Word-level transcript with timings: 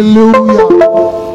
Hallelujah. 0.00 0.66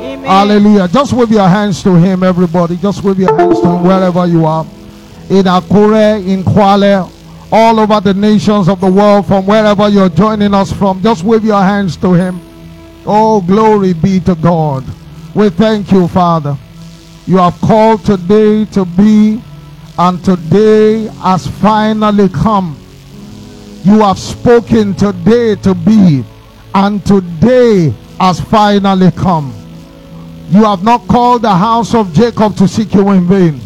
Amen. 0.01 0.23
Hallelujah. 0.25 0.87
Just 0.87 1.13
wave 1.13 1.29
your 1.29 1.47
hands 1.47 1.83
to 1.83 1.93
him, 1.95 2.23
everybody. 2.23 2.77
Just 2.77 3.03
wave 3.03 3.19
your 3.19 3.35
hands 3.37 3.61
to 3.61 3.67
him 3.67 3.83
wherever 3.83 4.25
you 4.25 4.43
are. 4.45 4.65
In 5.29 5.45
Akure, 5.45 6.25
in 6.27 6.43
Kwale, 6.43 7.11
all 7.51 7.79
over 7.79 7.99
the 8.01 8.13
nations 8.13 8.67
of 8.67 8.81
the 8.81 8.89
world, 8.89 9.27
from 9.27 9.45
wherever 9.45 9.87
you're 9.87 10.09
joining 10.09 10.55
us 10.55 10.71
from, 10.71 11.03
just 11.03 11.23
wave 11.23 11.45
your 11.45 11.61
hands 11.61 11.95
to 11.97 12.13
him. 12.13 12.41
Oh, 13.05 13.39
glory 13.41 13.93
be 13.93 14.19
to 14.21 14.33
God. 14.33 14.83
We 15.35 15.49
thank 15.49 15.91
you, 15.91 16.07
Father. 16.07 16.57
You 17.27 17.37
have 17.37 17.59
called 17.61 18.03
today 18.03 18.65
to 18.65 18.83
be, 18.83 19.43
and 19.99 20.25
today 20.25 21.05
has 21.21 21.45
finally 21.45 22.29
come. 22.29 22.75
You 23.83 23.99
have 23.99 24.17
spoken 24.17 24.95
today 24.95 25.55
to 25.57 25.75
be, 25.75 26.25
and 26.73 27.05
today 27.05 27.93
has 28.19 28.39
finally 28.39 29.11
come. 29.11 29.53
You 30.49 30.63
have 30.63 30.83
not 30.83 31.07
called 31.07 31.41
the 31.41 31.55
house 31.55 31.93
of 31.95 32.13
Jacob 32.13 32.55
to 32.57 32.67
seek 32.67 32.93
you 32.93 33.09
in 33.11 33.27
vain. 33.27 33.59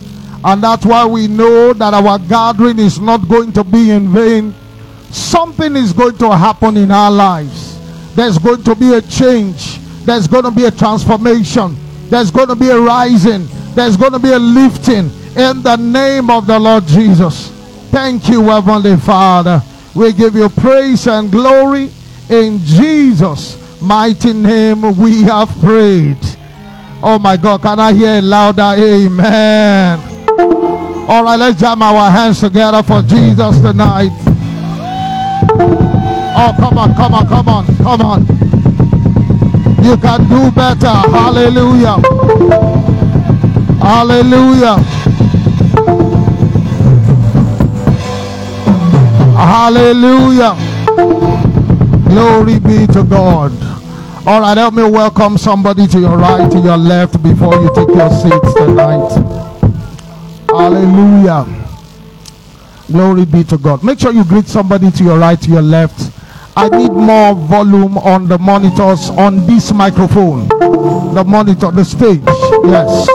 And 0.43 0.63
that's 0.63 0.85
why 0.85 1.05
we 1.05 1.27
know 1.27 1.73
that 1.73 1.93
our 1.93 2.17
gathering 2.19 2.79
is 2.79 2.99
not 2.99 3.27
going 3.27 3.51
to 3.53 3.63
be 3.63 3.91
in 3.91 4.07
vain. 4.09 4.53
Something 5.11 5.75
is 5.75 5.91
going 5.91 6.17
to 6.19 6.35
happen 6.35 6.77
in 6.77 6.91
our 6.91 7.11
lives. 7.11 7.77
There's 8.15 8.37
going 8.37 8.63
to 8.63 8.75
be 8.75 8.93
a 8.93 9.01
change. 9.01 9.79
There's 10.05 10.27
going 10.27 10.45
to 10.45 10.51
be 10.51 10.65
a 10.65 10.71
transformation. 10.71 11.75
There's 12.09 12.31
going 12.31 12.47
to 12.47 12.55
be 12.55 12.69
a 12.69 12.79
rising. 12.79 13.47
There's 13.75 13.97
going 13.97 14.13
to 14.13 14.19
be 14.19 14.31
a 14.31 14.39
lifting 14.39 15.11
in 15.35 15.61
the 15.61 15.75
name 15.75 16.29
of 16.29 16.47
the 16.47 16.57
Lord 16.57 16.85
Jesus. 16.87 17.49
Thank 17.91 18.29
you, 18.29 18.43
Heavenly 18.43 18.97
Father. 18.97 19.61
We 19.95 20.13
give 20.13 20.35
you 20.35 20.47
praise 20.49 21.07
and 21.07 21.31
glory 21.31 21.91
in 22.29 22.59
Jesus' 22.59 23.55
mighty 23.81 24.33
name. 24.33 24.81
We 24.97 25.23
have 25.23 25.49
prayed. 25.59 26.17
Oh 27.01 27.17
my 27.17 27.37
God, 27.37 27.61
can 27.61 27.79
I 27.79 27.93
hear 27.93 28.21
louder 28.21 28.73
amen? 28.77 29.99
All 31.07 31.23
right, 31.23 31.39
let's 31.39 31.59
jam 31.59 31.81
our 31.81 32.11
hands 32.11 32.39
together 32.39 32.83
for 32.83 33.01
Jesus 33.01 33.59
tonight. 33.61 34.11
Oh, 36.41 36.53
come 36.57 36.77
on, 36.77 36.93
come 36.93 37.13
on, 37.13 37.27
come 37.27 37.47
on, 37.47 37.65
come 37.77 38.01
on. 38.01 38.21
You 39.83 39.97
can 39.97 40.27
do 40.29 40.51
better. 40.51 40.87
Hallelujah. 40.87 41.99
Hallelujah. 43.81 44.77
Hallelujah. 49.35 50.55
Glory 52.09 52.59
be 52.59 52.85
to 52.93 53.03
God. 53.03 53.68
All 54.25 54.41
right, 54.41 54.57
help 54.57 54.73
me 54.73 54.83
welcome 54.83 55.37
somebody 55.37 55.87
to 55.87 55.99
your 55.99 56.17
right, 56.17 56.51
to 56.51 56.59
your 56.59 56.77
left 56.77 57.21
before 57.23 57.55
you 57.55 57.73
take 57.73 57.87
your 57.87 58.09
seats 58.11 58.53
tonight. 58.53 59.09
Hallelujah. 60.47 61.45
Glory 62.91 63.25
be 63.25 63.43
to 63.45 63.57
God. 63.57 63.83
Make 63.83 63.99
sure 63.99 64.11
you 64.11 64.23
greet 64.25 64.47
somebody 64.47 64.91
to 64.91 65.03
your 65.03 65.17
right, 65.17 65.39
to 65.41 65.49
your 65.49 65.61
left. 65.61 66.11
I 66.55 66.67
need 66.69 66.91
more 66.91 67.33
volume 67.33 67.97
on 67.97 68.27
the 68.27 68.37
monitors 68.37 69.09
on 69.11 69.47
this 69.47 69.71
microphone. 69.71 70.47
The 70.49 71.23
monitor, 71.25 71.71
the 71.71 71.85
stage. 71.85 72.21
Yes. 72.65 73.07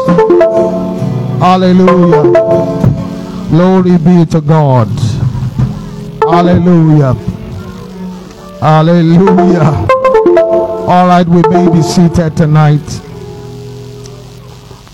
Hallelujah. 1.39 2.22
Glory 3.50 3.98
be 3.98 4.24
to 4.33 4.41
God. 4.41 4.89
Hallelujah. 6.22 7.14
Hallelujah. 8.61 9.93
All 10.86 11.06
right, 11.06 11.27
we 11.27 11.40
may 11.48 11.66
be 11.72 11.80
seated 11.80 12.36
tonight. 12.36 12.86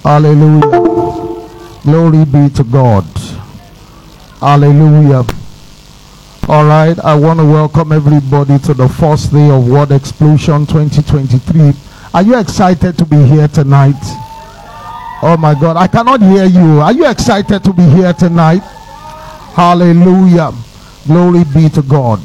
Hallelujah. 0.04 0.70
Glory 1.82 2.24
be 2.24 2.48
to 2.54 2.62
God. 2.62 3.04
Hallelujah. 4.38 5.24
All 6.48 6.64
right, 6.64 6.96
I 7.00 7.16
want 7.16 7.40
to 7.40 7.44
welcome 7.44 7.90
everybody 7.90 8.60
to 8.60 8.72
the 8.72 8.88
first 8.88 9.32
day 9.32 9.50
of 9.50 9.68
Word 9.68 9.90
Explosion 9.90 10.64
2023. 10.64 11.72
Are 12.14 12.22
you 12.22 12.38
excited 12.38 12.96
to 12.96 13.04
be 13.04 13.24
here 13.24 13.48
tonight? 13.48 13.98
Oh 15.22 15.36
my 15.40 15.54
God, 15.60 15.76
I 15.76 15.88
cannot 15.88 16.22
hear 16.22 16.44
you. 16.44 16.78
Are 16.80 16.92
you 16.92 17.10
excited 17.10 17.64
to 17.64 17.72
be 17.72 17.82
here 17.82 18.12
tonight? 18.12 18.62
Hallelujah. 19.54 20.52
Glory 21.08 21.42
be 21.52 21.68
to 21.70 21.82
God. 21.82 22.20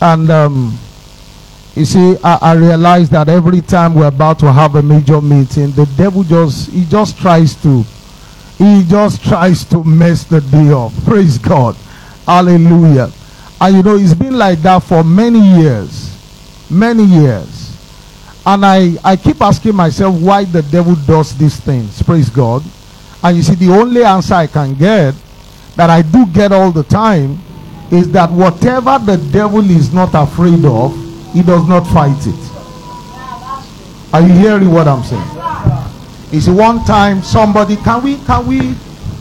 And 0.00 0.30
um, 0.30 0.78
you 1.76 1.84
see, 1.84 2.16
I, 2.24 2.38
I 2.40 2.54
realize 2.54 3.10
that 3.10 3.28
every 3.28 3.60
time 3.60 3.94
we're 3.94 4.06
about 4.06 4.38
to 4.38 4.50
have 4.50 4.76
a 4.76 4.82
major 4.82 5.20
meeting, 5.20 5.72
the 5.72 5.84
devil 5.96 6.22
just 6.22 6.70
he 6.70 6.86
just 6.86 7.18
tries 7.18 7.54
to 7.62 7.84
he 8.56 8.82
just 8.88 9.22
tries 9.22 9.62
to 9.66 9.84
mess 9.84 10.24
the 10.24 10.40
day. 10.40 10.72
Praise 11.04 11.36
God. 11.36 11.76
Hallelujah. 12.24 13.10
And 13.60 13.76
you 13.76 13.82
know, 13.82 13.96
it's 13.96 14.14
been 14.14 14.38
like 14.38 14.60
that 14.60 14.84
for 14.84 15.04
many 15.04 15.38
years. 15.38 16.16
Many 16.70 17.04
years. 17.04 17.76
And 18.46 18.64
I, 18.64 18.96
I 19.04 19.16
keep 19.16 19.42
asking 19.42 19.74
myself 19.74 20.18
why 20.18 20.44
the 20.44 20.62
devil 20.62 20.94
does 20.94 21.36
these 21.36 21.60
things. 21.60 22.02
Praise 22.02 22.30
God. 22.30 22.62
And 23.22 23.36
you 23.36 23.42
see, 23.42 23.54
the 23.54 23.72
only 23.72 24.02
answer 24.02 24.34
I 24.34 24.46
can 24.46 24.74
get, 24.74 25.14
that 25.74 25.90
I 25.90 26.00
do 26.00 26.24
get 26.26 26.52
all 26.52 26.72
the 26.72 26.84
time, 26.84 27.38
is 27.90 28.10
that 28.12 28.30
whatever 28.30 28.98
the 28.98 29.16
devil 29.30 29.68
is 29.70 29.92
not 29.92 30.14
afraid 30.14 30.64
of, 30.64 31.05
he 31.36 31.42
does 31.42 31.68
not 31.68 31.82
fight 31.88 32.16
it. 32.26 32.34
Are 34.14 34.22
you 34.26 34.32
hearing 34.32 34.72
what 34.72 34.88
I'm 34.88 35.02
saying? 35.04 35.22
You 36.32 36.40
see, 36.40 36.50
one 36.50 36.82
time 36.86 37.22
somebody, 37.22 37.76
can 37.76 38.02
we, 38.02 38.16
can 38.24 38.46
we 38.46 38.74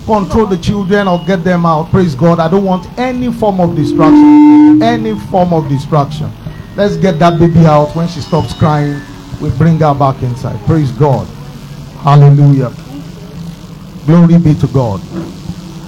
control 0.05 0.45
the 0.45 0.57
children 0.57 1.09
or 1.09 1.21
get 1.25 1.43
them 1.43 1.65
out? 1.65 1.91
Praise 1.91 2.15
God. 2.15 2.39
I 2.39 2.49
don't 2.49 2.63
want 2.63 2.87
any 2.97 3.33
form 3.33 3.59
of 3.59 3.75
distraction. 3.75 4.81
Any 4.81 5.19
form 5.27 5.51
of 5.51 5.67
distraction. 5.67 6.31
Let's 6.77 6.95
get 6.95 7.19
that 7.19 7.37
baby 7.37 7.65
out. 7.65 7.93
When 7.93 8.07
she 8.07 8.21
stops 8.21 8.53
crying, 8.53 9.01
we 9.41 9.49
bring 9.57 9.77
her 9.79 9.93
back 9.93 10.23
inside. 10.23 10.57
Praise 10.65 10.91
God. 10.93 11.27
Hallelujah. 11.97 12.71
Glory 14.05 14.37
be 14.39 14.55
to 14.61 14.67
God. 14.67 15.01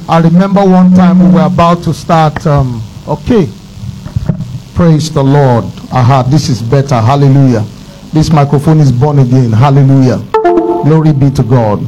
I 0.10 0.20
remember 0.20 0.66
one 0.66 0.94
time 0.94 1.20
we 1.20 1.34
were 1.34 1.46
about 1.46 1.84
to 1.84 1.94
start. 1.94 2.46
Um, 2.46 2.82
okay. 3.08 3.48
Praise 4.78 5.12
the 5.12 5.24
Lord. 5.24 5.66
Aha, 5.92 6.22
this 6.30 6.50
is 6.50 6.62
better. 6.62 7.02
Hallelujah. 7.02 7.66
This 8.14 8.30
microphone 8.32 8.80
is 8.80 8.92
born 8.92 9.18
again. 9.18 9.52
Hallelujah. 9.52 10.20
Glory 10.86 11.14
be 11.14 11.32
to 11.32 11.42
God. 11.42 11.84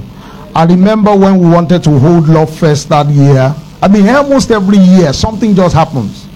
I 0.56 0.66
remember 0.66 1.16
when 1.16 1.38
we 1.38 1.48
wanted 1.48 1.84
to 1.84 2.00
hold 2.00 2.28
Love 2.28 2.50
Fest 2.50 2.90
that 2.90 3.06
year. 3.10 3.54
I 3.80 3.88
mean, 3.88 4.10
almost 4.10 4.50
every 4.50 4.80
year, 4.80 5.14
something 5.14 5.54
just 5.54 5.76
happens. 5.76 6.28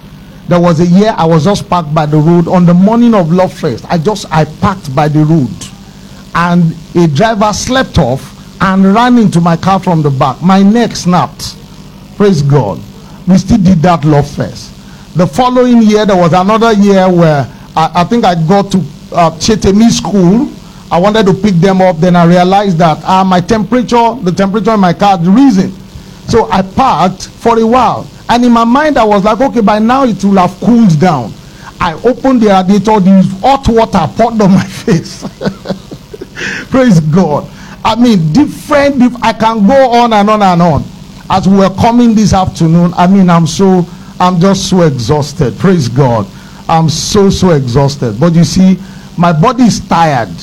There 0.46 0.60
was 0.60 0.78
a 0.78 0.86
year 0.86 1.12
I 1.18 1.24
was 1.24 1.42
just 1.42 1.68
parked 1.68 1.92
by 1.92 2.06
the 2.06 2.18
road 2.18 2.46
on 2.46 2.66
the 2.66 2.74
morning 2.74 3.14
of 3.14 3.32
Love 3.32 3.52
Fest. 3.52 3.84
I 3.88 3.98
just 3.98 4.24
I 4.30 4.44
parked 4.44 4.94
by 4.94 5.08
the 5.08 5.24
road, 5.24 5.50
and 6.36 6.72
a 6.94 7.08
driver 7.08 7.52
slept 7.52 7.98
off 7.98 8.22
and 8.62 8.94
ran 8.94 9.18
into 9.18 9.40
my 9.40 9.56
car 9.56 9.80
from 9.80 10.02
the 10.02 10.10
back. 10.10 10.40
My 10.40 10.62
neck 10.62 10.94
snapped. 10.94 11.56
Praise 12.16 12.42
God. 12.42 12.80
We 13.26 13.38
still 13.38 13.58
did 13.58 13.78
that 13.80 14.04
Love 14.04 14.30
Fest. 14.30 14.73
The 15.14 15.26
following 15.26 15.82
year, 15.82 16.04
there 16.04 16.16
was 16.16 16.32
another 16.32 16.72
year 16.72 17.08
where 17.10 17.46
I, 17.76 18.02
I 18.02 18.04
think 18.04 18.24
I 18.24 18.34
got 18.34 18.70
to 18.72 18.78
uh, 19.12 19.30
Chetemi 19.38 19.90
School. 19.90 20.50
I 20.90 20.98
wanted 20.98 21.26
to 21.26 21.34
pick 21.34 21.54
them 21.54 21.80
up. 21.80 21.98
Then 21.98 22.16
I 22.16 22.24
realized 22.24 22.78
that 22.78 23.02
uh, 23.04 23.24
my 23.24 23.40
temperature, 23.40 24.14
the 24.22 24.32
temperature 24.32 24.74
in 24.74 24.80
my 24.80 24.92
car, 24.92 25.16
had 25.16 25.26
risen. 25.26 25.70
So 26.28 26.50
I 26.50 26.62
parked 26.62 27.28
for 27.28 27.58
a 27.58 27.66
while. 27.66 28.08
And 28.28 28.44
in 28.44 28.52
my 28.52 28.64
mind, 28.64 28.98
I 28.98 29.04
was 29.04 29.24
like, 29.24 29.40
okay, 29.40 29.60
by 29.60 29.78
now 29.78 30.04
it 30.04 30.22
will 30.24 30.36
have 30.36 30.58
cooled 30.60 30.98
down. 30.98 31.32
I 31.80 31.94
opened 32.04 32.40
the 32.40 32.48
radiator, 32.48 32.98
the 32.98 33.22
hot 33.42 33.68
water 33.68 34.06
poured 34.16 34.40
on 34.40 34.52
my 34.52 34.64
face. 34.84 35.22
Praise 36.70 37.00
God. 37.00 37.50
I 37.84 37.94
mean, 37.94 38.32
different, 38.32 39.02
I 39.22 39.32
can 39.32 39.66
go 39.66 39.90
on 39.90 40.12
and 40.12 40.28
on 40.30 40.42
and 40.42 40.62
on. 40.62 40.84
As 41.28 41.46
we 41.46 41.56
were 41.58 41.70
coming 41.70 42.14
this 42.14 42.32
afternoon, 42.32 42.92
I 42.96 43.06
mean, 43.06 43.28
I'm 43.28 43.46
so, 43.46 43.86
I'm 44.20 44.40
just 44.40 44.68
so 44.68 44.82
exhausted. 44.82 45.56
Praise 45.58 45.88
God. 45.88 46.26
I'm 46.68 46.88
so, 46.88 47.30
so 47.30 47.50
exhausted. 47.50 48.18
But 48.18 48.34
you 48.34 48.44
see, 48.44 48.78
my 49.18 49.32
body 49.32 49.64
is 49.64 49.80
tired, 49.86 50.34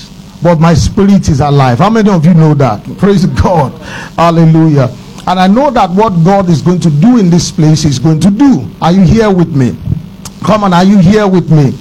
but 0.44 0.60
my 0.60 0.74
spirit 0.74 1.30
is 1.30 1.40
alive. 1.40 1.80
How 1.80 1.90
many 1.90 2.10
of 2.10 2.26
you 2.26 2.34
know 2.34 2.54
that? 2.56 2.84
Praise 2.98 3.26
God. 3.26 3.72
Hallelujah. 4.16 4.90
And 5.28 5.40
I 5.40 5.48
know 5.48 5.72
that 5.72 5.90
what 5.92 6.10
God 6.24 6.50
is 6.50 6.62
going 6.62 6.80
to 6.82 6.90
do 6.90 7.18
in 7.18 7.30
this 7.30 7.52
place 7.52 7.86
is 7.86 8.00
going 8.00 8.20
to 8.22 8.32
do. 8.32 8.68
Are 8.82 8.92
you 8.92 9.02
here 9.02 9.32
with 9.32 9.56
me? 9.56 9.78
Come 10.44 10.64
on, 10.64 10.74
are 10.74 10.84
you 10.84 10.98
here 10.98 11.28
with 11.28 11.52
me? 11.52 11.78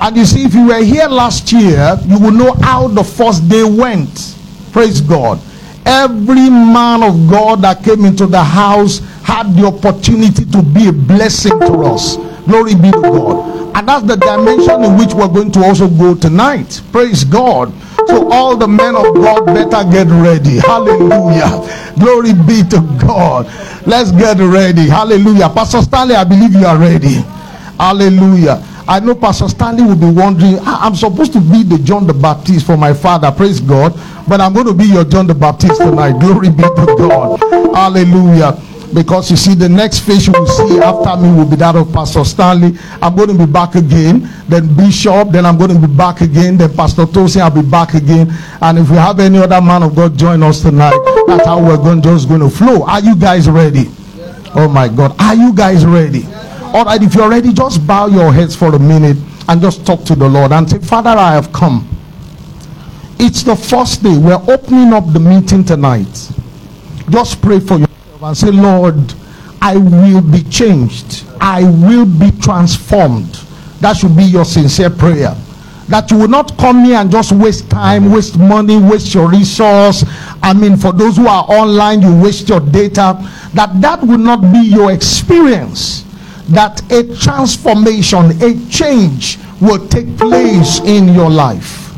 And 0.00 0.16
you 0.16 0.26
see, 0.26 0.44
if 0.44 0.54
you 0.54 0.66
were 0.66 0.82
here 0.82 1.06
last 1.06 1.50
year, 1.50 1.96
you 2.04 2.18
will 2.18 2.30
know 2.30 2.52
how 2.60 2.88
the 2.88 3.02
first 3.02 3.48
day 3.48 3.64
went. 3.64 4.36
Praise 4.72 5.00
God. 5.00 5.40
Every 5.86 6.48
man 6.50 7.02
of 7.02 7.28
God 7.28 7.62
that 7.62 7.84
came 7.84 8.04
into 8.04 8.26
the 8.26 8.42
house 8.42 9.00
had 9.22 9.54
the 9.54 9.66
opportunity 9.66 10.44
to 10.46 10.62
be 10.62 10.88
a 10.88 10.92
blessing 10.92 11.58
to 11.60 11.72
us. 11.84 12.16
Glory 12.46 12.74
be 12.74 12.90
to 12.90 13.00
God. 13.00 13.76
And 13.76 13.88
that's 13.88 14.06
the 14.06 14.16
dimension 14.16 14.84
in 14.84 14.96
which 14.96 15.14
we're 15.14 15.28
going 15.28 15.50
to 15.52 15.64
also 15.64 15.88
go 15.88 16.14
tonight. 16.14 16.80
Praise 16.92 17.24
God. 17.24 17.72
So 18.06 18.30
all 18.30 18.56
the 18.56 18.68
men 18.68 18.94
of 18.94 19.14
God 19.14 19.46
better 19.46 19.82
get 19.90 20.06
ready. 20.08 20.58
Hallelujah. 20.58 21.94
Glory 21.98 22.34
be 22.34 22.62
to 22.70 22.80
God. 23.00 23.46
Let's 23.86 24.12
get 24.12 24.38
ready. 24.38 24.88
Hallelujah. 24.88 25.48
Pastor 25.48 25.82
Stanley, 25.82 26.14
I 26.14 26.24
believe 26.24 26.52
you 26.52 26.64
are 26.66 26.78
ready. 26.78 27.24
Hallelujah. 27.78 28.62
I 28.86 29.00
know 29.00 29.14
Pastor 29.14 29.48
Stanley 29.48 29.82
will 29.82 29.96
be 29.96 30.10
wondering, 30.10 30.58
I'm 30.62 30.94
supposed 30.94 31.32
to 31.32 31.40
be 31.40 31.62
the 31.62 31.78
John 31.78 32.06
the 32.06 32.12
Baptist 32.12 32.66
for 32.66 32.76
my 32.76 32.92
father, 32.92 33.30
praise 33.32 33.60
God, 33.60 33.94
but 34.28 34.40
I'm 34.40 34.52
going 34.52 34.66
to 34.66 34.74
be 34.74 34.84
your 34.84 35.04
John 35.04 35.26
the 35.26 35.34
Baptist 35.34 35.80
tonight. 35.80 36.18
Glory 36.20 36.50
be 36.50 36.62
to 36.62 36.94
God. 36.98 37.40
Hallelujah. 37.74 38.60
Because 38.94 39.28
you 39.30 39.36
see, 39.36 39.54
the 39.54 39.68
next 39.68 40.00
face 40.00 40.26
you 40.28 40.32
will 40.32 40.46
see 40.46 40.78
after 40.78 41.20
me 41.20 41.34
will 41.34 41.48
be 41.48 41.56
that 41.56 41.74
of 41.74 41.92
Pastor 41.92 42.24
Stanley. 42.24 42.78
I'm 43.02 43.16
going 43.16 43.28
to 43.28 43.46
be 43.46 43.50
back 43.50 43.74
again. 43.74 44.30
Then 44.46 44.72
Bishop. 44.76 45.30
Then 45.30 45.44
I'm 45.44 45.58
going 45.58 45.72
to 45.74 45.88
be 45.88 45.92
back 45.92 46.20
again. 46.20 46.56
Then 46.56 46.72
Pastor 46.76 47.04
Tosin, 47.04 47.40
I'll 47.40 47.50
be 47.50 47.68
back 47.68 47.94
again. 47.94 48.32
And 48.62 48.78
if 48.78 48.88
we 48.88 48.96
have 48.96 49.18
any 49.18 49.38
other 49.38 49.60
man 49.60 49.82
of 49.82 49.96
God 49.96 50.16
join 50.16 50.42
us 50.44 50.62
tonight, 50.62 50.96
that's 51.26 51.44
how 51.44 51.60
we're 51.60 51.76
going 51.76 52.02
just 52.02 52.28
going 52.28 52.40
to 52.40 52.50
flow. 52.50 52.84
Are 52.84 53.00
you 53.00 53.16
guys 53.16 53.50
ready? 53.50 53.86
Oh 54.54 54.68
my 54.68 54.86
God. 54.86 55.16
Are 55.20 55.34
you 55.34 55.52
guys 55.52 55.84
ready? 55.84 56.22
All 56.74 56.84
right, 56.84 57.00
if 57.00 57.14
you're 57.14 57.30
ready, 57.30 57.52
just 57.52 57.86
bow 57.86 58.08
your 58.08 58.32
heads 58.32 58.56
for 58.56 58.74
a 58.74 58.78
minute 58.80 59.16
and 59.48 59.62
just 59.62 59.86
talk 59.86 60.02
to 60.06 60.16
the 60.16 60.28
Lord 60.28 60.50
and 60.50 60.68
say, 60.68 60.80
Father, 60.80 61.10
I 61.10 61.30
have 61.34 61.52
come. 61.52 61.88
It's 63.20 63.44
the 63.44 63.54
first 63.54 64.02
day. 64.02 64.18
We're 64.18 64.42
opening 64.52 64.92
up 64.92 65.04
the 65.12 65.20
meeting 65.20 65.64
tonight. 65.64 66.32
Just 67.10 67.40
pray 67.40 67.60
for 67.60 67.78
yourself 67.78 68.22
and 68.22 68.36
say, 68.36 68.50
Lord, 68.50 69.14
I 69.62 69.76
will 69.76 70.20
be 70.20 70.42
changed. 70.42 71.24
I 71.40 71.62
will 71.62 72.06
be 72.06 72.32
transformed. 72.40 73.34
That 73.78 73.96
should 73.96 74.16
be 74.16 74.24
your 74.24 74.44
sincere 74.44 74.90
prayer. 74.90 75.36
That 75.86 76.10
you 76.10 76.18
will 76.18 76.28
not 76.28 76.58
come 76.58 76.86
here 76.86 76.96
and 76.96 77.08
just 77.08 77.30
waste 77.30 77.70
time, 77.70 78.10
waste 78.10 78.36
money, 78.36 78.78
waste 78.78 79.14
your 79.14 79.30
resource. 79.30 80.04
I 80.42 80.52
mean, 80.52 80.76
for 80.76 80.92
those 80.92 81.18
who 81.18 81.28
are 81.28 81.44
online, 81.44 82.02
you 82.02 82.20
waste 82.20 82.48
your 82.48 82.58
data. 82.58 83.16
That 83.54 83.80
that 83.80 84.02
will 84.02 84.18
not 84.18 84.40
be 84.52 84.58
your 84.58 84.90
experience 84.90 86.03
that 86.48 86.80
a 86.92 87.16
transformation, 87.16 88.30
a 88.42 88.66
change 88.68 89.38
will 89.60 89.86
take 89.88 90.16
place 90.18 90.80
in 90.80 91.08
your 91.14 91.30
life. 91.30 91.90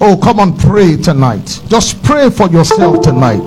Oh, 0.00 0.18
come 0.22 0.40
on, 0.40 0.56
pray 0.56 0.96
tonight. 0.96 1.60
Just 1.68 2.02
pray 2.02 2.30
for 2.30 2.48
yourself 2.48 3.02
tonight. 3.02 3.40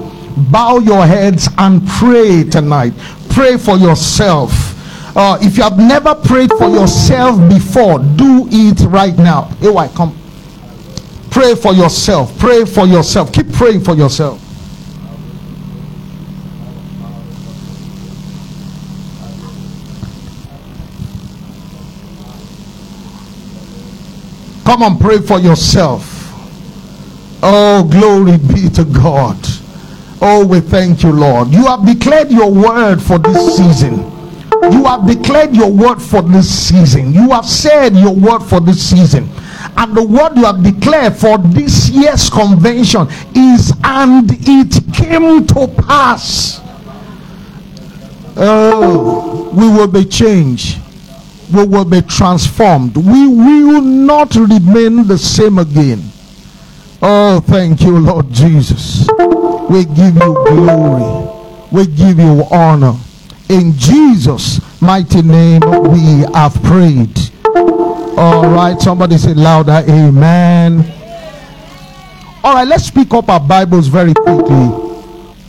Bow 0.52 0.80
your 0.80 1.06
heads 1.06 1.48
and 1.58 1.86
pray 1.88 2.44
tonight. 2.44 2.94
Pray 3.30 3.58
for 3.58 3.78
yourself. 3.78 4.52
Uh, 5.16 5.38
if 5.42 5.58
you 5.58 5.64
have 5.64 5.78
never 5.78 6.16
prayed 6.16 6.52
for 6.54 6.70
yourself 6.70 7.38
before, 7.50 8.00
do 8.00 8.48
it 8.52 8.80
right 8.90 9.18
now. 9.18 9.44
Hey, 9.60 9.70
why 9.70 9.88
come? 9.90 10.18
Pray 11.30 11.56
for 11.56 11.74
yourself. 11.74 12.38
Pray 12.40 12.66
for 12.66 12.86
yourself. 12.88 13.32
Keep 13.32 13.52
praying 13.54 13.82
for 13.82 13.96
yourself. 13.96 14.42
Come 24.70 24.84
and 24.84 25.02
pray 25.02 25.18
for 25.18 25.40
yourself. 25.40 26.30
Oh, 27.42 27.84
glory 27.92 28.38
be 28.38 28.70
to 28.70 28.86
God. 28.86 29.36
Oh, 30.22 30.46
we 30.46 30.60
thank 30.60 31.02
you, 31.02 31.12
Lord. 31.12 31.48
You 31.48 31.66
have 31.66 31.88
declared 31.88 32.30
your 32.30 32.52
word 32.52 33.02
for 33.02 33.18
this 33.18 33.58
season. 33.58 33.96
You 34.62 34.86
have 34.86 35.08
declared 35.08 35.56
your 35.56 35.72
word 35.72 36.00
for 36.00 36.22
this 36.22 36.48
season. 36.48 37.14
You 37.14 37.32
have 37.32 37.48
said 37.48 37.96
your 37.96 38.14
word 38.14 38.42
for 38.42 38.60
this 38.60 38.92
season. 38.92 39.28
And 39.76 39.98
the 39.98 40.06
word 40.06 40.38
you 40.38 40.46
have 40.46 40.62
declared 40.62 41.16
for 41.16 41.40
this 41.40 41.90
year's 41.90 42.30
convention 42.30 43.08
is, 43.34 43.74
and 43.84 44.30
it 44.32 44.94
came 44.94 45.48
to 45.48 45.68
pass. 45.82 46.62
Oh, 48.38 49.50
we 49.52 49.68
will 49.68 49.88
be 49.88 50.06
changed 50.06 50.78
we 51.54 51.66
will 51.66 51.86
be 51.86 52.02
transformed. 52.02 52.96
We 52.96 53.28
will 53.28 53.82
not 53.82 54.36
remain 54.36 55.08
the 55.08 55.18
same 55.18 55.58
again. 55.58 56.02
Oh, 57.02 57.40
thank 57.40 57.82
you, 57.82 57.98
Lord 57.98 58.32
Jesus. 58.32 59.08
We 59.70 59.86
give 59.86 60.16
you 60.16 60.34
glory. 60.48 61.30
We 61.72 61.88
give 61.88 62.20
you 62.20 62.44
honor. 62.52 62.96
In 63.50 63.74
Jesus' 63.78 64.60
mighty 64.82 65.22
name, 65.22 65.62
we 65.62 66.26
have 66.34 66.54
prayed. 66.64 67.18
All 67.56 68.50
right, 68.50 68.80
somebody 68.80 69.18
say 69.18 69.34
louder, 69.34 69.84
Amen. 69.90 70.80
All 72.44 72.54
right, 72.56 72.68
let's 72.68 72.92
pick 72.92 73.14
up 73.14 73.30
our 73.30 73.40
Bibles 73.40 73.88
very 73.88 74.14
quickly 74.14 74.90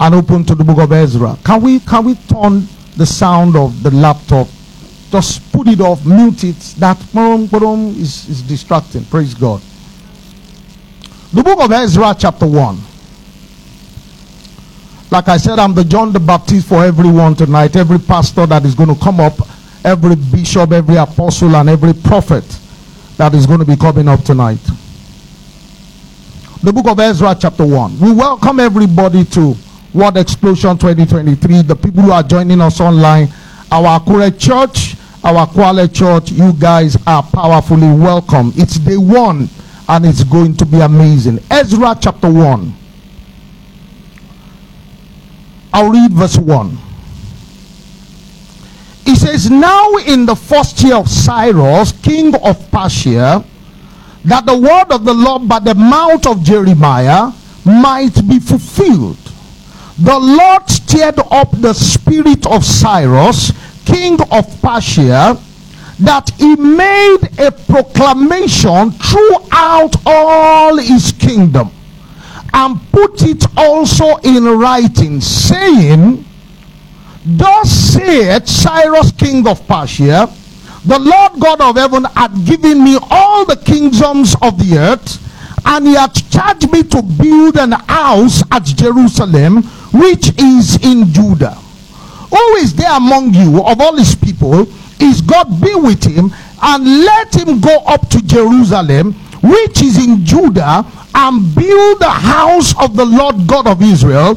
and 0.01 0.15
open 0.15 0.45
to 0.45 0.55
the 0.55 0.65
book 0.65 0.79
of 0.79 0.93
Ezra. 0.93 1.37
Can 1.45 1.61
we 1.63 1.81
can 1.81 2.05
we 2.05 2.15
turn 2.15 2.67
the 2.97 3.07
sound 3.07 3.55
of 3.55 3.83
the 3.83 3.91
laptop 3.91 4.49
just 5.11 5.50
put 5.63 5.69
it 5.71 5.81
off, 5.83 6.07
mute 6.07 6.43
it. 6.45 6.57
That 6.79 6.97
boom, 7.13 7.47
boom, 7.47 7.89
is, 7.91 8.27
is 8.31 8.41
distracting. 8.41 9.05
Praise 9.05 9.35
God. 9.35 9.61
The 11.35 11.43
book 11.43 11.61
of 11.61 11.71
Ezra, 11.71 12.17
chapter 12.19 12.47
1. 12.47 12.79
Like 15.11 15.29
I 15.29 15.37
said, 15.37 15.59
I'm 15.59 15.75
the 15.75 15.85
John 15.85 16.13
the 16.15 16.21
Baptist 16.21 16.67
for 16.67 16.83
everyone 16.83 17.35
tonight. 17.35 17.77
Every 17.77 17.99
pastor 17.99 18.47
that 18.47 18.65
is 18.65 18.75
going 18.75 18.89
to 18.95 18.99
come 18.99 19.21
up, 19.21 19.35
every 19.85 20.17
bishop, 20.17 20.73
every 20.73 20.97
apostle, 20.97 21.55
and 21.55 21.69
every 21.69 21.93
prophet 21.93 22.45
that 23.19 23.35
is 23.35 23.47
going 23.47 23.59
to 23.59 23.67
be 23.67 23.77
coming 23.77 24.09
up 24.09 24.23
tonight. 24.23 24.61
The 26.63 26.73
book 26.73 26.87
of 26.87 26.99
Ezra, 27.01 27.37
chapter 27.39 27.67
1. 27.67 28.01
We 28.01 28.13
welcome 28.13 28.61
everybody 28.61 29.27
to 29.27 29.55
Word 29.93 30.17
Explosion 30.17 30.79
2023. 30.79 31.63
The 31.63 31.77
people 31.77 32.03
who 32.03 32.13
are 32.13 32.23
joining 32.23 32.63
us 32.63 32.81
online, 32.81 33.29
our 33.71 34.01
Akure 34.01 34.31
Church, 34.39 34.97
our 35.23 35.47
Kwale 35.47 35.93
Church, 35.93 36.31
you 36.31 36.53
guys 36.53 36.97
are 37.07 37.23
powerfully 37.23 37.93
welcome. 37.93 38.53
It's 38.57 38.79
day 38.79 38.97
one 38.97 39.49
and 39.89 40.07
it's 40.07 40.25
going 40.25 40.57
to 40.57 40.65
be 40.65 40.81
amazing. 40.81 41.41
Ezra 41.51 41.97
chapter 42.01 42.31
1. 42.31 42.75
I'll 45.73 45.91
read 45.91 46.13
verse 46.13 46.39
1. 46.39 46.79
He 49.05 49.15
says, 49.17 49.51
Now 49.51 49.97
in 49.97 50.27
the 50.27 50.37
first 50.37 50.83
year 50.83 50.97
of 50.97 51.09
Cyrus, 51.09 51.93
king 51.93 52.35
of 52.37 52.71
Persia, 52.71 53.45
that 54.25 54.47
the 54.47 54.57
word 54.57 54.93
of 54.95 55.05
the 55.05 55.15
Lord 55.15 55.49
by 55.49 55.59
the 55.59 55.75
mouth 55.75 56.27
of 56.27 56.43
Jeremiah 56.43 57.33
might 57.65 58.15
be 58.29 58.39
fulfilled. 58.39 59.19
The 59.99 60.19
Lord 60.19 60.69
stirred 60.71 61.19
up 61.31 61.51
the 61.61 61.75
spirit 61.75 62.47
of 62.47 62.65
Cyrus, 62.65 63.53
king 63.85 64.19
of 64.31 64.47
Persia 64.63 65.39
that 66.01 66.31
he 66.39 66.57
made 66.57 67.19
a 67.39 67.53
proclamation 67.53 68.91
throughout 68.93 69.93
all 70.07 70.79
his 70.79 71.13
kingdom 71.13 71.71
and 72.55 72.81
put 72.91 73.23
it 73.23 73.45
also 73.57 74.17
in 74.17 74.45
writing, 74.45 75.21
saying, 75.21 76.25
Thus 77.25 77.71
saith 77.71 78.49
Cyrus, 78.49 79.13
king 79.13 79.47
of 79.47 79.67
Persia, 79.69 80.29
the 80.87 80.99
Lord 80.99 81.33
God 81.39 81.61
of 81.61 81.77
heaven 81.77 82.05
had 82.17 82.47
given 82.47 82.83
me 82.83 82.99
all 83.11 83.45
the 83.45 83.57
kingdoms 83.57 84.35
of 84.41 84.59
the 84.59 84.79
earth, 84.79 85.19
and 85.67 85.87
he 85.87 85.95
hath 85.95 86.31
charged 86.31 86.73
me 86.73 86.83
to 86.85 87.03
build 87.03 87.59
an 87.59 87.73
house 87.73 88.43
at 88.51 88.65
Jerusalem, 88.65 89.63
which 89.93 90.33
is 90.39 90.83
in 90.83 91.13
Judah 91.13 91.59
who 92.31 92.55
is 92.57 92.75
there 92.75 92.97
among 92.97 93.35
you 93.35 93.65
of 93.65 93.81
all 93.81 93.97
his 93.97 94.15
people 94.15 94.67
is 95.01 95.21
God 95.21 95.61
be 95.61 95.75
with 95.75 96.05
him 96.05 96.33
and 96.63 96.85
let 97.05 97.35
him 97.35 97.61
go 97.61 97.79
up 97.87 98.09
to 98.11 98.23
Jerusalem 98.23 99.15
which 99.43 99.83
is 99.83 100.05
in 100.05 100.25
Judah 100.25 100.85
and 101.15 101.55
build 101.55 101.99
the 101.99 102.11
house 102.11 102.75
of 102.79 102.95
the 102.95 103.05
Lord 103.05 103.47
God 103.47 103.67
of 103.67 103.83
Israel? 103.83 104.35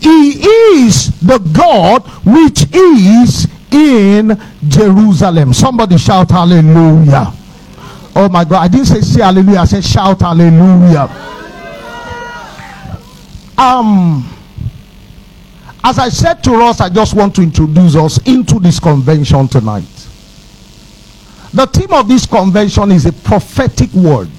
He 0.00 0.42
is 0.76 1.18
the 1.20 1.38
God 1.38 2.02
which 2.26 2.66
is 2.74 3.46
in 3.70 4.38
Jerusalem. 4.68 5.52
Somebody 5.54 5.96
shout 5.96 6.30
hallelujah. 6.30 7.32
Oh 8.16 8.28
my 8.28 8.44
God 8.44 8.62
I 8.62 8.68
didn't 8.68 8.86
say 8.86 9.00
say 9.00 9.22
hallelujah 9.22 9.60
I 9.60 9.64
said 9.64 9.84
shout 9.84 10.20
hallelujah. 10.20 11.08
Um 13.56 14.33
as 15.84 15.98
I 15.98 16.08
said 16.08 16.42
to 16.44 16.54
us, 16.54 16.80
I 16.80 16.88
just 16.88 17.14
want 17.14 17.36
to 17.36 17.42
introduce 17.42 17.94
us 17.94 18.18
into 18.26 18.58
this 18.58 18.80
convention 18.80 19.46
tonight. 19.48 19.84
The 21.52 21.66
theme 21.66 21.92
of 21.92 22.08
this 22.08 22.26
convention 22.26 22.90
is 22.90 23.06
a 23.06 23.12
prophetic 23.12 23.92
word. 23.92 24.30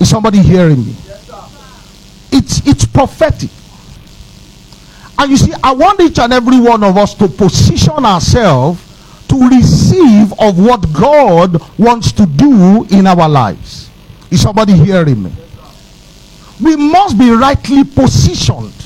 Is 0.00 0.10
somebody 0.10 0.40
hearing 0.40 0.84
me? 0.84 0.96
it's 2.32 2.66
it's 2.66 2.84
prophetic. 2.84 3.50
And 5.16 5.30
you 5.30 5.36
see, 5.36 5.52
I 5.62 5.72
want 5.72 6.00
each 6.00 6.18
and 6.18 6.32
every 6.32 6.58
one 6.58 6.82
of 6.82 6.96
us 6.96 7.14
to 7.14 7.28
position 7.28 8.04
ourselves 8.04 8.80
to 9.28 9.48
receive 9.48 10.32
of 10.40 10.58
what 10.58 10.92
God 10.92 11.62
wants 11.78 12.12
to 12.12 12.26
do 12.26 12.84
in 12.90 13.06
our 13.06 13.28
lives. 13.28 13.88
Is 14.30 14.42
somebody 14.42 14.72
hearing 14.72 15.22
me? 15.22 15.32
We 16.62 16.76
must 16.76 17.16
be 17.16 17.30
rightly 17.30 17.84
positioned. 17.84 18.83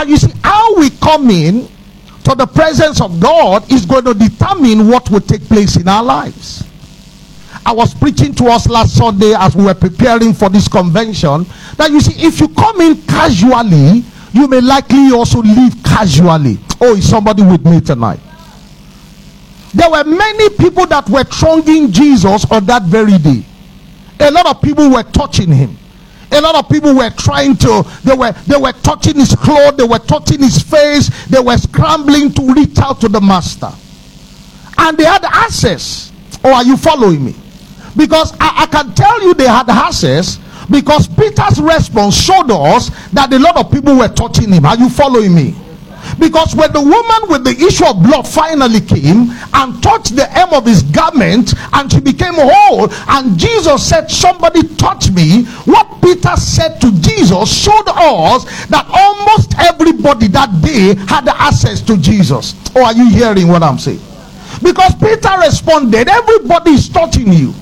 And 0.00 0.08
you 0.08 0.16
see, 0.16 0.32
how 0.42 0.76
we 0.76 0.88
come 0.88 1.28
in 1.28 1.68
to 2.24 2.34
the 2.34 2.46
presence 2.46 3.02
of 3.02 3.20
God 3.20 3.70
is 3.70 3.84
going 3.84 4.06
to 4.06 4.14
determine 4.14 4.88
what 4.88 5.10
will 5.10 5.20
take 5.20 5.44
place 5.44 5.76
in 5.76 5.86
our 5.88 6.02
lives. 6.02 6.64
I 7.66 7.72
was 7.72 7.92
preaching 7.92 8.34
to 8.36 8.46
us 8.46 8.66
last 8.66 8.96
Sunday 8.96 9.34
as 9.34 9.54
we 9.54 9.64
were 9.64 9.74
preparing 9.74 10.32
for 10.32 10.48
this 10.48 10.68
convention 10.68 11.44
that 11.76 11.90
you 11.90 12.00
see, 12.00 12.14
if 12.26 12.40
you 12.40 12.48
come 12.48 12.80
in 12.80 13.02
casually, 13.02 14.02
you 14.32 14.48
may 14.48 14.62
likely 14.62 15.12
also 15.12 15.42
leave 15.42 15.74
casually. 15.84 16.58
Oh, 16.80 16.96
is 16.96 17.06
somebody 17.06 17.42
with 17.42 17.62
me 17.66 17.82
tonight? 17.82 18.20
There 19.74 19.90
were 19.90 20.04
many 20.04 20.48
people 20.56 20.86
that 20.86 21.10
were 21.10 21.24
thronging 21.24 21.92
Jesus 21.92 22.50
on 22.50 22.64
that 22.64 22.84
very 22.84 23.18
day. 23.18 23.44
A 24.18 24.30
lot 24.30 24.46
of 24.46 24.62
people 24.62 24.88
were 24.88 25.02
touching 25.02 25.52
him. 25.52 25.76
A 26.32 26.40
lot 26.40 26.54
of 26.54 26.68
people 26.68 26.94
were 26.94 27.10
trying 27.10 27.56
to, 27.56 27.84
they 28.04 28.14
were 28.14 28.32
they 28.46 28.56
were 28.56 28.72
touching 28.72 29.16
his 29.16 29.34
clothes, 29.34 29.76
they 29.76 29.84
were 29.84 29.98
touching 29.98 30.40
his 30.40 30.62
face, 30.62 31.08
they 31.26 31.40
were 31.40 31.56
scrambling 31.56 32.32
to 32.32 32.54
reach 32.54 32.78
out 32.78 33.00
to 33.00 33.08
the 33.08 33.20
master. 33.20 33.70
And 34.78 34.96
they 34.96 35.04
had 35.04 35.24
access. 35.24 36.12
Or 36.42 36.50
oh, 36.50 36.54
are 36.54 36.64
you 36.64 36.76
following 36.76 37.24
me? 37.24 37.34
Because 37.96 38.32
I, 38.40 38.62
I 38.62 38.66
can 38.66 38.94
tell 38.94 39.22
you 39.22 39.34
they 39.34 39.46
had 39.46 39.68
access 39.68 40.38
because 40.70 41.08
Peter's 41.08 41.60
response 41.60 42.16
showed 42.16 42.50
us 42.50 42.90
that 43.12 43.32
a 43.32 43.38
lot 43.38 43.56
of 43.56 43.70
people 43.70 43.96
were 43.96 44.08
touching 44.08 44.52
him. 44.52 44.64
Are 44.64 44.76
you 44.76 44.88
following 44.88 45.34
me? 45.34 45.54
Because 46.20 46.54
when 46.54 46.70
the 46.72 46.80
woman 46.80 47.30
with 47.30 47.44
the 47.44 47.56
issue 47.66 47.86
of 47.86 48.02
blood 48.02 48.28
finally 48.28 48.80
came 48.80 49.30
and 49.54 49.82
touched 49.82 50.14
the 50.14 50.26
hem 50.26 50.52
of 50.52 50.66
his 50.66 50.82
garment 50.82 51.54
and 51.72 51.90
she 51.90 51.98
became 51.98 52.34
whole, 52.36 52.92
and 53.08 53.38
Jesus 53.38 53.88
said, 53.88 54.10
Somebody 54.10 54.68
touch 54.76 55.10
me, 55.10 55.44
what 55.64 55.88
Peter 56.02 56.36
said 56.36 56.78
to 56.82 56.92
Jesus 57.00 57.50
showed 57.50 57.88
us 57.88 58.44
that 58.66 58.86
almost 58.92 59.58
everybody 59.58 60.28
that 60.28 60.50
day 60.60 60.94
had 61.08 61.26
access 61.28 61.80
to 61.82 61.96
Jesus. 61.96 62.54
Oh, 62.76 62.84
are 62.84 62.92
you 62.92 63.08
hearing 63.08 63.48
what 63.48 63.62
I'm 63.62 63.78
saying? 63.78 64.00
Because 64.62 64.94
Peter 64.96 65.32
responded, 65.38 66.06
Everybody 66.08 66.72
is 66.72 66.88
touching 66.90 67.32
you. 67.32 67.54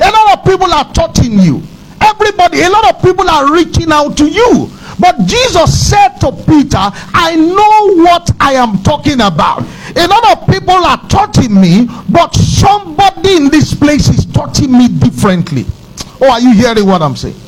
A 0.00 0.10
lot 0.10 0.38
of 0.38 0.44
people 0.44 0.72
are 0.72 0.90
touching 0.94 1.38
you. 1.38 1.62
Everybody, 2.00 2.62
a 2.62 2.70
lot 2.70 2.94
of 2.94 3.02
people 3.02 3.28
are 3.28 3.52
reaching 3.52 3.92
out 3.92 4.16
to 4.16 4.26
you. 4.26 4.70
But 5.00 5.26
Jesus 5.26 5.88
said 5.88 6.18
to 6.20 6.30
Peter, 6.32 6.76
I 6.78 7.34
know 7.36 8.02
what 8.04 8.30
I 8.38 8.52
am 8.52 8.82
talking 8.82 9.20
about. 9.20 9.64
A 9.96 10.06
lot 10.06 10.38
of 10.38 10.46
people 10.46 10.74
are 10.74 11.00
touching 11.08 11.58
me, 11.58 11.88
but 12.10 12.34
somebody 12.34 13.36
in 13.36 13.48
this 13.48 13.74
place 13.74 14.08
is 14.08 14.26
touching 14.26 14.70
me 14.72 14.88
differently. 14.88 15.64
Oh, 16.20 16.30
are 16.30 16.40
you 16.40 16.52
hearing 16.52 16.86
what 16.86 17.00
I'm 17.02 17.16
saying? 17.16 17.40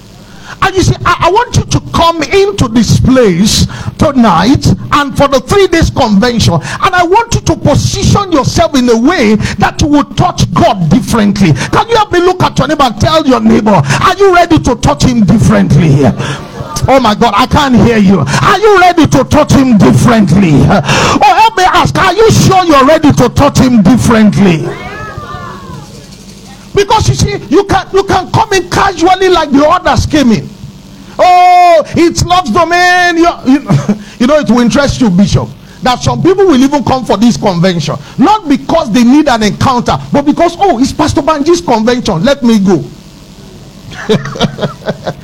And 0.60 0.76
you 0.76 0.82
see, 0.82 0.94
I, 1.04 1.26
I, 1.28 1.30
want 1.30 1.56
you 1.56 1.64
to 1.64 1.80
come 1.92 2.22
into 2.22 2.68
this 2.68 3.00
place 3.00 3.66
tonight 3.96 4.66
and 4.92 5.16
for 5.16 5.28
the 5.28 5.40
three 5.40 5.66
days 5.66 5.90
convention. 5.90 6.54
And 6.54 6.94
I 6.94 7.02
want 7.04 7.34
you 7.34 7.40
to 7.42 7.56
position 7.56 8.32
yourself 8.32 8.76
in 8.76 8.88
a 8.88 8.96
way 8.96 9.36
that 9.58 9.80
you 9.80 9.88
will 9.88 10.04
touch 10.04 10.52
God 10.52 10.90
differently. 10.90 11.52
Can 11.52 11.88
you 11.88 11.96
help 11.96 12.12
me 12.12 12.20
look 12.20 12.42
at 12.42 12.58
your 12.58 12.68
neighbor 12.68 12.84
and 12.84 13.00
tell 13.00 13.26
your 13.26 13.40
neighbor, 13.40 13.70
are 13.74 14.16
you 14.16 14.34
ready 14.34 14.58
to 14.58 14.76
touch 14.76 15.04
him 15.04 15.24
differently? 15.24 16.04
Oh 16.88 17.00
my 17.00 17.14
God, 17.14 17.34
I 17.36 17.46
can't 17.46 17.74
hear 17.76 17.98
you. 17.98 18.20
Are 18.20 18.58
you 18.58 18.80
ready 18.80 19.06
to 19.06 19.24
touch 19.24 19.52
him 19.52 19.78
differently? 19.78 20.52
Oh, 20.66 21.34
help 21.38 21.56
me 21.56 21.64
ask, 21.64 21.96
are 21.96 22.12
you 22.12 22.30
sure 22.30 22.64
you're 22.64 22.86
ready 22.86 23.12
to 23.12 23.28
touch 23.28 23.58
him 23.58 23.82
differently? 23.82 24.66
Because 26.74 27.08
you 27.08 27.14
see, 27.14 27.36
you 27.46 27.64
can 27.64 27.86
you 27.92 28.02
can 28.04 28.30
come 28.32 28.52
in 28.52 28.68
casually 28.70 29.28
like 29.28 29.50
the 29.50 29.64
others 29.64 30.06
came 30.06 30.32
in. 30.32 30.48
Oh, 31.18 31.82
it's 31.94 32.24
Lord's 32.24 32.50
domain. 32.50 33.18
You, 33.18 33.30
you, 33.46 33.60
you 34.18 34.26
know, 34.26 34.38
it 34.38 34.50
will 34.50 34.60
interest 34.60 35.00
you, 35.00 35.10
Bishop 35.10 35.48
that 35.82 36.00
some 36.00 36.22
people 36.22 36.46
will 36.46 36.62
even 36.62 36.84
come 36.84 37.04
for 37.04 37.16
this 37.16 37.36
convention 37.36 37.96
not 38.16 38.48
because 38.48 38.92
they 38.92 39.02
need 39.02 39.26
an 39.28 39.42
encounter 39.42 39.98
but 40.12 40.22
because 40.22 40.56
oh 40.60 40.78
it's 40.78 40.92
pastor 40.92 41.22
banji's 41.22 41.60
convention 41.60 42.22
let 42.22 42.40
me 42.44 42.60
go 42.60 42.84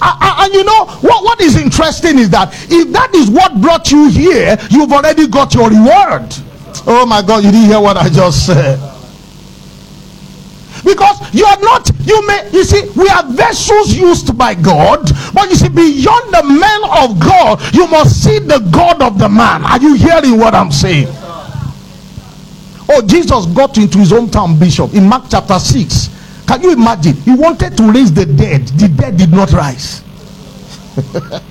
Uh, 0.00 0.16
uh, 0.20 0.44
and 0.44 0.54
you 0.54 0.64
know 0.64 0.86
what, 1.00 1.24
what 1.24 1.40
is 1.40 1.56
interesting 1.56 2.18
is 2.18 2.30
that 2.30 2.52
if 2.70 2.92
that 2.92 3.12
is 3.14 3.30
what 3.30 3.60
brought 3.60 3.90
you 3.90 4.08
here 4.08 4.56
you've 4.70 4.92
already 4.92 5.26
got 5.26 5.54
your 5.54 5.68
reward. 5.70 6.26
Oh 6.86 7.04
my 7.06 7.22
god 7.22 7.44
you 7.44 7.50
didn't 7.50 7.66
hear 7.66 7.80
what 7.80 7.96
i 7.96 8.08
just 8.08 8.46
said. 8.46 8.78
Because 10.84 11.34
you 11.34 11.44
are 11.44 11.60
not 11.60 11.90
you 12.06 12.24
may 12.26 12.48
you 12.52 12.62
see 12.62 12.88
we 12.96 13.08
are 13.08 13.24
vessels 13.32 13.92
used 13.94 14.38
by 14.38 14.54
god 14.54 15.10
but 15.34 15.50
you 15.50 15.56
see 15.56 15.68
beyond 15.68 16.32
the 16.32 16.44
man 16.44 16.80
of 17.02 17.18
god 17.18 17.60
you 17.74 17.86
must 17.88 18.22
see 18.22 18.38
the 18.38 18.60
god 18.70 19.02
of 19.02 19.18
the 19.18 19.28
man. 19.28 19.64
Are 19.64 19.80
you 19.80 19.94
hearing 19.94 20.38
what 20.38 20.54
i'm 20.54 20.70
saying? 20.70 21.08
Oh 22.88 23.02
jesus 23.04 23.46
got 23.46 23.76
into 23.78 23.98
his 23.98 24.12
hometown 24.12 24.58
bishop 24.58 24.94
in 24.94 25.04
mark 25.04 25.24
chapter 25.28 25.58
6 25.58 26.17
can 26.48 26.62
you 26.62 26.72
imagine 26.72 27.14
he 27.14 27.34
wanted 27.34 27.76
to 27.76 27.84
raise 27.92 28.12
the 28.12 28.26
dead 28.26 28.66
the 28.78 28.88
dead 28.88 29.16
did 29.16 29.30
not 29.30 29.52
rise 29.52 30.02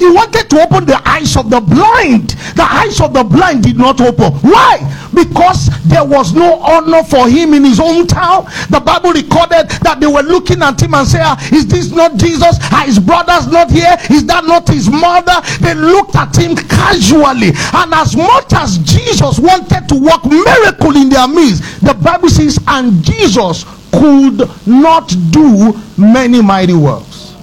He 0.00 0.08
wanted 0.10 0.48
to 0.48 0.62
open 0.62 0.86
the 0.86 0.96
eyes 1.06 1.36
of 1.36 1.50
the 1.50 1.60
blind. 1.60 2.30
The 2.56 2.64
eyes 2.64 3.02
of 3.02 3.12
the 3.12 3.22
blind 3.22 3.64
did 3.64 3.76
not 3.76 4.00
open. 4.00 4.32
Why? 4.40 4.80
Because 5.12 5.68
there 5.84 6.04
was 6.04 6.32
no 6.32 6.54
honor 6.58 7.04
for 7.04 7.28
him 7.28 7.52
in 7.52 7.64
his 7.64 7.78
own 7.78 8.06
town. 8.06 8.46
The 8.70 8.80
Bible 8.80 9.12
recorded 9.12 9.68
that 9.84 9.98
they 10.00 10.06
were 10.06 10.22
looking 10.22 10.62
at 10.62 10.80
him 10.80 10.94
and 10.94 11.06
say, 11.06 11.20
ah, 11.20 11.36
Is 11.52 11.66
this 11.66 11.90
not 11.90 12.16
Jesus? 12.16 12.56
Are 12.72 12.86
his 12.86 12.98
brothers 12.98 13.52
not 13.52 13.70
here? 13.70 13.94
Is 14.08 14.24
that 14.24 14.46
not 14.46 14.66
his 14.70 14.88
mother? 14.88 15.36
They 15.60 15.74
looked 15.74 16.16
at 16.16 16.34
him 16.34 16.56
casually. 16.56 17.52
And 17.76 17.92
as 17.92 18.16
much 18.16 18.54
as 18.54 18.78
Jesus 18.78 19.38
wanted 19.38 19.86
to 19.90 20.00
work 20.00 20.24
miracle 20.24 20.96
in 20.96 21.10
their 21.10 21.28
midst, 21.28 21.84
the 21.84 21.92
Bible 21.92 22.30
says, 22.30 22.58
and 22.66 23.04
Jesus 23.04 23.66
could 23.92 24.48
not 24.66 25.14
do 25.30 25.72
many 25.96 26.40
mighty 26.42 26.74
works. 26.74 27.34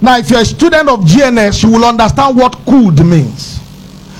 Now, 0.00 0.18
if 0.18 0.30
you're 0.30 0.40
a 0.40 0.44
student 0.44 0.88
of 0.88 1.00
GNS, 1.00 1.64
you 1.64 1.70
will 1.72 1.84
understand 1.84 2.36
what 2.36 2.54
could 2.64 3.04
means. 3.04 3.58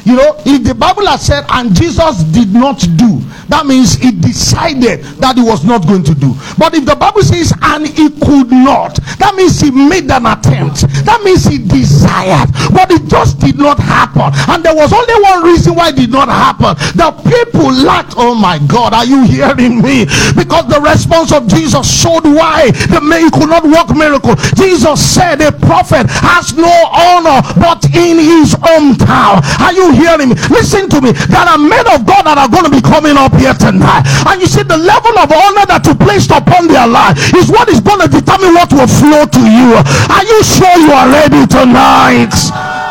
You 0.09 0.17
know, 0.17 0.41
if 0.47 0.65
the 0.65 0.75
Bible 0.75 1.05
has 1.05 1.27
said, 1.27 1.45
and 1.50 1.77
Jesus 1.77 2.25
did 2.33 2.55
not 2.55 2.81
do, 2.97 3.21
that 3.53 3.67
means 3.69 3.93
he 3.93 4.11
decided 4.11 5.05
that 5.21 5.37
he 5.37 5.45
was 5.45 5.69
not 5.69 5.85
going 5.85 6.00
to 6.05 6.15
do. 6.17 6.33
But 6.57 6.73
if 6.73 6.88
the 6.88 6.97
Bible 6.97 7.21
says, 7.21 7.53
and 7.61 7.85
he 7.85 8.09
could 8.17 8.49
not, 8.49 8.97
that 9.21 9.37
means 9.37 9.61
he 9.61 9.69
made 9.69 10.09
an 10.09 10.25
attempt. 10.25 10.88
That 11.05 11.21
means 11.25 11.45
he 11.45 11.61
desired, 11.61 12.49
but 12.73 12.88
it 12.88 13.05
just 13.05 13.37
did 13.37 13.61
not 13.61 13.77
happen. 13.77 14.33
And 14.49 14.65
there 14.65 14.73
was 14.73 14.97
only 14.97 15.12
one 15.21 15.45
reason 15.45 15.77
why 15.77 15.93
it 15.93 16.00
did 16.00 16.09
not 16.09 16.33
happen. 16.33 16.73
The 16.97 17.12
people 17.29 17.69
lacked, 17.69 18.17
oh 18.17 18.33
my 18.33 18.57
God, 18.65 18.97
are 18.97 19.05
you 19.05 19.29
hearing 19.29 19.85
me? 19.85 20.09
Because 20.33 20.73
the 20.73 20.81
response 20.81 21.37
of 21.37 21.53
Jesus 21.53 21.85
showed 21.85 22.25
why 22.25 22.73
the 22.88 23.05
man 23.05 23.29
could 23.29 23.53
not 23.53 23.65
work 23.65 23.93
miracle. 23.93 24.41
Jesus 24.57 25.05
said, 25.05 25.45
a 25.45 25.53
prophet 25.53 26.09
has 26.25 26.57
no 26.57 26.73
honor 26.88 27.45
but 27.61 27.85
in 27.93 28.17
his 28.17 28.57
hometown. 28.57 29.45
Are 29.61 29.77
you 29.77 29.98
hearing 29.99 30.31
me? 30.31 30.37
Listen 30.49 30.87
to 30.95 31.02
me. 31.02 31.11
There 31.12 31.43
are 31.43 31.59
men 31.59 31.85
of 31.90 32.07
God 32.07 32.25
that 32.31 32.38
are 32.38 32.49
going 32.49 32.64
to 32.64 32.73
be 32.73 32.81
coming 32.81 33.19
up 33.19 33.35
here 33.35 33.55
tonight. 33.59 34.07
And 34.31 34.38
you 34.38 34.47
see, 34.47 34.62
the 34.62 34.78
level 34.78 35.19
of 35.19 35.28
honor 35.28 35.67
that 35.67 35.83
you 35.85 35.99
placed 35.99 36.31
upon 36.31 36.71
their 36.71 36.87
life 36.87 37.19
is 37.35 37.50
what 37.50 37.67
is 37.69 37.83
going 37.83 38.00
to 38.07 38.09
determine 38.09 38.55
what 38.55 38.71
will 38.71 38.88
flow 38.88 39.26
to 39.26 39.43
you. 39.43 39.75
Are 40.09 40.25
you 40.25 40.38
sure 40.47 40.76
you 40.78 40.95
are 40.95 41.11
ready 41.11 41.43
tonight? 41.50 42.33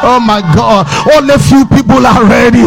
Oh 0.06 0.22
my 0.22 0.42
God. 0.54 0.86
Only 1.18 1.38
few 1.42 1.66
people 1.66 2.06
are 2.06 2.22
ready. 2.25 2.62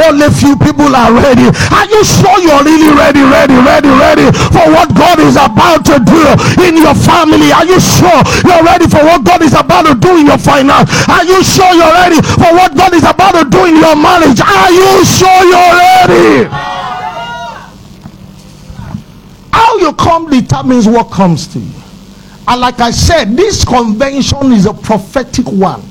Only 0.00 0.28
few 0.32 0.56
people 0.56 0.88
are 0.96 1.12
ready. 1.12 1.52
Are 1.70 1.88
you 1.88 2.00
sure 2.04 2.40
you're 2.40 2.64
really 2.64 2.88
ready, 2.96 3.20
ready, 3.20 3.56
ready, 3.60 3.92
ready 3.92 4.26
for 4.48 4.64
what 4.72 4.88
God 4.96 5.20
is 5.20 5.36
about 5.36 5.84
to 5.92 6.00
do 6.00 6.20
in 6.64 6.80
your 6.80 6.96
family? 6.96 7.52
Are 7.52 7.66
you 7.68 7.76
sure 7.80 8.16
you're 8.48 8.64
ready 8.64 8.88
for 8.88 9.04
what 9.04 9.24
God 9.24 9.42
is 9.42 9.52
about 9.52 9.84
to 9.86 9.94
do 9.94 10.16
in 10.16 10.26
your 10.26 10.38
finance? 10.38 10.88
Are 11.08 11.24
you 11.24 11.44
sure 11.44 11.72
you're 11.74 11.94
ready 12.00 12.20
for 12.22 12.50
what 12.56 12.72
God 12.76 12.94
is 12.94 13.04
about 13.04 13.36
to 13.36 13.44
do 13.44 13.64
in 13.68 13.76
your 13.76 13.96
marriage? 13.96 14.40
Are 14.40 14.72
you 14.72 15.04
sure 15.04 15.40
you're 15.44 15.74
ready? 15.76 16.48
How 19.52 19.76
you 19.78 19.92
come 19.94 20.30
determines 20.30 20.88
what 20.88 21.10
comes 21.10 21.46
to 21.48 21.58
you. 21.58 21.80
And 22.46 22.60
like 22.60 22.80
I 22.80 22.90
said, 22.90 23.36
this 23.36 23.64
convention 23.64 24.52
is 24.52 24.66
a 24.66 24.74
prophetic 24.74 25.46
one. 25.46 25.82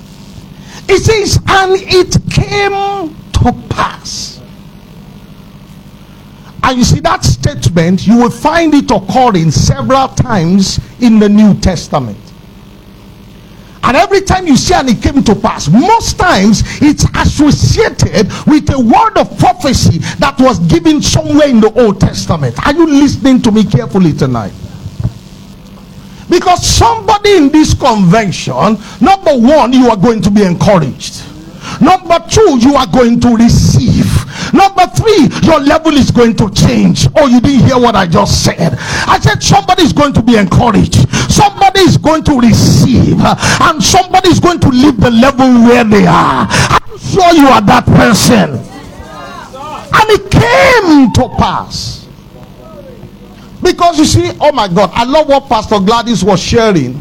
It 0.88 1.00
says, 1.02 1.40
and 1.48 1.74
it 1.75 2.18
came 2.32 3.16
to 3.34 3.68
pass. 3.70 4.42
And 6.63 6.78
you 6.78 6.84
see 6.84 7.02
that 7.02 7.24
statement, 7.24 8.08
you 8.08 8.18
will 8.18 8.30
find 8.30 8.74
it 8.74 8.90
occurring 8.90 9.52
several 9.52 10.08
times 10.10 10.80
in 11.02 11.20
the 11.20 11.28
New 11.28 11.60
Testament. 11.60 12.18
And 13.84 13.98
every 13.98 14.22
time 14.22 14.48
you 14.48 14.56
see 14.56 14.74
and 14.74 14.90
it 14.90 15.02
came 15.02 15.22
to 15.24 15.36
pass, 15.36 15.68
most 15.68 16.18
times 16.18 16.63
it's 16.82 17.06
associated 17.16 18.32
with 18.48 18.70
a 18.74 18.80
word 18.80 19.18
of 19.18 19.38
prophecy 19.38 19.98
that 20.20 20.36
was 20.40 20.60
given 20.60 21.02
somewhere 21.02 21.50
in 21.50 21.60
the 21.60 21.72
Old 21.74 22.00
Testament. 22.00 22.66
Are 22.66 22.74
you 22.74 22.88
listening 22.88 23.42
to 23.42 23.52
me 23.52 23.66
carefully 23.66 24.13
tonight? 24.13 24.54
Because 26.34 26.66
somebody 26.66 27.38
in 27.38 27.50
this 27.50 27.75
convention, 27.75 28.75
number 29.00 29.38
one, 29.38 29.72
you 29.72 29.88
are 29.92 29.96
going 29.96 30.20
to 30.24 30.32
be 30.32 30.42
encouraged. 30.42 31.22
Number 31.80 32.18
two, 32.28 32.58
you 32.60 32.74
are 32.74 32.88
going 32.88 33.20
to 33.20 33.36
receive. 33.36 34.10
Number 34.52 34.88
three, 34.88 35.30
your 35.44 35.60
level 35.60 35.94
is 35.94 36.10
going 36.10 36.36
to 36.38 36.50
change. 36.50 37.08
Oh, 37.16 37.28
you 37.28 37.40
didn't 37.40 37.68
hear 37.68 37.78
what 37.78 37.96
I 37.96 38.08
just 38.08 38.44
said. 38.44 38.75
I 38.80 39.20
said 39.20 39.44
somebody 39.44 39.84
is 39.84 39.94
going 39.94 40.12
to 40.13 40.24
be 40.24 40.36
encouraged. 40.36 41.08
Somebody 41.30 41.82
is 41.82 41.98
going 41.98 42.24
to 42.24 42.40
receive. 42.40 43.20
And 43.62 43.82
somebody 43.82 44.30
is 44.30 44.40
going 44.40 44.60
to 44.62 44.70
leave 44.70 45.00
the 45.00 45.12
level 45.12 45.48
where 45.70 45.84
they 45.84 46.08
are. 46.08 46.48
I'm 46.50 46.98
sure 46.98 47.32
you 47.34 47.48
are 47.48 47.62
that 47.62 47.86
person. 47.86 48.58
And 49.94 50.10
it 50.10 50.32
came 50.32 51.13
to 51.13 51.30
pass. 51.38 52.02
Because 53.63 53.98
you 53.98 54.05
see, 54.05 54.32
oh 54.39 54.51
my 54.51 54.67
God, 54.67 54.91
I 54.93 55.05
love 55.05 55.27
what 55.27 55.48
Pastor 55.48 55.79
Gladys 55.79 56.24
was 56.24 56.41
sharing 56.41 56.96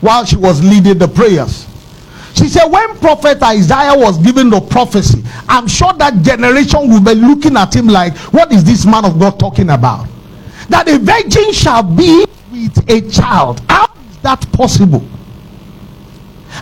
while 0.00 0.24
she 0.24 0.36
was 0.36 0.62
leading 0.62 0.98
the 0.98 1.08
prayers. 1.08 1.66
She 2.34 2.48
said, 2.48 2.66
when 2.66 2.96
Prophet 2.98 3.42
Isaiah 3.42 3.96
was 3.96 4.18
given 4.18 4.50
the 4.50 4.60
prophecy, 4.60 5.22
I'm 5.48 5.68
sure 5.68 5.92
that 5.94 6.22
generation 6.22 6.88
will 6.90 7.00
be 7.00 7.14
looking 7.14 7.56
at 7.56 7.74
him 7.74 7.86
like, 7.86 8.16
what 8.32 8.52
is 8.52 8.64
this 8.64 8.84
man 8.84 9.04
of 9.04 9.18
God 9.18 9.38
talking 9.38 9.70
about? 9.70 10.08
That 10.68 10.88
a 10.88 10.98
virgin 10.98 11.52
shall 11.52 11.82
be 11.82 12.24
with 12.50 12.90
a 12.90 13.08
child. 13.10 13.60
How 13.68 13.86
is 14.10 14.18
that 14.22 14.50
possible? 14.52 15.04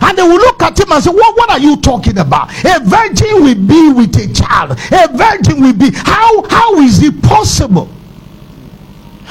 And 0.01 0.17
they 0.17 0.23
will 0.23 0.37
look 0.37 0.61
at 0.61 0.79
him 0.79 0.91
and 0.91 1.03
say, 1.03 1.11
What, 1.11 1.37
what 1.37 1.49
are 1.51 1.59
you 1.59 1.77
talking 1.77 2.17
about? 2.17 2.49
A 2.65 2.79
virgin 2.83 3.43
will 3.43 3.55
be 3.55 3.93
with 3.93 4.15
a 4.17 4.33
child. 4.33 4.71
A 4.91 5.07
virgin 5.15 5.61
will 5.61 5.73
be. 5.73 5.91
How, 5.93 6.47
how 6.49 6.79
is 6.81 7.03
it 7.03 7.21
possible? 7.21 7.89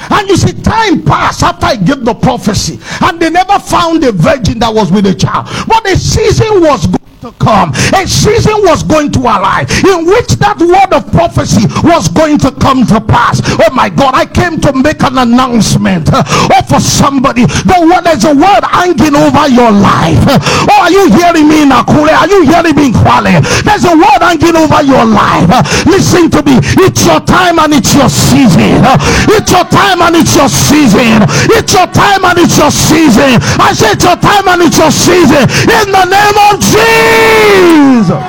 And 0.09 0.29
you 0.29 0.37
see, 0.37 0.53
time 0.61 1.03
passed 1.03 1.43
after 1.43 1.65
I 1.67 1.75
gave 1.75 2.03
the 2.03 2.13
prophecy, 2.13 2.79
and 3.01 3.19
they 3.19 3.29
never 3.29 3.59
found 3.59 4.03
a 4.03 4.11
virgin 4.11 4.59
that 4.59 4.73
was 4.73 4.91
with 4.91 5.05
a 5.05 5.13
child. 5.13 5.47
But 5.67 5.83
the 5.83 5.95
season 5.95 6.61
was 6.61 6.87
good 6.87 6.99
to 7.23 7.31
come. 7.39 7.71
A 7.95 8.03
season 8.03 8.59
was 8.67 8.83
going 8.83 9.07
to 9.15 9.23
arrive 9.23 9.71
in 9.87 10.03
which 10.03 10.35
that 10.43 10.59
word 10.59 10.91
of 10.91 11.07
prophecy 11.15 11.63
was 11.79 12.11
going 12.11 12.35
to 12.43 12.51
come 12.59 12.83
to 12.91 12.99
pass. 12.99 13.39
Oh 13.63 13.71
my 13.71 13.87
God, 13.87 14.11
I 14.11 14.27
came 14.27 14.59
to 14.59 14.75
make 14.75 14.99
an 15.07 15.15
announcement. 15.15 16.11
Uh, 16.11 16.19
oh, 16.51 16.63
for 16.67 16.83
somebody, 16.83 17.47
the 17.47 17.79
word 17.79 18.03
there's 18.03 18.27
a 18.27 18.35
word 18.35 18.67
hanging 18.67 19.15
over 19.15 19.47
your 19.47 19.71
life. 19.71 20.19
Oh, 20.67 20.83
are 20.83 20.91
you 20.91 21.07
hearing 21.15 21.47
me, 21.47 21.63
Nakure? 21.63 22.11
Are 22.11 22.27
you 22.27 22.43
hearing 22.43 22.75
me, 22.75 22.91
in 22.91 22.93
Kwale? 22.93 23.39
There's 23.63 23.87
a 23.87 23.95
word 23.95 24.19
hanging 24.19 24.59
over 24.59 24.83
your 24.83 25.07
life. 25.07 25.47
Listen 25.87 26.27
to 26.27 26.43
me. 26.43 26.59
It's 26.83 27.07
your 27.07 27.23
time 27.23 27.55
and 27.55 27.71
it's 27.71 27.95
your 27.95 28.11
season. 28.11 28.83
It's 29.31 29.47
your 29.47 29.63
time 29.71 30.03
and 30.03 30.19
it's 30.19 30.35
your 30.35 30.51
season. 30.51 31.23
It's 31.55 31.71
your 31.71 31.87
time 31.87 32.27
and 32.27 32.35
it's 32.35 32.59
your 32.59 32.71
season. 32.71 33.39
I 33.63 33.71
say 33.71 33.95
it's 33.95 34.03
your 34.03 34.19
time 34.19 34.43
and 34.51 34.67
it's 34.67 34.75
your 34.75 34.91
season. 34.91 35.47
In 35.71 35.87
the 35.87 36.03
name 36.03 36.37
of 36.51 36.59
Jesus. 36.59 37.12
Jesus. 37.13 38.23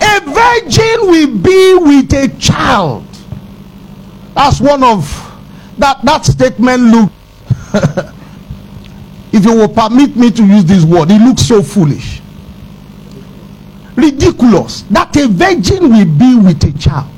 A 0.00 0.20
virgin 0.24 0.98
will 1.10 1.38
be 1.38 1.74
with 1.74 2.12
a 2.14 2.28
child. 2.38 3.06
That's 4.34 4.60
one 4.60 4.82
of 4.82 5.08
that 5.78 6.02
that 6.04 6.24
statement 6.24 6.82
look 6.82 7.10
if 9.32 9.44
you 9.44 9.52
will 9.54 9.68
permit 9.68 10.16
me 10.16 10.30
to 10.30 10.44
use 10.46 10.64
this 10.64 10.84
word, 10.84 11.10
it 11.10 11.20
looks 11.20 11.42
so 11.42 11.62
foolish. 11.62 12.20
Ridiculous 13.96 14.82
that 14.82 15.16
a 15.16 15.28
virgin 15.28 15.90
will 15.90 16.04
be 16.18 16.36
with 16.36 16.62
a 16.64 16.78
child. 16.78 17.10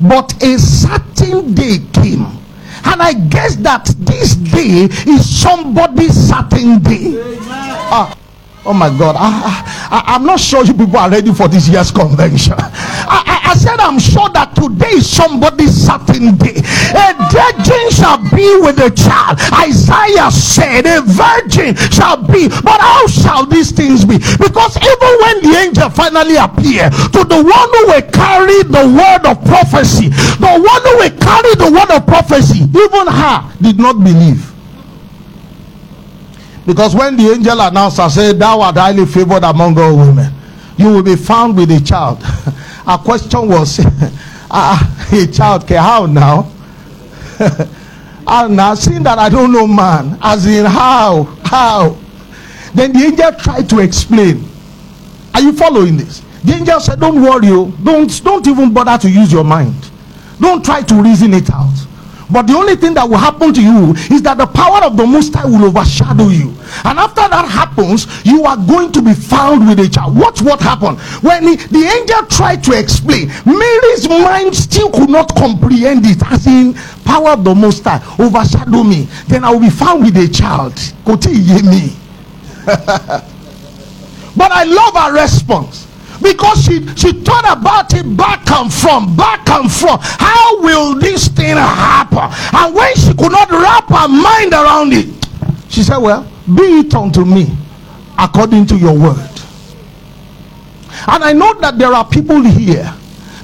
But 0.00 0.40
a 0.42 0.58
certain 0.58 1.54
day 1.54 1.78
came. 1.92 2.26
And 2.84 3.02
I 3.02 3.12
guess 3.12 3.56
that 3.56 3.86
this 3.98 4.34
day 4.36 4.84
is 5.10 5.40
somebody's 5.40 6.14
certain 6.14 6.80
day. 6.80 7.36
Ah, 7.90 8.16
Oh 8.68 8.74
my 8.74 8.90
God, 8.98 9.16
I, 9.16 10.12
am 10.20 10.26
not 10.26 10.38
sure 10.38 10.62
you 10.62 10.74
people 10.74 10.98
are 10.98 11.08
ready 11.08 11.32
for 11.32 11.48
this 11.48 11.70
year's 11.70 11.90
convention. 11.90 12.52
I, 12.52 12.68
I, 13.08 13.50
I, 13.52 13.54
said, 13.56 13.80
I'm 13.80 13.98
sure 13.98 14.28
that 14.36 14.52
today 14.52 15.00
is 15.00 15.08
somebody's 15.08 15.72
certain 15.72 16.36
day. 16.36 16.60
A 16.92 17.16
virgin 17.32 17.84
shall 17.88 18.20
be 18.28 18.44
with 18.60 18.76
a 18.76 18.92
child. 18.92 19.40
Isaiah 19.56 20.28
said, 20.28 20.84
A 20.84 21.00
virgin 21.00 21.80
shall 21.88 22.20
be. 22.20 22.52
But 22.60 22.76
how 22.76 23.08
shall 23.08 23.48
these 23.48 23.72
things 23.72 24.04
be? 24.04 24.20
Because 24.36 24.76
even 24.76 25.12
when 25.24 25.36
the 25.48 25.52
angel 25.64 25.88
finally 25.88 26.36
appeared 26.36 26.92
to 27.16 27.24
the 27.24 27.40
one 27.40 27.70
who 27.72 27.82
will 27.88 28.04
carry 28.12 28.68
the 28.68 28.84
word 28.84 29.24
of 29.24 29.40
prophecy, 29.48 30.12
the 30.12 30.52
one 30.60 30.82
who 30.84 31.08
will 31.08 31.16
carry 31.16 31.56
the 31.56 31.72
word 31.72 31.88
of 31.88 32.04
prophecy, 32.04 32.68
even 32.68 33.08
her 33.08 33.48
did 33.64 33.80
not 33.80 33.96
believe. 34.04 34.44
Because 36.68 36.94
when 36.94 37.16
the 37.16 37.30
angel 37.30 37.58
announced, 37.62 37.98
I 37.98 38.08
said, 38.08 38.38
Thou 38.38 38.60
art 38.60 38.76
highly 38.76 39.06
favored 39.06 39.42
among 39.42 39.78
all 39.78 39.96
women. 39.96 40.30
You 40.76 40.92
will 40.92 41.02
be 41.02 41.16
found 41.16 41.56
with 41.56 41.70
a 41.70 41.80
child. 41.80 42.22
Our 42.86 42.98
question 42.98 43.48
was, 43.48 43.80
ah, 44.50 45.08
a 45.10 45.26
child, 45.28 45.64
okay, 45.64 45.76
how 45.76 46.04
now? 46.04 46.52
and 48.26 48.54
now, 48.54 48.74
seeing 48.74 49.02
that 49.04 49.18
I 49.18 49.30
don't 49.30 49.50
know 49.50 49.66
man, 49.66 50.18
as 50.20 50.44
in 50.44 50.66
how, 50.66 51.22
how? 51.42 51.96
Then 52.74 52.92
the 52.92 52.98
angel 52.98 53.32
tried 53.32 53.70
to 53.70 53.78
explain. 53.78 54.44
Are 55.32 55.40
you 55.40 55.54
following 55.54 55.96
this? 55.96 56.20
The 56.44 56.52
angel 56.52 56.80
said, 56.80 57.00
Don't 57.00 57.22
worry, 57.22 57.48
oh. 57.48 57.70
don't, 57.82 58.22
don't 58.22 58.46
even 58.46 58.74
bother 58.74 59.08
to 59.08 59.10
use 59.10 59.32
your 59.32 59.44
mind. 59.44 59.90
Don't 60.38 60.62
try 60.62 60.82
to 60.82 60.94
reason 60.96 61.32
it 61.32 61.50
out. 61.50 61.87
But 62.30 62.46
the 62.46 62.54
only 62.54 62.76
thing 62.76 62.94
that 62.94 63.08
will 63.08 63.16
happen 63.16 63.54
to 63.54 63.62
you 63.62 63.94
is 64.14 64.22
that 64.22 64.36
the 64.36 64.46
power 64.46 64.84
of 64.84 64.96
the 64.96 65.06
Most 65.06 65.34
High 65.34 65.46
will 65.46 65.64
overshadow 65.64 66.28
you. 66.28 66.54
And 66.84 66.98
after 66.98 67.26
that 67.26 67.48
happens, 67.48 68.06
you 68.24 68.44
are 68.44 68.56
going 68.56 68.92
to 68.92 69.02
be 69.02 69.14
found 69.14 69.66
with 69.66 69.80
a 69.80 69.88
child. 69.88 70.16
Watch 70.16 70.42
what 70.42 70.60
happened. 70.60 71.00
When 71.24 71.44
he, 71.48 71.56
the 71.56 71.84
angel 71.88 72.26
tried 72.26 72.62
to 72.64 72.78
explain, 72.78 73.28
Mary's 73.46 74.08
mind 74.08 74.54
still 74.54 74.90
could 74.90 75.08
not 75.08 75.34
comprehend 75.34 76.04
it. 76.04 76.22
As 76.30 76.46
in, 76.46 76.74
power 77.04 77.30
of 77.30 77.44
the 77.44 77.54
Most 77.54 77.84
High 77.84 78.04
overshadow 78.22 78.84
me. 78.84 79.08
Then 79.26 79.44
I 79.44 79.50
will 79.50 79.60
be 79.60 79.70
found 79.70 80.04
with 80.04 80.16
a 80.16 80.28
child. 80.28 80.76
me. 81.64 81.96
but 84.36 84.52
I 84.52 84.64
love 84.64 84.94
her 84.94 85.22
response 85.22 85.87
because 86.22 86.64
she 86.64 86.86
she 86.96 87.12
thought 87.12 87.44
about 87.58 87.94
it 87.94 88.16
back 88.16 88.50
and 88.50 88.72
from 88.72 89.16
back 89.16 89.48
and 89.50 89.70
from. 89.70 89.98
How 90.00 90.60
will 90.60 90.94
this 90.98 91.28
thing 91.28 91.56
happen? 91.56 92.28
And 92.58 92.74
when 92.74 92.94
she 92.96 93.14
could 93.14 93.32
not 93.32 93.50
wrap 93.50 93.88
her 93.88 94.08
mind 94.08 94.52
around 94.52 94.92
it 94.92 95.18
she 95.68 95.82
said 95.82 95.98
well 95.98 96.26
be 96.46 96.80
it 96.80 96.94
unto 96.94 97.24
me 97.24 97.46
according 98.18 98.66
to 98.66 98.76
your 98.76 98.98
word. 98.98 99.30
And 101.06 101.22
i 101.22 101.32
know 101.32 101.54
that 101.60 101.78
there 101.78 101.92
are 101.92 102.04
people 102.04 102.42
here 102.42 102.92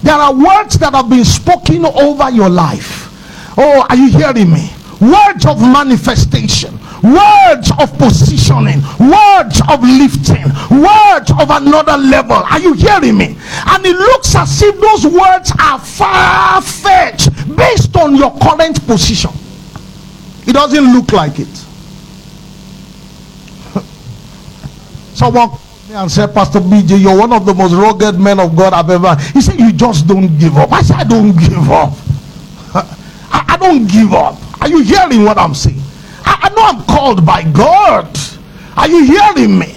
there 0.03 0.15
are 0.15 0.35
words 0.35 0.77
that 0.79 0.93
have 0.95 1.09
been 1.09 1.25
spoken 1.25 1.87
over 1.87 2.31
your 2.31 2.51
life. 2.51 3.09
Oh 3.57 3.87
are 3.89 3.97
you 3.97 4.09
hearing 4.11 4.51
me? 4.51 4.71
Words 5.01 5.47
of 5.47 5.61
manifestation 5.61 6.79
words 7.05 7.71
of 7.79 7.93
positioning, 7.99 8.81
words 8.99 9.61
of 9.69 9.83
lifting, 9.85 10.49
words 10.73 11.31
of 11.37 11.51
another 11.51 11.99
level. 11.99 12.37
Are 12.37 12.59
you 12.59 12.73
hearing 12.73 13.19
me? 13.19 13.37
And 13.67 13.85
it 13.85 13.95
looks 13.97 14.35
as 14.35 14.62
if 14.62 14.81
those 14.81 15.07
words 15.07 15.53
are 15.61 15.79
far 15.79 16.62
fetched 16.62 17.29
based 17.55 17.95
on 17.97 18.17
your 18.17 18.33
current 18.38 18.85
position. 18.87 19.31
It 20.47 20.55
doesn't 20.55 20.95
look 20.95 21.12
like 21.12 21.38
it. 21.38 21.49
Someone 25.14 25.49
called 25.51 25.61
me 25.88 25.95
and 25.95 26.11
said, 26.11 26.33
Pastor 26.33 26.61
BJ, 26.61 26.99
you're 27.01 27.19
one 27.19 27.33
of 27.35 27.45
the 27.45 27.53
most 27.55 27.75
rugged 27.75 28.19
men 28.19 28.40
of 28.40 28.57
God 28.57 28.73
I've 28.73 28.88
ever. 28.88 29.14
He 29.33 29.43
said, 29.43 29.61
You 29.61 29.73
just 29.73 30.07
don't 30.07 30.38
give 30.38 30.57
up. 30.57 30.73
I 30.73 30.81
said, 30.83 30.97
I 30.97 31.05
don't 31.05 31.33
give 31.38 31.71
up. 31.71 31.93
I, 32.75 32.97
I 33.31 33.57
don't 33.59 33.87
give 33.87 34.14
up. 34.14 34.38
Are 34.62 34.69
you 34.69 34.83
hearing 34.83 35.25
what 35.25 35.37
I'm 35.37 35.55
saying? 35.55 35.84
I, 36.25 36.49
I 36.49 36.49
know 36.51 36.63
I'm 36.65 36.85
called 36.85 37.25
by 37.25 37.43
God. 37.43 38.09
Are 38.77 38.89
you 38.89 39.05
hearing 39.05 39.59
me? 39.59 39.75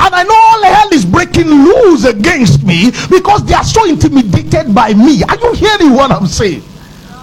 And 0.00 0.14
I 0.14 0.22
know 0.22 0.34
all 0.34 0.62
hell 0.62 0.92
is 0.92 1.04
breaking 1.04 1.48
loose 1.48 2.04
against 2.04 2.62
me 2.62 2.90
because 3.10 3.44
they 3.44 3.54
are 3.54 3.64
so 3.64 3.84
intimidated 3.84 4.74
by 4.74 4.94
me. 4.94 5.22
Are 5.24 5.36
you 5.36 5.52
hearing 5.54 5.92
what 5.92 6.10
I'm 6.12 6.26
saying? 6.26 6.62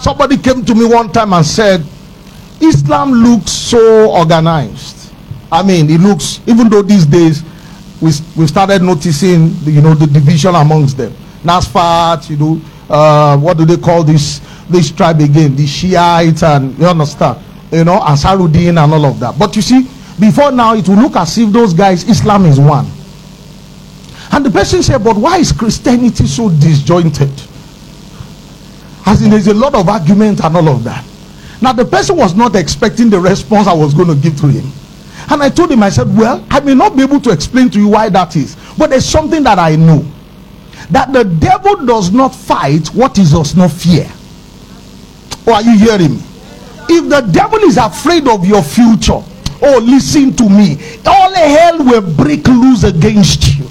Somebody 0.00 0.36
came 0.36 0.64
to 0.64 0.74
me 0.74 0.84
one 0.84 1.10
time 1.10 1.32
and 1.32 1.44
said, 1.44 1.84
Islam 2.60 3.12
looks 3.12 3.50
so 3.50 4.10
organized. 4.10 5.12
I 5.50 5.62
mean, 5.62 5.88
it 5.90 6.00
looks, 6.00 6.40
even 6.46 6.68
though 6.68 6.82
these 6.82 7.06
days 7.06 7.42
we, 8.00 8.10
we 8.36 8.46
started 8.46 8.82
noticing, 8.82 9.54
you 9.62 9.80
know, 9.80 9.94
the 9.94 10.06
division 10.06 10.54
amongst 10.54 10.96
them. 10.98 11.12
Nasfat, 11.42 12.28
you 12.28 12.36
know, 12.36 12.60
uh, 12.90 13.38
what 13.38 13.56
do 13.56 13.64
they 13.64 13.76
call 13.76 14.04
this 14.04 14.40
this 14.68 14.90
tribe 14.90 15.20
again? 15.20 15.54
The 15.54 15.66
Shiites, 15.66 16.42
and 16.42 16.76
you 16.78 16.86
understand? 16.86 17.38
You 17.72 17.84
know, 17.84 17.98
Ansarudin 18.00 18.82
and 18.82 18.92
all 18.92 19.04
of 19.06 19.18
that. 19.20 19.38
But 19.38 19.56
you 19.56 19.62
see, 19.62 19.82
before 20.18 20.52
now 20.52 20.74
it 20.74 20.88
will 20.88 20.96
look 20.96 21.16
as 21.16 21.36
if 21.38 21.50
those 21.52 21.72
guys, 21.74 22.08
Islam 22.08 22.46
is 22.46 22.58
one. 22.58 22.86
And 24.32 24.44
the 24.44 24.50
person 24.50 24.82
said, 24.82 25.02
But 25.04 25.16
why 25.16 25.38
is 25.38 25.52
Christianity 25.52 26.26
so 26.26 26.48
disjointed? 26.48 27.30
As 29.04 29.22
in, 29.22 29.30
there's 29.30 29.46
a 29.46 29.54
lot 29.54 29.74
of 29.74 29.88
argument 29.88 30.42
and 30.44 30.56
all 30.56 30.68
of 30.68 30.84
that. 30.84 31.04
Now, 31.62 31.72
the 31.72 31.84
person 31.84 32.16
was 32.16 32.34
not 32.34 32.54
expecting 32.56 33.08
the 33.08 33.20
response 33.20 33.66
I 33.66 33.72
was 33.72 33.94
going 33.94 34.08
to 34.08 34.14
give 34.14 34.38
to 34.40 34.48
him. 34.48 34.70
And 35.30 35.42
I 35.42 35.48
told 35.48 35.70
him, 35.70 35.82
I 35.82 35.90
said, 35.90 36.14
Well, 36.16 36.44
I 36.50 36.60
may 36.60 36.74
not 36.74 36.96
be 36.96 37.02
able 37.02 37.20
to 37.20 37.30
explain 37.30 37.70
to 37.70 37.78
you 37.78 37.88
why 37.88 38.08
that 38.08 38.36
is, 38.36 38.56
but 38.76 38.90
there's 38.90 39.06
something 39.06 39.42
that 39.44 39.58
I 39.58 39.76
know 39.76 40.04
that 40.90 41.12
the 41.12 41.24
devil 41.24 41.84
does 41.84 42.12
not 42.12 42.34
fight 42.34 42.88
what 42.88 43.16
he 43.16 43.24
does 43.24 43.56
not 43.56 43.70
fear. 43.72 44.08
Or 45.46 45.54
are 45.54 45.62
you 45.62 45.78
hearing 45.78 46.16
me? 46.16 46.22
If 46.88 47.08
the 47.08 47.20
devil 47.32 47.58
is 47.60 47.76
afraid 47.76 48.28
of 48.28 48.46
your 48.46 48.62
future, 48.62 49.22
oh, 49.62 49.80
listen 49.82 50.34
to 50.36 50.48
me, 50.48 50.78
all 51.06 51.34
hell 51.34 51.78
will 51.84 52.14
break 52.16 52.46
loose 52.46 52.84
against 52.84 53.56
you. 53.58 53.66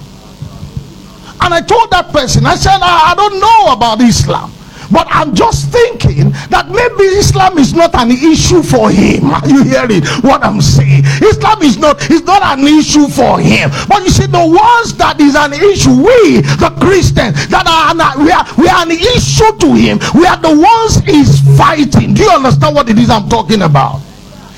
And 1.40 1.54
I 1.54 1.60
told 1.60 1.90
that 1.90 2.10
person, 2.12 2.46
I 2.46 2.56
said, 2.56 2.78
I, 2.80 3.12
I 3.12 3.14
don't 3.14 3.40
know 3.40 3.72
about 3.72 4.00
Islam. 4.00 4.52
But 4.90 5.06
I'm 5.10 5.34
just 5.34 5.70
thinking 5.70 6.30
that 6.50 6.68
maybe 6.68 7.04
Islam 7.18 7.58
is 7.58 7.74
not 7.74 7.94
an 7.94 8.10
issue 8.10 8.62
for 8.62 8.90
him. 8.90 9.30
Are 9.30 9.46
you 9.48 9.64
hearing 9.64 10.04
what 10.22 10.44
I'm 10.44 10.60
saying? 10.60 11.04
Islam 11.22 11.62
is 11.62 11.78
not 11.78 11.98
is 12.10 12.22
not 12.22 12.42
an 12.42 12.66
issue 12.66 13.08
for 13.08 13.38
him. 13.40 13.70
But 13.88 14.02
you 14.04 14.10
see, 14.10 14.26
the 14.26 14.44
ones 14.46 14.94
that 14.98 15.20
is 15.20 15.34
an 15.34 15.52
issue, 15.52 15.94
we 15.96 16.40
the 16.62 16.70
Christians 16.80 17.48
that 17.48 17.66
are 17.66 17.92
an, 17.94 18.00
we 18.24 18.30
are 18.30 18.46
we 18.56 18.68
are 18.68 18.82
an 18.84 18.92
issue 18.92 19.50
to 19.58 19.68
him. 19.74 19.98
We 20.14 20.26
are 20.26 20.38
the 20.38 20.54
ones 20.54 21.02
he's 21.04 21.40
fighting. 21.56 22.14
Do 22.14 22.22
you 22.22 22.30
understand 22.30 22.74
what 22.74 22.88
it 22.88 22.98
is 22.98 23.10
I'm 23.10 23.28
talking 23.28 23.62
about? 23.62 24.00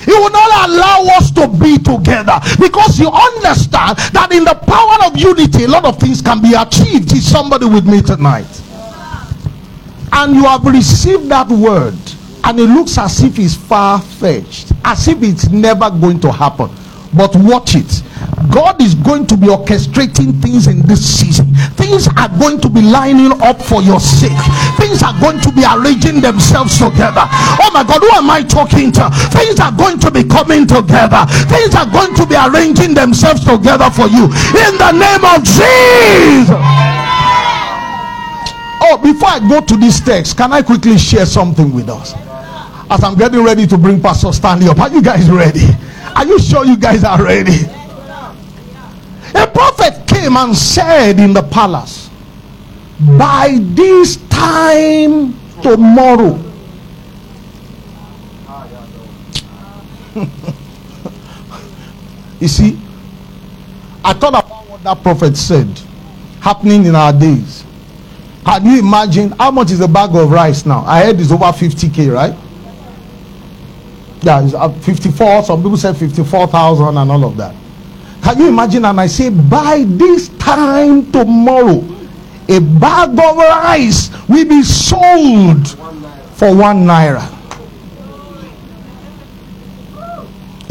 He 0.05 0.13
will 0.15 0.31
not 0.31 0.69
allow 0.71 1.05
us 1.19 1.31
to 1.33 1.49
be 1.49 1.77
together 1.77 2.41
because 2.59 2.99
you 2.99 3.09
understand 3.11 3.99
that 4.17 4.33
in 4.33 4.45
the 4.45 4.55
power 4.55 5.05
of 5.05 5.17
unity, 5.19 5.65
a 5.65 5.69
lot 5.69 5.85
of 5.85 5.99
things 5.99 6.23
can 6.23 6.41
be 6.41 6.55
achieved. 6.55 7.13
Is 7.13 7.29
somebody 7.31 7.67
with 7.67 7.85
me 7.85 8.01
tonight? 8.01 8.49
And 10.13 10.35
you 10.35 10.45
have 10.45 10.65
received 10.65 11.29
that 11.29 11.49
word. 11.49 11.99
And 12.45 12.59
it 12.59 12.67
looks 12.67 12.97
as 12.99 13.23
if 13.23 13.39
it's 13.39 13.55
far-fetched 13.55 14.73
as 14.85 15.07
if 15.09 15.23
it's 15.23 15.49
never 15.51 15.91
going 15.91 16.21
to 16.21 16.33
happen. 16.33 16.71
But 17.15 17.35
watch 17.37 17.75
it. 17.75 18.03
God 18.53 18.81
is 18.81 18.95
going 18.95 19.27
to 19.27 19.37
be 19.37 19.49
orchestrating 19.49 20.41
things 20.41 20.67
in 20.67 20.81
this 20.83 21.05
season. 21.05 21.47
Things 21.77 22.09
are 22.17 22.29
going 22.39 22.61
to 22.61 22.69
be 22.69 22.81
lining 22.81 23.33
up 23.43 23.61
for 23.61 23.83
your 23.83 24.01
sake. 24.01 24.39
Things 24.77 25.03
are 25.03 25.19
going 25.21 25.41
to 25.41 25.53
be 25.53 25.65
arranging 25.65 26.21
themselves 26.21 26.79
together. 26.79 27.25
Oh 27.61 27.71
my 27.73 27.85
god 27.85 28.01
who 28.01 28.11
am 28.11 28.31
i 28.31 28.43
talking 28.43 28.93
to? 28.93 29.11
Things 29.33 29.61
are 29.61 29.73
going 29.73 29.99
to 30.01 30.11
be 30.11 30.25
coming 30.25 30.67
together. 30.67 31.25
Things 31.49 31.75
are 31.75 31.91
going 31.91 32.15
to 32.15 32.27
be 32.27 32.37
arranging 32.37 32.95
themselves 32.95 33.45
together 33.45 33.91
for 33.91 34.07
you. 34.07 34.25
In 34.25 34.73
the 34.77 34.93
name 34.93 35.25
of 35.25 35.43
jesus 35.45 36.88
Oh, 38.81 38.99
before 39.03 39.29
I 39.29 39.39
go 39.41 39.61
to 39.61 39.77
this 39.77 40.01
text, 40.01 40.37
can 40.37 40.53
I 40.53 40.63
quickly 40.63 40.99
share 40.99 41.27
something 41.27 41.73
with 41.73 41.89
us? 41.89 42.15
As 42.91 43.03
I'm 43.05 43.17
getting 43.17 43.45
ready 43.45 43.67
to 43.67 43.77
bring 43.77 44.01
Pastor 44.01 44.33
Stanley 44.33 44.69
up. 44.69 44.79
Are 44.79 44.89
you 44.89 45.03
guys 45.03 45.31
ready? 45.31 45.67
Are 46.15 46.25
you 46.25 46.39
sure 46.39 46.65
you 46.65 46.77
guys 46.77 47.05
are 47.05 47.23
ready? 47.23 47.65
A 49.35 49.47
prophet 49.47 50.07
came 50.07 50.37
and 50.37 50.57
said 50.57 51.19
in 51.21 51.33
the 51.33 51.43
palace, 51.43 52.09
By 53.19 53.59
this 53.61 54.17
time 54.29 55.35
tomorrow. 55.63 56.43
you 62.41 62.49
see, 62.49 62.79
I 64.05 64.13
thought 64.15 64.31
about 64.31 64.69
what 64.69 64.83
that 64.85 65.03
prophet 65.03 65.37
said 65.37 65.69
happening 66.41 66.87
in 66.87 66.95
our 66.95 67.13
days. 67.13 67.65
Can 68.49 68.65
you 68.65 68.79
imagine 68.79 69.33
how 69.33 69.51
much 69.51 69.71
is 69.73 69.81
a 69.83 69.87
bag 69.89 70.17
of 70.17 70.31
rice 70.31 70.65
now? 70.65 70.83
I 70.87 71.05
heard 71.05 71.21
it's 71.21 71.31
over 71.31 71.45
50k, 71.45 72.15
right? 72.15 72.35
Yeah, 74.23 74.43
it's 74.43 74.55
uh, 74.55 74.71
54. 74.71 75.43
Some 75.45 75.61
people 75.63 75.77
said 75.77 75.99
54,000 75.99 76.97
and 76.97 77.11
all 77.11 77.27
of 77.27 77.37
that. 77.37 77.55
Can 78.23 78.39
you 78.39 78.49
imagine? 78.49 78.87
And 78.87 78.99
I 78.99 79.07
say, 79.07 79.29
by 79.29 79.85
this 79.87 80.31
time 80.39 81.13
tomorrow, 81.13 81.85
a 82.49 82.59
bag 82.59 83.11
of 83.11 83.37
rice 83.37 84.09
will 84.27 84.49
be 84.49 84.63
sold 84.63 85.69
for 86.33 86.57
one 86.57 86.87
naira. 86.87 87.29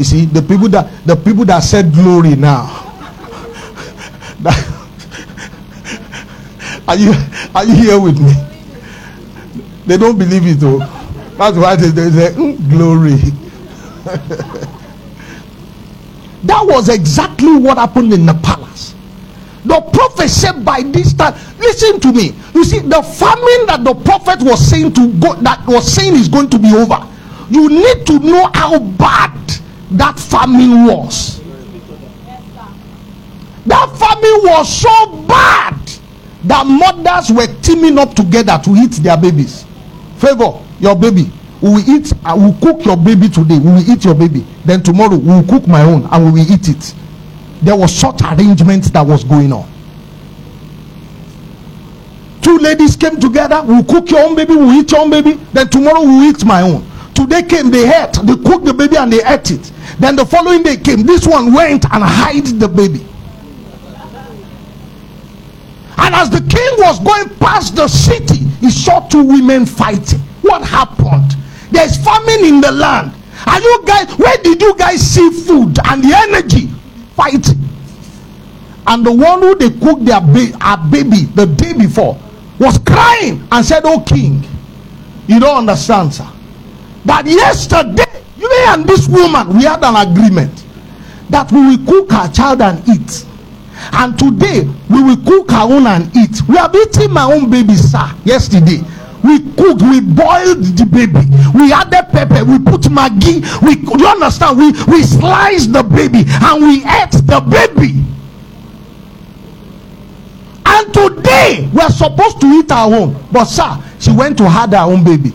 You 0.00 0.04
see, 0.04 0.24
the 0.24 0.42
people 0.42 0.68
that 0.70 1.06
the 1.06 1.14
people 1.14 1.44
that 1.44 1.60
said 1.60 1.94
glory 1.94 2.34
now. 2.34 2.66
that, 4.40 4.77
are 6.88 6.96
you 6.96 7.12
are 7.54 7.64
you 7.66 7.74
here 7.74 8.00
with 8.00 8.18
me? 8.18 8.32
They 9.86 9.98
don't 9.98 10.18
believe 10.18 10.46
it 10.46 10.54
though. 10.54 10.78
That's 11.36 11.56
why 11.56 11.76
they, 11.76 11.88
they 11.90 12.10
say 12.10 12.32
mm, 12.34 12.70
glory. 12.70 13.10
that 16.44 16.64
was 16.66 16.88
exactly 16.88 17.56
what 17.56 17.76
happened 17.76 18.14
in 18.14 18.24
the 18.24 18.32
palace. 18.42 18.94
The 19.66 19.80
prophet 19.92 20.28
said 20.28 20.64
by 20.64 20.82
this 20.82 21.12
time, 21.12 21.34
listen 21.58 22.00
to 22.00 22.12
me. 22.12 22.32
You 22.54 22.64
see, 22.64 22.78
the 22.78 23.02
famine 23.02 23.66
that 23.66 23.82
the 23.84 23.94
prophet 23.94 24.42
was 24.42 24.66
saying 24.66 24.94
to 24.94 25.12
go 25.20 25.34
that 25.34 25.66
was 25.66 25.92
saying 25.92 26.14
is 26.14 26.28
going 26.28 26.48
to 26.48 26.58
be 26.58 26.74
over. 26.74 27.06
You 27.50 27.68
need 27.68 28.06
to 28.06 28.18
know 28.18 28.50
how 28.54 28.78
bad 28.78 29.36
that 29.90 30.18
famine 30.18 30.86
was. 30.86 31.38
That 33.66 33.94
famine 33.98 34.40
was 34.50 34.80
so 34.80 35.22
bad 35.28 35.77
that 36.44 36.66
mothers 36.66 37.30
were 37.32 37.46
teaming 37.62 37.98
up 37.98 38.14
together 38.14 38.60
to 38.64 38.70
eat 38.76 38.92
their 39.02 39.16
babies. 39.16 39.64
Favor 40.18 40.60
your 40.78 40.94
baby. 40.96 41.30
We 41.60 41.70
will 41.70 41.90
eat, 41.90 42.12
uh, 42.12 42.16
I 42.24 42.34
will 42.34 42.54
cook 42.60 42.84
your 42.84 42.96
baby 42.96 43.28
today. 43.28 43.58
We 43.58 43.72
will 43.72 43.90
eat 43.90 44.04
your 44.04 44.14
baby. 44.14 44.46
Then 44.64 44.82
tomorrow 44.82 45.16
we 45.16 45.26
will 45.28 45.44
cook 45.44 45.66
my 45.66 45.82
own 45.82 46.04
and 46.10 46.24
we 46.26 46.40
will 46.40 46.52
eat 46.52 46.68
it. 46.68 46.94
There 47.62 47.74
was 47.76 47.92
such 47.94 48.22
arrangement 48.22 48.92
that 48.92 49.04
was 49.04 49.24
going 49.24 49.52
on. 49.52 49.68
Two 52.40 52.58
ladies 52.58 52.94
came 52.96 53.18
together. 53.18 53.62
We'll 53.66 53.84
cook 53.84 54.10
your 54.10 54.20
own 54.20 54.36
baby. 54.36 54.54
We'll 54.54 54.72
eat 54.80 54.92
your 54.92 55.00
own 55.00 55.10
baby. 55.10 55.32
Then 55.52 55.68
tomorrow 55.68 56.00
we'll 56.02 56.30
eat 56.30 56.44
my 56.44 56.62
own. 56.62 56.88
Today 57.14 57.42
came, 57.42 57.70
they 57.70 57.84
ate. 57.88 58.12
They 58.22 58.36
cooked 58.36 58.64
the 58.64 58.72
baby 58.72 58.96
and 58.96 59.12
they 59.12 59.24
ate 59.24 59.50
it. 59.50 59.72
Then 59.98 60.14
the 60.14 60.24
following 60.24 60.62
day 60.62 60.76
came. 60.76 61.02
This 61.02 61.26
one 61.26 61.52
went 61.52 61.84
and 61.92 62.04
hid 62.04 62.60
the 62.60 62.68
baby. 62.68 63.04
And 65.98 66.14
as 66.14 66.30
the 66.30 66.40
king 66.40 66.74
was 66.78 67.00
going 67.00 67.28
past 67.38 67.74
the 67.76 67.88
city, 67.88 68.38
he 68.60 68.70
saw 68.70 69.00
two 69.08 69.22
women 69.22 69.66
fighting. 69.66 70.20
What 70.42 70.62
happened? 70.62 71.36
There's 71.70 71.96
famine 72.02 72.44
in 72.44 72.60
the 72.60 72.70
land. 72.72 73.12
Are 73.46 73.60
you 73.60 73.82
guys, 73.84 74.10
where 74.18 74.36
did 74.38 74.60
you 74.60 74.76
guys 74.76 75.00
see 75.00 75.30
food 75.30 75.78
and 75.86 76.02
the 76.02 76.14
energy 76.28 76.68
fighting? 77.14 77.58
And 78.86 79.04
the 79.04 79.12
one 79.12 79.42
who 79.42 79.54
they 79.54 79.70
cooked 79.70 80.04
their 80.04 80.20
ba- 80.20 80.88
baby 80.90 81.24
the 81.34 81.46
day 81.46 81.72
before 81.72 82.18
was 82.58 82.78
crying 82.78 83.46
and 83.52 83.64
said, 83.64 83.82
Oh, 83.84 84.00
king, 84.00 84.42
you 85.26 85.38
don't 85.38 85.58
understand, 85.58 86.14
sir. 86.14 86.28
That 87.04 87.26
yesterday, 87.26 88.22
you 88.38 88.50
and 88.68 88.86
this 88.86 89.08
woman, 89.08 89.56
we 89.56 89.64
had 89.64 89.84
an 89.84 89.96
agreement 90.10 90.64
that 91.30 91.50
we 91.52 91.60
will 91.76 91.84
cook 91.86 92.12
our 92.12 92.28
child 92.32 92.62
and 92.62 92.86
eat 92.88 93.26
and 93.92 94.18
today 94.18 94.62
we 94.90 95.02
will 95.02 95.16
cook 95.24 95.52
our 95.52 95.70
own 95.72 95.86
and 95.86 96.14
eat. 96.16 96.42
We 96.48 96.56
have 96.56 96.74
eaten 96.74 97.12
my 97.12 97.24
own 97.24 97.50
baby 97.50 97.74
sir 97.74 98.10
yesterday. 98.24 98.82
We 99.22 99.40
cooked 99.54 99.82
we 99.82 100.00
boiled 100.00 100.62
the 100.78 100.86
baby. 100.90 101.26
We 101.58 101.72
added 101.72 102.08
pepper 102.12 102.44
we 102.44 102.58
put 102.58 102.82
maggi. 102.90 103.42
We 103.62 103.76
you 103.98 104.06
understand? 104.06 104.58
We 104.58 104.72
we 104.90 105.02
sliced 105.02 105.72
the 105.72 105.82
baby 105.82 106.24
and 106.26 106.62
we 106.62 106.84
ate 106.84 107.12
the 107.26 107.40
baby. 107.40 108.04
And 110.66 110.94
today 110.94 111.68
we 111.72 111.80
are 111.80 111.90
supposed 111.90 112.40
to 112.42 112.46
eat 112.46 112.70
our 112.70 112.92
own. 112.94 113.24
But 113.32 113.44
sir 113.46 113.82
she 113.98 114.12
went 114.12 114.38
to 114.38 114.48
have 114.48 114.70
her 114.70 114.78
own 114.78 115.02
baby. 115.04 115.32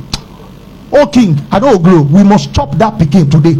Oh 0.91 1.08
king 1.08 1.38
i 1.51 1.60
don't 1.60 1.75
agree. 1.75 1.99
We 1.99 2.23
must 2.23 2.53
chop 2.53 2.75
that 2.77 2.99
pikin 2.99 3.29
today 3.29 3.56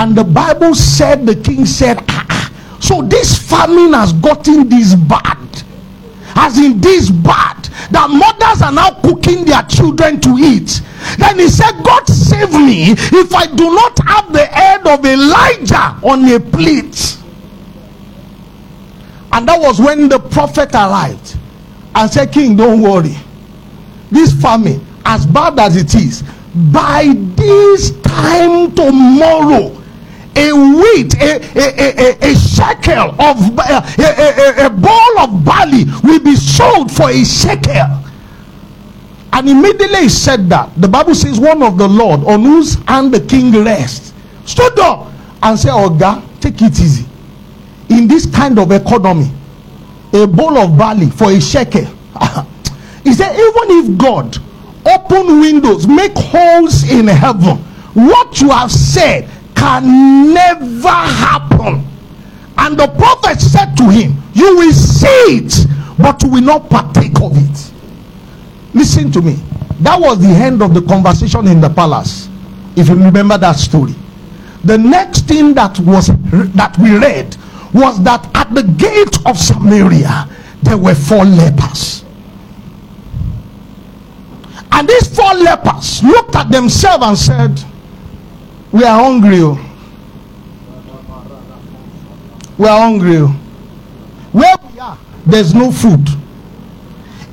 and 0.00 0.16
the 0.16 0.24
Bible 0.24 0.74
said, 0.74 1.26
the 1.26 1.36
king 1.36 1.66
said, 1.66 1.98
ah, 2.08 2.26
ah, 2.30 2.78
so 2.80 3.02
this 3.02 3.36
famine 3.36 3.92
has 3.92 4.14
gotten 4.14 4.66
this 4.66 4.94
bad. 4.94 5.36
As 6.34 6.56
in 6.56 6.80
this 6.80 7.10
bad, 7.10 7.64
that 7.90 8.08
mothers 8.08 8.62
are 8.62 8.72
now 8.72 8.98
cooking 9.02 9.44
their 9.44 9.62
children 9.64 10.18
to 10.22 10.30
eat. 10.38 10.80
Then 11.18 11.38
he 11.38 11.50
said, 11.50 11.72
God 11.84 12.08
save 12.08 12.50
me 12.50 12.92
if 12.92 13.34
I 13.34 13.44
do 13.44 13.74
not 13.74 13.98
have 14.06 14.32
the 14.32 14.46
head 14.46 14.86
of 14.86 15.04
Elijah 15.04 16.00
on 16.02 16.24
a 16.32 16.40
plate. 16.40 17.18
And 19.32 19.46
that 19.46 19.60
was 19.60 19.78
when 19.80 20.08
the 20.08 20.18
prophet 20.18 20.74
arrived 20.74 21.36
and 21.94 22.10
said, 22.10 22.32
King, 22.32 22.56
don't 22.56 22.80
worry. 22.80 23.16
This 24.10 24.32
famine, 24.40 24.82
as 25.04 25.26
bad 25.26 25.58
as 25.58 25.76
it 25.76 25.94
is, 25.94 26.22
by 26.72 27.12
this 27.36 27.90
time 28.00 28.10
time 28.20 28.72
tomorrow 28.74 29.79
a 30.40 30.52
wheat, 30.52 31.14
a, 31.20 31.36
a, 31.54 32.20
a, 32.24 32.32
a 32.32 32.34
shekel 32.34 33.14
of 33.20 33.36
a, 33.58 33.84
a, 33.98 34.66
a 34.66 34.70
bowl 34.70 35.18
of 35.18 35.44
barley 35.44 35.84
will 36.02 36.20
be 36.20 36.34
sold 36.34 36.90
for 36.90 37.10
a 37.10 37.24
shekel. 37.24 38.04
And 39.32 39.48
immediately 39.48 40.02
he 40.02 40.08
said 40.08 40.48
that. 40.48 40.70
The 40.80 40.88
Bible 40.88 41.14
says, 41.14 41.38
one 41.38 41.62
of 41.62 41.78
the 41.78 41.88
Lord 41.88 42.24
on 42.24 42.42
whose 42.42 42.74
hand 42.86 43.12
the 43.12 43.20
king 43.20 43.52
rests 43.52 44.12
stood 44.44 44.78
up 44.80 45.12
and 45.42 45.58
said, 45.58 45.72
Oh 45.72 45.90
God, 45.90 46.24
take 46.40 46.60
it 46.62 46.80
easy. 46.80 47.06
In 47.88 48.08
this 48.08 48.26
kind 48.26 48.58
of 48.58 48.72
economy, 48.72 49.30
a 50.12 50.26
bowl 50.26 50.58
of 50.58 50.76
barley 50.76 51.10
for 51.10 51.30
a 51.30 51.40
shekel. 51.40 51.84
he 53.04 53.12
said, 53.12 53.32
even 53.34 53.92
if 53.92 53.98
God 53.98 54.38
open 54.86 55.40
windows, 55.40 55.86
make 55.86 56.12
holes 56.14 56.90
in 56.90 57.06
heaven, 57.06 57.58
what 57.94 58.40
you 58.40 58.50
have 58.50 58.72
said 58.72 59.28
can 59.60 60.32
never 60.32 60.88
happen. 60.88 61.84
And 62.56 62.78
the 62.78 62.88
prophet 62.88 63.40
said 63.40 63.76
to 63.76 63.90
him, 63.90 64.16
You 64.32 64.56
will 64.56 64.72
see 64.72 65.36
it, 65.36 65.66
but 65.98 66.22
you 66.22 66.30
will 66.30 66.40
not 66.42 66.70
partake 66.70 67.20
of 67.20 67.32
it. 67.36 67.72
Listen 68.72 69.12
to 69.12 69.20
me. 69.20 69.38
That 69.80 70.00
was 70.00 70.18
the 70.20 70.28
end 70.28 70.62
of 70.62 70.72
the 70.72 70.80
conversation 70.82 71.46
in 71.46 71.60
the 71.60 71.68
palace. 71.68 72.28
If 72.76 72.88
you 72.88 72.94
remember 72.94 73.36
that 73.36 73.56
story. 73.56 73.94
The 74.64 74.78
next 74.78 75.26
thing 75.26 75.54
that 75.54 75.78
was 75.80 76.06
that 76.08 76.76
we 76.78 76.96
read 76.96 77.36
was 77.74 78.02
that 78.04 78.28
at 78.34 78.54
the 78.54 78.62
gate 78.62 79.18
of 79.26 79.38
Samaria 79.38 80.28
there 80.62 80.76
were 80.78 80.94
four 80.94 81.24
lepers. 81.24 82.04
And 84.72 84.88
these 84.88 85.14
four 85.14 85.34
lepers 85.34 86.02
looked 86.02 86.36
at 86.36 86.50
themselves 86.50 87.04
and 87.04 87.18
said, 87.18 87.69
we 88.72 88.84
are 88.84 89.02
hungry. 89.02 89.40
Oh. 89.40 89.58
We 92.56 92.66
are 92.68 92.80
hungry. 92.80 93.16
Oh. 93.18 93.28
Where 94.32 94.54
we 94.72 94.78
are, 94.78 94.98
there's 95.26 95.54
no 95.54 95.72
food. 95.72 96.06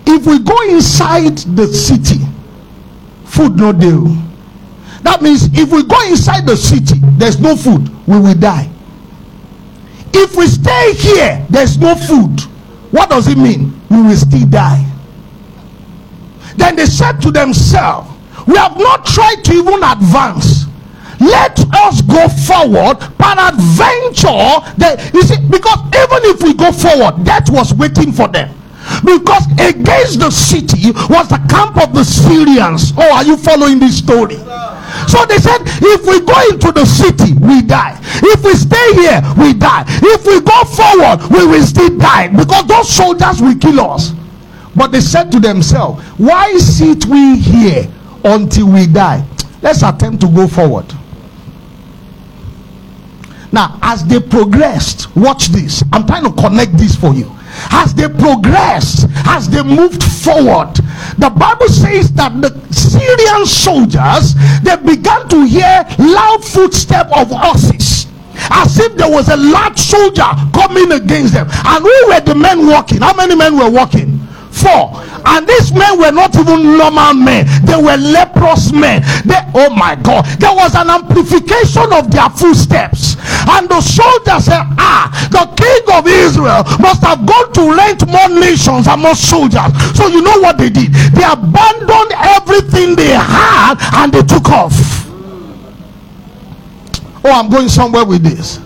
If 0.07 0.25
we 0.25 0.39
go 0.39 0.59
inside 0.69 1.37
the 1.55 1.67
city, 1.67 2.19
food 3.25 3.55
no 3.57 3.71
deal. 3.71 4.03
Oh. 4.07 4.23
That 5.03 5.21
means 5.21 5.45
if 5.53 5.71
we 5.71 5.83
go 5.83 6.01
inside 6.07 6.47
the 6.47 6.57
city, 6.57 6.99
there's 7.17 7.39
no 7.39 7.55
food, 7.55 7.87
we 8.07 8.19
will 8.19 8.33
die. 8.33 8.69
If 10.13 10.35
we 10.35 10.47
stay 10.47 10.93
here, 10.93 11.45
there's 11.49 11.77
no 11.77 11.93
food. 11.93 12.41
What 12.91 13.09
does 13.09 13.27
it 13.27 13.37
mean? 13.37 13.79
We 13.89 14.01
will 14.01 14.15
still 14.15 14.47
die. 14.47 14.83
Then 16.55 16.75
they 16.75 16.87
said 16.87 17.21
to 17.21 17.31
themselves, 17.31 18.09
We 18.47 18.55
have 18.57 18.75
not 18.77 19.05
tried 19.05 19.43
to 19.45 19.53
even 19.53 19.83
advance 19.83 20.56
let 21.19 21.57
us 21.73 22.01
go 22.01 22.27
forward. 22.29 22.99
Peradventure 23.17 24.61
that 24.77 25.11
you 25.13 25.21
see 25.23 25.37
because 25.49 25.79
even 25.89 26.21
if 26.29 26.41
we 26.43 26.53
go 26.53 26.71
forward 26.71 27.23
death 27.25 27.49
was 27.49 27.73
waiting 27.73 28.11
for 28.11 28.27
them. 28.27 28.53
Because 29.03 29.45
against 29.59 30.19
the 30.19 30.31
city 30.31 30.91
was 31.09 31.27
the 31.27 31.41
camp 31.49 31.77
of 31.81 31.93
the 31.93 32.03
syrians. 32.03 32.93
Oh 32.97 33.11
are 33.13 33.23
you 33.23 33.37
following 33.37 33.79
this 33.79 33.97
story? 33.97 34.37
So 35.07 35.25
they 35.25 35.37
said 35.37 35.61
if 35.65 36.05
we 36.05 36.21
go 36.21 36.37
into 36.53 36.71
the 36.71 36.85
city 36.85 37.33
we 37.41 37.61
die. 37.61 37.97
If 38.23 38.43
we 38.43 38.53
stay 38.53 38.93
here 38.93 39.21
we 39.37 39.53
die. 39.53 39.85
If 39.87 40.25
we 40.25 40.39
go 40.41 40.63
forward 40.69 41.25
we 41.33 41.45
will 41.47 41.65
still 41.65 41.97
die. 41.97 42.29
Because 42.29 42.67
those 42.67 42.89
soldiers 42.89 43.41
will 43.41 43.57
kill 43.57 43.81
us. 43.81 44.13
But 44.75 44.91
they 44.91 45.01
said 45.01 45.31
to 45.31 45.39
themselves 45.39 46.03
why 46.17 46.53
sit 46.57 47.05
we 47.05 47.37
here 47.39 47.89
until 48.23 48.71
we 48.71 48.85
die? 48.87 49.25
Let's 49.61 49.81
attempt 49.81 50.21
to 50.21 50.27
go 50.27 50.47
forward 50.47 50.85
now, 53.51 53.79
as 53.81 54.03
they 54.05 54.19
progressed, 54.19 55.15
watch 55.15 55.47
this. 55.47 55.83
I'm 55.93 56.05
trying 56.05 56.23
to 56.23 56.31
connect 56.41 56.77
this 56.77 56.95
for 56.95 57.13
you. 57.13 57.31
As 57.71 57.93
they 57.93 58.07
progressed, 58.07 59.07
as 59.25 59.49
they 59.49 59.63
moved 59.63 60.03
forward, 60.03 60.75
the 61.17 61.29
Bible 61.29 61.67
says 61.69 62.11
that 62.13 62.39
the 62.41 62.51
Syrian 62.71 63.45
soldiers 63.45 64.35
they 64.61 64.75
began 64.77 65.27
to 65.29 65.45
hear 65.45 65.85
loud 65.97 66.43
footsteps 66.43 67.11
of 67.15 67.29
horses 67.31 68.07
as 68.51 68.77
if 68.79 68.95
there 68.95 69.09
was 69.09 69.29
a 69.29 69.37
large 69.37 69.79
soldier 69.79 70.29
coming 70.53 70.91
against 70.91 71.33
them. 71.33 71.47
And 71.49 71.83
who 71.83 72.07
were 72.07 72.19
the 72.21 72.35
men 72.35 72.67
walking? 72.67 72.99
How 73.01 73.15
many 73.15 73.35
men 73.35 73.57
were 73.57 73.69
walking? 73.69 74.26
And 75.25 75.47
these 75.47 75.73
men 75.73 75.99
were 75.99 76.11
not 76.11 76.35
even 76.35 76.77
normal 76.77 77.13
men, 77.13 77.45
they 77.65 77.75
were 77.75 77.97
leprous 77.97 78.71
men. 78.71 79.01
They, 79.25 79.39
oh 79.55 79.69
my 79.69 79.95
God, 79.95 80.25
there 80.39 80.55
was 80.55 80.75
an 80.75 80.89
amplification 80.89 81.91
of 81.93 82.11
their 82.11 82.29
footsteps. 82.29 83.17
And 83.49 83.67
the 83.69 83.81
soldiers 83.81 84.45
said, 84.45 84.63
Ah, 84.79 85.11
the 85.31 85.45
king 85.55 85.83
of 85.95 86.07
Israel 86.07 86.63
must 86.79 87.03
have 87.03 87.25
gone 87.25 87.51
to 87.53 87.75
rent 87.75 88.07
more 88.07 88.29
nations 88.29 88.87
and 88.87 89.01
more 89.01 89.15
soldiers. 89.15 89.71
So 89.95 90.07
you 90.07 90.21
know 90.21 90.39
what 90.39 90.57
they 90.57 90.69
did? 90.69 90.93
They 91.13 91.23
abandoned 91.23 92.13
everything 92.15 92.95
they 92.95 93.11
had 93.11 93.75
and 93.93 94.13
they 94.13 94.23
took 94.23 94.49
off. 94.49 94.73
Oh, 97.23 97.31
I'm 97.31 97.49
going 97.49 97.69
somewhere 97.69 98.05
with 98.05 98.23
this. 98.23 98.59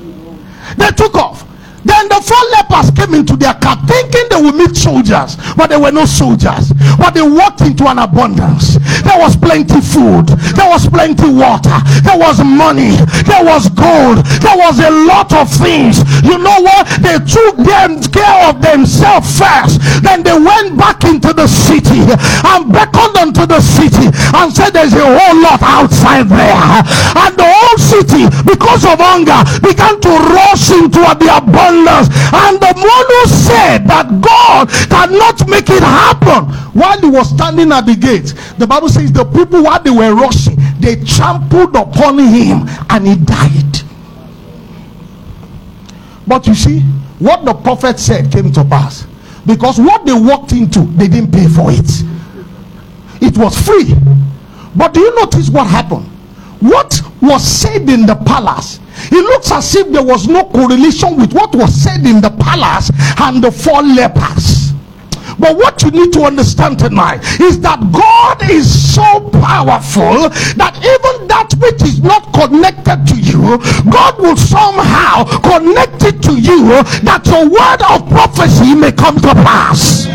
They 0.78 0.90
took 0.92 1.16
off. 1.16 1.46
Then 1.84 2.10
the 2.10 2.22
four 2.22 2.44
lepers 2.54 2.92
came 2.94 3.14
into 3.16 3.36
their 3.36 3.56
camp 3.56 3.90
thinking 3.90 4.30
they 4.30 4.42
would 4.42 4.56
meet 4.56 4.76
soldiers, 4.78 5.38
but 5.58 5.68
there 5.68 5.80
were 5.80 5.92
no 5.92 6.06
soldiers. 6.06 6.74
But 6.98 7.18
they 7.18 7.26
walked 7.26 7.62
into 7.62 7.88
an 7.90 7.98
abundance. 7.98 8.78
There 9.02 9.18
was 9.18 9.36
plenty 9.36 9.82
food, 9.82 10.30
there 10.54 10.70
was 10.70 10.86
plenty 10.88 11.30
water, 11.30 11.74
there 12.06 12.18
was 12.18 12.44
money, 12.44 12.94
there 13.26 13.42
was 13.42 13.70
gold, 13.74 14.22
there 14.46 14.58
was 14.58 14.78
a 14.80 14.92
lot 14.92 15.34
of 15.34 15.50
things. 15.50 16.06
You 16.22 16.38
know 16.38 16.62
what? 16.62 16.86
They 17.02 17.18
took 17.26 17.58
them 17.58 17.98
care 18.14 18.50
of 18.50 18.62
themselves 18.62 19.42
first. 19.42 19.82
Then 20.06 20.22
they 20.22 20.38
went 20.38 20.78
back 20.78 21.04
into 21.04 21.34
the 21.34 21.48
city 21.48 22.06
and 22.06 22.70
beckoned 22.70 23.18
unto 23.18 23.46
the 23.50 23.62
city 23.62 24.14
and 24.38 24.54
said, 24.54 24.72
There's 24.72 24.94
a 24.94 25.02
whole 25.02 25.38
lot 25.42 25.62
outside 25.66 26.30
there. 26.30 26.62
And 27.18 27.34
the 27.34 27.48
whole 27.50 27.78
city, 27.82 28.30
because 28.46 28.86
of 28.86 29.02
hunger, 29.02 29.42
began 29.66 29.98
to 30.02 30.12
rush 30.30 30.70
into 30.70 31.02
the 31.02 31.30
abundance 31.34 31.71
and 31.72 32.60
the 32.60 32.74
one 32.76 33.08
who 33.08 33.28
said 33.28 33.88
that 33.88 34.22
God 34.22 34.70
cannot 34.90 35.48
make 35.48 35.70
it 35.70 35.84
happen 35.84 36.46
while 36.74 37.00
he 37.00 37.10
was 37.10 37.30
standing 37.30 37.72
at 37.72 37.86
the 37.86 37.96
gate, 37.96 38.34
the 38.58 38.68
Bible 38.68 38.90
says 38.90 39.12
the 39.12 39.26
people 39.26 39.64
while 39.64 39.82
they 39.82 39.90
were 39.90 40.14
rushing, 40.16 40.58
they 40.80 40.96
trampled 41.04 41.76
upon 41.76 42.18
him 42.20 42.68
and 42.90 43.08
he 43.08 43.16
died. 43.16 43.82
But 46.28 46.48
you 46.48 46.56
see, 46.56 46.80
what 47.20 47.46
the 47.46 47.54
prophet 47.54 48.00
said 48.00 48.32
came 48.32 48.52
to 48.54 48.64
pass 48.64 49.06
because 49.46 49.80
what 49.80 50.06
they 50.06 50.14
walked 50.14 50.54
into, 50.54 50.82
they 50.96 51.08
didn't 51.08 51.32
pay 51.32 51.48
for 51.48 51.72
it. 51.72 51.90
It 53.22 53.38
was 53.38 53.60
free. 53.60 53.94
But 54.76 54.94
do 54.94 55.00
you 55.02 55.16
notice 55.16 55.50
what 55.50 55.68
happened? 55.68 56.06
What 56.60 57.02
was 57.22 57.44
said 57.44 57.90
in 57.90 58.06
the 58.06 58.16
palace 58.16 58.80
it 59.12 59.24
looks 59.24 59.52
as 59.52 59.76
if 59.76 59.92
there 59.92 60.04
was 60.04 60.28
no 60.28 60.44
correlation 60.46 61.18
with 61.18 61.34
what 61.34 61.56
was 61.56 61.74
said 61.74 62.06
in 62.06 62.22
the 62.22 62.30
palace 62.30 62.92
and 63.20 63.44
the 63.44 63.52
four 63.52 63.82
lepers. 63.82 64.72
But 65.40 65.58
what 65.58 65.82
you 65.82 65.92
need 65.92 66.14
to 66.14 66.24
understand 66.24 66.78
tonight 66.78 67.24
is 67.40 67.60
that 67.62 67.80
God 67.92 68.50
is 68.50 68.68
so 68.94 69.30
powerful 69.42 70.30
that 70.58 70.76
even 70.78 71.28
that 71.28 71.54
which 71.58 71.82
is 71.82 72.02
not 72.02 72.32
connected 72.34 73.08
to 73.08 73.18
you, 73.18 73.58
God 73.90 74.20
will 74.20 74.38
somehow 74.38 75.24
connect 75.42 76.04
it 76.04 76.22
to 76.24 76.34
you 76.40 76.84
that 77.02 77.26
your 77.26 77.50
word 77.50 77.82
of 77.90 78.08
prophecy 78.10 78.76
may 78.76 78.92
come 78.92 79.16
to 79.18 79.34
pass. 79.42 80.06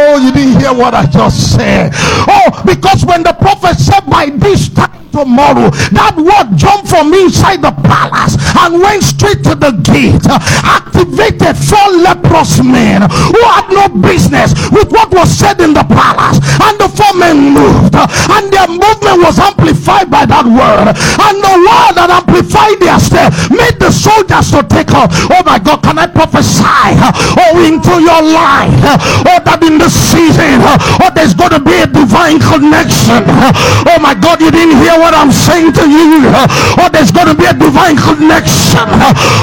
Oh, 0.00 0.16
you 0.16 0.30
didn't 0.30 0.60
hear 0.60 0.72
what 0.72 0.94
I 0.94 1.06
just 1.06 1.56
said. 1.56 1.90
Oh, 1.94 2.62
because 2.64 3.04
when 3.04 3.24
the 3.24 3.32
prophet 3.32 3.78
said 3.78 4.06
by 4.08 4.30
this 4.30 4.68
time 4.68 5.08
tomorrow. 5.18 5.70
That 5.90 6.14
word 6.14 6.54
jumped 6.54 6.88
from 6.88 7.10
inside 7.12 7.62
the 7.62 7.74
palace 7.82 8.38
and 8.62 8.78
went 8.78 9.02
straight 9.02 9.42
to 9.50 9.58
the 9.58 9.74
gate. 9.82 10.22
Uh, 10.28 10.38
activated 10.62 11.58
four 11.58 11.88
leprous 11.98 12.62
men 12.62 13.02
who 13.02 13.40
had 13.42 13.66
no 13.74 13.90
business 13.90 14.54
with 14.70 14.90
what 14.94 15.10
was 15.10 15.30
said 15.30 15.58
in 15.60 15.74
the 15.74 15.84
palace. 15.90 16.38
And 16.62 16.78
the 16.78 16.86
four 16.86 17.14
men 17.18 17.54
moved. 17.54 17.98
Uh, 17.98 18.06
and 18.38 18.52
their 18.52 18.68
movement 18.70 19.18
was 19.26 19.38
amplified 19.42 20.10
by 20.10 20.26
that 20.26 20.46
word. 20.46 20.94
And 20.94 21.36
the 21.42 21.54
word 21.66 21.92
that 21.98 22.10
amplified 22.14 22.78
their 22.78 23.00
step 23.02 23.34
made 23.50 23.78
the 23.82 23.90
soldiers 23.90 24.54
to 24.54 24.62
take 24.70 24.94
off. 24.94 25.10
Oh 25.34 25.42
my 25.42 25.58
God, 25.58 25.82
can 25.82 25.98
I 25.98 26.06
prophesy? 26.06 26.62
Uh, 26.62 27.10
oh, 27.42 27.66
into 27.66 27.98
your 27.98 28.22
life. 28.22 28.78
Oh, 29.26 29.40
that 29.42 29.62
in 29.66 29.78
the 29.78 29.87
season, 29.88 30.60
oh, 31.00 31.10
there's 31.14 31.34
going 31.34 31.52
to 31.52 31.60
be 31.60 31.74
a 31.80 31.86
divine 31.86 32.38
connection. 32.38 33.24
Uh, 33.26 33.94
oh 33.94 33.98
my 34.00 34.14
God, 34.14 34.40
you 34.40 34.50
didn't 34.50 34.76
hear 34.80 34.96
what 34.98 35.14
I'm 35.14 35.32
saying 35.32 35.72
to 35.80 35.84
you. 35.88 36.28
Uh, 36.28 36.46
or 36.78 36.86
oh, 36.86 36.88
there's 36.92 37.10
going 37.10 37.28
to 37.28 37.36
be 37.36 37.46
a 37.46 37.54
divine 37.54 37.96
connection. 37.96 38.86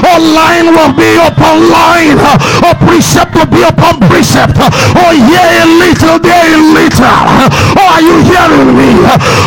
Or 0.06 0.18
line 0.20 0.72
will 0.72 0.94
be 0.94 1.12
upon 1.18 1.70
line. 1.70 2.20
Or 2.64 2.74
precept 2.86 3.36
will 3.36 3.50
be 3.50 3.64
upon 3.64 4.00
precept. 4.08 4.58
Oh, 4.58 5.06
or 5.06 5.14
here 5.14 5.52
a 5.62 5.68
little, 5.82 6.18
there 6.20 6.48
a 6.54 6.62
little. 6.74 7.26
Oh, 7.78 7.94
are 7.96 8.04
you 8.04 8.18
hearing 8.26 8.72
me? 8.76 8.92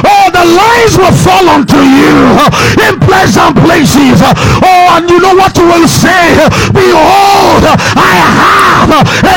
Oh, 0.04 0.26
the 0.30 0.44
lines 0.44 0.94
will 0.98 1.14
fall 1.14 1.48
onto 1.48 1.80
you 1.80 2.14
in 2.86 3.00
pleasant 3.00 3.56
places. 3.62 4.20
Oh, 4.22 4.96
and 4.96 5.08
you 5.10 5.20
know 5.20 5.34
what 5.34 5.56
you 5.56 5.66
will 5.66 5.88
say? 5.88 6.36
Behold, 6.72 7.64
I 7.96 8.12
have 8.38 8.90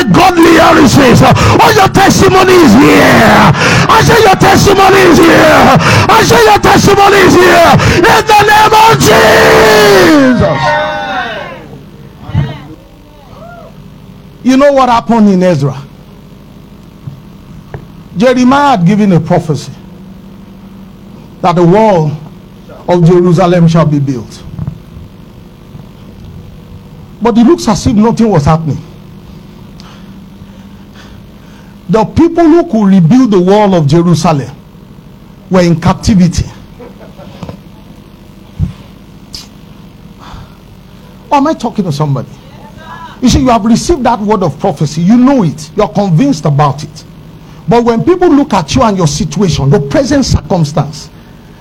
heritage. 0.62 1.18
Oh, 1.58 1.70
your 1.74 1.90
testimony 1.90 2.54
is 2.54 2.72
here. 2.78 3.50
I 3.90 3.98
say 4.06 4.18
your 4.22 4.38
testimony 4.38 5.02
is 5.10 5.18
here. 5.18 5.76
I 6.06 6.22
say 6.22 6.40
your 6.46 6.60
testimony 6.62 7.18
is 7.26 7.34
here. 7.34 7.74
In 7.98 8.22
the 8.30 8.40
name 8.46 8.74
of 8.78 8.94
Jesus. 9.02 10.60
You 14.44 14.56
know 14.56 14.72
what 14.72 14.88
happened 14.88 15.28
in 15.28 15.42
Ezra? 15.42 15.76
Jeremiah 18.16 18.76
had 18.76 18.86
given 18.86 19.12
a 19.12 19.20
prophecy 19.20 19.72
that 21.40 21.54
the 21.54 21.64
wall 21.64 22.10
of 22.88 23.04
Jerusalem 23.04 23.68
shall 23.68 23.86
be 23.86 23.98
built. 23.98 24.42
But 27.20 27.38
it 27.38 27.44
looks 27.46 27.68
as 27.68 27.86
if 27.86 27.94
nothing 27.94 28.28
was 28.28 28.44
happening. 28.44 28.82
The 31.92 32.04
people 32.06 32.44
who 32.44 32.64
could 32.70 32.86
rebuild 32.86 33.32
the 33.32 33.40
wall 33.40 33.74
of 33.74 33.86
Jerusalem 33.86 34.56
were 35.50 35.60
in 35.60 35.78
captivity. 35.78 36.46
Or 41.30 41.36
am 41.36 41.48
I 41.48 41.52
talking 41.52 41.84
to 41.84 41.92
somebody? 41.92 42.30
You 43.20 43.28
see, 43.28 43.40
you 43.40 43.50
have 43.50 43.66
received 43.66 44.04
that 44.04 44.18
word 44.20 44.42
of 44.42 44.58
prophecy. 44.58 45.02
You 45.02 45.18
know 45.18 45.42
it. 45.42 45.70
You're 45.76 45.90
convinced 45.90 46.46
about 46.46 46.82
it. 46.82 47.04
But 47.68 47.84
when 47.84 48.02
people 48.02 48.30
look 48.30 48.54
at 48.54 48.74
you 48.74 48.82
and 48.84 48.96
your 48.96 49.06
situation, 49.06 49.68
the 49.68 49.80
present 49.80 50.24
circumstance, 50.24 51.10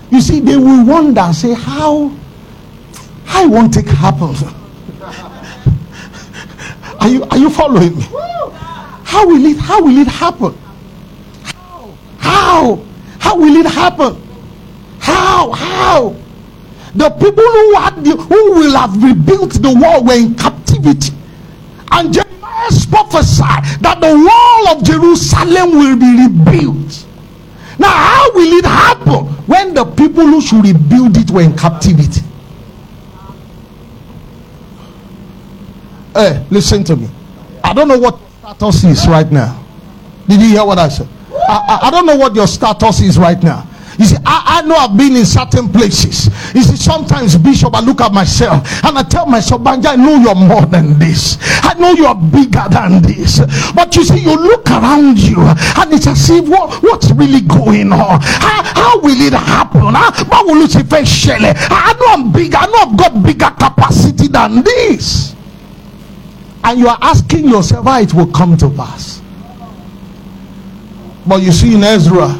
you 0.09 0.21
see, 0.21 0.39
they 0.39 0.55
will 0.55 0.85
wonder 0.85 1.19
and 1.19 1.35
say, 1.35 1.53
How? 1.53 2.09
How 3.25 3.49
won't 3.49 3.75
it 3.75 3.85
happen? 3.85 4.29
are 7.01 7.09
you 7.09 7.23
are 7.25 7.37
you 7.37 7.49
following 7.49 7.97
me? 7.97 8.05
How 9.11 9.27
will 9.27 9.45
it 9.45 9.57
how 9.57 9.83
will 9.83 9.97
it 9.97 10.07
happen? 10.07 10.57
How? 11.43 11.97
How? 12.17 12.85
How 13.19 13.35
will 13.35 13.57
it 13.57 13.65
happen? 13.65 14.15
How? 14.99 15.51
How? 15.51 16.15
The 16.95 17.09
people 17.09 17.43
who 17.43 17.75
had 17.75 18.05
the, 18.05 18.11
who 18.15 18.51
will 18.53 18.71
have 18.71 19.03
rebuilt 19.03 19.51
the 19.61 19.77
wall 19.77 20.05
were 20.05 20.13
in 20.13 20.33
captivity. 20.35 21.13
And 21.91 22.13
Jeremiah 22.13 22.69
prophesied 22.89 23.65
that 23.81 23.99
the 23.99 24.15
wall 24.15 24.77
of 24.77 24.81
Jerusalem 24.81 25.71
will 25.71 25.97
be 25.97 26.11
rebuilt. 26.27 27.05
Now, 27.79 27.91
how 27.91 28.31
will 28.31 28.59
it 28.59 28.65
happen 28.65 29.25
when 29.45 29.73
the 29.73 29.83
people 29.83 30.25
who 30.25 30.39
should 30.39 30.63
rebuild 30.63 31.17
it 31.17 31.29
were 31.31 31.41
in 31.41 31.57
captivity? 31.57 32.21
Hey, 36.13 36.45
listen 36.49 36.85
to 36.85 36.95
me. 36.95 37.09
I 37.61 37.73
don't 37.73 37.89
know 37.89 37.99
what 37.99 38.17
status 38.55 38.83
is 38.83 39.07
right 39.07 39.31
now. 39.31 39.63
Did 40.27 40.41
you 40.41 40.49
hear 40.49 40.65
what 40.65 40.77
I 40.77 40.89
said? 40.89 41.07
I, 41.31 41.79
I, 41.83 41.87
I 41.87 41.91
don't 41.91 42.05
know 42.05 42.17
what 42.17 42.35
your 42.35 42.47
status 42.47 42.99
is 42.99 43.17
right 43.17 43.41
now. 43.41 43.67
You 43.97 44.05
see, 44.05 44.17
I, 44.25 44.59
I 44.59 44.67
know 44.67 44.75
I've 44.75 44.97
been 44.97 45.15
in 45.15 45.25
certain 45.25 45.69
places. 45.69 46.27
You 46.55 46.63
see, 46.63 46.75
sometimes, 46.75 47.37
Bishop, 47.37 47.75
I 47.75 47.81
look 47.81 48.01
at 48.01 48.13
myself 48.13 48.67
and 48.83 48.97
I 48.97 49.03
tell 49.03 49.25
myself, 49.25 49.61
Banji, 49.61 49.85
I 49.85 49.95
know 49.95 50.17
you're 50.17 50.35
more 50.35 50.65
than 50.65 50.97
this. 50.97 51.37
I 51.63 51.75
know 51.75 51.91
you're 51.91 52.15
bigger 52.15 52.63
than 52.69 53.01
this. 53.01 53.39
But 53.73 53.95
you 53.95 54.03
see, 54.03 54.19
you 54.19 54.35
look 54.35 54.69
around 54.69 55.17
you 55.19 55.39
and 55.39 55.93
it's 55.93 56.07
as 56.07 56.29
if 56.29 56.47
what, 56.47 56.81
what's 56.83 57.11
really 57.11 57.41
going 57.41 57.91
on? 57.93 58.19
How, 58.21 58.63
how 58.63 58.99
will 58.99 59.19
it 59.19 59.33
happen? 59.33 59.93
How 59.93 60.45
will 60.45 60.63
it 60.63 60.75
I 60.75 61.93
know 61.99 62.07
I'm 62.07 62.31
bigger. 62.31 62.57
I 62.57 62.65
know 62.67 62.91
I've 62.91 62.97
got 62.97 63.23
bigger 63.23 63.51
capacity 63.51 64.27
than 64.27 64.63
this. 64.63 65.35
And 66.63 66.79
you 66.79 66.87
are 66.87 66.97
asking 67.01 67.49
yourself 67.49 67.85
how 67.85 67.99
it 68.01 68.13
will 68.13 68.31
come 68.31 68.57
to 68.57 68.69
pass. 68.69 69.21
But 71.25 71.41
you 71.41 71.51
see 71.51 71.75
in 71.75 71.83
Ezra, 71.83 72.39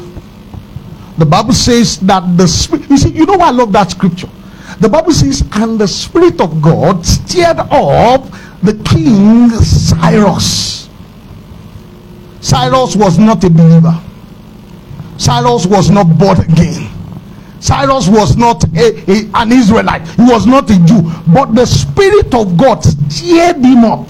the 1.18 1.26
Bible 1.26 1.52
says 1.52 1.98
that 2.00 2.36
the 2.36 2.46
spirit, 2.46 2.88
you 2.88 2.96
see, 2.96 3.10
you 3.10 3.26
know 3.26 3.36
why 3.36 3.48
I 3.48 3.50
love 3.50 3.72
that 3.72 3.90
scripture? 3.90 4.28
The 4.80 4.88
Bible 4.88 5.12
says, 5.12 5.44
and 5.52 5.78
the 5.78 5.86
Spirit 5.86 6.40
of 6.40 6.60
God 6.60 7.04
stirred 7.06 7.58
up 7.58 8.24
the 8.62 8.74
king 8.84 9.50
Cyrus. 9.50 10.88
Cyrus 12.40 12.96
was 12.96 13.18
not 13.18 13.44
a 13.44 13.50
believer. 13.50 14.00
Cyrus 15.18 15.66
was 15.66 15.90
not 15.90 16.04
born 16.18 16.40
again. 16.40 16.90
Cyrus 17.62 18.08
was 18.08 18.36
not 18.36 18.64
a, 18.76 19.10
a, 19.10 19.30
an 19.34 19.52
Israelite. 19.52 20.06
He 20.08 20.22
was 20.22 20.46
not 20.46 20.68
a 20.70 20.78
Jew. 20.84 21.02
But 21.32 21.54
the 21.54 21.64
Spirit 21.64 22.34
of 22.34 22.56
God 22.56 22.82
cheered 23.10 23.56
him 23.56 23.84
up. 23.84 24.08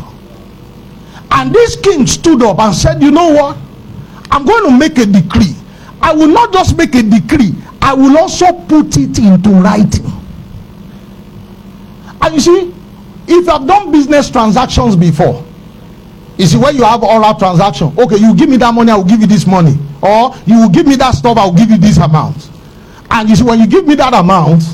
And 1.30 1.54
this 1.54 1.76
king 1.76 2.06
stood 2.06 2.42
up 2.42 2.58
and 2.58 2.74
said, 2.74 3.02
You 3.02 3.10
know 3.10 3.32
what? 3.32 3.56
I'm 4.30 4.44
going 4.46 4.70
to 4.70 4.78
make 4.78 4.98
a 4.98 5.06
decree 5.06 5.54
I 6.02 6.12
will 6.12 6.28
not 6.28 6.52
just 6.52 6.76
make 6.76 6.94
a 6.96 7.02
decree, 7.02 7.54
I 7.80 7.94
will 7.94 8.18
also 8.18 8.52
put 8.52 8.96
it 8.96 9.18
into 9.18 9.50
writing. 9.50 10.04
And 12.20 12.34
you 12.34 12.40
see, 12.40 12.74
if 13.28 13.28
you 13.28 13.44
have 13.46 13.66
done 13.66 13.92
business 13.92 14.28
transactions 14.28 14.96
before, 14.96 15.44
you 16.36 16.46
see, 16.46 16.58
when 16.58 16.76
you 16.76 16.82
have 16.82 17.04
oral 17.04 17.34
transaction, 17.34 17.94
okay, 17.96 18.16
you 18.16 18.34
give 18.34 18.48
me 18.48 18.56
that 18.56 18.74
money, 18.74 18.90
I 18.90 18.96
will 18.96 19.04
give 19.04 19.20
you 19.20 19.28
this 19.28 19.46
money. 19.46 19.74
Or 20.02 20.34
you 20.44 20.58
will 20.58 20.68
give 20.68 20.86
me 20.86 20.96
that 20.96 21.12
stuff, 21.12 21.36
I 21.38 21.44
will 21.44 21.54
give 21.54 21.70
you 21.70 21.78
this 21.78 21.98
amount. 21.98 22.50
And 23.12 23.28
you 23.28 23.36
see, 23.36 23.44
when 23.44 23.60
you 23.60 23.66
give 23.66 23.86
me 23.86 23.94
that 23.96 24.14
amount, 24.14 24.64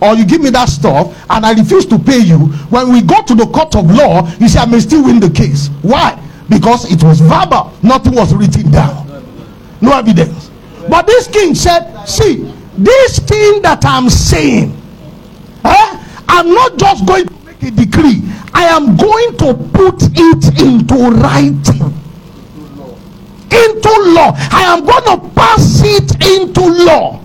or 0.00 0.14
you 0.14 0.24
give 0.24 0.40
me 0.40 0.50
that 0.50 0.68
stuff, 0.68 1.12
and 1.28 1.44
I 1.44 1.54
refuse 1.54 1.84
to 1.86 1.98
pay 1.98 2.20
you, 2.20 2.46
when 2.70 2.92
we 2.92 3.02
go 3.02 3.20
to 3.24 3.34
the 3.34 3.46
court 3.46 3.74
of 3.74 3.90
law, 3.90 4.30
you 4.38 4.48
see, 4.48 4.58
I 4.60 4.64
may 4.64 4.78
still 4.78 5.04
win 5.04 5.18
the 5.18 5.28
case. 5.28 5.68
Why? 5.82 6.20
Because 6.48 6.90
it 6.92 7.02
was 7.02 7.20
verbal, 7.20 7.72
nothing 7.82 8.14
was 8.14 8.32
written 8.32 8.70
down. 8.70 9.04
No 9.80 9.92
evidence. 9.92 10.52
But 10.88 11.08
this 11.08 11.26
king 11.26 11.54
said, 11.54 12.04
See, 12.06 12.44
this 12.78 13.18
thing 13.18 13.62
that 13.62 13.84
I'm 13.84 14.08
saying, 14.08 14.70
eh, 15.64 16.04
I'm 16.28 16.54
not 16.54 16.76
just 16.78 17.06
going 17.06 17.26
to 17.26 17.34
make 17.44 17.62
a 17.64 17.70
decree, 17.72 18.22
I 18.52 18.66
am 18.66 18.96
going 18.96 19.36
to 19.38 19.54
put 19.72 19.98
it 20.14 20.60
into 20.62 21.10
writing. 21.10 21.90
Into 23.50 24.12
law. 24.14 24.32
I 24.52 24.62
am 24.76 24.84
going 24.84 25.04
to 25.04 25.28
pass 25.34 25.80
it 25.84 26.38
into 26.38 26.84
law 26.84 27.23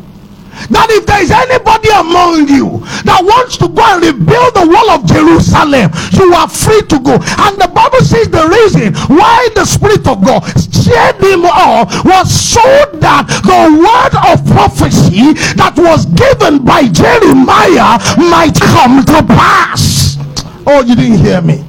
that 0.67 0.87
if 0.91 1.05
there 1.05 1.23
is 1.23 1.31
anybody 1.31 1.89
among 1.95 2.47
you 2.51 2.83
that 3.07 3.21
wants 3.23 3.55
to 3.57 3.67
go 3.67 3.83
and 3.95 4.03
rebuild 4.03 4.53
the 4.55 4.65
wall 4.67 4.89
of 4.91 5.07
Jerusalem, 5.07 5.91
you 6.15 6.33
are 6.35 6.49
free 6.49 6.81
to 6.91 6.97
go. 6.99 7.15
And 7.15 7.55
the 7.55 7.71
Bible 7.71 8.03
says 8.03 8.27
the 8.27 8.47
reason 8.47 8.93
why 9.07 9.49
the 9.55 9.63
Spirit 9.65 10.07
of 10.07 10.23
God 10.23 10.43
stirred 10.57 11.21
him 11.21 11.45
up 11.45 11.91
was 12.03 12.27
so 12.27 12.63
that 12.99 13.27
the 13.45 13.61
word 13.77 14.13
of 14.25 14.43
prophecy 14.51 15.33
that 15.55 15.77
was 15.77 16.05
given 16.17 16.65
by 16.65 16.87
Jeremiah 16.87 17.99
might 18.17 18.57
come 18.59 19.05
to 19.05 19.19
pass. 19.35 20.17
Oh, 20.65 20.81
you 20.81 20.95
didn't 20.95 21.19
hear 21.19 21.41
me. 21.41 21.63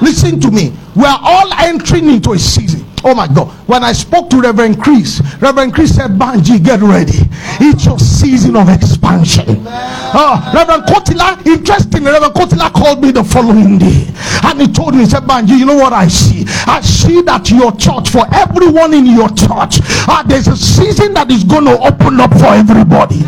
Listen 0.00 0.40
to 0.40 0.50
me. 0.50 0.72
We 0.94 1.04
are 1.04 1.20
all 1.22 1.52
entering 1.54 2.08
into 2.08 2.32
a 2.32 2.38
season 2.38 2.85
Oh 3.08 3.14
my 3.14 3.28
God. 3.28 3.46
When 3.68 3.84
I 3.84 3.92
spoke 3.92 4.30
to 4.30 4.40
Reverend 4.40 4.82
Chris, 4.82 5.22
Reverend 5.40 5.72
Chris 5.72 5.94
said, 5.94 6.18
Banji, 6.18 6.58
get 6.58 6.80
ready. 6.80 7.22
It's 7.62 7.86
your 7.86 8.00
season 8.00 8.56
of 8.56 8.68
expansion. 8.68 9.62
Uh, 9.64 10.50
Reverend 10.52 10.82
Kotila, 10.90 11.46
interestingly, 11.46 12.10
Reverend 12.10 12.34
Kotila 12.34 12.72
called 12.72 13.00
me 13.00 13.12
the 13.12 13.22
following 13.22 13.78
day 13.78 14.08
and 14.42 14.60
he 14.60 14.66
told 14.66 14.94
me, 14.94 15.04
he 15.04 15.06
said, 15.06 15.22
Banji, 15.22 15.56
you 15.56 15.66
know 15.66 15.76
what 15.76 15.92
I 15.92 16.08
see? 16.08 16.46
I 16.66 16.80
see 16.80 17.22
that 17.22 17.48
your 17.48 17.70
church, 17.76 18.10
for 18.10 18.26
everyone 18.34 18.92
in 18.92 19.06
your 19.06 19.28
church, 19.28 19.78
uh, 20.10 20.24
there's 20.24 20.48
a 20.48 20.56
season 20.56 21.14
that 21.14 21.30
is 21.30 21.44
going 21.44 21.66
to 21.66 21.78
open 21.78 22.18
up 22.18 22.32
for 22.32 22.58
everybody. 22.58 23.22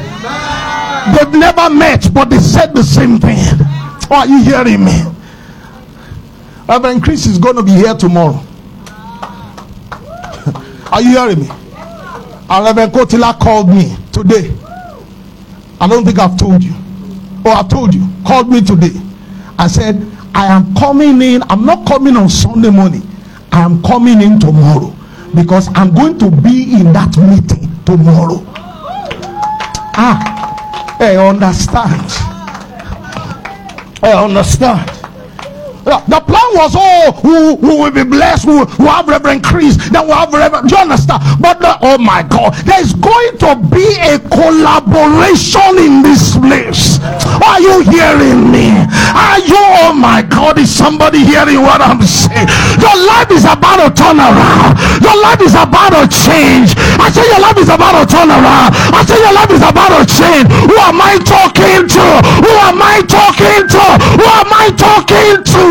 They've 1.14 1.38
never 1.38 1.70
met, 1.70 2.12
but 2.12 2.30
they 2.30 2.40
said 2.40 2.74
the 2.74 2.82
same 2.82 3.20
thing. 3.20 3.38
Oh, 4.10 4.26
are 4.26 4.26
you 4.26 4.42
hearing 4.42 4.84
me? 4.84 5.04
Reverend 6.68 7.04
Chris 7.04 7.26
is 7.26 7.38
going 7.38 7.54
to 7.54 7.62
be 7.62 7.78
here 7.78 7.94
tomorrow. 7.94 8.47
Are 10.92 11.02
you 11.02 11.10
hearing 11.10 11.40
me? 11.40 11.48
And 12.50 12.64
Reverend 12.64 12.92
Kotila 12.92 13.38
called 13.38 13.68
me 13.68 13.96
today. 14.12 14.54
I 15.80 15.86
don't 15.86 16.04
think 16.04 16.18
I've 16.18 16.36
told 16.38 16.62
you. 16.62 16.72
Oh, 17.44 17.52
I 17.52 17.62
told 17.68 17.94
you. 17.94 18.06
Called 18.26 18.48
me 18.50 18.60
today. 18.60 18.98
I 19.58 19.66
said, 19.68 19.96
I 20.34 20.46
am 20.46 20.74
coming 20.74 21.20
in. 21.20 21.42
I'm 21.50 21.64
not 21.64 21.86
coming 21.86 22.16
on 22.16 22.28
Sunday 22.28 22.70
morning. 22.70 23.02
I 23.52 23.60
am 23.60 23.82
coming 23.82 24.22
in 24.22 24.38
tomorrow 24.40 24.94
because 25.34 25.68
I'm 25.74 25.94
going 25.94 26.18
to 26.20 26.30
be 26.30 26.72
in 26.74 26.92
that 26.92 27.16
meeting 27.16 27.68
tomorrow. 27.84 28.42
Ah, 30.00 30.96
I 31.00 31.16
understand. 31.16 32.10
I 34.02 34.12
understand. 34.12 34.97
The 35.84 36.20
plan 36.20 36.48
was, 36.54 36.74
oh, 36.76 37.12
who, 37.22 37.56
who 37.56 37.82
will 37.82 37.90
be 37.90 38.04
blessed, 38.04 38.44
who 38.44 38.64
will 38.64 38.92
have 38.92 39.08
Reverend 39.08 39.44
Chris, 39.44 39.76
then 39.90 40.06
we'll 40.06 40.16
have 40.16 40.32
Reverend. 40.32 40.68
Do 40.68 40.76
you 40.76 40.82
understand? 40.82 41.22
But 41.40 41.60
the, 41.60 41.78
oh 41.82 41.98
my 41.98 42.22
God, 42.22 42.54
there's 42.66 42.92
going 42.94 43.38
to 43.44 43.56
be 43.72 43.86
a 44.00 44.18
collaboration 44.28 45.78
in 45.78 46.02
this 46.02 46.36
place. 46.36 46.98
Are 47.40 47.60
you 47.60 47.80
hearing 47.86 48.50
me? 48.50 48.74
Are 49.14 49.40
you, 49.40 49.60
oh 49.86 49.94
my 49.96 50.22
God, 50.22 50.58
is 50.58 50.68
somebody 50.68 51.24
hearing 51.24 51.62
what 51.62 51.80
I'm 51.80 52.02
saying? 52.02 52.48
Your 52.82 52.96
life 53.08 53.30
is 53.30 53.44
about 53.44 53.80
to 53.80 53.88
turn 53.94 54.18
around. 54.18 54.76
Your 55.00 55.16
life 55.22 55.40
is 55.40 55.54
about 55.54 55.94
to 55.96 56.04
change. 56.10 56.74
I 56.98 57.08
say 57.08 57.24
your 57.28 57.40
life 57.40 57.56
is 57.58 57.70
about 57.70 57.96
to 57.96 58.04
turn 58.04 58.28
around. 58.28 58.74
I 58.92 59.04
say 59.06 59.18
your 59.20 59.34
life 59.34 59.50
is 59.50 59.62
about 59.62 59.94
to 59.94 60.02
change. 60.04 60.46
Who 60.68 60.76
am 60.76 61.00
I 61.00 61.16
talking 61.22 61.86
to? 61.86 62.06
Who 62.44 62.52
am 62.66 62.80
I 62.82 63.00
talking 63.06 63.64
to? 63.68 63.84
Who 64.18 64.26
am 64.26 64.50
I 64.52 64.66
talking 64.76 65.44
to? 65.44 65.67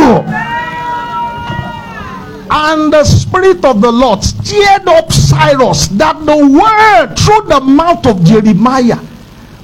And 2.49 2.93
the 2.93 3.03
Spirit 3.03 3.63
of 3.65 3.81
the 3.81 3.91
Lord 3.91 4.23
stirred 4.23 4.87
up 4.87 5.11
Cyrus 5.11 5.87
that 5.89 6.25
the 6.25 6.37
word 6.37 7.15
through 7.17 7.47
the 7.49 7.59
mouth 7.59 8.05
of 8.05 8.23
Jeremiah 8.23 8.99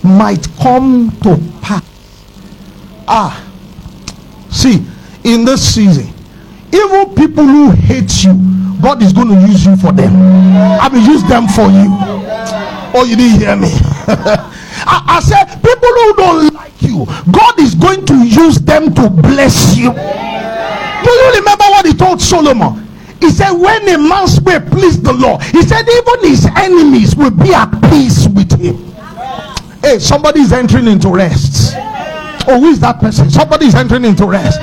might 0.03 0.47
come 0.61 1.11
to 1.23 1.39
pass. 1.61 1.84
Ah, 3.07 3.43
see, 4.49 4.86
in 5.23 5.45
this 5.45 5.75
season, 5.75 6.13
even 6.73 7.15
people 7.15 7.45
who 7.45 7.71
hate 7.71 8.23
you, 8.23 8.34
God 8.81 9.01
is 9.01 9.13
going 9.13 9.29
to 9.29 9.47
use 9.47 9.65
you 9.65 9.75
for 9.77 9.91
them. 9.91 10.13
I 10.81 10.89
will 10.89 10.99
use 10.99 11.23
them 11.23 11.47
for 11.47 11.67
you. 11.67 11.88
Oh, 12.95 13.05
you 13.07 13.15
didn't 13.15 13.39
hear 13.39 13.55
me. 13.55 13.71
I, 14.86 15.17
I 15.17 15.19
said, 15.19 15.45
people 15.61 15.89
who 15.89 16.13
don't 16.15 16.53
like 16.53 16.82
you, 16.82 17.05
God 17.32 17.59
is 17.59 17.76
going 17.76 18.05
to 18.05 18.26
use 18.26 18.57
them 18.59 18.93
to 18.95 19.09
bless 19.09 19.76
you. 19.78 19.91
Do 19.91 21.11
you 21.11 21.32
remember 21.36 21.65
what 21.69 21.86
he 21.86 21.93
told 21.93 22.21
Solomon? 22.21 22.88
He 23.19 23.30
said, 23.30 23.51
When 23.51 23.88
a 23.88 23.97
man's 23.97 24.39
way 24.41 24.59
please 24.59 25.01
the 25.01 25.13
Lord, 25.13 25.41
he 25.43 25.61
said, 25.61 25.88
even 25.88 26.30
his 26.30 26.45
enemies 26.57 27.15
will 27.15 27.32
be 27.32 27.53
at 27.53 27.71
peace 27.89 28.28
with 28.28 28.51
him. 28.59 28.76
Hey, 29.82 29.99
somebody 29.99 30.41
is 30.41 30.51
entering 30.51 30.88
into 30.88 31.09
rest. 31.09 31.74
Oh, 32.47 32.59
who 32.59 32.67
is 32.67 32.80
that 32.82 32.99
person? 32.99 33.30
Somebody 33.30 33.67
is 33.67 33.76
entering 33.76 34.05
into 34.05 34.26
rest. 34.26 34.59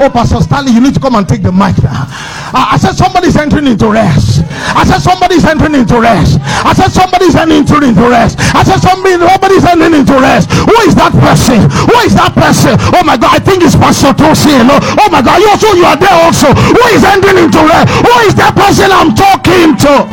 Oh, 0.00 0.08
Pastor 0.12 0.40
Stanley, 0.40 0.72
you 0.72 0.80
need 0.80 0.94
to 0.94 1.00
come 1.00 1.16
and 1.16 1.28
take 1.28 1.42
the 1.42 1.52
mic 1.52 1.82
now. 1.82 2.06
I, 2.54 2.74
I 2.74 2.76
said 2.76 2.96
somebody's 2.96 3.36
entering 3.36 3.66
into 3.66 3.90
rest. 3.90 4.44
I 4.74 4.84
said 4.84 5.00
somebody's 5.00 5.44
entering 5.44 5.74
into 5.74 6.00
rest. 6.00 6.40
I 6.40 6.72
said 6.72 6.88
somebody's 6.88 7.36
entering 7.36 7.92
into 7.92 8.08
rest. 8.08 8.38
I 8.54 8.64
said 8.64 8.80
somebody, 8.80 9.16
nobody's 9.16 9.64
entering 9.64 9.94
into 9.94 10.16
rest. 10.16 10.48
Who 10.52 10.76
is 10.88 10.94
that 10.96 11.12
person? 11.12 11.68
Who 11.68 11.96
is 12.04 12.14
that 12.16 12.32
person? 12.32 12.76
Oh 12.96 13.04
my 13.04 13.16
God, 13.16 13.36
I 13.36 13.40
think 13.40 13.62
it's 13.62 13.76
Pastor 13.76 14.16
Tosi. 14.16 14.64
No? 14.64 14.80
Oh 15.00 15.08
my 15.12 15.20
God, 15.20 15.40
you 15.40 15.48
also 15.48 15.72
you 15.76 15.84
are 15.84 15.98
there 15.98 16.16
also. 16.24 16.52
Who 16.52 16.82
is 16.92 17.04
entering 17.04 17.38
into 17.44 17.60
rest? 17.60 17.88
Who 18.00 18.14
is 18.24 18.34
that 18.40 18.56
person 18.56 18.88
I'm 18.92 19.12
talking 19.12 19.76
to? 19.84 20.08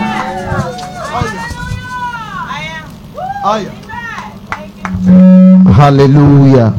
Hallelujah. 5.72 6.74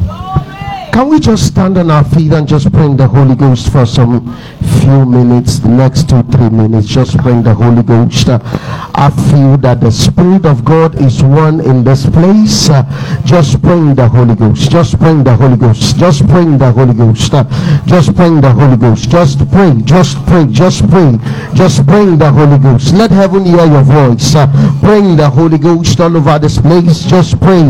Can 0.91 1.09
we 1.09 1.19
just 1.19 1.47
stand 1.47 1.77
on 1.77 1.91
our 1.91 2.03
feet 2.03 2.33
and 2.33 2.47
just 2.47 2.71
bring 2.71 2.97
the 2.97 3.07
Holy 3.07 3.35
Ghost 3.35 3.71
for 3.71 3.85
some 3.85 4.35
few 4.81 5.05
minutes, 5.05 5.59
the 5.59 5.69
next 5.69 6.09
two, 6.09 6.23
three 6.23 6.49
minutes, 6.49 6.87
just 6.87 7.17
bring 7.17 7.43
the 7.43 7.53
Holy 7.53 7.83
Ghost. 7.83 8.29
Uh, 8.29 8.39
I 8.95 9.09
feel 9.29 9.57
that 9.57 9.81
the 9.81 9.91
Spirit 9.91 10.45
of 10.45 10.63
God 10.65 10.99
is 11.01 11.23
one 11.23 11.61
in 11.61 11.83
this 11.83 12.05
place. 12.09 12.69
Uh, 12.69 12.83
just 13.25 13.61
bring 13.61 13.95
the 13.95 14.07
Holy 14.07 14.35
Ghost. 14.35 14.69
Just 14.71 14.99
bring 14.99 15.23
the 15.23 15.35
Holy 15.35 15.57
Ghost. 15.57 15.97
Just 15.97 16.25
bring 16.27 16.57
the 16.57 16.71
Holy 16.71 16.93
Ghost. 16.93 17.33
Uh, 17.33 17.43
just 17.85 18.15
bring 18.15 18.41
the 18.41 18.51
Holy 18.51 18.77
Ghost. 18.77 19.09
Just 19.09 19.39
pray. 19.51 19.73
Just 19.83 20.17
pray. 20.25 20.45
Just 20.47 20.89
pray. 20.89 21.17
Just 21.53 21.85
bring 21.85 22.17
the 22.17 22.31
Holy 22.31 22.57
Ghost. 22.57 22.93
Let 22.93 23.11
heaven 23.11 23.45
hear 23.45 23.65
your 23.65 23.83
voice. 23.83 24.33
bring 24.81 25.15
the 25.15 25.29
Holy 25.29 25.57
Ghost 25.57 25.99
all 25.99 26.15
over 26.15 26.39
this 26.39 26.57
place. 26.57 27.03
Just 27.05 27.39
pray. 27.39 27.63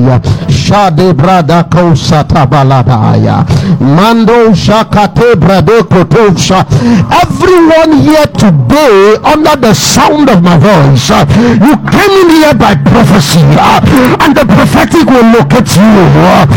Shade 0.50 1.14
brada 1.16 1.64
kosata 1.70 2.46
balada. 2.46 3.46
Mando 3.80 4.54
Shakate 4.54 5.36
Bradekotosha. 5.36 6.66
Everyone 7.06 7.94
here 8.02 8.26
today, 8.34 9.16
under 9.24 9.56
the 9.56 9.74
sound 9.74 10.30
of 10.30 10.42
my 10.44 10.58
voice, 10.58 11.10
uh, 11.10 11.26
you 11.62 11.76
came 11.94 12.14
in 12.26 12.30
here 12.30 12.54
by 12.54 12.76
prophecy, 12.76 13.42
uh, 13.58 13.80
and 14.22 14.36
the 14.36 14.46
prophetic 14.46 15.06
will 15.06 15.26
look 15.32 15.54
at 15.54 15.70
you. 15.78 15.94
Uh, 16.26 16.50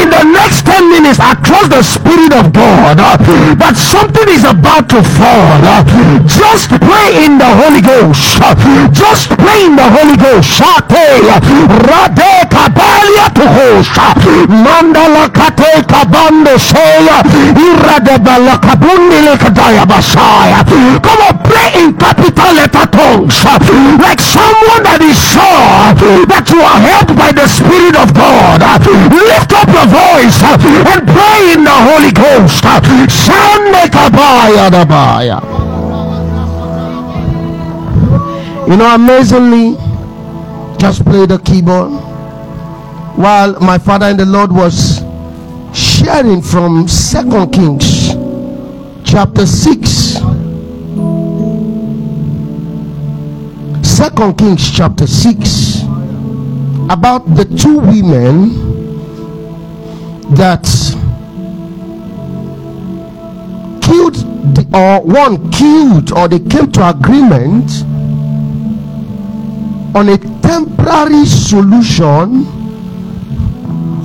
in 0.00 0.08
the 0.12 0.24
next 0.28 0.66
10 0.66 0.90
minutes, 0.90 1.18
I 1.20 1.34
trust 1.40 1.70
the 1.70 1.82
Spirit 1.82 2.32
of 2.36 2.52
God 2.52 2.98
that 2.98 3.74
something 3.76 4.28
is 4.28 4.44
about 4.44 4.88
to 4.92 5.00
fall. 5.16 5.60
just 6.28 6.70
pray 6.70 7.24
in 7.24 7.38
the 7.38 7.48
Holy 7.48 7.80
Ghost. 7.80 8.38
just 8.92 9.30
pray 9.40 9.66
in 9.66 9.76
the 9.76 9.88
Holy 9.88 10.16
Ghost. 10.16 10.60
Mandala 14.46 15.28
Kate 15.32 15.82
kabando 15.86 16.58
soya 16.58 17.22
come 19.86 21.20
on 21.22 21.38
pray 21.46 21.70
in 21.78 21.96
capital 21.96 22.52
letter 22.54 22.86
tongues. 22.90 23.38
Like 24.02 24.20
someone 24.20 24.82
that 24.82 24.98
is 25.00 25.14
sure 25.14 26.26
that 26.26 26.50
you 26.50 26.60
are 26.60 26.80
helped 26.82 27.14
by 27.14 27.30
the 27.32 27.46
spirit 27.46 27.94
of 27.94 28.12
god 28.14 28.60
lift 29.14 29.52
up 29.54 29.68
your 29.70 29.86
voice 29.86 30.42
and 30.42 31.02
pray 31.06 31.54
in 31.54 31.62
the 31.64 31.76
holy 31.86 32.12
ghost. 32.12 32.64
You 38.68 38.76
know 38.76 38.94
amazingly 38.94 39.76
just 40.78 41.04
play 41.04 41.26
the 41.26 41.38
keyboard. 41.44 41.92
While 43.16 43.58
my 43.60 43.78
father 43.78 44.06
in 44.06 44.16
the 44.16 44.26
lord 44.26 44.52
was 44.52 45.00
sharing 45.72 46.42
from 46.42 46.88
Second 46.88 47.50
Kings 47.52 47.95
chapter 49.16 49.46
6. 49.46 49.88
Second 53.82 54.36
Kings 54.36 54.70
chapter 54.70 55.06
6 55.06 55.80
about 56.90 57.24
the 57.34 57.46
two 57.58 57.78
women 57.78 58.50
that 60.34 60.64
killed 63.80 64.16
the, 64.54 64.66
or 64.74 65.00
one 65.02 65.50
killed 65.50 66.12
or 66.12 66.28
they 66.28 66.38
came 66.38 66.70
to 66.72 66.86
agreement 66.86 67.70
on 69.96 70.10
a 70.10 70.18
temporary 70.42 71.24
solution 71.24 72.44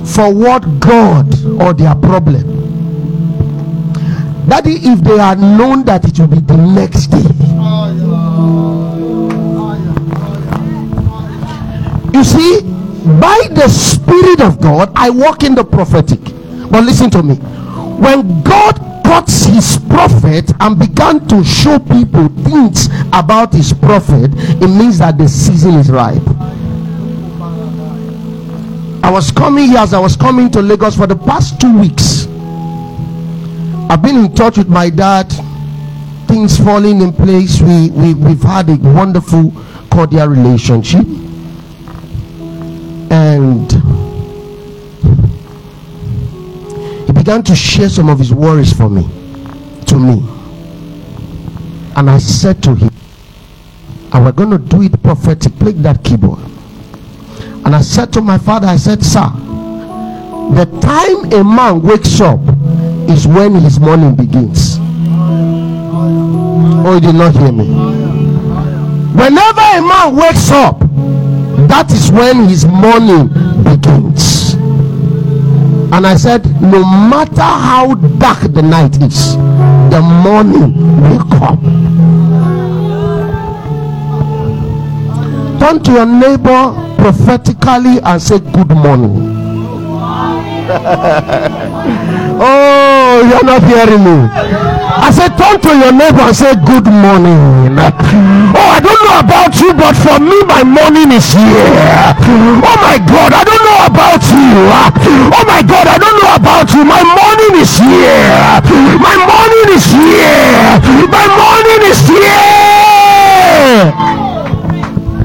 for 0.06 0.32
what 0.32 0.80
God 0.80 1.28
or 1.60 1.74
their 1.74 1.94
problem. 1.96 2.61
Daddy, 4.48 4.74
if 4.82 5.00
they 5.00 5.18
had 5.18 5.38
known 5.38 5.84
that 5.84 6.04
it 6.04 6.18
will 6.18 6.26
be 6.26 6.40
the 6.40 6.56
next 6.56 7.06
day. 7.06 7.22
You 12.12 12.24
see, 12.24 12.60
by 13.20 13.48
the 13.50 13.68
Spirit 13.68 14.40
of 14.40 14.60
God, 14.60 14.92
I 14.94 15.10
walk 15.10 15.42
in 15.42 15.54
the 15.54 15.64
prophetic. 15.64 16.20
But 16.70 16.84
listen 16.84 17.10
to 17.10 17.22
me. 17.22 17.36
When 17.36 18.42
God 18.42 18.78
cuts 19.04 19.44
his 19.44 19.78
prophet 19.88 20.52
and 20.60 20.78
began 20.78 21.26
to 21.28 21.44
show 21.44 21.78
people 21.78 22.28
things 22.44 22.86
about 23.12 23.52
his 23.52 23.72
prophet, 23.72 24.30
it 24.34 24.68
means 24.68 24.98
that 24.98 25.18
the 25.18 25.28
season 25.28 25.74
is 25.74 25.90
ripe. 25.90 26.22
I 29.04 29.10
was 29.10 29.30
coming 29.30 29.68
here 29.68 29.78
as 29.78 29.94
I 29.94 29.98
was 29.98 30.16
coming 30.16 30.50
to 30.52 30.62
Lagos 30.62 30.96
for 30.96 31.06
the 31.06 31.16
past 31.16 31.60
two 31.60 31.78
weeks. 31.78 32.26
I've 33.92 34.00
been 34.00 34.16
in 34.24 34.34
touch 34.34 34.56
with 34.56 34.70
my 34.70 34.88
dad, 34.88 35.30
things 36.26 36.56
falling 36.56 37.02
in 37.02 37.12
place. 37.12 37.60
We, 37.60 37.90
we, 37.90 38.14
we've 38.14 38.42
had 38.42 38.70
a 38.70 38.76
wonderful, 38.76 39.52
cordial 39.90 40.28
relationship. 40.28 41.04
And 43.10 43.70
he 47.06 47.12
began 47.12 47.42
to 47.42 47.54
share 47.54 47.90
some 47.90 48.08
of 48.08 48.18
his 48.18 48.32
worries 48.32 48.72
for 48.72 48.88
me, 48.88 49.02
to 49.84 49.98
me. 49.98 50.26
And 51.94 52.08
I 52.08 52.16
said 52.16 52.62
to 52.62 52.74
him, 52.74 52.88
and 54.14 54.24
we're 54.24 54.32
going 54.32 54.52
to 54.52 54.58
do 54.58 54.80
it 54.80 55.02
prophetic. 55.02 55.54
Play 55.58 55.72
that 55.72 56.02
keyboard. 56.02 56.40
And 57.66 57.76
I 57.76 57.82
said 57.82 58.10
to 58.14 58.22
my 58.22 58.38
father, 58.38 58.68
I 58.68 58.76
said, 58.76 59.04
Sir, 59.04 59.28
the 60.54 60.64
time 60.80 61.30
a 61.30 61.44
man 61.44 61.82
wakes 61.82 62.22
up 62.22 62.40
is 63.10 63.26
when 63.26 63.54
his 63.54 63.78
morning 63.80 64.14
begins. 64.14 64.78
Oh, 66.84 66.94
you 66.94 67.00
did 67.00 67.14
not 67.14 67.32
hear 67.34 67.52
me. 67.52 67.66
Whenever 69.14 69.60
a 69.60 69.80
man 69.82 70.16
wakes 70.16 70.50
up, 70.50 70.80
that 71.68 71.90
is 71.92 72.10
when 72.10 72.48
his 72.48 72.64
morning 72.66 73.28
begins. 73.62 74.54
And 75.92 76.06
I 76.06 76.16
said, 76.16 76.44
no 76.60 76.80
matter 76.80 77.42
how 77.42 77.94
dark 78.18 78.40
the 78.52 78.62
night 78.62 78.96
is, 79.02 79.36
the 79.90 80.00
morning 80.00 80.74
will 81.02 81.24
come. 81.38 81.60
Turn 85.60 85.82
to 85.84 85.92
your 85.92 86.06
neighbor 86.06 86.74
prophetically 86.96 88.00
and 88.02 88.20
say, 88.20 88.38
Good 88.40 88.68
morning. 88.70 89.32
oh, 92.40 93.24
you're 93.28 93.44
not 93.44 93.62
hearing 93.64 94.04
me. 94.04 94.28
I 95.02 95.10
said, 95.10 95.34
turn 95.34 95.58
to 95.60 95.72
your 95.74 95.90
neighbor 95.90 96.22
and 96.22 96.36
say, 96.36 96.54
Good 96.54 96.86
morning. 96.86 97.74
Oh, 97.74 98.68
I 98.70 98.78
don't 98.78 99.02
know 99.02 99.18
about 99.18 99.52
you, 99.58 99.74
but 99.74 99.96
for 99.98 100.20
me, 100.22 100.44
my 100.46 100.62
morning 100.62 101.10
is 101.10 101.32
here. 101.34 102.14
Oh 102.62 102.76
my 102.78 103.02
God, 103.02 103.34
I 103.34 103.42
don't 103.42 103.64
know 103.66 103.80
about 103.90 104.22
you. 104.30 104.70
Oh 105.34 105.44
my 105.48 105.62
God, 105.66 105.90
I 105.90 105.98
don't 105.98 106.16
know 106.22 106.38
about 106.38 106.70
you. 106.70 106.84
My 106.86 107.02
morning 107.02 107.58
is 107.58 107.74
here. 107.82 108.62
My 109.02 109.16
morning 109.26 109.74
is 109.74 109.86
here. 109.90 110.78
My 111.10 111.26
morning 111.26 111.82
is 111.90 112.00
here. 112.06 112.62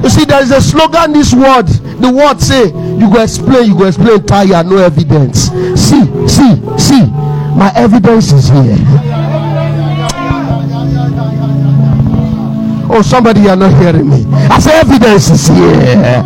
You 0.02 0.10
see, 0.10 0.24
there 0.24 0.42
is 0.42 0.50
a 0.50 0.60
slogan, 0.60 1.12
this 1.12 1.34
word. 1.34 1.68
The 2.00 2.10
word 2.10 2.40
say, 2.40 2.66
you 2.98 3.10
go 3.12 3.22
explain, 3.22 3.68
you 3.68 3.76
go 3.76 3.86
explain, 3.86 4.22
tire, 4.24 4.62
no 4.64 4.76
evidence. 4.78 5.50
See, 5.74 6.04
see, 6.28 6.54
see, 6.78 7.04
my 7.54 7.72
evidence 7.74 8.32
is 8.32 8.48
here. 8.48 8.78
Oh, 12.90 13.02
somebody, 13.02 13.40
you 13.42 13.50
are 13.50 13.56
not 13.56 13.72
hearing 13.82 14.08
me. 14.08 14.24
I 14.48 14.58
say, 14.60 14.78
evidence 14.80 15.28
is 15.30 15.48
here. 15.48 16.24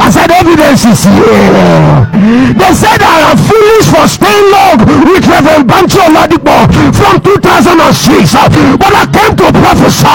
I 0.00 0.08
said, 0.08 0.30
evidence 0.30 0.84
is 0.88 1.04
here. 1.04 2.08
They 2.56 2.72
said 2.72 3.02
I 3.04 3.30
am 3.30 3.36
foolish 3.36 3.86
for 3.92 4.08
staying 4.08 4.48
long 4.50 4.78
with 5.04 5.26
Reverend 5.28 5.68
Bancho 5.68 6.00
Ladipo 6.08 6.64
from 6.96 7.20
2006. 7.20 8.32
But 8.80 8.92
I 8.96 9.04
came 9.12 9.36
to 9.36 9.52
prophesy. 9.52 10.08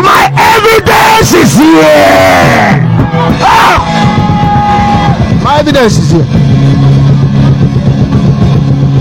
My 0.00 0.32
evidence 0.32 1.34
is 1.36 1.52
here. 1.60 2.93
Ah! 3.40 3.80
My 5.44 5.58
evidence 5.60 5.98
is 5.98 6.10
here. 6.10 6.26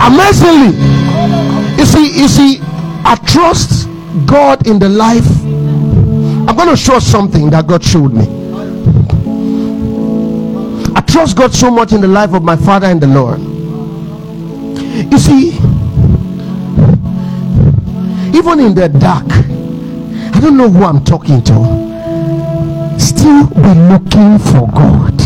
Amazingly, 0.06 0.78
you 1.78 1.86
see, 1.86 2.22
you 2.22 2.28
see, 2.28 2.60
I 3.06 3.16
trust 3.26 3.88
God 4.26 4.68
in 4.68 4.78
the 4.80 4.90
life. 4.90 5.26
I'm 5.46 6.56
going 6.56 6.70
to 6.70 6.76
show 6.78 7.00
something 7.00 7.50
that 7.52 7.66
God 7.68 7.84
showed 7.84 8.14
me. 8.14 8.26
I 10.96 11.02
trust 11.02 11.38
God 11.38 11.54
so 11.54 11.72
much 11.72 11.94
in 11.94 12.02
the 12.02 12.08
life 12.08 12.34
of 12.34 12.44
my 12.44 12.56
father 12.56 12.88
and 12.88 13.00
the 13.02 13.08
Lord. 13.08 13.40
You 15.12 15.18
see, 15.18 15.54
even 18.38 18.60
in 18.60 18.74
the 18.76 18.90
dark, 18.90 19.26
I 20.36 20.40
don't 20.42 20.58
know 20.58 20.70
who 20.70 20.84
I'm 20.84 21.04
talking 21.04 21.42
to. 21.46 21.83
Still 23.24 23.48
be 23.48 23.74
looking 23.88 24.38
for 24.38 24.68
God. 24.68 25.18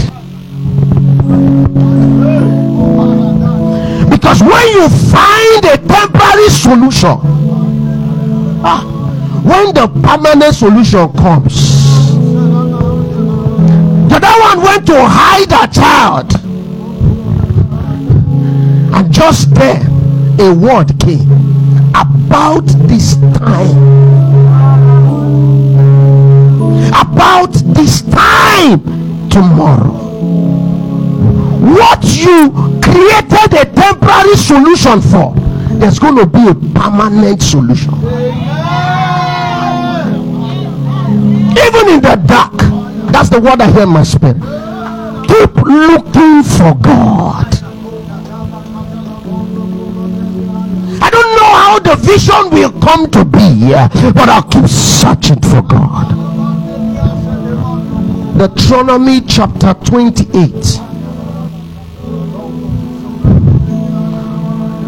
Because 4.07 4.39
when 4.43 4.67
you 4.67 4.87
find 4.87 5.65
a 5.65 5.77
temporary 5.79 6.49
solution, 6.49 7.17
ah, 8.63 8.83
when 9.43 9.73
the 9.73 9.87
permanent 10.03 10.53
solution 10.53 11.11
comes, 11.13 11.55
the 14.09 14.15
other 14.21 14.41
one 14.41 14.61
went 14.61 14.85
to 14.85 14.97
hide 15.03 15.51
a 15.51 15.67
child, 15.73 16.35
and 18.93 19.11
just 19.11 19.55
there 19.55 19.81
a 20.39 20.53
word 20.53 20.99
came 20.99 21.31
about 21.95 22.67
this 22.87 23.15
time. 23.39 24.36
About 27.17 27.51
this 27.73 28.03
time 28.03 28.79
tomorrow. 29.27 29.89
What 31.73 32.03
you 32.03 32.51
created 32.79 33.53
a 33.57 33.65
temporary 33.65 34.35
solution 34.35 35.01
for 35.01 35.33
there's 35.79 35.97
going 35.97 36.15
to 36.17 36.27
be 36.27 36.47
a 36.47 36.53
permanent 36.79 37.41
solution. 37.41 37.95
Even 41.65 41.89
in 41.89 42.01
the 42.01 42.21
dark 42.27 42.53
that's 43.11 43.29
the 43.29 43.39
word 43.39 43.59
i 43.61 43.71
hear 43.71 43.81
in 43.81 43.89
my 43.89 44.03
spirit. 44.03 44.37
Keep 45.27 45.55
looking 45.65 46.43
for 46.43 46.75
god. 46.83 47.49
I 51.01 51.09
don't 51.09 51.31
know 51.35 51.51
how 51.63 51.79
the 51.79 51.95
vision 51.95 52.51
will 52.51 52.79
come 52.79 53.09
to 53.09 53.25
be 53.25 53.71
but 54.13 54.29
i'll 54.29 54.43
keep 54.43 54.67
searching 54.67 55.41
for 55.41 55.63
god 55.63 56.06
deuteronomy 58.37 59.21
chapter 59.21 59.73
28 59.73 60.51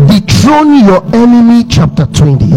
dethrone 0.07 0.85
your 0.85 1.03
enemy 1.15 1.63
chapter 1.67 2.05
28 2.05 2.49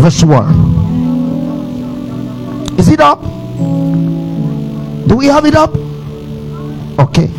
verse 0.00 0.22
1 0.22 0.86
is 2.78 2.88
it 2.88 3.00
up? 3.00 3.22
Do 5.08 5.16
we 5.16 5.26
have 5.26 5.46
it 5.46 5.54
up? 5.54 5.74
Okay. 6.98 7.30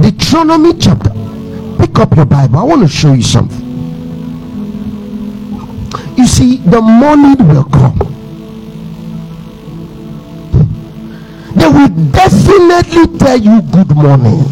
Deuteronomy 0.00 0.74
chapter 0.78 1.10
pick 1.78 1.98
up 1.98 2.14
your 2.16 2.26
bible. 2.26 2.58
I 2.58 2.62
want 2.64 2.82
to 2.82 2.88
show 2.88 3.12
you 3.12 3.22
something. 3.22 3.66
You 6.16 6.26
see 6.26 6.56
the 6.58 6.80
morning 6.80 7.36
will 7.48 7.64
come 7.64 7.97
definitely 12.12 13.18
tell 13.18 13.38
you 13.38 13.60
good 13.62 13.94
morning 13.94 14.44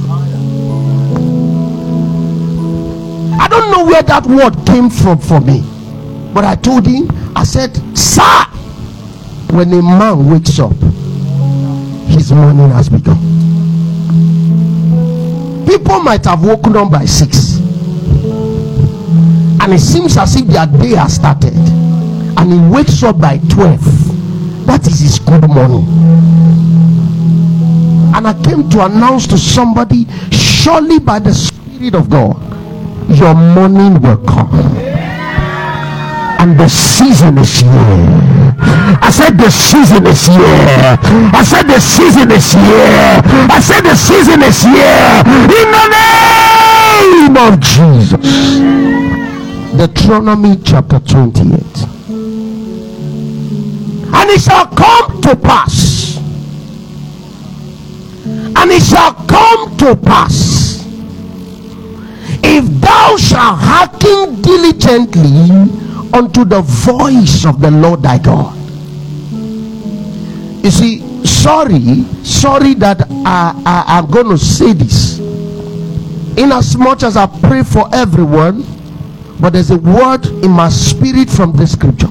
I 3.39 3.49
don't 3.49 3.71
know 3.71 3.85
where 3.85 4.03
that 4.03 4.27
word 4.27 4.55
came 4.67 4.91
from 4.91 5.19
for 5.19 5.41
me. 5.41 5.63
But 6.33 6.45
I 6.45 6.57
told 6.57 6.87
him, 6.87 7.09
I 7.37 7.45
said, 7.45 7.77
Sir, 7.97 8.23
when 9.51 9.73
a 9.73 9.83
man 9.83 10.29
wakes 10.31 10.59
up, 10.59 10.73
his 12.09 12.33
morning 12.33 12.71
has 12.71 12.89
begun. 12.89 13.17
People 15.67 16.01
might 16.01 16.25
have 16.25 16.43
woken 16.45 16.77
up 16.77 16.91
by 16.91 17.05
six, 17.05 17.59
and 19.61 19.73
it 19.73 19.81
seems 19.81 20.17
as 20.17 20.35
if 20.37 20.47
their 20.47 20.67
day 20.67 20.95
has 20.97 21.15
started, 21.15 21.55
and 21.55 22.53
he 22.53 22.59
wakes 22.75 23.03
up 23.03 23.21
by 23.21 23.39
12. 23.49 24.67
That 24.67 24.87
is 24.87 25.01
his 25.01 25.19
good 25.21 25.49
morning. 25.49 25.85
And 28.17 28.27
I 28.27 28.33
came 28.43 28.69
to 28.71 28.87
announce 28.87 29.27
to 29.27 29.37
somebody, 29.37 30.07
surely 30.33 30.99
by 30.99 31.19
the 31.19 31.35
Spirit 31.35 31.95
of 31.95 32.09
God, 32.09 32.41
your 33.11 33.35
morning 33.35 34.01
will 34.01 34.17
come. 34.25 34.49
And 36.41 36.59
the 36.59 36.69
season 36.69 37.37
is 37.37 37.61
here. 37.61 38.57
I 39.03 39.11
said 39.13 39.37
the 39.37 39.51
season 39.51 40.07
is 40.07 40.27
here. 40.27 40.97
I 41.37 41.45
said 41.45 41.65
the 41.65 41.79
season 41.79 42.31
is 42.33 42.53
here. 42.53 43.21
I 43.53 43.61
said 43.61 43.83
the 43.83 43.95
season 43.95 44.43
is 44.43 44.63
here. 44.63 45.23
In 45.53 45.69
the 45.77 45.87
name 45.93 47.37
of 47.37 47.61
jesus. 47.61 48.61
Deuteronomy 49.77 50.57
chapter 50.65 50.99
28 51.01 51.97
and 54.17 54.31
it 54.31 54.41
shall 54.41 54.67
come 54.69 55.21
to 55.21 55.37
pass 55.37 55.86
to 59.87 59.97
pass 59.97 60.85
if 62.43 62.65
thou 62.81 63.17
shalt 63.17 63.59
hearken 63.61 64.43
diligently 64.43 65.51
unto 66.13 66.45
the 66.45 66.61
voice 66.63 67.45
of 67.47 67.61
the 67.61 67.71
Lord 67.71 68.03
thy 68.03 68.19
God. 68.19 68.57
You 70.65 70.71
see, 70.71 71.25
sorry, 71.25 72.03
sorry 72.25 72.75
that 72.75 73.07
I, 73.25 73.63
I 73.65 73.99
am 73.99 74.11
going 74.11 74.29
to 74.31 74.39
say 74.39 74.73
this. 74.73 75.21
In 76.37 76.51
as 76.53 76.77
much 76.77 77.03
as 77.03 77.17
I 77.17 77.27
pray 77.27 77.63
for 77.63 77.89
everyone, 77.95 78.65
but 79.39 79.53
there's 79.53 79.71
a 79.71 79.79
word 79.79 80.27
in 80.45 80.51
my 80.51 80.69
spirit 80.69 81.31
from 81.31 81.53
the 81.53 81.67
scripture 81.67 82.09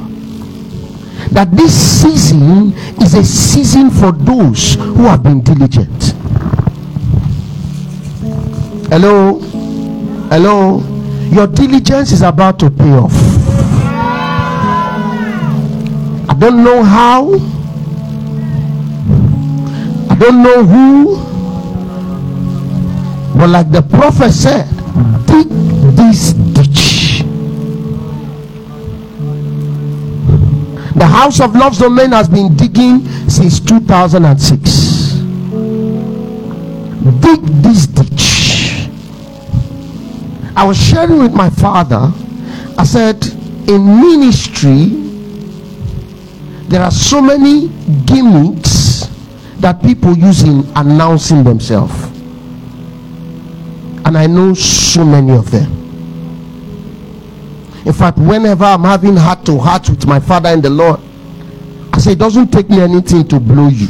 that 1.31 1.49
this 1.51 1.73
season 2.01 2.71
is 3.01 3.13
a 3.15 3.23
season 3.23 3.89
for 3.89 4.11
those 4.13 4.75
who 4.75 5.03
have 5.03 5.23
been 5.23 5.41
diligent. 5.41 6.14
Hello. 8.89 9.39
Hello. 10.29 10.79
Your 11.31 11.47
diligence 11.47 12.11
is 12.11 12.21
about 12.21 12.59
to 12.59 12.69
pay 12.69 12.91
off. 12.91 13.11
I 16.29 16.35
don't 16.37 16.63
know 16.63 16.83
how. 16.83 17.33
I 20.09 20.15
don't 20.15 20.43
know 20.43 20.63
who. 20.63 21.15
But 23.37 23.49
like 23.49 23.71
the 23.71 23.81
prophet 23.81 24.31
said, 24.31 24.67
dig 25.25 25.49
this 25.95 26.33
ditch. 26.33 27.23
The 30.95 31.05
House 31.05 31.41
of 31.41 31.55
Love's 31.55 31.79
Domain 31.79 32.11
has 32.11 32.29
been 32.29 32.55
digging 32.55 33.03
since 33.27 33.59
2006. 33.59 35.13
Dig 37.19 37.41
this 37.61 37.87
ditch. 37.87 38.34
I 40.55 40.65
was 40.65 40.77
sharing 40.77 41.19
with 41.19 41.33
my 41.33 41.49
father. 41.49 42.11
I 42.77 42.83
said, 42.85 43.25
in 43.67 43.85
ministry, 43.85 44.85
there 46.69 46.81
are 46.81 46.91
so 46.91 47.21
many 47.21 47.67
gimmicks 48.05 49.07
that 49.59 49.81
people 49.81 50.17
use 50.17 50.43
in 50.43 50.65
announcing 50.75 51.43
themselves. 51.43 51.93
And 54.05 54.17
I 54.17 54.27
know 54.27 54.53
so 54.53 55.03
many 55.03 55.31
of 55.33 55.51
them. 55.51 55.71
In 57.85 57.93
fact, 57.93 58.17
whenever 58.17 58.63
I'm 58.65 58.83
having 58.83 59.15
heart 59.15 59.45
to 59.45 59.57
heart 59.57 59.89
with 59.89 60.05
my 60.07 60.19
father 60.19 60.49
in 60.49 60.61
the 60.61 60.69
Lord, 60.69 60.99
I 61.93 61.99
say, 61.99 62.11
it 62.13 62.19
doesn't 62.19 62.51
take 62.51 62.69
me 62.69 62.81
anything 62.81 63.27
to 63.27 63.39
blow 63.39 63.67
you. 63.67 63.87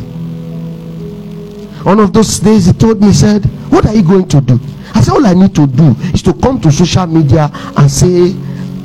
One 1.84 2.00
of 2.00 2.12
those 2.14 2.40
days, 2.40 2.66
he 2.66 2.74
told 2.74 3.00
me, 3.02 3.08
he 3.08 3.14
said, 3.14 3.46
What 3.72 3.86
are 3.86 3.94
you 3.96 4.04
going 4.04 4.28
to 4.30 4.42
do? 4.42 4.60
All 5.26 5.32
I 5.32 5.34
need 5.34 5.56
to 5.56 5.66
do 5.66 5.96
is 6.14 6.22
to 6.22 6.34
come 6.36 6.62
to 6.62 6.72
social 6.72 7.08
media 7.08 7.50
and 7.78 7.90
say, 7.90 8.34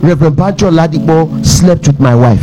Reverend 0.00 0.36
Banjo 0.36 0.70
Ladipo 0.70 1.44
slept 1.44 1.86
with 1.86 2.00
my 2.00 2.14
wife. 2.14 2.40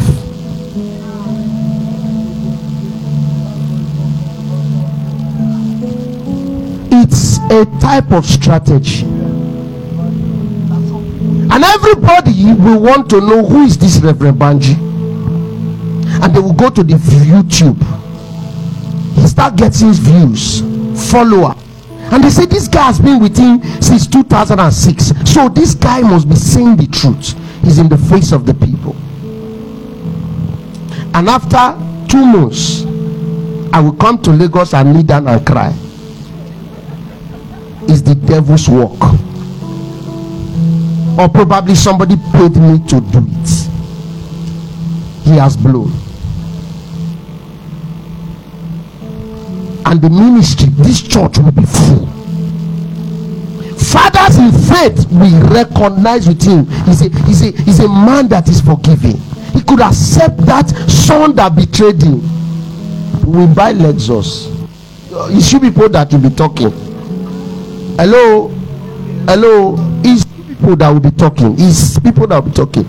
It's 6.92 7.40
a 7.50 7.66
type 7.82 8.12
of 8.12 8.24
strategy. 8.28 9.04
And 11.50 11.64
everybody 11.64 12.54
will 12.54 12.80
want 12.80 13.10
to 13.10 13.20
know 13.20 13.44
who 13.44 13.64
is 13.64 13.80
this 13.80 13.98
Reverend 13.98 14.38
Banji. 14.38 14.76
And 16.22 16.36
they 16.36 16.40
will 16.40 16.54
go 16.54 16.70
to 16.70 16.84
the 16.84 16.94
YouTube. 16.94 17.82
He 19.16 19.26
start 19.26 19.56
getting 19.56 19.92
views, 19.94 20.62
follower. 21.10 21.56
And 22.12 22.24
they 22.24 22.30
say 22.30 22.46
this 22.46 22.68
guy 22.68 22.84
has 22.84 23.00
been 23.00 23.20
with 23.20 23.38
him 23.38 23.62
since 23.82 24.08
2006. 24.08 25.32
So 25.32 25.50
this 25.50 25.76
guy 25.76 26.02
must 26.02 26.30
be 26.30 26.36
saying 26.36 26.78
the 26.78 26.88
truth. 26.88 27.36
He's 27.64 27.80
in 27.80 27.90
the 27.90 27.98
face 27.98 28.32
of 28.32 28.46
the 28.46 28.54
people. 28.54 28.96
And 31.14 31.28
after 31.28 31.76
two 32.08 32.26
months, 32.26 32.84
I 33.74 33.82
will 33.82 33.94
come 33.94 34.22
to 34.22 34.32
Lagos 34.32 34.74
and 34.74 34.94
kneel 34.94 35.04
down 35.04 35.28
and 35.28 35.46
cry. 35.46 35.74
It's 37.90 38.02
the 38.02 38.16
devil's 38.16 38.70
work. 38.70 39.02
Or 41.20 41.28
probably 41.30 41.76
somebody 41.76 42.16
paid 42.32 42.56
me 42.56 42.80
to 42.88 43.02
do 43.02 43.26
it. 43.28 43.50
He 45.26 45.32
has 45.38 45.58
blown. 45.58 46.07
And 49.90 50.02
the 50.02 50.10
ministry, 50.10 50.68
this 50.84 51.02
church 51.02 51.38
will 51.38 51.52
be 51.54 51.64
full. 51.66 52.06
Fathers 53.78 54.36
in 54.38 54.52
faith 54.52 55.10
we 55.10 55.32
recognize 55.48 56.28
with 56.28 56.44
him. 56.44 56.66
He's 56.86 57.02
a, 57.04 57.10
he's 57.26 57.42
a, 57.42 57.52
he's 57.64 57.80
a 57.80 57.88
man 57.88 58.28
that 58.28 58.50
is 58.50 58.60
forgiving. 58.60 59.16
He 59.54 59.64
could 59.64 59.80
accept 59.80 60.40
that 60.40 60.68
son 60.90 61.36
that 61.38 61.56
betrayed 61.56 62.02
him. 62.02 62.20
We 63.26 63.48
buy 63.54 63.74
Lexus. 63.74 64.52
Uh, 65.10 65.30
you 65.30 65.40
see 65.40 65.58
people 65.58 65.88
that 65.88 66.12
will 66.12 66.20
be 66.20 66.36
talking. 66.36 66.70
Hello, 67.96 68.50
hello. 69.26 69.76
It's 70.04 70.26
people 70.26 70.76
that 70.76 70.90
will 70.90 71.00
be 71.00 71.12
talking. 71.12 71.56
It's 71.58 71.98
people 71.98 72.28
that 72.28 72.44
will 72.44 72.50
be 72.50 72.56
talking. 72.56 72.84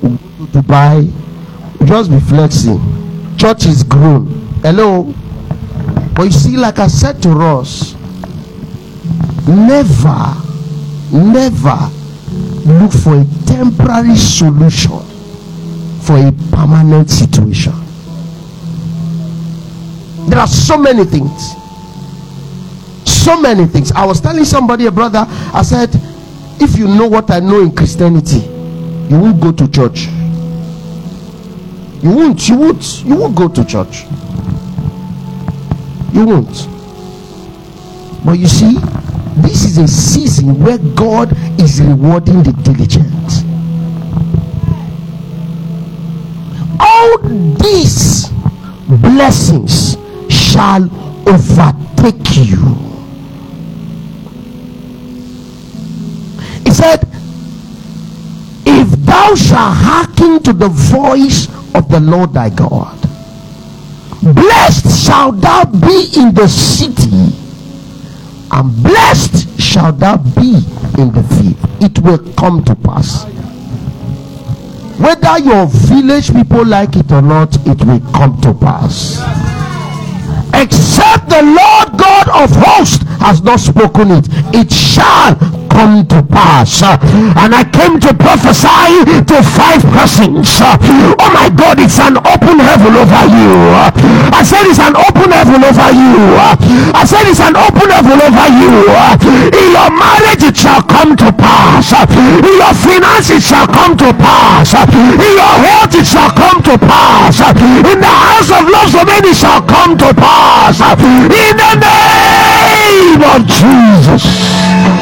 To 0.00 0.08
Dubai, 0.50 1.08
just 1.86 2.10
be 2.10 2.18
flexing. 2.18 3.36
Church 3.36 3.66
is 3.66 3.84
grown. 3.84 4.26
Hello. 4.62 5.14
But 6.18 6.24
you 6.24 6.32
see, 6.32 6.56
like 6.56 6.80
I 6.80 6.88
said 6.88 7.22
to 7.22 7.28
Ross, 7.28 7.94
never, 9.46 10.34
never 11.12 11.78
look 12.66 12.90
for 12.90 13.20
a 13.20 13.26
temporary 13.46 14.16
solution 14.16 14.98
for 16.02 16.16
a 16.16 16.32
permanent 16.50 17.08
situation. 17.08 17.72
There 20.28 20.40
are 20.40 20.48
so 20.48 20.76
many 20.76 21.04
things. 21.04 21.52
So 23.08 23.40
many 23.40 23.66
things. 23.66 23.92
I 23.92 24.04
was 24.04 24.20
telling 24.20 24.44
somebody, 24.44 24.86
a 24.86 24.90
brother, 24.90 25.24
I 25.54 25.62
said, 25.62 25.90
if 26.60 26.76
you 26.76 26.88
know 26.88 27.06
what 27.06 27.30
I 27.30 27.38
know 27.38 27.60
in 27.60 27.70
Christianity, 27.70 28.40
you 29.08 29.20
won't 29.20 29.40
go 29.40 29.52
to 29.52 29.70
church. 29.70 30.06
You 32.02 32.10
won't, 32.10 32.48
you 32.48 32.56
won't, 32.56 33.04
you 33.04 33.14
won't 33.14 33.36
go 33.36 33.46
to 33.46 33.64
church. 33.64 34.02
You 36.12 36.24
won't. 36.26 36.68
But 38.24 38.38
you 38.38 38.46
see, 38.46 38.78
this 39.42 39.64
is 39.64 39.78
a 39.78 39.86
season 39.86 40.62
where 40.62 40.78
God 40.78 41.32
is 41.60 41.80
rewarding 41.80 42.42
the 42.42 42.52
diligent. 42.52 43.44
All 46.80 47.18
these 47.58 48.28
blessings 48.88 49.96
shall 50.28 50.84
overtake 51.28 52.36
you. 52.36 52.58
He 56.64 56.70
said, 56.70 57.06
If 58.66 58.90
thou 59.04 59.34
shalt 59.34 59.76
hearken 59.76 60.42
to 60.42 60.52
the 60.52 60.68
voice 60.68 61.48
of 61.74 61.88
the 61.88 62.00
Lord 62.00 62.32
thy 62.32 62.50
God, 62.50 63.07
blessed 64.22 65.06
shall 65.06 65.32
thou 65.32 65.64
be 65.64 66.08
in 66.16 66.34
the 66.34 66.48
city, 66.48 67.32
and 68.50 68.82
blessed 68.82 69.60
shall 69.60 69.92
thou 69.92 70.16
be 70.16 70.56
in 70.98 71.12
the 71.12 71.22
field. 71.34 71.56
It 71.80 71.98
will 72.00 72.18
come 72.34 72.64
to 72.64 72.74
pass. 72.74 73.24
Whether 74.98 75.38
your 75.38 75.66
village 75.66 76.32
people 76.32 76.64
like 76.64 76.96
it 76.96 77.12
or 77.12 77.22
not, 77.22 77.54
it 77.66 77.84
will 77.84 78.00
come 78.12 78.40
to 78.40 78.52
pass. 78.52 79.18
Except 80.54 81.28
the 81.28 81.42
Lord 81.42 81.98
God 81.98 82.28
of 82.30 82.50
hosts 82.56 83.04
has 83.20 83.42
not 83.42 83.60
spoken 83.60 84.10
it, 84.10 84.26
it 84.52 84.72
shall 84.72 85.36
come 85.78 86.02
to 86.10 86.18
pass. 86.26 86.82
And 86.82 87.54
I 87.54 87.62
came 87.62 88.02
to 88.02 88.10
prophesy 88.10 89.06
to 89.30 89.36
five 89.54 89.78
persons. 89.94 90.58
Oh 90.58 91.30
my 91.30 91.46
God, 91.54 91.78
it's 91.78 92.02
an 92.02 92.18
open 92.18 92.58
heaven 92.58 92.98
over 92.98 93.24
you. 93.30 93.54
I 94.34 94.42
said 94.42 94.66
it's 94.66 94.82
an 94.82 94.98
open 94.98 95.30
heaven 95.30 95.62
over 95.62 95.90
you. 95.94 96.34
I 96.90 97.06
said 97.06 97.30
it's 97.30 97.38
an 97.38 97.54
open 97.54 97.94
heaven 97.94 98.18
over 98.18 98.48
you. 98.58 98.90
In 99.54 99.66
your 99.70 99.90
marriage, 99.94 100.42
it 100.42 100.58
shall 100.58 100.82
come 100.82 101.14
to 101.14 101.30
pass. 101.30 101.94
In 102.10 102.54
your 102.58 102.74
finances, 102.74 103.38
it 103.38 103.42
shall 103.46 103.70
come 103.70 103.94
to 104.02 104.10
pass. 104.18 104.74
In 104.74 105.30
your 105.38 105.54
health, 105.62 105.94
it 105.94 106.06
shall 106.10 106.34
come 106.34 106.58
to 106.66 106.74
pass. 106.74 107.38
In 107.54 108.02
the 108.02 108.14
house 108.26 108.50
of 108.50 108.66
love, 108.66 108.90
so 108.90 109.04
many 109.06 109.30
shall 109.30 109.62
come 109.62 109.94
to 109.94 110.10
pass. 110.10 110.82
In 110.98 111.54
the 111.54 111.72
name 111.78 113.22
of 113.22 113.46
Jesus. 113.46 114.97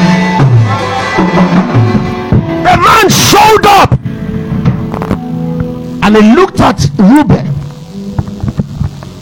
He 6.20 6.34
looked 6.34 6.60
at 6.60 6.80
Reuben. 6.98 7.46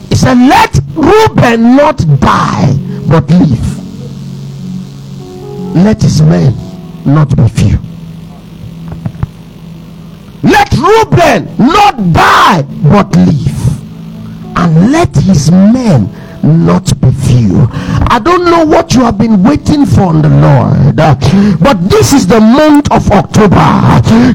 He 0.09 0.15
said, 0.15 0.39
Let 0.39 0.79
Reuben 0.95 1.77
not 1.77 1.99
die 2.21 2.77
but 3.09 3.29
live. 3.31 3.75
Let 5.75 6.03
his 6.03 6.23
men 6.23 6.55
not 7.05 7.35
be 7.37 7.49
few. 7.49 7.79
Let 10.43 10.73
Reuben 10.75 11.57
not 11.59 12.13
die 12.13 12.63
but 12.83 13.15
live. 13.17 14.57
And 14.57 14.93
let 14.93 15.15
his 15.17 15.51
men 15.51 16.09
not 16.43 16.93
few. 17.35 17.67
I 18.15 18.21
don't 18.23 18.45
know 18.47 18.65
what 18.65 18.95
you 18.95 19.03
have 19.03 19.19
been 19.19 19.43
waiting 19.43 19.85
for 19.87 20.15
on 20.15 20.23
the 20.23 20.31
Lord, 20.31 20.95
uh, 21.01 21.19
but 21.59 21.83
this 21.91 22.13
is 22.13 22.27
the 22.31 22.39
month 22.39 22.87
of 22.95 23.11
October. 23.11 23.67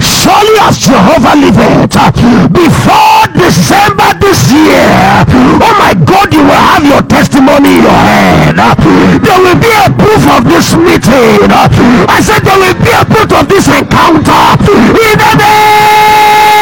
Surely 0.04 0.56
as 0.68 0.84
Jehovah 0.84 1.36
liveth, 1.39 1.95
uh, 1.95 2.12
before 2.52 3.24
December 3.32 4.12
this 4.20 4.52
year, 4.52 4.84
oh 5.64 5.74
my 5.80 5.95
God, 5.95 6.34
you 6.36 6.43
will 6.43 6.64
have 6.76 6.84
your 6.84 7.02
testimony 7.08 7.80
in 7.80 7.88
your 7.88 8.02
hand. 8.04 8.60
Uh, 8.60 8.76
there 9.24 9.39
will 9.39 9.56
be 9.56 9.72
a 9.80 9.88
proof 9.95 10.24
of 10.36 10.43
this 10.43 10.76
meeting. 10.76 11.47
I 11.47 12.20
said 12.20 12.43
there 12.43 12.60
will 12.60 12.76
be 12.84 12.91
a 12.91 13.08
proof 13.08 13.32
of 13.32 13.47
this 13.47 13.68
encounter 13.72 14.43
in 14.68 15.16
the 15.16 15.34
name 15.39 16.60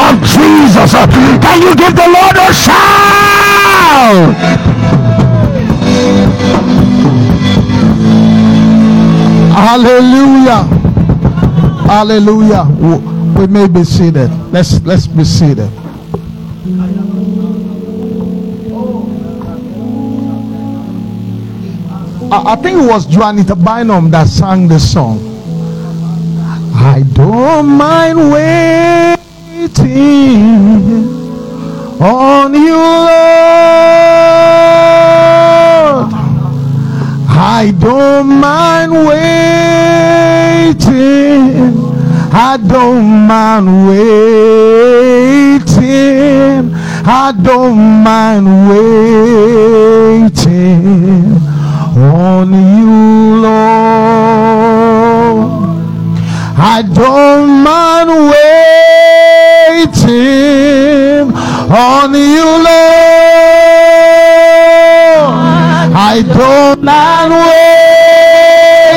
of 0.00 0.14
Jesus. 0.24 0.92
Can 1.44 1.60
you 1.60 1.74
give 1.76 1.92
the 1.92 2.08
Lord 2.08 2.36
a 2.40 2.48
shout? 2.54 3.36
Hallelujah. 9.56 10.64
Hallelujah. 11.88 12.64
We 13.38 13.46
may 13.46 13.66
be 13.66 13.84
seated. 13.84 14.30
Let's 14.52 14.82
let's 14.82 15.06
be 15.06 15.24
seated. 15.24 15.70
I, 22.30 22.52
I 22.52 22.56
think 22.56 22.82
it 22.82 22.86
was 22.86 23.06
Juanita 23.08 23.56
Bynum 23.56 24.10
that 24.10 24.26
sang 24.28 24.68
the 24.68 24.78
song. 24.78 25.20
I 26.74 27.02
don't 27.14 27.66
mind 27.66 28.30
waiting 28.30 29.16
on 31.98 32.52
you, 32.52 32.76
Lord. 32.76 33.56
I 37.58 37.70
don't 37.70 38.28
mind 38.38 38.92
waiting. 38.92 39.16
I 42.30 42.58
don't 42.58 43.26
mind 43.26 43.88
waiting. 43.88 44.76
I 47.06 47.32
don't 47.32 47.78
mind 48.04 48.46
waiting 48.68 49.40
on 51.96 52.52
you, 52.52 53.40
Lord. 53.40 54.66
I 56.58 56.82
don't 56.92 57.48
mind 57.64 58.10
waiting 59.96 61.32
on 61.72 62.12
you, 62.12 62.44
Lord. 62.64 62.95
I 66.16 66.22
don't 66.22 66.82
mind 66.82 67.30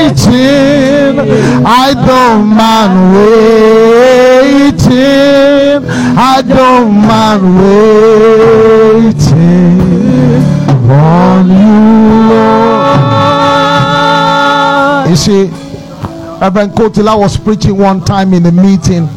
waiting. 0.07 1.19
I 1.65 1.93
don't 2.07 2.47
mind 2.47 3.13
waiting. 4.63 4.79
I 6.17 6.41
don't 6.47 6.93
mind 6.95 7.43
waiting 8.95 9.19
on 10.89 11.49
you, 11.49 11.79
Lord. 15.03 15.09
You 15.09 15.17
see, 15.17 15.51
Reverend 16.39 16.71
Kotila 16.71 17.19
was 17.19 17.35
preaching 17.35 17.77
one 17.77 17.99
time 18.05 18.33
in 18.33 18.45
a 18.45 18.51
meeting, 18.53 19.09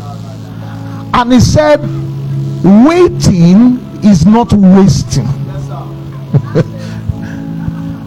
and 1.15 1.33
he 1.33 1.39
said, 1.39 1.81
Waiting 2.65 3.79
is 4.03 4.27
not 4.27 4.53
wasting. 4.53 5.29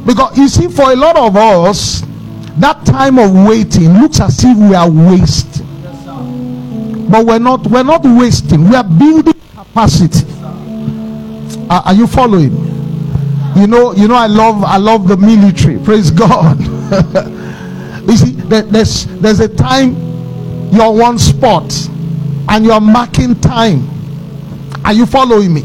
because 0.06 0.38
you 0.38 0.48
see, 0.48 0.68
for 0.68 0.92
a 0.92 0.96
lot 0.96 1.18
of 1.18 1.36
us, 1.36 2.02
that 2.58 2.86
time 2.86 3.20
of 3.20 3.34
waiting 3.48 3.90
looks 4.00 4.20
as 4.20 4.44
if 4.44 4.58
we 4.58 4.76
are 4.76 4.90
wasting. 4.90 5.66
But 7.10 7.26
we're 7.26 7.40
not, 7.40 7.68
we're 7.68 7.84
not 7.84 8.04
wasting, 8.04 8.70
we 8.70 8.76
are 8.76 8.84
building 8.84 9.34
capacity. 9.56 10.26
Are, 11.70 11.82
are 11.86 11.94
you 11.94 12.08
following? 12.08 12.54
You 13.56 13.68
know, 13.68 13.94
you 13.94 14.08
know, 14.08 14.16
I 14.16 14.28
love 14.28 14.64
I 14.64 14.78
love 14.78 15.08
the 15.08 15.16
military. 15.16 15.80
Praise 15.80 16.12
God. 16.12 16.60
you 18.10 18.18
see, 18.18 18.32
there, 18.32 18.64
there's 18.64 19.06
there's 19.06 19.40
a 19.40 19.48
time 19.48 19.96
you're 20.72 20.92
one 20.92 21.18
spot 21.18 21.74
and 22.50 22.66
you're 22.66 22.82
marking 22.82 23.40
time. 23.40 23.88
Are 24.84 24.94
you 24.94 25.06
following 25.06 25.54
me? 25.54 25.64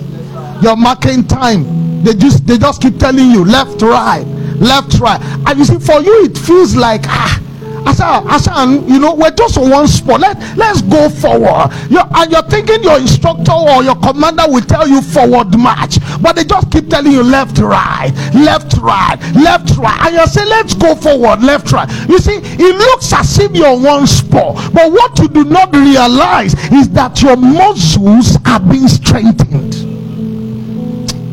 You're 0.63 0.77
marking 0.77 1.27
time. 1.27 1.80
They 2.03 2.15
just 2.15 2.47
they 2.47 2.59
just 2.59 2.81
keep 2.83 2.99
telling 2.99 3.31
you 3.31 3.45
left, 3.45 3.83
right, 3.83 4.25
left, 4.57 4.99
right. 5.01 5.21
And 5.47 5.59
you 5.59 5.65
see, 5.65 5.79
for 5.79 6.01
you 6.01 6.25
it 6.25 6.37
feels 6.37 6.75
like 6.75 7.03
ah 7.07 7.41
Asa, 7.87 8.05
Asa, 8.05 8.85
you 8.87 8.99
know, 8.99 9.15
we're 9.15 9.31
just 9.31 9.57
on 9.57 9.71
one 9.71 9.89
spot. 9.89 10.21
Let, 10.21 10.57
let's 10.57 10.83
go 10.83 11.09
forward. 11.09 11.71
You're, 11.89 12.07
and 12.15 12.31
you're 12.31 12.43
thinking 12.43 12.83
your 12.83 12.99
instructor 12.99 13.53
or 13.53 13.83
your 13.83 13.97
commander 13.97 14.45
will 14.47 14.61
tell 14.63 14.87
you 14.87 15.01
forward 15.01 15.57
march, 15.59 15.99
but 16.21 16.37
they 16.37 16.45
just 16.45 16.71
keep 16.71 16.89
telling 16.89 17.13
you 17.13 17.23
left, 17.23 17.59
right, 17.59 18.13
left, 18.35 18.77
right, 18.79 19.19
left, 19.35 19.77
right. 19.77 20.07
And 20.07 20.17
you 20.17 20.27
say, 20.27 20.45
let's 20.45 20.75
go 20.75 20.95
forward, 20.95 21.43
left, 21.43 21.73
right. 21.73 21.89
You 22.09 22.19
see, 22.19 22.41
it 22.43 22.77
looks 22.77 23.13
as 23.13 23.39
if 23.39 23.55
you're 23.55 23.69
on 23.69 23.83
one 23.83 24.07
spot, 24.07 24.73
but 24.73 24.93
what 24.93 25.19
you 25.19 25.29
do 25.29 25.45
not 25.45 25.75
realize 25.75 26.55
is 26.73 26.89
that 26.91 27.23
your 27.23 27.37
muscles 27.37 28.37
are 28.45 28.61
being 28.61 28.89
strengthened. 28.89 29.80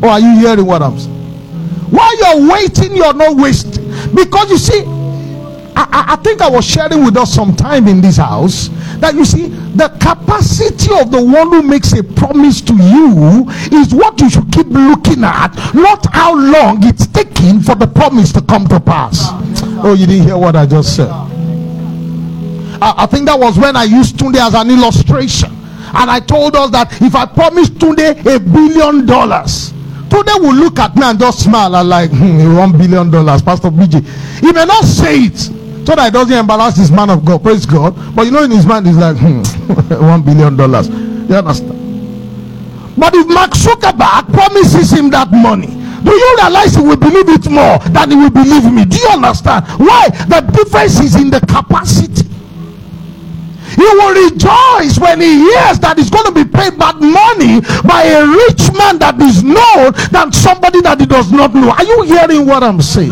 Or 0.02 0.10
are 0.10 0.20
you 0.20 0.38
hearing 0.38 0.66
what 0.66 0.82
I'm 0.82 0.98
saying? 0.98 1.16
While 1.90 2.16
you're 2.18 2.50
waiting, 2.52 2.94
you're 2.96 3.14
not 3.14 3.36
wasting. 3.36 3.88
Because 4.14 4.50
you 4.50 4.58
see, 4.58 4.84
I, 5.74 6.06
I, 6.10 6.16
think 6.16 6.42
I 6.42 6.50
was 6.50 6.64
sharing 6.64 7.04
with 7.04 7.16
us 7.16 7.32
some 7.32 7.54
time 7.54 7.88
in 7.88 8.00
this 8.00 8.16
house 8.16 8.68
that 8.98 9.14
you 9.14 9.24
see 9.24 9.46
the 9.48 9.88
capacity 10.00 10.92
of 11.00 11.10
the 11.10 11.22
one 11.22 11.48
who 11.48 11.62
makes 11.62 11.92
a 11.92 12.02
promise 12.02 12.60
to 12.62 12.74
you 12.74 13.48
is 13.72 13.94
what 13.94 14.20
you 14.20 14.28
should 14.28 14.50
keep 14.52 14.66
looking 14.66 15.24
at, 15.24 15.54
not 15.74 16.06
how 16.12 16.34
long 16.34 16.84
it's 16.86 17.06
taking 17.06 17.60
for 17.60 17.74
the 17.74 17.86
promise 17.86 18.32
to 18.32 18.42
come 18.42 18.66
to 18.68 18.80
pass. 18.80 19.28
Oh, 19.84 19.94
you 19.98 20.06
didn't 20.06 20.26
hear 20.26 20.36
what 20.36 20.56
I 20.56 20.66
just 20.66 20.96
said. 20.96 21.10
I, 22.80 22.94
I 22.98 23.06
think 23.06 23.26
that 23.26 23.38
was 23.38 23.58
when 23.58 23.76
I 23.76 23.84
used 23.84 24.16
Tunde 24.16 24.36
as 24.36 24.54
an 24.54 24.70
illustration, 24.70 25.50
and 25.94 26.10
I 26.10 26.20
told 26.20 26.54
us 26.56 26.70
that 26.70 27.00
if 27.00 27.14
I 27.14 27.24
promised 27.24 27.74
Tunde 27.74 28.26
a 28.26 28.38
billion 28.40 29.06
dollars. 29.06 29.72
Tunde 30.08 30.40
will 30.40 30.54
look 30.54 30.78
at 30.78 30.94
me 30.96 31.02
and 31.04 31.18
just 31.18 31.44
smile 31.44 31.74
and 31.76 31.88
like 31.88 32.10
hmm, 32.10 32.56
one 32.56 32.72
billion 32.76 33.10
dollars, 33.10 33.42
Pastor 33.42 33.68
BJ. 33.70 34.02
He 34.40 34.52
may 34.52 34.64
not 34.64 34.84
say 34.84 35.24
it, 35.24 35.38
so 35.38 35.94
that 35.94 36.08
it 36.08 36.12
doesn't 36.12 36.36
embarrass 36.36 36.76
this 36.76 36.90
man 36.90 37.10
of 37.10 37.24
God. 37.24 37.42
Praise 37.42 37.66
God. 37.66 37.94
But 38.14 38.26
you 38.26 38.32
know, 38.32 38.42
in 38.42 38.50
his 38.50 38.66
mind, 38.66 38.86
he's 38.86 38.96
like, 38.96 39.16
hmm, 39.16 39.42
one 40.02 40.22
billion 40.22 40.56
dollars. 40.56 40.88
You 40.88 41.34
understand? 41.36 41.78
But 42.98 43.14
if 43.14 43.28
Mark 43.28 43.52
Zuckerberg 43.52 44.32
promises 44.32 44.90
him 44.92 45.10
that 45.10 45.30
money, 45.30 45.68
do 46.02 46.10
you 46.10 46.36
realize 46.42 46.74
he 46.74 46.82
will 46.82 46.96
believe 46.96 47.28
it 47.28 47.48
more 47.50 47.78
than 47.90 48.10
he 48.10 48.16
will 48.16 48.30
believe 48.30 48.64
me? 48.72 48.84
Do 48.84 48.96
you 48.98 49.08
understand? 49.08 49.66
Why? 49.78 50.08
The 50.26 50.40
difference 50.52 50.98
is 51.00 51.14
in 51.16 51.30
the 51.30 51.40
capacity. 51.40 52.26
He 53.78 53.84
will 53.84 54.10
rejoice 54.10 54.98
when 54.98 55.20
he 55.20 55.38
hears 55.38 55.78
that 55.78 55.94
he's 55.96 56.10
going 56.10 56.26
to 56.26 56.32
be 56.32 56.42
paid 56.42 56.76
back 56.76 56.98
money 56.98 57.62
by 57.86 58.02
a 58.10 58.26
rich 58.26 58.74
man 58.74 58.98
that 58.98 59.14
is 59.22 59.44
known 59.44 59.94
than 60.10 60.32
somebody 60.32 60.80
that 60.80 60.98
he 60.98 61.06
does 61.06 61.30
not 61.30 61.54
know. 61.54 61.70
Are 61.70 61.84
you 61.84 62.02
hearing 62.02 62.44
what 62.44 62.64
I'm 62.64 62.82
saying? 62.82 63.10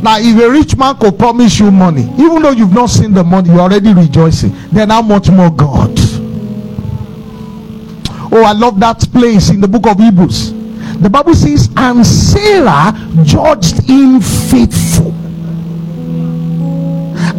Now, 0.00 0.16
if 0.20 0.40
a 0.40 0.48
rich 0.48 0.76
man 0.76 0.96
could 0.96 1.18
promise 1.18 1.58
you 1.58 1.72
money, 1.72 2.02
even 2.22 2.40
though 2.40 2.52
you've 2.52 2.72
not 2.72 2.86
seen 2.86 3.12
the 3.12 3.24
money, 3.24 3.50
you're 3.50 3.58
already 3.58 3.92
rejoicing. 3.92 4.54
Then 4.70 4.90
how 4.90 5.02
much 5.02 5.28
more 5.28 5.50
God? 5.50 5.90
Oh, 8.30 8.44
I 8.44 8.52
love 8.52 8.78
that 8.78 9.00
place 9.10 9.50
in 9.50 9.60
the 9.60 9.66
book 9.66 9.88
of 9.88 9.98
Hebrews. 9.98 10.52
The 11.00 11.10
Bible 11.10 11.34
says, 11.34 11.68
and 11.76 12.06
Sarah 12.06 12.92
judged 13.24 13.82
him 13.88 14.20
faithful. 14.20 15.12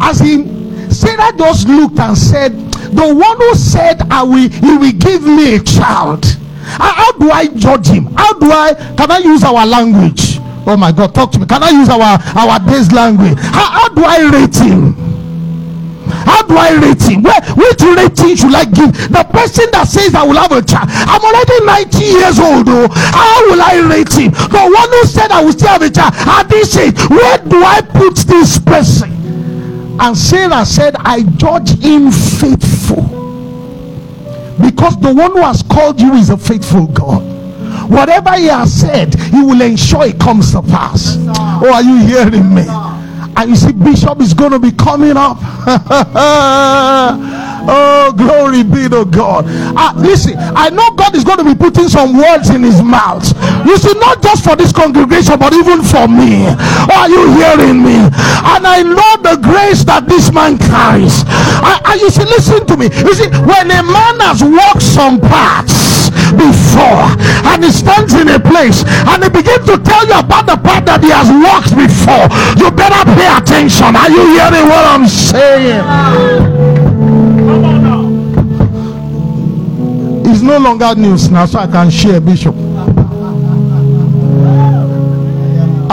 As 0.00 0.20
in, 0.20 0.90
Sarah 0.90 1.32
just 1.36 1.68
looked 1.68 1.98
and 1.98 2.16
said, 2.16 2.52
The 2.92 3.14
one 3.14 3.36
who 3.36 3.54
said, 3.54 4.02
I 4.10 4.22
will, 4.22 4.48
he 4.48 4.76
will 4.76 4.92
give 4.92 5.22
me 5.22 5.56
a 5.56 5.60
child. 5.60 6.24
How, 6.62 7.12
do 7.12 7.30
I 7.30 7.48
judge 7.48 7.88
him? 7.88 8.06
How 8.16 8.32
do 8.38 8.50
I, 8.50 8.74
can 8.96 9.10
I 9.10 9.18
use 9.18 9.42
our 9.42 9.66
language? 9.66 10.38
Oh 10.66 10.76
my 10.76 10.92
God, 10.92 11.14
talk 11.14 11.32
to 11.32 11.38
me. 11.38 11.46
Can 11.46 11.62
I 11.62 11.70
use 11.70 11.88
our 11.88 12.20
our 12.36 12.60
base 12.60 12.92
language? 12.92 13.38
How, 13.38 13.70
how 13.70 13.88
do 13.88 14.04
I 14.04 14.28
rate 14.30 14.56
him? 14.56 14.92
How 16.26 16.42
do 16.42 16.54
I 16.56 16.74
rate 16.78 17.02
him? 17.02 17.22
Where, 17.22 17.40
which 17.56 17.80
rating 17.82 18.36
should 18.36 18.54
I 18.54 18.64
give? 18.64 18.92
The 19.10 19.24
person 19.30 19.70
that 19.72 19.88
says 19.88 20.14
I 20.14 20.22
will 20.22 20.36
have 20.36 20.52
a 20.52 20.62
child. 20.62 20.88
I'm 20.90 21.22
already 21.22 21.64
90 21.64 22.04
years 22.04 22.38
old. 22.38 22.68
Oh. 22.68 22.88
How 22.92 23.50
will 23.50 23.62
I 23.62 23.80
rate 23.88 24.12
him? 24.12 24.30
The 24.30 24.62
one 24.62 24.90
who 24.90 25.04
said 25.06 25.30
I 25.30 25.42
will 25.42 25.52
still 25.52 25.68
have 25.68 25.82
a 25.82 25.90
child. 25.90 26.14
At 26.14 26.48
this 26.48 26.76
age, 26.76 26.98
where 27.08 27.38
do 27.38 27.62
I 27.64 27.80
put 27.80 28.16
this 28.28 28.58
person? 28.58 29.19
And 30.00 30.16
Sarah 30.16 30.64
said, 30.64 30.96
I 30.98 31.22
judge 31.36 31.78
him 31.78 32.10
faithful. 32.10 33.02
Because 34.60 34.98
the 35.00 35.12
one 35.14 35.32
who 35.32 35.42
has 35.42 35.62
called 35.62 36.00
you 36.00 36.14
is 36.14 36.30
a 36.30 36.38
faithful 36.38 36.86
God. 36.86 37.22
Whatever 37.90 38.32
he 38.36 38.46
has 38.46 38.72
said, 38.72 39.14
he 39.14 39.42
will 39.42 39.60
ensure 39.60 40.06
it 40.06 40.18
comes 40.18 40.52
to 40.52 40.62
pass. 40.62 41.16
Oh, 41.18 41.70
are 41.72 41.82
you 41.82 41.98
hearing 42.06 42.54
me? 42.54 42.64
And 43.36 43.50
you 43.50 43.56
see, 43.56 43.72
Bishop 43.72 44.20
is 44.20 44.32
going 44.32 44.52
to 44.52 44.58
be 44.58 44.72
coming 44.72 45.16
up. 45.16 45.38
oh, 47.68 48.12
glory 48.16 48.62
be 48.62 48.88
to 48.88 49.04
God. 49.04 49.44
Uh, 49.48 49.92
listen, 49.96 50.34
I 50.36 50.70
know 50.70 50.90
God 50.92 51.14
is 51.14 51.24
going 51.24 51.38
to 51.38 51.44
be 51.44 51.54
putting 51.54 51.88
some 51.88 52.16
words 52.16 52.50
in 52.50 52.62
his 52.62 52.82
mouth. 52.82 53.24
You 53.66 53.76
see, 53.76 53.92
not 53.98 54.22
just 54.22 54.44
for 54.44 54.56
this 54.56 54.72
congregation, 54.72 55.38
but 55.38 55.52
even 55.52 55.82
for 55.82 56.08
me. 56.08 56.46
Are 56.92 57.08
you 57.08 57.32
hearing 57.36 57.82
me? 57.82 57.96
And 57.98 58.62
I 58.66 58.82
know 58.82 59.12
the 59.22 59.40
grace 59.42 59.84
that 59.84 60.06
this 60.06 60.32
man 60.32 60.58
carries. 60.58 61.24
And 61.26 62.00
you 62.00 62.10
see, 62.10 62.24
listen 62.24 62.66
to 62.66 62.76
me. 62.76 62.86
You 63.04 63.14
see, 63.14 63.28
when 63.44 63.70
a 63.70 63.82
man 63.82 64.20
has 64.20 64.42
walked 64.42 64.82
some 64.82 65.20
paths, 65.20 66.00
before. 66.36 67.06
And 67.46 67.64
he 67.64 67.70
stands 67.70 68.14
in 68.14 68.28
a 68.28 68.38
place 68.40 68.84
and 68.86 69.22
he 69.24 69.30
begins 69.30 69.66
to 69.66 69.78
tell 69.78 70.06
you 70.06 70.18
about 70.18 70.46
the 70.46 70.56
path 70.56 70.84
that 70.86 71.02
he 71.02 71.10
has 71.10 71.30
walked 71.30 71.74
before. 71.74 72.26
You 72.58 72.70
better 72.70 73.02
pay 73.14 73.30
attention. 73.30 73.96
Are 73.96 74.10
you 74.10 74.22
hearing 74.34 74.66
what 74.68 74.84
I'm 74.86 75.06
saying? 75.06 76.79
No 80.50 80.58
longer 80.58 80.94
news 80.96 81.30
now, 81.30 81.46
so 81.46 81.60
I 81.60 81.66
can 81.68 81.88
share, 81.90 82.20
Bishop. 82.20 82.56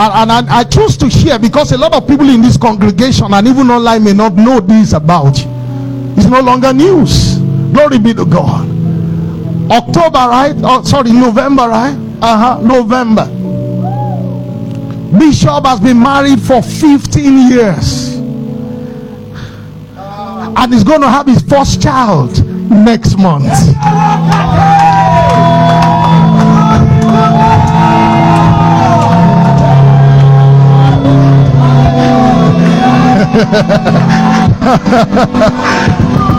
and 0.00 0.32
I, 0.32 0.58
I 0.58 0.64
choose 0.64 0.96
to 0.96 1.08
share 1.08 1.38
because 1.38 1.70
a 1.70 1.78
lot 1.78 1.92
of 1.94 2.08
people 2.08 2.28
in 2.28 2.40
this 2.42 2.56
congregation 2.56 3.32
and 3.32 3.46
even 3.46 3.70
online 3.70 4.02
may 4.02 4.12
not 4.12 4.34
know 4.34 4.58
this 4.58 4.94
about. 4.94 5.38
It's 6.16 6.26
no 6.26 6.40
longer 6.40 6.72
news. 6.72 7.38
Glory 7.72 8.00
be 8.00 8.12
to 8.14 8.24
God. 8.24 8.68
October, 9.70 10.18
right? 10.18 10.54
Oh, 10.64 10.82
sorry, 10.82 11.12
November, 11.12 11.68
right? 11.68 11.96
Uh 12.20 12.56
huh. 12.56 12.60
November. 12.60 13.26
Bishop 15.18 15.66
has 15.66 15.78
been 15.78 16.00
married 16.00 16.40
for 16.40 16.62
15 16.62 17.50
years. 17.50 18.16
And 19.96 20.74
he's 20.74 20.82
going 20.82 21.02
to 21.02 21.08
have 21.08 21.26
his 21.26 21.42
first 21.42 21.80
child 21.80 22.47
next 22.70 23.16
month. 23.18 23.44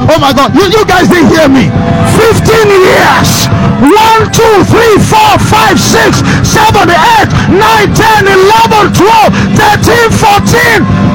oh 0.10 0.18
my 0.20 0.34
God, 0.34 0.54
you, 0.54 0.66
you 0.70 0.86
guys 0.86 1.08
didn't 1.08 1.30
hear 1.30 1.48
me. 1.50 1.70
15 2.20 2.68
years. 2.68 3.48
1, 3.80 3.92
2, 4.32 4.64
3, 4.68 5.00
4, 5.00 5.40
5, 5.40 5.80
6, 5.80 6.20
7, 6.44 6.90
8, 6.90 7.30
9, 7.56 7.94
10, 7.96 8.28
11, 8.28 8.94
12, 8.94 9.34
13, 9.56 10.12
14. 10.92 11.09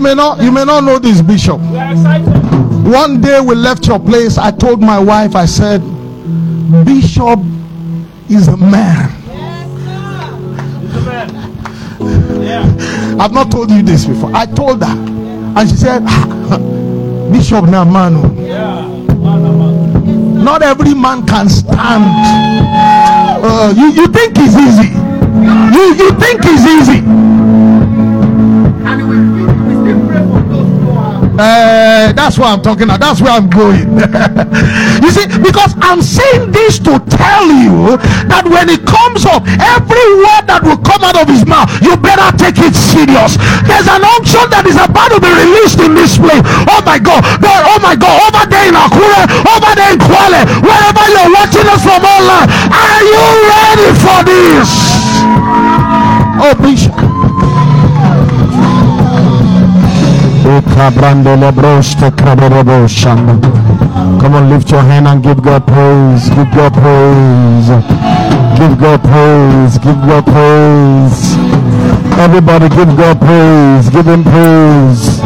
You 0.00 0.04
may 0.04 0.14
not 0.14 0.40
you 0.42 0.50
may 0.50 0.64
not 0.64 0.82
know 0.84 0.98
this 0.98 1.20
bishop. 1.20 1.60
One 1.60 3.20
day 3.20 3.38
we 3.38 3.54
left 3.54 3.86
your 3.86 3.98
place. 4.00 4.38
I 4.38 4.50
told 4.50 4.80
my 4.80 4.98
wife, 4.98 5.36
I 5.36 5.44
said, 5.44 5.82
Bishop 6.86 7.38
is 8.30 8.48
a 8.48 8.56
man. 8.56 9.10
I've 13.20 13.32
not 13.32 13.50
told 13.50 13.70
you 13.70 13.82
this 13.82 14.06
before. 14.06 14.34
I 14.34 14.46
told 14.46 14.82
her, 14.82 14.88
and 14.90 15.68
she 15.68 15.76
said, 15.76 16.02
"Ah, 16.06 16.56
Bishop 17.30 17.66
na 17.66 17.84
man. 17.84 18.14
oh." 18.16 18.28
Not 20.42 20.62
every 20.62 20.94
man 20.94 21.26
can 21.26 21.50
stand. 21.50 22.04
Uh, 23.44 23.74
you, 23.76 23.88
you 23.92 24.06
think 24.06 24.32
it's 24.38 24.56
easy. 24.56 24.88
You, 25.76 25.94
you 25.94 26.10
think 26.18 26.40
it's 26.42 26.64
easy. 26.64 27.29
Uh, 31.40 32.12
that's 32.12 32.36
what 32.36 32.52
I'm 32.52 32.60
talking 32.60 32.84
about. 32.84 33.00
That's 33.00 33.20
where 33.24 33.32
I'm 33.32 33.48
going. 33.48 33.96
you 35.00 35.08
see, 35.08 35.24
because 35.40 35.72
I'm 35.80 36.04
saying 36.04 36.52
this 36.52 36.76
to 36.84 37.00
tell 37.08 37.48
you 37.48 37.96
that 38.28 38.44
when 38.44 38.68
it 38.68 38.84
comes 38.84 39.24
up, 39.24 39.48
every 39.48 40.04
word 40.20 40.44
that 40.52 40.60
will 40.60 40.76
come 40.84 41.00
out 41.00 41.16
of 41.16 41.32
his 41.32 41.48
mouth, 41.48 41.72
you 41.80 41.96
better 41.96 42.28
take 42.36 42.60
it 42.60 42.76
serious. 42.76 43.40
There's 43.64 43.88
an 43.88 44.04
unction 44.04 44.52
that 44.52 44.68
is 44.68 44.76
about 44.76 45.16
to 45.16 45.18
be 45.18 45.32
released 45.32 45.80
in 45.80 45.96
this 45.96 46.20
place. 46.20 46.44
Oh 46.68 46.84
my 46.84 47.00
God. 47.00 47.24
There- 47.40 47.64
oh 47.72 47.80
my 47.80 47.96
God. 47.96 48.20
Over 48.28 48.44
there 48.44 48.68
in 48.68 48.76
Akure, 48.76 49.24
over 49.48 49.72
there 49.72 49.96
in 49.96 50.00
Kwale, 50.00 50.44
wherever 50.60 51.04
you're 51.08 51.32
watching 51.32 51.64
us 51.72 51.80
from 51.80 52.04
online, 52.04 52.52
are 52.68 53.00
you 53.00 53.24
ready 53.48 53.88
for 53.96 54.20
this? 54.28 54.68
Oh, 56.42 56.52
Bishop. 56.60 56.89
Come 64.20 64.34
on, 64.34 64.50
lift 64.50 64.70
your 64.70 64.82
hand 64.82 65.06
and 65.06 65.22
give 65.22 65.42
God 65.42 65.66
praise. 65.66 66.28
Give 66.28 66.50
God 66.50 66.72
praise. 66.74 67.68
Give 68.58 68.78
God 68.78 69.00
praise. 69.02 69.78
Give 69.78 70.00
God 70.08 70.24
praise. 70.26 71.36
Everybody 72.18 72.68
give 72.68 72.96
God 72.96 73.18
praise. 73.20 73.88
Give 73.90 74.06
him 74.06 74.22
praise. 74.24 75.20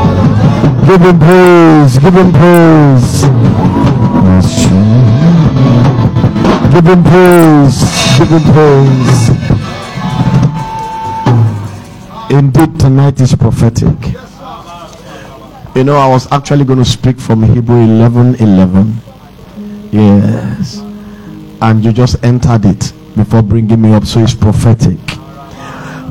Give 0.86 1.00
him 1.00 1.18
praise. 1.18 1.98
Give 1.98 2.14
him 2.14 2.32
praise. 2.32 3.24
Give 6.72 6.86
him 6.86 7.02
praise. 7.02 7.78
Give 8.18 8.30
him 8.30 8.44
praise. 8.52 9.30
Indeed, 12.30 12.78
tonight 12.78 13.20
is 13.20 13.34
prophetic. 13.34 14.13
You 15.74 15.82
know, 15.82 15.96
I 15.96 16.06
was 16.06 16.30
actually 16.30 16.64
going 16.64 16.78
to 16.78 16.84
speak 16.84 17.18
from 17.18 17.42
Hebrew 17.42 17.82
11 17.82 18.36
11. 18.36 19.00
Yes. 19.90 20.78
And 21.60 21.84
you 21.84 21.92
just 21.92 22.22
entered 22.24 22.64
it 22.64 22.92
before 23.16 23.42
bringing 23.42 23.82
me 23.82 23.92
up, 23.92 24.04
so 24.04 24.20
it's 24.20 24.34
prophetic. 24.34 24.98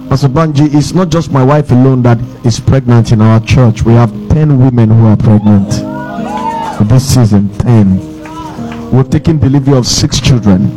Pastor 0.10 0.28
Banji, 0.28 0.76
it's 0.76 0.94
not 0.94 1.08
just 1.08 1.32
my 1.32 1.44
wife 1.44 1.72
alone 1.72 2.02
that 2.02 2.20
is 2.46 2.60
pregnant 2.60 3.14
in 3.14 3.22
our 3.22 3.40
church. 3.40 3.84
We 3.84 3.94
have 3.94 4.12
10 4.30 4.60
women 4.60 4.90
who 4.90 5.06
are 5.06 5.16
pregnant 5.16 5.70
this 6.90 7.14
season. 7.16 7.48
10. 7.60 8.92
We've 8.92 9.10
taken 9.10 9.40
delivery 9.40 9.78
of 9.78 9.88
six 9.88 10.20
children. 10.20 10.70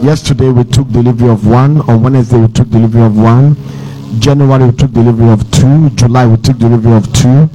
Yesterday 0.00 0.48
we 0.48 0.62
took 0.62 0.88
delivery 0.90 1.28
of 1.28 1.44
one. 1.44 1.80
On 1.90 2.02
Wednesday 2.04 2.38
we 2.38 2.48
took 2.48 2.70
delivery 2.70 3.02
of 3.02 3.18
one. 3.18 3.56
January 4.18 4.66
we 4.66 4.72
took 4.76 4.92
delivery 4.92 5.30
of 5.30 5.50
two. 5.50 5.90
July 5.90 6.26
we 6.26 6.36
took 6.36 6.58
delivery 6.58 6.92
of 6.92 7.10
two. 7.12 7.48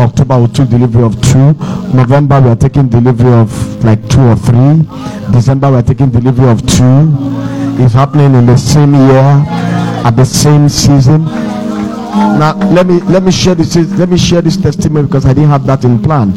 October 0.00 0.40
we 0.40 0.48
took 0.48 0.68
delivery 0.68 1.04
of 1.04 1.20
two. 1.22 1.52
November 1.94 2.40
we 2.40 2.48
are 2.50 2.56
taking 2.56 2.88
delivery 2.88 3.32
of 3.32 3.84
like 3.84 4.00
two 4.08 4.20
or 4.20 4.36
three. 4.36 4.82
December 5.32 5.70
we 5.70 5.76
are 5.76 5.82
taking 5.82 6.10
delivery 6.10 6.48
of 6.50 6.60
two. 6.66 7.12
It's 7.82 7.94
happening 7.94 8.34
in 8.34 8.46
the 8.46 8.56
same 8.56 8.94
year 8.94 9.44
at 10.04 10.10
the 10.16 10.24
same 10.24 10.68
season. 10.68 11.24
Now 11.24 12.56
let 12.72 12.86
me 12.86 13.00
let 13.02 13.22
me 13.22 13.30
share 13.30 13.54
this 13.54 13.76
let 13.76 14.08
me 14.08 14.18
share 14.18 14.42
this 14.42 14.56
testimony 14.56 15.06
because 15.06 15.26
I 15.26 15.32
didn't 15.32 15.50
have 15.50 15.64
that 15.66 15.84
in 15.84 16.02
plan. 16.02 16.32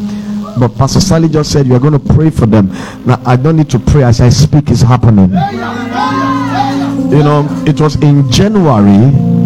But 0.60 0.76
Pastor 0.78 1.00
Sally 1.00 1.30
just 1.30 1.52
said 1.52 1.66
you 1.66 1.76
are 1.76 1.80
going 1.80 1.94
to 2.00 2.14
pray 2.14 2.30
for 2.30 2.46
them. 2.46 2.68
Now 3.06 3.20
I 3.26 3.36
don't 3.36 3.58
need 3.58 3.72
to 3.72 3.80
pray 3.80 4.04
as 4.04 4.22
I 4.22 4.30
speak 4.30 4.70
It's 4.70 4.82
happening. 4.82 5.32
You 7.12 7.24
know, 7.24 7.48
it 7.68 7.80
was 7.82 7.96
in 8.02 8.30
January 8.32 9.43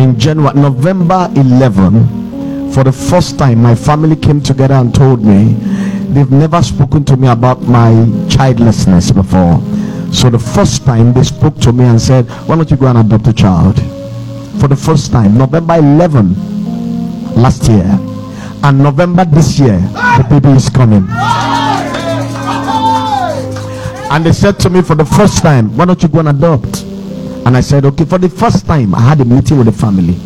in 0.00 0.18
January, 0.18 0.54
November 0.58 1.28
11, 1.36 2.72
for 2.72 2.84
the 2.84 2.92
first 2.92 3.38
time, 3.38 3.62
my 3.62 3.74
family 3.74 4.16
came 4.16 4.40
together 4.40 4.74
and 4.74 4.94
told 4.94 5.22
me 5.22 5.54
they've 6.14 6.30
never 6.30 6.62
spoken 6.62 7.04
to 7.04 7.16
me 7.16 7.28
about 7.28 7.60
my 7.62 7.92
childlessness 8.28 9.10
before. 9.10 9.60
So 10.12 10.30
the 10.30 10.38
first 10.38 10.84
time 10.84 11.12
they 11.12 11.22
spoke 11.22 11.56
to 11.58 11.72
me 11.72 11.84
and 11.84 12.00
said, 12.00 12.24
Why 12.48 12.56
don't 12.56 12.70
you 12.70 12.76
go 12.76 12.86
and 12.86 12.98
adopt 12.98 13.26
a 13.28 13.32
child? 13.32 13.76
For 14.60 14.68
the 14.68 14.76
first 14.76 15.12
time, 15.12 15.36
November 15.36 15.74
11 15.76 16.34
last 17.36 17.68
year, 17.68 17.86
and 18.62 18.78
November 18.78 19.24
this 19.26 19.58
year, 19.58 19.78
the 19.78 20.26
baby 20.30 20.48
is 20.56 20.68
coming. 20.70 21.06
And 24.12 24.24
they 24.24 24.32
said 24.32 24.58
to 24.60 24.70
me 24.70 24.82
for 24.82 24.94
the 24.94 25.04
first 25.04 25.42
time, 25.42 25.76
Why 25.76 25.84
don't 25.84 26.02
you 26.02 26.08
go 26.08 26.20
and 26.20 26.28
adopt? 26.30 26.89
And 27.46 27.56
I 27.56 27.60
said, 27.60 27.84
okay, 27.84 28.04
for 28.04 28.18
the 28.18 28.28
first 28.28 28.66
time, 28.66 28.94
I 28.94 29.00
had 29.00 29.20
a 29.20 29.24
meeting 29.24 29.58
with 29.58 29.66
the 29.66 29.72
family. 29.72 30.16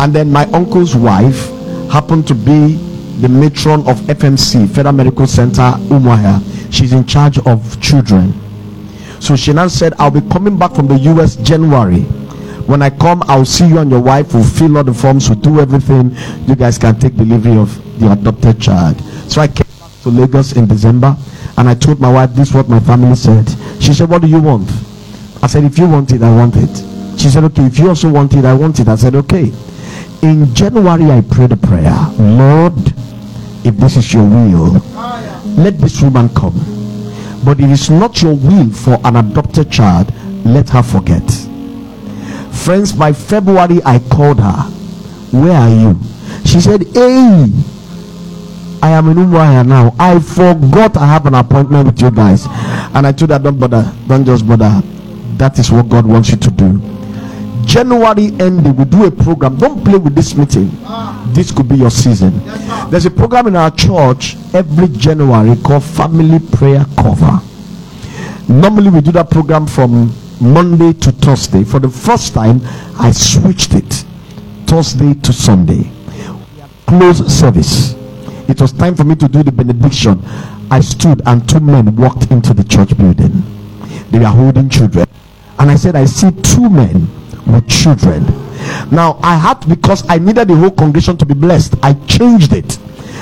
And 0.00 0.14
then 0.14 0.30
my 0.30 0.44
uncle's 0.52 0.94
wife 0.94 1.48
happened 1.90 2.26
to 2.28 2.34
be 2.34 2.76
the 3.20 3.28
matron 3.28 3.80
of 3.88 3.96
FMC, 4.02 4.70
Federal 4.70 4.94
Medical 4.94 5.26
Center, 5.26 5.72
Umuahia. 5.90 6.40
She's 6.72 6.92
in 6.92 7.04
charge 7.06 7.38
of 7.40 7.80
children. 7.80 8.32
So 9.20 9.34
she 9.34 9.52
now 9.52 9.66
said, 9.68 9.94
I'll 9.98 10.10
be 10.10 10.20
coming 10.30 10.56
back 10.56 10.74
from 10.74 10.86
the 10.86 10.96
US 11.12 11.36
January. 11.36 12.02
When 12.68 12.82
I 12.82 12.90
come, 12.90 13.22
I'll 13.26 13.44
see 13.44 13.66
you 13.66 13.78
and 13.78 13.90
your 13.90 14.00
wife. 14.00 14.34
We'll 14.34 14.44
fill 14.44 14.76
all 14.76 14.84
the 14.84 14.94
forms, 14.94 15.28
we'll 15.28 15.40
do 15.40 15.58
everything. 15.60 16.14
You 16.46 16.54
guys 16.54 16.78
can 16.78 16.98
take 17.00 17.16
delivery 17.16 17.56
of 17.58 17.74
the 17.98 18.12
adopted 18.12 18.60
child. 18.60 19.00
So 19.28 19.40
I 19.40 19.48
came 19.48 19.66
back 19.80 19.90
to 20.02 20.10
Lagos 20.10 20.52
in 20.52 20.66
December 20.66 21.16
and 21.56 21.68
I 21.68 21.74
told 21.74 21.98
my 21.98 22.12
wife, 22.12 22.34
This 22.34 22.50
is 22.50 22.54
what 22.54 22.68
my 22.68 22.78
family 22.80 23.16
said. 23.16 23.48
She 23.82 23.92
said, 23.92 24.08
What 24.08 24.22
do 24.22 24.28
you 24.28 24.40
want? 24.40 24.70
I 25.42 25.46
said, 25.46 25.64
if 25.64 25.78
you 25.78 25.88
want 25.88 26.12
it, 26.12 26.22
I 26.22 26.34
want 26.34 26.54
it. 26.56 27.18
She 27.18 27.28
said, 27.28 27.44
okay, 27.44 27.64
if 27.66 27.78
you 27.78 27.88
also 27.88 28.10
want 28.10 28.34
it, 28.34 28.44
I 28.44 28.54
want 28.54 28.78
it. 28.80 28.88
I 28.88 28.96
said, 28.96 29.14
okay. 29.14 29.52
In 30.22 30.52
January, 30.54 31.10
I 31.10 31.20
prayed 31.20 31.52
a 31.52 31.56
prayer. 31.56 31.94
Lord, 32.18 32.74
if 33.64 33.76
this 33.76 33.96
is 33.96 34.12
your 34.12 34.24
will, 34.24 34.72
let 35.56 35.78
this 35.78 36.00
woman 36.02 36.28
come. 36.30 36.54
But 37.44 37.60
if 37.60 37.70
it's 37.70 37.88
not 37.90 38.20
your 38.22 38.34
will 38.34 38.70
for 38.70 38.98
an 39.04 39.16
adopted 39.16 39.70
child, 39.70 40.12
let 40.44 40.68
her 40.70 40.82
forget. 40.82 41.22
Friends, 42.52 42.92
by 42.92 43.12
February, 43.12 43.80
I 43.84 43.98
called 44.10 44.40
her 44.40 44.62
Where 45.32 45.52
are 45.52 45.68
you? 45.68 45.98
She 46.44 46.60
said, 46.60 46.82
Hey, 46.94 47.46
I 48.82 48.90
am 48.90 49.08
in 49.10 49.16
Umuahia 49.18 49.66
now. 49.66 49.94
I 49.98 50.18
forgot 50.18 50.96
I 50.96 51.06
have 51.06 51.26
an 51.26 51.34
appointment 51.34 51.86
with 51.86 52.00
you 52.00 52.10
guys. 52.10 52.46
And 52.94 53.06
I 53.06 53.12
told 53.12 53.30
her, 53.30 53.38
Don't 53.38 53.58
bother, 53.58 53.92
don't 54.06 54.24
just 54.24 54.46
bother. 54.46 54.82
That 55.38 55.58
is 55.58 55.70
what 55.70 55.88
God 55.88 56.04
wants 56.06 56.30
you 56.30 56.36
to 56.36 56.50
do. 56.50 56.80
January 57.64 58.32
ending, 58.40 58.74
we 58.76 58.84
do 58.84 59.04
a 59.04 59.10
program. 59.10 59.56
Don't 59.56 59.84
play 59.84 59.98
with 59.98 60.14
this 60.14 60.34
meeting. 60.34 60.70
This 61.32 61.52
could 61.52 61.68
be 61.68 61.76
your 61.76 61.90
season. 61.90 62.40
There's 62.90 63.06
a 63.06 63.10
program 63.10 63.46
in 63.46 63.56
our 63.56 63.70
church 63.70 64.36
every 64.54 64.88
January 64.88 65.54
called 65.62 65.84
Family 65.84 66.38
Prayer 66.40 66.84
Cover. 66.96 67.40
Normally, 68.48 68.90
we 68.90 69.00
do 69.02 69.12
that 69.12 69.30
program 69.30 69.66
from 69.66 70.12
Monday 70.40 70.92
to 70.94 71.12
Thursday. 71.12 71.62
For 71.62 71.78
the 71.78 71.90
first 71.90 72.32
time, 72.32 72.60
I 72.98 73.12
switched 73.12 73.74
it 73.74 74.04
Thursday 74.66 75.14
to 75.14 75.32
Sunday. 75.32 75.90
Close 76.86 77.18
service. 77.32 77.94
It 78.48 78.60
was 78.60 78.72
time 78.72 78.96
for 78.96 79.04
me 79.04 79.14
to 79.16 79.28
do 79.28 79.42
the 79.42 79.52
benediction. 79.52 80.22
I 80.70 80.80
stood 80.80 81.20
and 81.26 81.46
two 81.46 81.60
men 81.60 81.94
walked 81.96 82.30
into 82.30 82.54
the 82.54 82.64
church 82.64 82.96
building. 82.96 83.42
They 84.10 84.18
were 84.18 84.24
holding 84.24 84.70
children. 84.70 85.06
And 85.58 85.70
I 85.70 85.76
said, 85.76 85.96
I 85.96 86.04
see 86.04 86.30
two 86.42 86.68
men 86.68 87.08
with 87.46 87.68
children. 87.68 88.24
Now 88.90 89.18
I 89.22 89.36
had 89.36 89.68
because 89.68 90.08
I 90.08 90.18
needed 90.18 90.48
the 90.48 90.56
whole 90.56 90.70
congregation 90.70 91.16
to 91.18 91.26
be 91.26 91.34
blessed. 91.34 91.74
I 91.82 91.94
changed 92.06 92.52
it. 92.52 92.78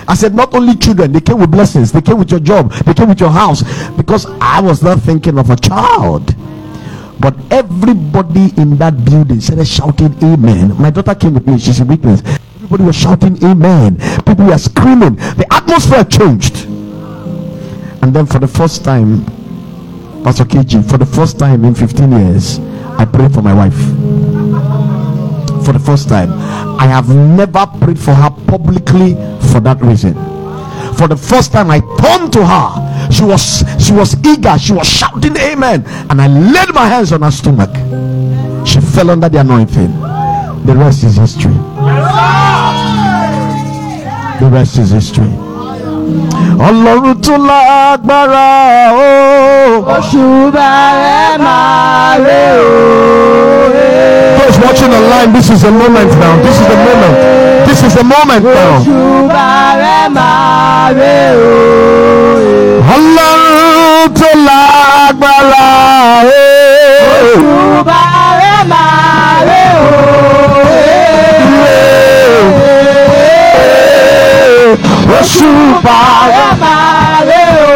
I 0.09 0.15
said, 0.15 0.35
not 0.35 0.55
only 0.55 0.77
children, 0.77 1.13
they 1.13 1.21
came 1.21 1.41
with 1.41 1.51
blessings, 1.51 1.91
they 1.91 2.01
came 2.01 2.19
with 2.19 2.31
your 2.31 2.41
job, 2.41 2.73
they 2.73 2.95
came 2.95 3.09
with 3.09 3.19
your 3.19 3.31
house, 3.31 3.63
because 3.97 4.27
I 4.41 4.61
was 4.61 4.81
not 4.83 5.01
thinking 5.01 5.37
of 5.37 5.51
a 5.51 5.57
child. 5.57 6.35
But 7.19 7.35
everybody 7.51 8.53
in 8.57 8.77
that 8.77 9.05
building 9.05 9.41
started 9.41 9.67
shouting, 9.67 10.15
Amen. 10.23 10.81
My 10.81 10.91
daughter 10.91 11.15
came 11.15 11.35
with 11.35 11.47
me, 11.47 11.59
she's 11.59 11.81
a 11.81 11.85
witness. 11.85 12.23
Everybody 12.57 12.85
was 12.85 12.97
shouting, 12.97 13.43
Amen. 13.43 13.97
People 14.25 14.47
were 14.47 14.59
screaming. 14.59 15.17
The 15.17 15.47
atmosphere 15.51 16.05
changed. 16.05 16.67
And 18.03 18.15
then 18.15 18.27
for 18.27 18.39
the 18.39 18.47
first 18.49 18.85
time, 18.85 19.25
Pastor 20.27 20.45
KG, 20.45 20.83
for 20.91 20.99
the 20.99 21.07
first 21.07 21.39
time 21.39 21.65
in 21.65 21.73
15 21.73 22.11
years, 22.11 22.59
I 22.99 23.05
prayed 23.05 23.33
for 23.33 23.43
my 23.43 23.55
wife. 23.55 23.79
For 25.65 25.73
the 25.73 25.79
first 25.79 26.09
time, 26.09 26.33
I 26.81 26.87
have 26.89 27.09
never 27.15 27.65
prayed 27.79 27.97
for 27.97 28.13
her 28.13 28.31
publicly 28.49 29.15
for 29.53 29.61
that 29.61 29.79
reason. 29.81 30.15
For 30.97 31.07
the 31.07 31.17
first 31.17 31.53
time, 31.53 31.71
I 31.71 31.79
turned 32.03 32.33
to 32.33 32.45
her. 32.45 33.09
She 33.13 33.23
was 33.23 33.63
she 33.79 33.93
was 33.93 34.17
eager. 34.27 34.59
She 34.59 34.73
was 34.73 34.89
shouting, 34.89 35.37
"Amen!" 35.37 35.85
And 36.11 36.21
I 36.21 36.27
laid 36.27 36.75
my 36.75 36.89
hands 36.89 37.13
on 37.13 37.23
her 37.23 37.31
stomach. 37.31 37.71
She 38.67 38.81
fell 38.81 39.11
under 39.11 39.29
the 39.29 39.39
anointing. 39.39 39.93
The 40.67 40.75
rest 40.75 41.05
is 41.05 41.19
history. 41.19 41.55
The 44.43 44.51
rest 44.51 44.77
is 44.79 44.91
history. 44.91 45.46
Ọlọ́run 46.69 47.15
tó 47.25 47.35
lágbára 47.49 48.49
o. 48.93 49.11
oṣù 49.97 50.23
bẹ̀rẹ̀ 50.55 51.39
máa 51.45 52.17
rè 52.27 52.45
o. 52.59 52.73
Those 54.39 54.59
watching 54.65 54.93
online, 54.99 55.31
this 55.37 55.49
is 55.51 55.61
the 55.63 55.71
moment 55.71 56.11
now. 56.23 56.35
This 56.47 56.57
is 56.63 56.67
the 56.73 56.79
moment. 56.87 57.15
This 57.69 57.81
is 57.87 57.93
the 57.99 58.05
moment 58.15 58.45
now. 58.59 58.73
oṣù 58.79 58.99
bẹ̀rẹ̀ 59.35 60.05
máa 60.17 60.93
rè 60.99 61.19
o. 61.35 61.53
ọlọ́run 62.95 64.09
tó 64.19 64.29
lágbára 64.47 65.69
o. 66.25 66.43
oṣù 67.13 67.51
bẹ̀rẹ̀ 67.89 68.59
máa 68.73 69.37
rè 69.49 69.63
o. 69.81 69.87
oṣù 75.15 75.51
bàrẹ̀ 75.87 76.51
bẹ̀rẹ̀ 76.51 76.53
máa 76.63 77.21
rè 77.29 77.43
o. 77.63 77.75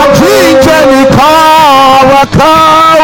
àjíǹde 0.00 0.76
nìkan 0.90 1.98
wákà 2.10 2.52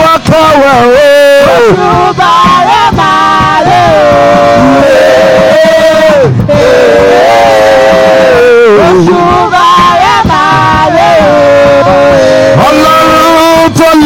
wákà 0.03 0.43
wẹ̀ 0.63 0.79
o. 0.87 1.09
oṣù 1.55 1.91
bẹ̀rẹ̀ 2.21 2.87
máa 2.99 3.55
rè 3.69 3.85
oṣù 8.89 9.21
bẹ̀rẹ̀ 9.53 10.19
máa 10.31 10.77
ọlọ́run 12.67 13.73
tó 13.79 13.89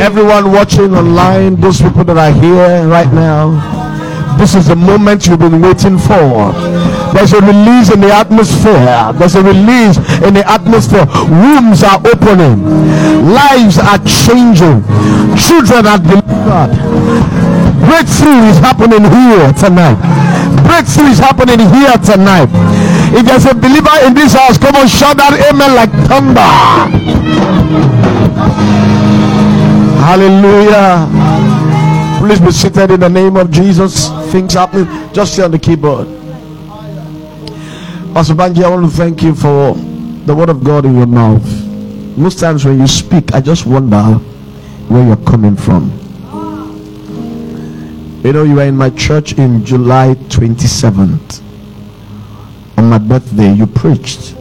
Everyone 0.00 0.50
watching 0.50 0.94
online, 0.94 1.56
those 1.60 1.82
people 1.82 2.04
that 2.04 2.16
are 2.16 2.32
here 2.32 2.88
right 2.88 3.12
now, 3.12 3.52
this 4.38 4.54
is 4.54 4.68
the 4.68 4.76
moment 4.76 5.26
you've 5.26 5.38
been 5.38 5.60
waiting 5.60 5.98
for. 5.98 6.56
There's 7.12 7.36
a 7.36 7.40
release 7.44 7.92
in 7.92 8.00
the 8.00 8.08
atmosphere. 8.08 9.12
There's 9.20 9.36
a 9.36 9.42
release 9.44 10.00
in 10.24 10.32
the 10.32 10.44
atmosphere. 10.48 11.04
Wombs 11.28 11.84
are 11.84 12.00
opening, 12.00 12.64
lives 13.28 13.76
are 13.76 14.00
changing, 14.08 14.80
children 15.36 15.84
are 15.84 16.00
delivered. 16.00 16.72
Breakthrough 17.84 18.48
is 18.48 18.56
happening 18.64 19.04
here 19.04 19.52
tonight. 19.52 20.00
Breakthrough 20.64 21.12
is 21.12 21.20
happening 21.20 21.60
here 21.60 21.96
tonight. 22.00 22.48
If 23.12 23.26
there's 23.28 23.44
a 23.44 23.54
believer 23.54 23.92
in 24.08 24.14
this 24.14 24.32
house, 24.32 24.56
come 24.56 24.76
on, 24.76 24.88
shout 24.88 25.20
that 25.20 25.36
amen 25.52 25.76
like 25.76 25.92
thunder. 26.08 26.48
Hallelujah. 30.00 31.06
Please 32.20 32.40
be 32.40 32.50
seated 32.50 32.90
in 32.90 33.00
the 33.00 33.08
name 33.08 33.36
of 33.36 33.50
Jesus. 33.50 34.08
Things 34.32 34.54
happening. 34.54 34.86
Just 35.12 35.34
stay 35.34 35.42
on 35.42 35.50
the 35.50 35.58
keyboard. 35.58 36.06
Pastor 38.14 38.34
Banji, 38.34 38.64
I 38.64 38.70
want 38.70 38.90
to 38.90 38.96
thank 38.96 39.22
you 39.22 39.34
for 39.34 39.74
the 40.24 40.34
word 40.34 40.48
of 40.48 40.64
God 40.64 40.86
in 40.86 40.96
your 40.96 41.06
mouth. 41.06 41.44
Most 42.16 42.40
times 42.40 42.64
when 42.64 42.80
you 42.80 42.86
speak, 42.86 43.34
I 43.34 43.40
just 43.42 43.66
wonder 43.66 44.02
where 44.88 45.06
you're 45.06 45.16
coming 45.18 45.54
from. 45.54 45.92
You 48.24 48.32
know, 48.32 48.42
you 48.44 48.54
were 48.54 48.64
in 48.64 48.76
my 48.76 48.90
church 48.90 49.34
in 49.34 49.64
July 49.66 50.14
27th. 50.28 51.42
On 52.78 52.88
my 52.88 52.98
birthday, 52.98 53.52
you 53.52 53.66
preached. 53.66 54.34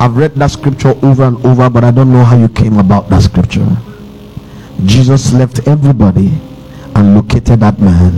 I've 0.00 0.16
read 0.16 0.34
that 0.36 0.50
scripture 0.50 0.94
over 1.02 1.24
and 1.24 1.44
over, 1.44 1.68
but 1.68 1.84
I 1.84 1.90
don't 1.90 2.10
know 2.10 2.24
how 2.24 2.38
you 2.38 2.48
came 2.48 2.78
about 2.78 3.10
that 3.10 3.22
scripture. 3.22 3.66
Jesus 4.84 5.32
left 5.32 5.66
everybody 5.66 6.32
and 6.94 7.14
located 7.14 7.60
that 7.60 7.78
man. 7.78 8.12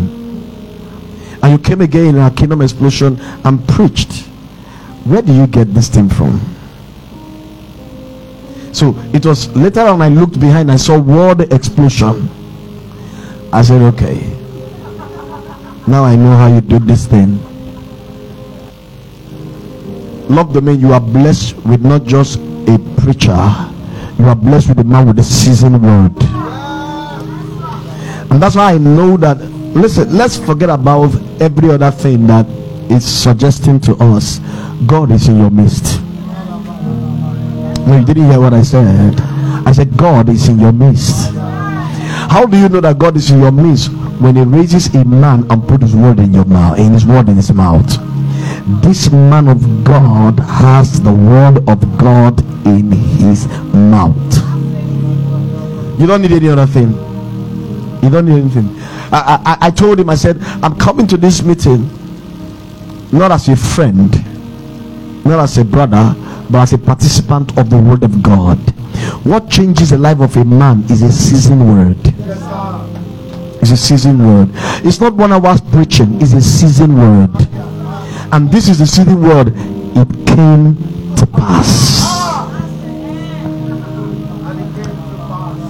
And 1.43 1.53
you 1.53 1.59
came 1.59 1.81
again 1.81 2.07
in 2.07 2.19
our 2.19 2.31
kingdom 2.31 2.63
explosion 2.63 3.21
and 3.45 3.67
preached. 3.69 4.27
Where 5.05 5.23
do 5.23 5.33
you 5.33 5.47
get 5.47 5.73
this 5.73 5.89
thing 5.89 6.09
from? 6.09 6.41
So 8.73 8.95
it 9.15 9.25
was 9.25 9.55
later 9.57 9.81
on 9.81 10.03
I 10.03 10.09
looked 10.09 10.41
behind, 10.41 10.71
I 10.71 10.77
saw 10.77 10.99
word 10.99 11.53
explosion. 11.53 12.29
I 13.53 13.63
said, 13.63 13.81
okay. 13.95 14.19
Now 15.87 16.05
I 16.05 16.17
know 16.17 16.37
how 16.37 16.49
you 16.49 16.61
do 16.61 16.79
this 16.81 17.07
thing. 17.07 17.39
Love 20.29 20.53
the 20.53 20.61
man, 20.61 20.81
you 20.81 20.93
are 20.93 21.01
blessed 21.01 21.57
with 21.65 21.83
not 21.85 22.05
just 22.05 22.39
a 22.39 22.79
preacher, 23.01 23.39
you 24.19 24.27
are 24.27 24.35
blessed 24.35 24.71
with 24.71 24.81
a 24.81 24.85
man 24.85 25.07
with 25.07 25.21
a 25.21 25.23
seasoned 25.23 25.81
word. 25.81 26.36
And 28.37 28.43
that's 28.43 28.55
why 28.55 28.74
I 28.74 28.76
know 28.76 29.16
that. 29.16 29.39
Listen, 29.41 30.14
let's 30.14 30.37
forget 30.37 30.68
about 30.68 31.09
every 31.41 31.70
other 31.70 31.91
thing 31.91 32.26
that 32.26 32.45
is 32.93 33.03
suggesting 33.03 33.80
to 33.80 33.95
us 33.97 34.41
God 34.87 35.11
is 35.11 35.26
in 35.28 35.39
your 35.39 35.49
midst. 35.49 36.03
No, 37.87 37.97
you 37.99 38.05
didn't 38.05 38.30
hear 38.30 38.39
what 38.39 38.53
I 38.53 38.61
said. 38.61 39.18
I 39.64 39.72
said, 39.72 39.97
God 39.97 40.28
is 40.28 40.51
in 40.51 40.59
your 40.59 40.72
midst. 40.72 41.30
How 41.32 42.45
do 42.45 42.59
you 42.59 42.68
know 42.68 42.82
that 42.82 42.99
God 42.99 43.16
is 43.16 43.30
in 43.30 43.41
your 43.41 43.53
midst? 43.53 43.91
When 44.20 44.37
He 44.37 44.43
raises 44.43 44.95
a 44.95 45.03
man 45.03 45.51
and 45.51 45.66
put 45.66 45.80
His 45.80 45.97
word 45.97 46.18
in 46.18 46.34
your 46.34 46.45
mouth, 46.45 46.78
in 46.78 46.93
His 46.93 47.07
word 47.07 47.30
in 47.30 47.37
His 47.37 47.51
mouth. 47.55 47.89
This 48.82 49.11
man 49.11 49.49
of 49.49 49.82
God 49.82 50.39
has 50.41 51.01
the 51.01 51.11
word 51.14 51.66
of 51.70 51.80
God 51.97 52.39
in 52.66 52.93
his 52.93 53.49
mouth. 53.72 54.14
You 55.99 56.07
don't 56.07 56.20
need 56.20 56.32
any 56.32 56.51
other 56.51 56.66
thing. 56.66 57.06
You 58.03 58.11
don't 58.11 58.27
need 58.27 58.41
anything. 58.41 58.69
I, 59.13 59.57
I, 59.61 59.67
I 59.67 59.71
told 59.71 59.99
him, 60.01 60.11
I 60.11 60.15
said, 60.15 60.39
I'm 60.63 60.77
coming 60.79 61.07
to 61.09 61.17
this 61.17 61.43
meeting 61.43 61.89
not 63.13 63.31
as 63.33 63.49
a 63.49 63.57
friend, 63.57 64.13
not 65.25 65.41
as 65.41 65.59
a 65.59 65.65
brother, 65.65 66.15
but 66.51 66.63
as 66.63 66.73
a 66.73 66.79
participant 66.79 67.57
of 67.59 67.71
the 67.71 67.79
word 67.79 68.03
of 68.03 68.23
God. 68.23 68.59
What 69.25 69.51
changes 69.51 69.91
the 69.91 69.99
life 69.99 70.21
of 70.21 70.37
a 70.37 70.45
man 70.45 70.85
is 70.85 71.03
a 71.03 71.13
seasoned 71.13 71.67
word. 71.67 71.99
It's 73.61 73.71
a 73.71 73.77
seasoned 73.77 74.21
word. 74.21 74.51
It's 74.85 75.01
not 75.01 75.15
one 75.15 75.33
hour 75.33 75.57
preaching, 75.73 76.21
it's 76.21 76.33
a 76.33 76.41
seasoned 76.41 76.97
word. 76.97 77.49
And 78.33 78.51
this 78.51 78.69
is 78.69 78.79
the 78.79 78.87
season 78.87 79.23
word. 79.23 79.53
It 79.57 80.27
came 80.27 80.77
to 81.17 81.27
pass. 81.27 82.06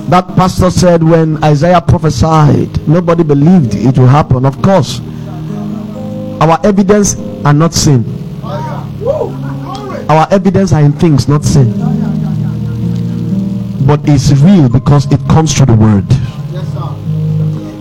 That 0.08 0.28
pastor 0.36 0.70
said 0.70 1.02
when 1.02 1.42
Isaiah 1.42 1.80
prophesied, 1.80 2.86
nobody 2.86 3.24
believed 3.24 3.74
it 3.74 3.98
will 3.98 4.06
happen. 4.06 4.46
Of 4.46 4.62
course, 4.62 5.00
our 6.40 6.58
evidence 6.64 7.16
are 7.44 7.52
not 7.52 7.74
sin. 7.74 8.04
Our 10.08 10.28
evidence 10.30 10.72
are 10.72 10.82
in 10.82 10.92
things, 10.92 11.26
not 11.26 11.44
sin. 11.44 11.72
But 13.84 14.00
it's 14.04 14.30
real 14.32 14.68
because 14.68 15.10
it 15.12 15.20
comes 15.28 15.56
through 15.56 15.66
the 15.66 15.74
word. 15.74 16.06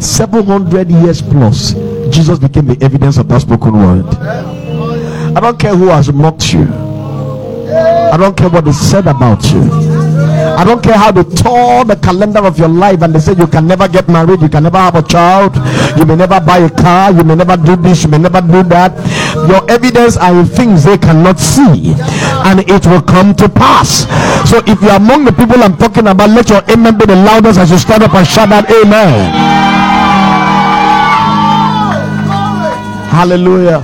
700 0.02 0.90
years 0.90 1.22
plus, 1.22 1.74
Jesus 2.10 2.40
became 2.40 2.66
the 2.66 2.78
evidence 2.82 3.18
of 3.18 3.28
that 3.30 3.42
spoken 3.42 3.74
word. 3.74 4.06
I 4.16 5.40
don't 5.40 5.60
care 5.60 5.76
who 5.76 5.90
has 5.90 6.12
mocked 6.12 6.54
you, 6.54 6.64
I 6.64 8.18
don't 8.18 8.36
care 8.36 8.50
what 8.50 8.66
they 8.66 8.72
said 8.72 9.06
about 9.06 9.44
you. 9.52 9.95
I 10.58 10.64
don't 10.64 10.82
care 10.82 10.98
how 10.98 11.12
they 11.12 11.24
tore 11.24 11.84
the 11.84 11.96
calendar 12.02 12.40
of 12.46 12.58
your 12.58 12.70
life 12.70 13.02
and 13.02 13.14
they 13.14 13.20
say 13.20 13.34
you 13.34 13.48
can 13.48 13.68
never 13.68 13.88
get 13.88 14.08
married, 14.08 14.42
you 14.42 14.50
can 14.50 14.64
never 14.64 14.78
have 14.78 14.96
a 14.96 15.04
child, 15.04 15.56
you 15.98 16.06
may 16.06 16.16
never 16.16 16.40
buy 16.40 16.60
a 16.60 16.70
car, 16.70 17.12
you 17.12 17.24
may 17.24 17.36
never 17.36 17.58
do 17.58 17.76
this, 17.76 18.04
you 18.04 18.10
may 18.10 18.18
never 18.18 18.42
do 18.42 18.64
that. 18.64 18.96
Your 19.50 19.70
evidence 19.70 20.16
are 20.18 20.34
in 20.40 20.46
things 20.46 20.84
they 20.86 20.98
cannot 20.98 21.40
see, 21.40 21.94
and 22.48 22.62
it 22.70 22.86
will 22.88 23.02
come 23.02 23.36
to 23.36 23.50
pass. 23.50 24.08
So 24.50 24.64
if 24.66 24.82
you're 24.82 24.96
among 24.96 25.26
the 25.26 25.34
people 25.34 25.62
I'm 25.62 25.76
talking 25.78 26.08
about, 26.08 26.30
let 26.30 26.50
your 26.50 26.64
amen 26.72 26.98
be 26.98 27.06
the 27.06 27.16
loudest 27.16 27.60
as 27.60 27.70
you 27.72 27.78
stand 27.78 28.04
up 28.04 28.14
and 28.14 28.26
shout 28.26 28.52
out 28.52 28.70
amen. 28.72 29.32
Hallelujah. 33.12 33.84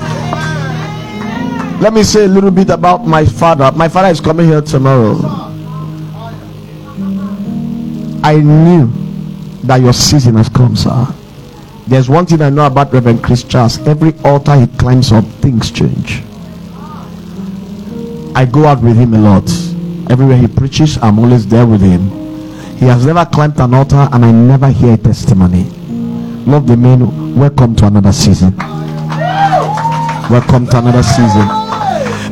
Let 1.82 1.94
me 1.94 2.04
say 2.04 2.26
a 2.26 2.28
little 2.28 2.52
bit 2.52 2.70
about 2.70 3.06
my 3.08 3.26
father. 3.26 3.72
My 3.72 3.88
father 3.90 4.10
is 4.10 4.22
coming 4.22 4.48
here 4.48 4.62
tomorrow. 4.62 5.51
I 8.24 8.36
knew 8.40 8.88
that 9.64 9.82
your 9.82 9.94
season 9.94 10.36
has 10.36 10.48
come, 10.50 10.76
sir. 10.76 11.08
There's 11.88 12.08
one 12.08 12.26
thing 12.26 12.42
I 12.42 12.50
know 12.50 12.68
about 12.68 12.94
Reverend 12.94 13.24
Chris 13.24 13.44
Charles. 13.44 13.80
Every 13.88 14.14
altar 14.24 14.60
he 14.60 14.68
climbs 14.78 15.12
up, 15.12 15.26
things 15.42 15.72
change. 15.72 16.24
I 18.36 18.48
go 18.50 18.66
out 18.66 18.82
with 18.82 18.96
him 18.96 19.14
a 19.14 19.20
lot. 19.20 19.50
Everywhere 20.12 20.38
he 20.38 20.48
preaches, 20.48 20.98
I'm 21.02 21.20
always 21.20 21.48
there 21.48 21.66
with 21.66 21.82
him. 21.82 22.10
He 22.78 22.86
has 22.86 23.06
never 23.06 23.26
climbed 23.26 23.60
an 23.60 23.74
altar 23.74 24.08
and 24.12 24.24
I 24.24 24.32
never 24.32 24.70
hear 24.70 24.94
a 24.94 24.98
testimony. 24.98 25.64
Love 26.46 26.68
the 26.68 26.78
men. 26.78 27.36
Welcome 27.36 27.76
to 27.78 27.88
another 27.88 28.12
season. 28.12 28.56
Welcome 30.30 30.68
to 30.68 30.78
another 30.80 31.04
season. 31.04 31.61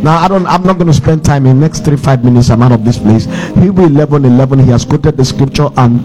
Now 0.03 0.17
I 0.17 0.27
don't 0.27 0.45
I'm 0.47 0.63
not 0.63 0.77
going 0.77 0.87
to 0.87 0.93
spend 0.93 1.25
time 1.25 1.45
in 1.45 1.59
next 1.59 1.83
three 1.85 1.97
five 1.97 2.23
minutes. 2.23 2.49
I'm 2.49 2.61
out 2.61 2.71
of 2.71 2.85
this 2.85 2.97
place. 2.97 3.25
Hebrew 3.55 3.85
11 3.85 4.25
11, 4.25 4.59
he 4.59 4.71
has 4.71 4.85
quoted 4.85 5.17
the 5.17 5.25
scripture 5.25 5.69
and 5.77 5.99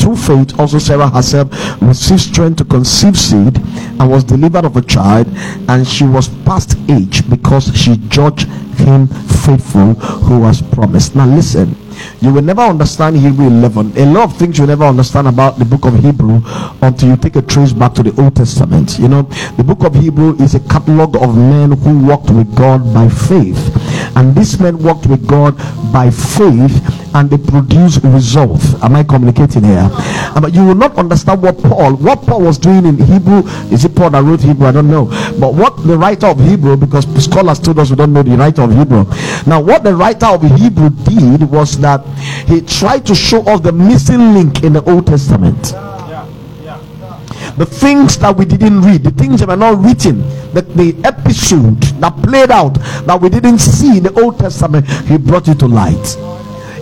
through 0.00 0.16
faith 0.16 0.58
also 0.58 0.78
Sarah 0.78 1.08
herself 1.08 1.48
received 1.82 2.20
strength 2.20 2.58
to 2.58 2.64
conceive 2.64 3.18
seed 3.18 3.58
and 3.58 4.10
was 4.10 4.24
delivered 4.24 4.64
of 4.64 4.76
a 4.76 4.82
child 4.82 5.26
and 5.68 5.86
she 5.86 6.04
was 6.04 6.28
past 6.44 6.76
age 6.88 7.28
because 7.28 7.74
she 7.76 7.96
judged 8.08 8.48
him 8.78 9.08
faithful 9.08 9.94
who 9.94 10.38
was 10.40 10.62
promised. 10.62 11.16
Now 11.16 11.26
listen 11.26 11.76
you 12.20 12.32
will 12.32 12.42
never 12.42 12.62
understand 12.62 13.16
Hebrew 13.16 13.46
11. 13.46 13.96
A 13.96 14.06
lot 14.06 14.30
of 14.30 14.36
things 14.36 14.58
you 14.58 14.66
never 14.66 14.84
understand 14.84 15.28
about 15.28 15.58
the 15.58 15.64
book 15.64 15.84
of 15.84 15.98
Hebrew 15.98 16.40
until 16.82 17.10
you 17.10 17.16
take 17.16 17.36
a 17.36 17.42
trace 17.42 17.72
back 17.72 17.94
to 17.94 18.02
the 18.02 18.22
Old 18.22 18.36
Testament. 18.36 18.98
You 18.98 19.08
know, 19.08 19.22
the 19.56 19.64
book 19.64 19.84
of 19.84 19.94
Hebrew 19.94 20.36
is 20.36 20.54
a 20.54 20.60
catalog 20.60 21.16
of 21.16 21.36
men 21.36 21.72
who 21.72 22.06
walked 22.06 22.30
with 22.30 22.54
God 22.54 22.92
by 22.92 23.08
faith. 23.08 23.58
And 24.16 24.34
these 24.34 24.58
men 24.60 24.78
walked 24.82 25.06
with 25.06 25.26
God 25.26 25.56
by 25.92 26.10
faith 26.10 26.80
and 27.14 27.28
they 27.28 27.38
produce 27.38 27.98
results. 28.04 28.74
Am 28.82 28.94
I 28.96 29.02
communicating 29.02 29.64
here? 29.64 29.88
But 30.34 30.54
you 30.54 30.64
will 30.64 30.74
not 30.74 30.96
understand 30.96 31.42
what 31.42 31.58
Paul, 31.58 31.94
what 31.94 32.22
Paul 32.22 32.42
was 32.42 32.58
doing 32.58 32.86
in 32.86 32.96
Hebrew. 32.96 33.42
Is 33.72 33.84
it 33.84 33.94
Paul 33.94 34.10
that 34.10 34.22
wrote 34.22 34.40
Hebrew? 34.40 34.66
I 34.66 34.72
don't 34.72 34.90
know. 34.90 35.06
But 35.38 35.54
what 35.54 35.76
the 35.86 35.98
writer 35.98 36.28
of 36.28 36.38
Hebrew, 36.38 36.76
because 36.76 37.06
scholars 37.22 37.58
told 37.58 37.78
us 37.78 37.90
we 37.90 37.96
don't 37.96 38.12
know 38.12 38.22
the 38.22 38.36
writer 38.36 38.62
of 38.62 38.72
Hebrew. 38.72 39.04
Now, 39.46 39.60
what 39.60 39.82
the 39.84 39.94
writer 39.94 40.26
of 40.26 40.42
Hebrew 40.42 40.90
did 40.90 41.42
was 41.50 41.78
that 41.78 42.06
he 42.46 42.60
tried 42.60 43.06
to 43.06 43.14
show 43.14 43.42
us 43.42 43.60
the 43.60 43.72
missing 43.72 44.34
link 44.34 44.62
in 44.62 44.72
the 44.72 44.82
Old 44.90 45.06
Testament. 45.06 45.74
The 47.56 47.66
things 47.66 48.18
that 48.18 48.36
we 48.36 48.44
didn't 48.44 48.82
read, 48.82 49.02
the 49.02 49.10
things 49.10 49.40
that 49.40 49.48
were 49.48 49.56
not 49.56 49.82
written, 49.84 50.20
the, 50.52 50.62
the 50.62 50.96
episode 51.04 51.80
that 52.00 52.16
played 52.22 52.50
out 52.50 52.74
that 53.06 53.20
we 53.20 53.28
didn't 53.28 53.58
see 53.58 53.98
in 53.98 54.02
the 54.04 54.20
Old 54.20 54.38
Testament, 54.38 54.88
he 55.06 55.18
brought 55.18 55.48
it 55.48 55.58
to 55.60 55.66
light. 55.66 56.16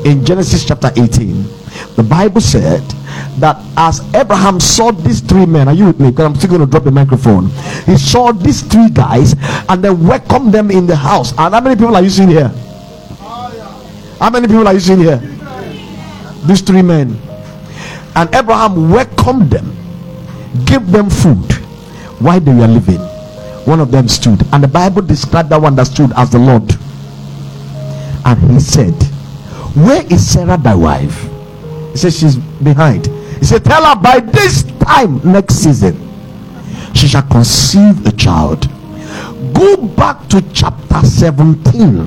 In 0.05 0.25
Genesis 0.25 0.65
chapter 0.65 0.93
18, 0.97 1.43
the 1.97 2.07
Bible 2.09 2.41
said 2.41 2.83
that 3.39 3.57
as 3.77 4.01
Abraham 4.15 4.61
saw 4.61 4.91
these 4.91 5.21
three 5.21 5.47
men, 5.47 5.69
are 5.69 5.75
you 5.75 5.87
with 5.87 6.01
me? 6.01 6.11
Because 6.11 6.27
I'm 6.27 6.35
still 6.37 6.51
going 6.51 6.61
to 6.61 6.67
drop 6.67 6.85
the 6.85 6.91
microphone. 6.91 7.49
He 7.87 7.97
saw 7.97 8.33
these 8.33 8.63
three 8.63 8.91
guys 8.91 9.35
and 9.69 9.83
then 9.83 10.07
welcomed 10.07 10.53
them 10.53 10.71
in 10.71 10.87
the 10.87 10.97
house. 10.97 11.31
And 11.33 11.55
how 11.55 11.61
many 11.61 11.77
people 11.77 11.97
are 11.97 12.03
you 12.03 12.11
seeing 12.11 12.29
here? 12.29 12.53
How 14.19 14.31
many 14.31 14.47
people 14.47 14.67
are 14.67 14.75
you 14.75 14.81
seeing 14.81 15.01
here? 15.01 15.19
These 16.47 16.63
three 16.63 16.83
men. 16.83 17.17
And 18.17 18.35
Abraham 18.35 18.91
welcomed 18.91 19.51
them, 19.51 19.77
gave 20.65 20.91
them 20.91 21.11
food 21.11 21.53
while 22.21 22.41
they 22.41 22.55
were 22.55 22.67
living. 22.67 23.01
One 23.67 23.81
of 23.81 23.91
them 23.91 24.09
stood, 24.09 24.43
and 24.53 24.63
the 24.63 24.69
Bible 24.69 25.03
described 25.03 25.51
that 25.51 25.61
one 25.61 25.77
that 25.77 25.87
stood 25.87 26.13
as 26.17 26.31
the 26.31 26.39
Lord. 26.39 26.71
And 28.25 28.51
he 28.51 28.61
said, 28.61 28.95
Where 29.75 30.05
is 30.13 30.27
Sarah, 30.33 30.57
thy 30.57 30.75
wife? 30.75 31.23
He 31.93 31.99
said, 31.99 32.13
She's 32.13 32.37
behind. 32.37 33.07
He 33.39 33.45
said, 33.45 33.65
Tell 33.65 33.85
her 33.85 34.01
by 34.01 34.21
this 34.21 34.63
time 34.81 35.21
next 35.25 35.57
season, 35.57 35.97
she 36.95 37.07
shall 37.09 37.23
conceive 37.29 38.05
a 38.07 38.13
child. 38.13 38.69
Go 39.55 39.77
back 39.77 40.29
to 40.29 40.43
chapter 40.53 41.05
17 41.05 41.99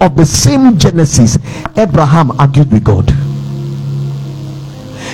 of 0.00 0.16
the 0.16 0.26
same 0.26 0.76
Genesis, 0.78 1.38
Abraham 1.76 2.32
argued 2.40 2.70
with 2.70 2.84
God. 2.84 3.10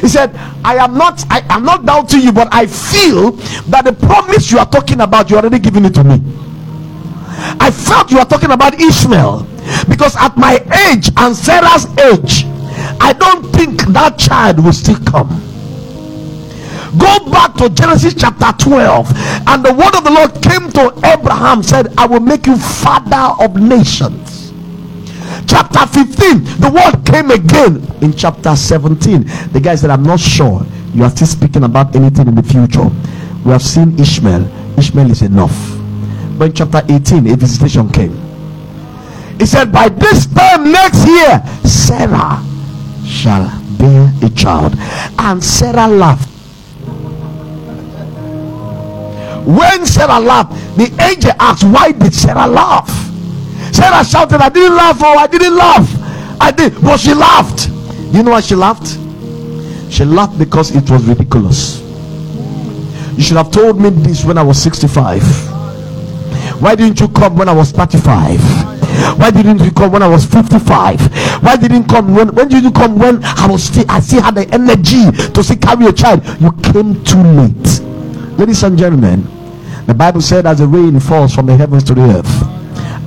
He 0.03 0.09
said, 0.09 0.35
I 0.65 0.77
am 0.79 0.99
not 0.99 1.25
I 1.31 1.47
am 1.49 1.65
not 1.65 1.87
doubting 1.87 2.23
you, 2.23 2.33
but 2.33 2.49
I 2.53 2.67
feel 2.67 3.31
that 3.71 3.85
the 3.85 3.93
promise 3.93 4.51
you 4.51 4.59
are 4.59 4.69
talking 4.69 5.01
about, 5.01 5.31
you 5.31 5.37
already 5.37 5.61
given 5.61 5.85
it 5.85 5.95
to 5.95 6.03
me. 6.03 6.21
I 7.61 7.71
felt 7.71 8.11
you 8.11 8.19
are 8.19 8.27
talking 8.27 8.51
about 8.51 8.75
Ishmael 8.81 9.47
because 9.89 10.17
at 10.17 10.37
my 10.37 10.59
age 10.91 11.09
and 11.17 11.37
Sarah's 11.37 11.87
age, 11.99 12.45
I 13.01 13.15
don't 13.17 13.45
think 13.55 13.83
that 13.95 14.19
child 14.19 14.65
will 14.65 14.73
still 14.73 14.99
come. 15.05 15.29
Go 16.99 17.31
back 17.31 17.55
to 17.55 17.71
Genesis 17.71 18.15
chapter 18.15 18.53
12, 18.59 19.09
and 19.47 19.65
the 19.65 19.73
word 19.73 19.95
of 19.97 20.03
the 20.03 20.11
Lord 20.11 20.35
came 20.43 20.69
to 20.73 20.93
Abraham, 21.07 21.63
said, 21.63 21.95
I 21.97 22.07
will 22.07 22.21
make 22.21 22.47
you 22.49 22.57
father 22.57 23.41
of 23.43 23.55
nations 23.55 24.42
chapter 25.47 25.87
15 25.87 26.45
the 26.61 26.71
word 26.71 27.05
came 27.05 27.31
again. 27.31 27.87
In 28.03 28.13
chapter 28.13 28.55
17 28.57 29.23
the 29.53 29.61
guy 29.61 29.75
said 29.75 29.91
i'm 29.91 30.03
not 30.03 30.21
sure 30.21 30.65
you 30.95 31.05
are 31.05 31.11
still 31.11 31.27
speaking 31.27 31.65
about 31.65 31.97
anything 31.97 32.29
in 32.29 32.35
the 32.35 32.43
future. 32.43 32.85
We 33.45 33.53
have 33.53 33.63
seen 33.63 33.99
ishmael. 33.99 34.47
Ishmael 34.79 35.11
is 35.11 35.23
enough. 35.23 35.57
But 36.39 36.51
in 36.51 36.53
chapter 36.53 36.83
18 36.89 37.27
a 37.33 37.37
visitation 37.37 37.89
came. 37.91 38.13
He 39.39 39.47
said 39.47 39.73
by 39.73 39.89
this 39.89 40.27
time 40.27 40.71
next 40.71 41.07
year 41.07 41.43
sarah 41.65 42.43
shall 43.07 43.51
bear 43.79 44.13
a 44.23 44.31
child 44.31 44.75
and 45.19 45.43
sarah 45.43 45.89
laughed. 45.89 46.29
When 49.47 49.87
sarah 49.87 50.21
laughed 50.21 50.53
the 50.77 50.95
angel 51.03 51.33
asked 51.41 51.65
why 51.65 51.93
did 51.93 52.15
sarah 52.15 52.47
laugh 52.47 53.12
Sarah 53.73 54.05
shouted, 54.05 54.41
I 54.41 54.51
didn't 54.51 54.77
laugh. 54.77 54.99
Oh, 55.01 55.17
I 55.19 55.27
didn't 55.27 55.57
laugh. 55.57 55.89
I 56.41 56.51
did. 56.51 56.75
But 56.83 56.99
she 57.01 57.15
laughed. 57.15 57.69
You 58.15 58.23
know 58.23 58.33
why 58.33 58.41
she 58.41 58.55
laughed? 58.55 58.99
She 59.91 60.05
laughed 60.05 60.39
because 60.39 60.75
it 60.77 60.89
was 60.91 61.05
ridiculous. 61.05 61.81
You 63.17 63.23
should 63.23 63.39
have 63.39 63.51
told 63.51 63.81
me 63.81 63.91
this 63.91 64.25
when 64.25 64.37
I 64.37 64.43
was 64.43 64.63
65. 64.63 65.23
Why 66.61 66.75
didn't 66.75 67.01
you 67.01 67.09
come 67.09 67.37
when 67.37 67.49
I 67.49 67.53
was 67.53 67.73
35? 67.73 68.39
Why 69.19 69.31
didn't 69.31 69.61
you 69.61 69.71
come 69.73 69.93
when 69.93 70.03
I 70.03 70.09
was 70.09 70.25
55? 70.27 71.43
Why 71.43 71.57
didn't 71.57 71.83
you 71.83 71.89
come 71.89 72.15
when 72.15 72.35
when 72.35 72.49
did 72.49 72.63
you 72.63 72.71
come 72.71 72.99
when 72.99 73.25
I 73.25 73.47
was 73.49 73.65
still 73.65 73.85
I 73.89 74.01
still 74.01 74.23
had 74.23 74.35
the 74.35 74.49
energy 74.53 75.11
to 75.33 75.43
see 75.43 75.57
carry 75.57 75.87
a 75.87 75.93
child? 75.93 76.25
You 76.41 76.53
came 76.63 77.03
too 77.05 77.23
late. 77.23 77.81
Ladies 78.39 78.63
and 78.63 78.79
gentlemen, 78.79 79.27
the 79.87 79.95
Bible 79.95 80.21
said 80.21 80.47
as 80.47 80.59
the 80.59 80.67
rain 80.67 81.01
falls 81.01 81.35
from 81.35 81.47
the 81.47 81.57
heavens 81.57 81.85
to 81.85 81.95
the 81.95 82.03
earth 82.03 82.52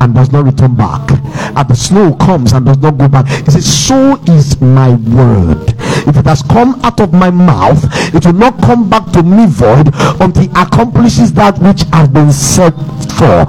and 0.01 0.13
does 0.13 0.31
not 0.31 0.45
return 0.45 0.75
back, 0.75 1.11
and 1.11 1.67
the 1.69 1.75
snow 1.75 2.13
comes 2.15 2.53
and 2.53 2.65
does 2.65 2.77
not 2.79 2.97
go 2.97 3.07
back. 3.07 3.27
He 3.27 3.51
says, 3.51 3.65
So 3.65 4.19
is 4.27 4.59
my 4.61 4.95
word. 4.95 5.75
If 6.07 6.17
it 6.17 6.25
has 6.25 6.41
come 6.43 6.79
out 6.83 6.99
of 6.99 7.13
my 7.13 7.29
mouth, 7.29 7.81
it 8.13 8.25
will 8.25 8.33
not 8.33 8.59
come 8.61 8.89
back 8.89 9.11
to 9.13 9.23
me 9.23 9.45
void 9.47 9.89
until 10.21 10.43
it 10.43 10.51
accomplishes 10.55 11.33
that 11.33 11.57
which 11.59 11.83
has 11.93 12.07
been 12.09 12.31
set 12.31 12.73
for. 13.17 13.45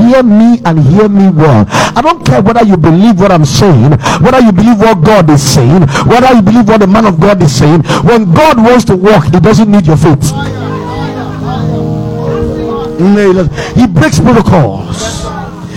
Hear 0.00 0.22
me 0.22 0.60
and 0.64 0.78
hear 0.80 1.08
me 1.08 1.28
well. 1.30 1.66
I 1.68 2.00
don't 2.02 2.24
care 2.24 2.42
whether 2.42 2.64
you 2.64 2.76
believe 2.76 3.20
what 3.20 3.30
I'm 3.30 3.44
saying, 3.44 3.92
whether 4.20 4.40
you 4.40 4.52
believe 4.52 4.78
what 4.78 5.04
God 5.04 5.30
is 5.30 5.42
saying, 5.42 5.82
whether 6.06 6.34
you 6.34 6.42
believe 6.42 6.68
what 6.68 6.80
the 6.80 6.86
man 6.86 7.06
of 7.06 7.20
God 7.20 7.42
is 7.42 7.54
saying. 7.54 7.82
When 8.04 8.32
God 8.32 8.56
wants 8.58 8.84
to 8.86 8.96
work, 8.96 9.24
He 9.24 9.40
doesn't 9.40 9.70
need 9.70 9.86
your 9.86 9.96
faith. 9.96 10.32
He 13.76 13.86
breaks 13.86 14.20
protocols. 14.20 15.21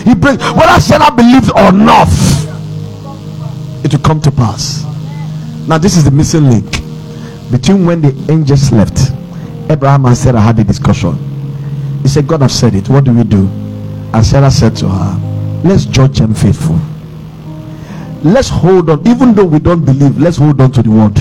He 0.06 0.14
breaks 0.14 0.41
whether 0.53 0.80
Sarah 0.80 1.11
believes 1.11 1.49
or 1.49 1.72
not, 1.72 2.07
it 3.84 3.91
will 3.91 3.99
come 4.02 4.22
to 4.22 4.32
pass. 4.32 4.86
Now, 5.68 5.80
this 5.80 5.98
is 5.98 6.03
the 6.03 6.11
missing 6.11 6.48
link 6.48 6.72
between 7.52 7.88
when 7.88 8.02
the 8.02 8.14
angels 8.32 8.72
left. 8.72 9.11
Abraham 9.69 10.06
and 10.06 10.15
Sarah 10.15 10.40
had 10.40 10.60
a 10.60 10.64
discussion. 10.64 11.18
He 12.03 12.07
said, 12.07 12.27
God 12.27 12.41
have 12.41 12.52
said 12.52 12.76
it. 12.76 12.88
What 12.88 13.03
do 13.03 13.14
we 13.14 13.23
do? 13.23 13.48
And 14.14 14.23
Sarah 14.23 14.52
said 14.52 14.76
to 14.77 14.88
her, 14.88 15.61
Let's 15.64 15.86
judge 15.86 16.19
them 16.19 16.36
faithful. 16.36 16.80
Let's 18.23 18.49
hold 18.49 18.91
on, 18.91 19.07
even 19.07 19.34
though 19.34 19.45
we 19.45 19.57
don't 19.57 19.84
believe, 19.84 20.19
let's 20.19 20.38
hold 20.38 20.61
on 20.61 20.72
to 20.73 20.84
the 20.84 20.91
word. 20.91 21.15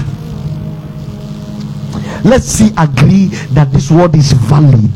Let's 2.24 2.44
see, 2.44 2.70
agree 2.76 3.26
that 3.52 3.72
this 3.72 3.90
word 3.90 4.14
is 4.14 4.32
valid. 4.32 4.90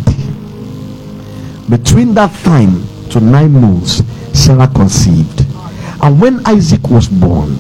Between 1.70 2.12
that 2.14 2.32
time 2.44 2.82
to 3.10 3.20
nine 3.20 3.52
months, 3.52 4.02
Sarah 4.38 4.68
conceived. 4.68 5.44
And 6.02 6.20
when 6.20 6.46
Isaac 6.46 6.88
was 6.88 7.08
born, 7.08 7.56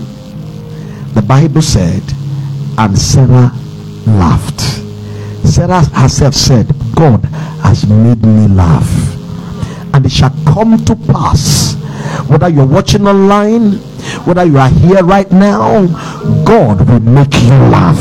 the 1.14 1.22
Bible 1.22 1.62
said, 1.62 2.02
and 2.76 2.96
Sarah 2.98 3.50
laughed. 4.06 4.60
Sarah 5.46 5.84
herself 5.84 6.34
said, 6.34 6.66
God 6.94 7.24
has 7.62 7.86
made 7.86 8.22
me 8.22 8.46
laugh. 8.48 8.88
And 9.94 10.04
it 10.06 10.12
shall 10.12 10.34
come 10.44 10.84
to 10.84 10.94
pass, 10.94 11.74
whether 12.28 12.48
you're 12.48 12.66
watching 12.66 13.06
online, 13.06 13.72
whether 14.24 14.44
you 14.44 14.58
are 14.58 14.68
here 14.68 15.02
right 15.02 15.30
now, 15.32 15.86
God 16.44 16.88
will 16.88 17.00
make 17.00 17.34
you 17.34 17.48
laugh. 17.48 17.98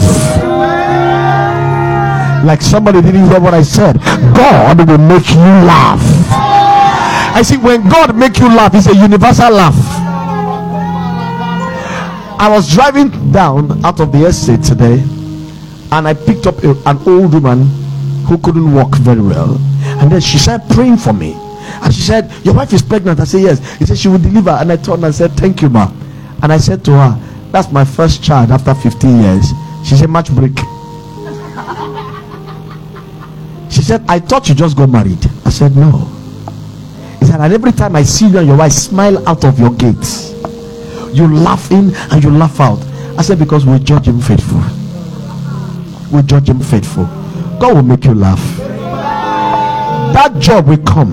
Like 2.45 2.61
somebody 2.61 3.02
didn't 3.02 3.30
hear 3.30 3.40
what 3.40 3.53
I 3.53 3.64
said. 3.64 3.98
God 4.36 4.88
will 4.88 4.98
make 4.99 5.30
you 5.30 5.36
laugh. 5.65 6.47
I 7.38 7.44
see 7.44 7.58
when 7.58 7.88
God 7.88 8.16
make 8.16 8.40
you 8.40 8.48
laugh, 8.48 8.74
it's 8.74 8.88
a 8.88 8.96
universal 8.96 9.52
laugh. 9.52 9.76
I 12.40 12.50
was 12.50 12.74
driving 12.74 13.10
down 13.32 13.86
out 13.86 14.00
of 14.00 14.12
the 14.12 14.26
estate 14.26 14.64
today 14.64 15.04
and 15.92 16.08
I 16.08 16.16
picked 16.16 16.48
up 16.48 16.64
a, 16.64 16.72
an 16.88 16.98
old 17.06 17.36
woman 17.36 17.68
who 18.26 18.40
couldn't 18.40 18.74
walk 18.74 18.96
very 18.96 19.22
well. 19.22 19.56
And 20.02 20.12
then 20.12 20.20
she 20.20 20.40
started 20.40 20.68
praying 20.72 20.98
for 20.98 21.14
me. 21.14 21.34
And 21.84 21.94
she 21.94 22.02
said, 22.02 22.34
Your 22.44 22.56
wife 22.56 22.74
is 22.74 22.82
pregnant. 22.82 23.20
I 23.20 23.26
said, 23.26 23.42
Yes. 23.42 23.74
He 23.76 23.86
said, 23.86 24.00
She 24.00 24.08
will 24.08 24.18
deliver. 24.18 24.50
And 24.50 24.72
I 24.72 24.78
turned 24.78 25.06
and 25.06 25.14
said, 25.14 25.34
Thank 25.34 25.62
you, 25.62 25.70
ma. 25.70 25.92
And 26.42 26.52
I 26.52 26.58
said 26.58 26.84
to 26.86 26.92
her, 26.94 27.52
That's 27.52 27.72
my 27.72 27.86
first 27.86 28.24
child 28.24 28.50
after 28.50 28.74
15 28.74 29.22
years. 29.22 29.46
She 29.86 29.96
said, 29.96 30.10
Match 30.10 30.32
break. 30.32 30.58
She 33.72 33.84
said, 33.84 34.04
I 34.10 34.18
thought 34.18 34.50
you 34.50 34.56
just 34.56 34.76
got 34.76 34.90
married. 34.90 35.24
I 35.46 35.52
said, 35.52 35.76
No. 35.76 36.16
And 37.30 37.54
every 37.54 37.72
time 37.72 37.95
I 37.95 38.04
see 38.04 38.28
you 38.28 38.38
and 38.40 38.48
your 38.48 38.58
wife 38.58 38.72
smile 38.72 39.28
out 39.28 39.44
of 39.44 39.60
your 39.60 39.72
gates, 39.72 40.32
you 41.14 41.28
laugh 41.28 41.72
in 41.72 41.94
and 42.12 42.24
you 42.24 42.32
laugh 42.32 42.60
out. 42.60 42.80
I 43.18 43.22
said, 43.22 43.40
Because 43.40 43.66
we 43.66 43.80
judge 43.80 44.08
him 44.08 44.20
faithful. 44.20 44.62
We 46.12 46.22
judge 46.24 46.49
him 46.49 46.60
faithful. 46.60 47.06
God 47.60 47.76
will 47.76 47.84
make 47.84 48.06
you 48.06 48.14
laugh. 48.14 48.41
That 50.14 50.36
job 50.40 50.68
will 50.68 50.78
come. 50.78 51.12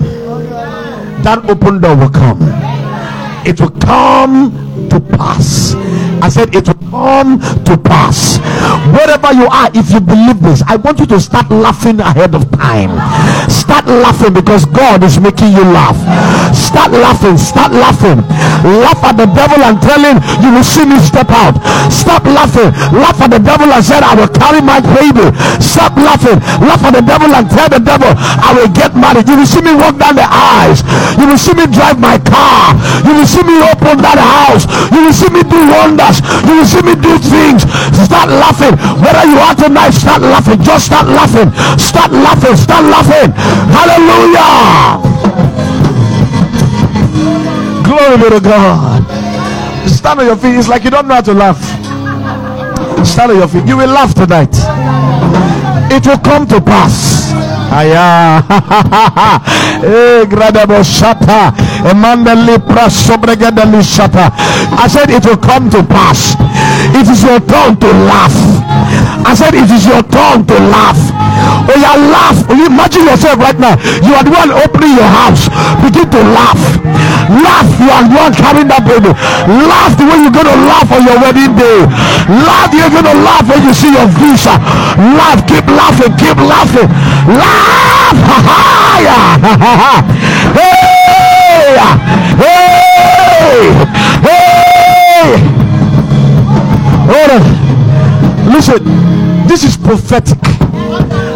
That 1.23 1.49
open 1.49 1.81
door 1.81 1.95
will 1.95 2.09
come. 2.09 2.39
It 3.45 3.59
will 3.59 3.71
come 3.71 4.89
to 4.89 4.99
pass. 5.17 5.75
I 6.21 6.29
said 6.29 6.55
it 6.55 6.67
will 6.67 6.79
come 6.89 7.39
to 7.65 7.77
pass. 7.77 8.39
Wherever 8.95 9.33
you 9.33 9.47
are, 9.47 9.69
if 9.73 9.91
you 9.91 9.99
believe 9.99 10.41
this, 10.41 10.63
I 10.67 10.75
want 10.77 10.99
you 10.99 11.05
to 11.07 11.19
start 11.19 11.49
laughing 11.51 11.99
ahead 11.99 12.33
of 12.35 12.49
time. 12.51 12.95
Start 13.49 13.85
laughing 13.87 14.33
because 14.33 14.65
God 14.65 15.03
is 15.03 15.19
making 15.19 15.51
you 15.51 15.63
laugh. 15.63 15.97
Start 16.55 16.91
laughing, 16.91 17.37
start 17.37 17.71
laughing. 17.71 18.23
Laugh 18.65 19.01
at 19.03 19.17
the 19.17 19.27
devil 19.29 19.61
and 19.61 19.77
tell 19.81 20.01
him 20.01 20.17
you 20.41 20.49
will 20.55 20.63
see 20.65 20.85
me 20.85 20.97
step 20.99 21.29
out. 21.29 21.59
Stop 21.91 22.25
laughing. 22.25 22.71
Laugh 22.95 23.19
at 23.21 23.29
the 23.29 23.39
devil 23.39 23.69
and 23.69 23.83
said 23.83 24.01
I 24.01 24.15
will 24.15 24.31
carry 24.31 24.61
my 24.61 24.79
baby. 24.81 25.29
Stop 25.61 25.97
laughing. 25.97 26.39
Laugh 26.63 26.81
at 26.83 26.93
the 26.95 27.05
devil 27.05 27.29
and 27.29 27.45
tell 27.49 27.69
the 27.69 27.79
devil, 27.79 28.09
I 28.17 28.55
will 28.55 28.71
get 28.71 28.95
married. 28.95 29.27
You 29.29 29.37
will 29.37 29.49
see 29.49 29.61
me 29.61 29.75
walk 29.75 29.99
down 29.99 30.15
the 30.15 30.25
aisles. 30.25 30.81
You 31.19 31.27
will 31.29 31.37
see 31.37 31.53
me 31.53 31.67
drive 31.69 31.99
my 31.99 32.17
car. 32.17 32.73
You 33.05 33.13
will 33.13 33.29
see 33.29 33.43
me 33.43 33.61
open 33.61 34.01
that 34.01 34.17
house. 34.17 34.65
You 34.89 35.04
will 35.05 35.13
see 35.13 35.29
me 35.29 35.43
do 35.45 35.59
wonders. 35.69 36.17
You 36.49 36.57
will 36.57 36.65
see 36.65 36.81
me 36.81 36.95
do 36.97 37.17
things. 37.21 37.61
Start 37.93 38.29
laughing. 38.29 38.73
Whether 38.97 39.25
you 39.29 39.37
are 39.37 39.53
tonight, 39.55 39.91
start 39.91 40.21
laughing. 40.21 40.61
Just 40.63 40.87
start 40.87 41.07
laughing. 41.07 41.53
Start 41.77 42.11
laughing. 42.11 42.55
Start 42.57 42.85
laughing. 42.89 43.29
Hallelujah. 43.69 44.97
Glory 47.85 48.17
be 48.17 48.29
to 48.33 48.41
God. 48.41 49.03
Stand 49.87 50.19
on 50.19 50.25
your 50.25 50.37
feet. 50.37 50.57
It's 50.57 50.67
like 50.67 50.83
you 50.83 50.89
don't 50.89 51.07
know 51.07 51.15
how 51.15 51.21
to 51.21 51.33
laugh. 51.33 51.61
Stand 53.05 53.31
on 53.31 53.37
your 53.37 53.47
feet. 53.47 53.65
You 53.67 53.77
will 53.77 53.89
laugh 53.89 54.15
tonight. 54.15 54.53
It 55.93 56.05
will 56.07 56.17
come 56.17 56.47
to 56.47 56.59
pass. 56.59 57.14
Aya. 57.71 58.43
Eh, 59.85 60.25
shata. 60.83 61.53
Emanda 61.89 62.33
lipra 62.33 62.89
sobregada 62.89 63.65
shata. 63.83 64.31
I 64.79 64.87
said 64.87 65.09
it 65.09 65.25
will 65.25 65.37
come 65.37 65.69
to 65.69 65.83
pass. 65.83 66.35
It 66.95 67.07
is 67.07 67.23
your 67.23 67.39
turn 67.41 67.77
to 67.77 67.87
laugh. 67.87 68.54
I 69.23 69.31
said 69.33 69.53
it 69.55 69.69
is 69.71 69.85
your 69.87 70.03
turn 70.11 70.43
to 70.49 70.57
laugh. 70.67 70.99
Oh 71.65 71.77
yeah, 71.77 71.95
laugh. 72.11 72.43
Oh, 72.49 72.57
imagine 72.57 73.07
yourself 73.07 73.39
right 73.39 73.57
now. 73.57 73.79
You 74.03 74.13
are 74.17 74.23
the 74.25 74.33
one 74.33 74.51
opening 74.51 74.97
your 74.99 75.07
house. 75.07 75.47
Begin 75.81 76.09
to 76.11 76.21
laugh. 76.35 76.59
Laugh. 77.31 77.69
You 77.79 77.89
are 77.89 78.03
the 78.05 78.15
one 78.15 78.33
carrying 78.35 78.69
that 78.69 78.83
baby. 78.85 79.09
Laugh 79.47 79.95
the 79.97 80.05
way 80.05 80.21
you're 80.21 80.35
gonna 80.35 80.57
laugh 80.67 80.89
on 80.91 81.01
your 81.07 81.17
wedding 81.21 81.55
day. 81.55 81.87
Laugh. 82.27 82.69
You're 82.75 82.91
gonna 82.91 83.15
laugh 83.23 83.47
when 83.47 83.63
you 83.63 83.73
see 83.73 83.93
your 83.93 84.09
visa. 84.19 84.59
Laugh. 84.97 85.41
Keep 85.47 85.65
laughing. 85.71 86.13
Keep 86.19 86.37
laughing. 86.43 86.89
Laugh. 87.31 88.19
hey! 90.55 91.77
Hey! 92.37 92.65
Hey! 93.45 93.84
Listen, 98.55 98.85
this 99.49 99.65
is 99.65 99.75
prophetic. 99.75 100.39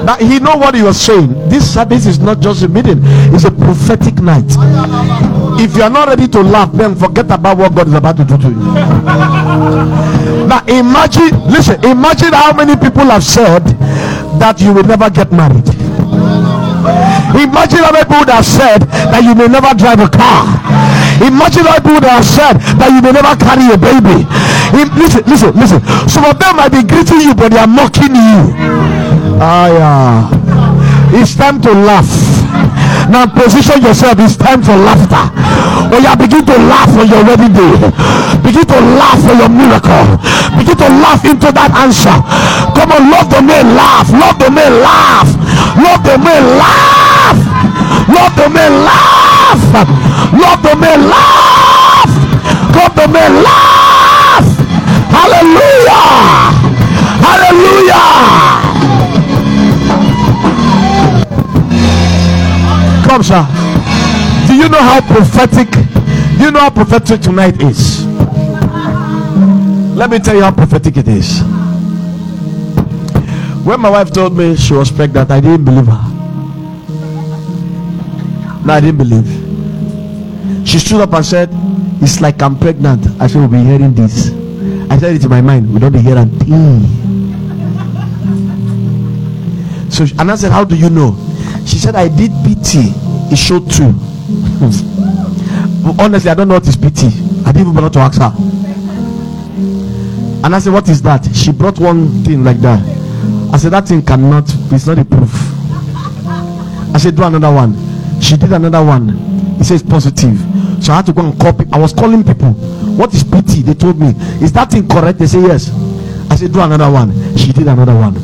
Now 0.07 0.15
he 0.15 0.39
know 0.39 0.55
what 0.55 0.73
he 0.73 0.81
was 0.81 0.95
saying. 0.99 1.49
This 1.49 1.73
service 1.73 2.05
is 2.05 2.17
not 2.17 2.39
just 2.39 2.63
a 2.63 2.69
meeting; 2.69 2.99
it's 3.35 3.43
a 3.43 3.51
prophetic 3.51 4.15
night. 4.23 4.47
If 5.59 5.75
you 5.75 5.83
are 5.83 5.89
not 5.89 6.07
ready 6.07 6.29
to 6.29 6.39
laugh, 6.41 6.71
then 6.71 6.95
forget 6.95 7.29
about 7.29 7.57
what 7.57 7.75
God 7.75 7.89
is 7.89 7.93
about 7.93 8.15
to 8.17 8.23
do 8.23 8.37
to 8.37 8.47
you. 8.47 8.71
Now 10.47 10.63
imagine, 10.65 11.35
listen, 11.51 11.83
imagine 11.83 12.31
how 12.31 12.53
many 12.53 12.77
people 12.77 13.03
have 13.11 13.25
said 13.25 13.65
that 14.39 14.61
you 14.61 14.71
will 14.73 14.85
never 14.87 15.09
get 15.09 15.29
married. 15.33 15.67
Imagine 17.35 17.83
how 17.83 17.91
many 17.91 18.05
people 18.07 18.31
have 18.31 18.45
said 18.45 18.79
that 19.11 19.21
you 19.23 19.35
may 19.35 19.47
never 19.49 19.75
drive 19.75 19.99
a 19.99 20.07
car. 20.07 20.78
Imagine 21.19 21.65
how 21.67 21.79
people 21.79 22.07
have 22.07 22.25
said 22.25 22.57
that 22.79 22.89
you 22.91 23.01
may 23.03 23.11
never 23.11 23.35
carry 23.35 23.67
a 23.71 23.77
baby. 23.77 24.23
Listen, 24.95 25.23
listen, 25.27 25.51
listen. 25.55 25.79
Some 26.07 26.25
of 26.25 26.39
them 26.39 26.55
might 26.57 26.71
be 26.71 26.83
greeting 26.83 27.21
you, 27.21 27.35
but 27.35 27.51
they 27.51 27.59
are 27.59 27.67
mocking 27.67 28.15
you. 28.15 28.55
Ah, 29.41 29.67
yeah. 29.67 30.29
It's 31.11 31.35
time 31.35 31.59
to 31.61 31.71
laugh. 31.73 32.07
Now 33.09 33.25
position 33.25 33.81
yourself. 33.81 34.19
It's 34.19 34.37
time 34.37 34.61
for 34.61 34.77
laughter. 34.77 35.25
Oh, 35.91 35.97
yeah, 35.97 36.13
begin 36.15 36.45
to 36.45 36.57
laugh 36.69 36.93
on 36.93 37.09
your 37.09 37.25
wedding 37.25 37.53
day. 37.53 37.75
Begin 38.45 38.65
to 38.69 38.79
laugh 38.95 39.17
for 39.25 39.33
your 39.33 39.49
miracle. 39.49 40.05
Begin 40.53 40.77
to 40.77 40.89
laugh 41.01 41.25
into 41.25 41.49
that 41.51 41.73
answer. 41.73 42.13
Come 42.77 42.93
on, 42.93 43.09
love 43.09 43.29
the 43.33 43.41
man, 43.41 43.73
laugh. 43.73 44.05
Love 44.13 44.37
the 44.37 44.51
man, 44.53 44.73
laugh. 44.85 45.29
Love 45.81 46.03
the 46.05 46.17
man, 46.21 46.43
laugh. 46.61 47.39
Love 48.07 48.33
the 48.37 48.47
man, 48.53 48.85
laugh. 48.85 49.28
Love 49.73 50.61
the 50.63 50.75
man, 50.75 51.09
laugh. 51.09 52.09
Love 52.75 52.95
the 52.95 53.07
man, 53.07 53.43
laugh. 53.43 54.45
Hallelujah. 55.13 56.05
Hallelujah. 57.25 58.05
Come, 63.07 63.23
sir. 63.23 63.45
Do 64.47 64.55
you 64.55 64.69
know 64.69 64.81
how 64.81 65.01
prophetic? 65.01 65.69
Do 65.71 66.43
you 66.45 66.51
know 66.51 66.61
how 66.61 66.69
prophetic 66.71 67.21
tonight 67.21 67.61
is? 67.61 68.05
Let 69.95 70.09
me 70.09 70.19
tell 70.19 70.35
you 70.35 70.41
how 70.41 70.51
prophetic 70.51 70.97
it 70.97 71.07
is. 71.07 71.41
When 73.63 73.79
my 73.81 73.89
wife 73.89 74.11
told 74.11 74.35
me 74.35 74.55
she 74.55 74.73
was 74.73 74.89
pregnant, 74.91 75.29
I 75.29 75.39
didn't 75.41 75.65
believe 75.65 75.85
her. 75.85 76.05
No, 78.65 78.73
I 78.73 78.79
didn't 78.79 78.97
believe. 78.97 79.38
She 80.69 80.77
stood 80.77 81.01
up 81.01 81.13
and 81.13 81.25
said, 81.25 81.49
It's 81.99 82.21
like 82.21 82.39
I'm 82.43 82.55
pregnant. 82.55 83.03
I 83.19 83.25
said, 83.25 83.39
We'll 83.39 83.47
be 83.47 83.57
hearing 83.57 83.95
this. 83.95 84.29
I 84.91 84.99
said 84.99 85.15
it 85.15 85.23
in 85.23 85.29
my 85.31 85.41
mind. 85.41 85.73
We 85.73 85.79
don't 85.79 85.91
be 85.91 85.97
hearing 85.97 86.29
So 89.91 90.05
and 90.19 90.31
I 90.31 90.35
said, 90.35 90.51
How 90.51 90.63
do 90.63 90.75
you 90.75 90.91
know? 90.91 91.15
She 91.65 91.79
said, 91.79 91.95
I 91.95 92.07
did 92.07 92.29
PT. 92.45 92.93
It 93.33 93.37
showed 93.37 93.67
two. 93.71 93.85
Honestly, 95.99 96.29
I 96.29 96.35
don't 96.35 96.47
know 96.47 96.53
what 96.53 96.67
is 96.67 96.77
PT. 96.77 97.05
I 97.47 97.51
didn't 97.51 97.61
even 97.61 97.73
bother 97.73 97.89
to 97.89 97.99
ask 98.01 98.21
her. 98.21 98.31
And 100.45 100.55
I 100.55 100.59
said, 100.59 100.71
What 100.71 100.87
is 100.87 101.01
that? 101.01 101.35
She 101.35 101.51
brought 101.51 101.79
one 101.79 102.23
thing 102.23 102.43
like 102.43 102.61
that. 102.61 102.79
I 103.51 103.57
said, 103.57 103.71
That 103.71 103.87
thing 103.87 104.03
cannot, 104.05 104.43
it's 104.71 104.85
not 104.85 104.99
a 104.99 105.05
proof. 105.05 105.33
I 106.93 106.99
said, 106.99 107.15
Do 107.15 107.23
another 107.23 107.51
one. 107.51 107.73
She 108.21 108.37
did 108.37 108.53
another 108.53 108.85
one. 108.85 109.28
He 109.59 109.65
says 109.65 109.83
positive. 109.83 110.39
So 110.81 110.93
I 110.93 110.95
had 110.97 111.05
to 111.07 111.13
go 111.13 111.21
and 111.21 111.39
copy. 111.39 111.65
I 111.71 111.77
was 111.77 111.91
calling 111.93 112.23
people. 112.23 112.53
What 112.95 113.13
is 113.13 113.23
PT? 113.23 113.65
They 113.65 113.73
told 113.73 113.99
me. 113.99 114.07
Is 114.41 114.53
that 114.53 114.73
incorrect? 114.73 115.19
They 115.19 115.27
say 115.27 115.41
yes. 115.41 115.69
I 116.31 116.35
said, 116.35 116.53
Do 116.53 116.61
another 116.61 116.89
one. 116.89 117.11
She 117.37 117.51
did 117.51 117.67
another 117.67 117.93
one. 117.93 118.15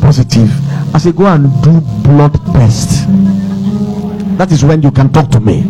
Positive. 0.00 0.48
I 0.94 0.98
said, 0.98 1.16
Go 1.16 1.26
and 1.26 1.50
do 1.62 1.80
blood 2.08 2.34
test. 2.54 3.04
That 4.38 4.52
is 4.52 4.64
when 4.64 4.80
you 4.80 4.92
can 4.92 5.12
talk 5.12 5.28
to 5.32 5.40
me. 5.40 5.62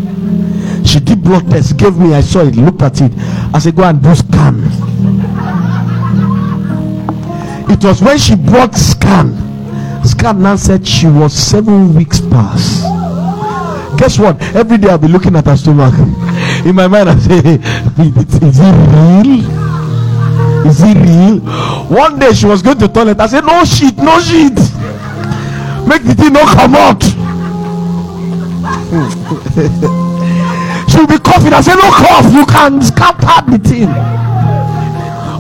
She 0.85 1.01
did 1.01 1.25
blood 1.25 1.51
test, 1.51 1.79
gave 1.79 1.97
me, 1.97 2.15
I 2.15 2.21
saw 2.21 2.41
it, 2.41 2.55
looked 2.57 2.83
at 2.83 3.01
it. 3.01 3.13
I 3.55 3.59
said, 3.59 3.77
Go 3.77 3.85
and 3.85 4.03
do 4.03 4.15
scan. 4.15 4.61
It 7.71 7.83
was 7.83 8.03
when 8.03 8.19
she 8.19 8.37
brought 8.37 8.75
scan. 8.75 9.35
Scan 10.05 10.43
now 10.43 10.57
said 10.57 10.87
she 10.87 11.07
was 11.07 11.33
seven 11.33 11.95
weeks 11.95 12.21
past. 12.21 12.94
Guess 13.97 14.19
what? 14.19 14.41
Every 14.55 14.77
day 14.79 14.89
I'll 14.89 14.99
be 14.99 15.09
looking 15.09 15.37
at 15.37 15.47
her 15.47 15.57
stomach. 15.57 15.95
In 16.67 16.75
my 16.75 16.89
mind, 16.89 17.09
I 17.11 17.19
say, 17.19 17.39
Is 17.39 18.59
it 18.61 18.75
real? 18.93 19.41
Is 20.67 20.83
it 20.83 20.97
real? 20.97 21.39
One 21.89 22.19
day 22.19 22.33
she 22.33 22.47
was 22.47 22.63
going 22.63 22.79
to 22.79 22.89
toilet. 22.89 23.21
I 23.21 23.27
said, 23.27 23.45
No 23.45 23.65
shit, 23.65 23.97
no 23.97 24.19
shit. 24.21 24.55
Make 25.87 26.03
the 26.03 26.15
thing 26.17 26.33
not 26.33 26.49
come 26.57 26.75
out. 26.75 27.03
She'll 30.91 31.07
be 31.07 31.19
coughing. 31.19 31.53
I 31.53 31.61
said, 31.61 31.77
No 31.77 31.91
cough. 31.91 32.33
You 32.33 32.47
can 32.47 32.81
scatter 32.83 33.51
the 33.51 33.59
thing. 33.59 33.89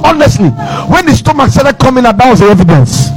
Honestly, 0.05 0.51
when 0.93 1.07
the 1.07 1.15
stomach 1.15 1.51
started 1.51 1.79
coming 1.79 2.05
out, 2.05 2.19
that 2.19 2.29
was 2.31 2.41
the 2.41 2.47
evidence. 2.47 3.09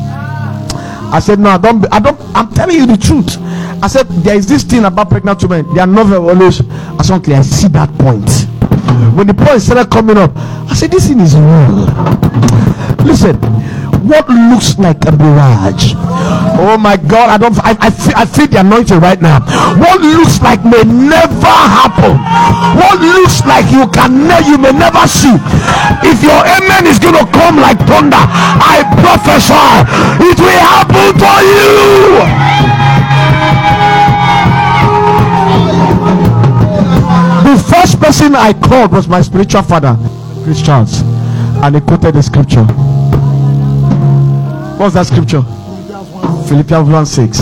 I 1.11 1.19
said, 1.19 1.39
No, 1.39 1.49
I 1.49 1.57
don't. 1.57 1.85
I 1.93 1.99
don't. 1.99 2.19
I'm 2.35 2.51
telling 2.53 2.75
you 2.75 2.85
the 2.85 2.97
truth. 2.97 3.37
I 3.81 3.87
said, 3.87 4.07
There 4.23 4.35
is 4.35 4.47
this 4.47 4.63
thing 4.63 4.85
about 4.85 5.09
pregnant 5.09 5.41
women. 5.43 5.73
They 5.73 5.81
are 5.81 5.87
never 5.87 6.17
always. 6.17 6.61
I 6.69 7.01
said, 7.03 7.29
I 7.29 7.41
see 7.41 7.67
that 7.69 7.89
point. 7.97 8.29
When 9.15 9.27
the 9.27 9.33
point 9.33 9.61
started 9.61 9.89
coming 9.89 10.17
up, 10.17 10.31
I 10.35 10.73
said, 10.75 10.91
This 10.91 11.07
thing 11.07 11.19
is 11.19 11.35
real. 11.35 11.87
Listen, 13.05 13.39
what 14.07 14.29
looks 14.29 14.79
like 14.79 15.03
a 15.05 15.11
mirage. 15.11 15.93
Oh 16.57 16.77
my 16.79 16.95
God, 16.95 17.29
I 17.29 17.37
don't. 17.37 17.53
I, 17.59 17.75
I, 17.79 17.89
feel, 17.91 18.15
I 18.15 18.25
feel 18.25 18.47
the 18.47 18.59
anointing 18.61 18.99
right 18.99 19.21
now. 19.21 19.43
What 19.77 20.01
looks 20.01 20.41
like 20.41 20.63
may 20.63 20.83
never 20.87 21.55
happen. 21.75 22.15
What 22.79 23.03
looks 23.03 23.43
like 23.45 23.67
you 23.69 23.85
can 23.91 24.25
ne- 24.25 24.47
you 24.47 24.57
may 24.57 24.71
never 24.71 25.05
see. 25.05 25.35
If 26.07 26.23
your 26.23 26.39
amen 26.39 26.87
is 26.87 26.99
going 26.99 27.19
to 27.19 27.27
come 27.35 27.57
like 27.59 27.77
thunder, 27.83 28.17
I 28.17 28.87
prophesy 29.03 29.67
it 30.23 30.39
will 30.39 30.63
happen 30.63 31.11
to 31.19 31.33
you. 31.43 31.67
The 37.47 37.55
first 37.69 37.99
person 37.99 38.35
I 38.35 38.53
called 38.53 38.91
was 38.91 39.07
my 39.07 39.21
spiritual 39.21 39.61
father, 39.63 39.97
Chris 40.43 40.61
Charles, 40.61 41.01
and 41.61 41.75
he 41.75 41.81
quoted 41.81 42.15
the 42.15 42.23
scripture. 42.23 42.65
What's 44.77 44.93
that 44.93 45.07
scripture? 45.07 45.41
Philippians 46.47 46.87
1 46.87 47.05
6. 47.07 47.37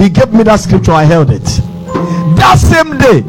He 0.00 0.08
gave 0.08 0.32
me 0.32 0.44
that 0.44 0.60
scripture, 0.60 0.92
I 0.92 1.02
held 1.02 1.30
it. 1.30 1.42
That 2.36 2.58
same 2.60 2.96
day, 2.96 3.22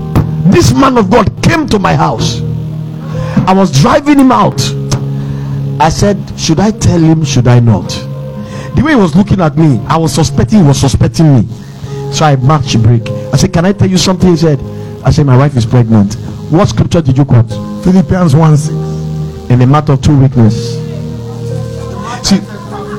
this 0.51 0.71
man 0.71 0.95
of 0.99 1.09
God 1.09 1.31
came 1.41 1.65
to 1.69 1.79
my 1.79 1.95
house. 1.95 2.41
I 3.47 3.53
was 3.53 3.71
driving 3.81 4.19
him 4.19 4.31
out. 4.31 4.61
I 5.79 5.89
said, 5.89 6.17
Should 6.39 6.59
I 6.59 6.69
tell 6.69 6.99
him? 6.99 7.25
Should 7.25 7.47
I 7.47 7.59
not? 7.59 7.89
The 8.75 8.83
way 8.85 8.91
he 8.91 8.95
was 8.95 9.15
looking 9.15 9.41
at 9.41 9.57
me, 9.57 9.79
I 9.87 9.97
was 9.97 10.13
suspecting 10.13 10.59
he 10.61 10.67
was 10.67 10.79
suspecting 10.79 11.35
me. 11.35 11.47
So 12.13 12.25
I 12.25 12.35
marched 12.35 12.79
break. 12.83 13.09
I 13.33 13.37
said, 13.37 13.53
Can 13.53 13.65
I 13.65 13.73
tell 13.73 13.89
you 13.89 13.97
something? 13.97 14.29
He 14.29 14.37
said, 14.37 14.59
I 15.03 15.09
said, 15.09 15.25
My 15.25 15.35
wife 15.35 15.57
is 15.57 15.65
pregnant. 15.65 16.13
What 16.51 16.69
scripture 16.69 17.01
did 17.01 17.17
you 17.17 17.25
quote? 17.25 17.49
Philippians 17.83 18.35
1 18.35 18.57
6. 18.57 19.49
In 19.49 19.63
a 19.63 19.65
matter 19.65 19.93
of 19.93 20.01
two 20.03 20.15
weakness. 20.19 20.84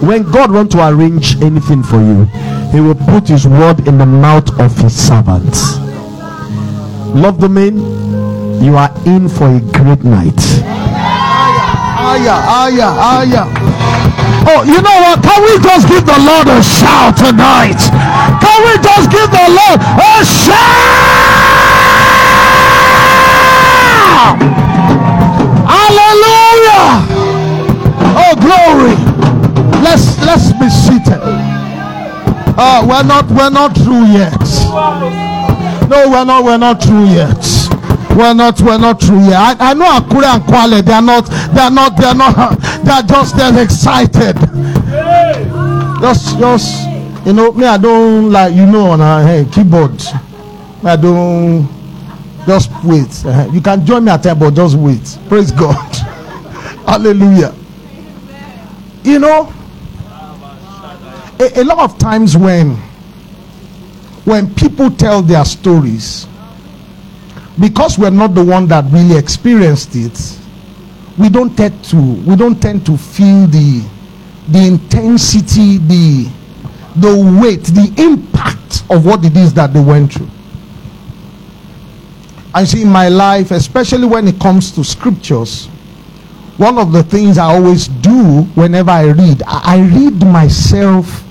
When 0.03 0.31
God 0.31 0.53
wants 0.53 0.75
to 0.75 0.89
arrange 0.89 1.41
anything 1.43 1.83
for 1.83 2.01
you, 2.01 2.25
He 2.71 2.81
will 2.81 2.95
put 2.95 3.29
His 3.29 3.47
word 3.47 3.87
in 3.89 3.99
the 3.99 4.07
mouth 4.07 4.49
of 4.61 4.77
His 4.77 4.95
servants. 4.95 5.79
Love 7.15 7.41
the 7.41 7.49
man, 7.49 7.77
you 8.63 8.77
are 8.77 8.93
in 9.07 9.29
for 9.29 9.49
a 9.49 9.61
great 9.61 10.05
night. 10.05 10.39
Aya, 11.97 12.37
aya, 12.45 12.89
aya. 12.93 13.45
Oh, 14.49 14.63
you 14.63 14.81
know 14.81 14.99
what? 15.03 15.23
Can 15.23 15.43
we 15.43 15.59
just 15.65 15.89
give 15.89 16.07
the 16.07 16.19
Lord 16.21 16.47
a 16.47 16.63
shout 16.63 17.17
tonight? 17.17 17.81
Can 18.41 18.59
we 18.63 18.77
just 18.83 19.11
give 19.11 19.31
the 19.31 19.49
Lord 19.49 19.81
a 19.81 20.25
shout? 20.25 21.57
Hallelujah! 25.67 27.03
Oh, 28.15 28.35
glory. 28.39 29.06
Let's 29.87 30.19
let's 30.19 30.53
be 30.59 30.69
seated. 30.69 31.23
Uh, 32.59 32.85
we're 32.89 33.05
not 33.05 33.31
we're 33.31 33.51
not 33.51 33.73
through 33.77 34.05
yet. 34.07 34.35
No, 35.89 36.11
we're 36.11 36.25
not 36.25 36.43
we're 36.43 36.59
not 36.59 36.83
through 36.83 37.05
yet. 37.05 37.39
We're 38.17 38.35
not 38.35 38.61
we're 38.61 38.79
not 38.79 39.01
through 39.01 39.21
yet. 39.21 39.61
I, 39.61 39.71
I 39.71 39.75
know 39.75 39.85
Akure 39.85 40.25
and 40.25 40.43
Kwale, 40.43 40.85
they're 40.85 41.01
not 41.01 41.27
they're 41.55 41.71
not 41.71 41.97
they're 41.97 42.15
not 42.17 42.59
they're 42.85 43.03
just 43.03 43.37
they're 43.37 43.63
excited. 43.63 44.35
Just 46.01 46.37
just 46.41 46.89
you 47.25 47.33
know, 47.33 47.53
me 47.53 47.67
I 47.67 47.77
don't 47.77 48.33
like 48.33 48.55
you 48.55 48.67
know 48.67 48.91
on 48.91 49.01
a 49.01 49.25
hey, 49.25 49.47
keyboard. 49.53 50.03
I 50.83 50.97
don't 50.97 51.69
just 52.45 52.73
wait. 52.83 53.25
Uh, 53.25 53.49
you 53.53 53.61
can 53.61 53.87
join 53.87 54.05
me 54.05 54.11
at 54.11 54.25
but 54.37 54.53
just 54.53 54.75
wait. 54.75 55.17
Praise 55.29 55.53
God. 55.53 55.77
Hallelujah. 56.87 57.55
You 59.05 59.21
know, 59.21 59.53
a, 61.39 61.61
a 61.61 61.65
lot 61.65 61.79
of 61.79 61.99
times 61.99 62.37
when 62.37 62.77
when 64.25 64.53
people 64.55 64.91
tell 64.91 65.23
their 65.23 65.45
stories, 65.45 66.27
because 67.61 67.99
we're 67.99 68.11
not 68.11 68.35
the 68.35 68.45
one 68.45 68.67
that 68.67 68.85
really 68.91 69.17
experienced 69.17 69.95
it, 69.95 70.39
we 71.19 71.29
don't 71.29 71.57
tend 71.57 71.83
to 71.85 71.97
we 71.97 72.37
don't 72.37 72.61
tend 72.61 72.85
to 72.87 72.97
feel 72.97 73.47
the 73.47 73.85
the 74.49 74.67
intensity, 74.67 75.79
the 75.79 76.31
the 76.97 77.41
weight, 77.41 77.65
the 77.65 77.93
impact 77.99 78.83
of 78.91 79.05
what 79.05 79.25
it 79.25 79.37
is 79.37 79.53
that 79.55 79.73
they 79.73 79.81
went 79.81 80.13
through. 80.13 80.29
I 82.55 82.65
see 82.65 82.83
in 82.83 82.89
my 82.89 83.11
life, 83.11 83.51
especially 83.51 84.07
when 84.07 84.27
it 84.27 84.41
comes 84.41 84.73
to 84.73 84.83
scriptures, 84.83 85.67
one 86.57 86.79
of 86.79 86.91
the 86.91 87.03
things 87.03 87.37
I 87.37 87.55
always 87.55 87.87
do 87.87 88.45
whenever 88.55 88.91
I 88.91 89.11
read, 89.11 89.43
I, 89.47 89.77
I 89.77 89.81
read 89.81 90.23
myself 90.25 91.26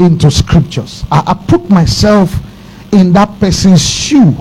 into 0.00 0.30
scriptures. 0.30 1.04
I, 1.10 1.22
I 1.26 1.34
put 1.46 1.68
myself 1.70 2.34
in 2.92 3.12
that 3.12 3.38
person's 3.38 3.88
shoe. 3.88 4.34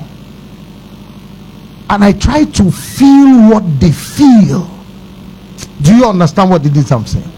And 1.90 2.04
I 2.04 2.12
try 2.14 2.46
to 2.46 2.72
feel 2.72 3.50
what 3.50 3.64
they 3.80 3.92
feel. 3.92 4.70
Do 5.82 5.96
you 5.96 6.06
understand 6.06 6.50
what 6.50 6.66
it 6.66 6.76
is 6.76 6.92
I'm 6.92 7.06
saying? 7.06 7.32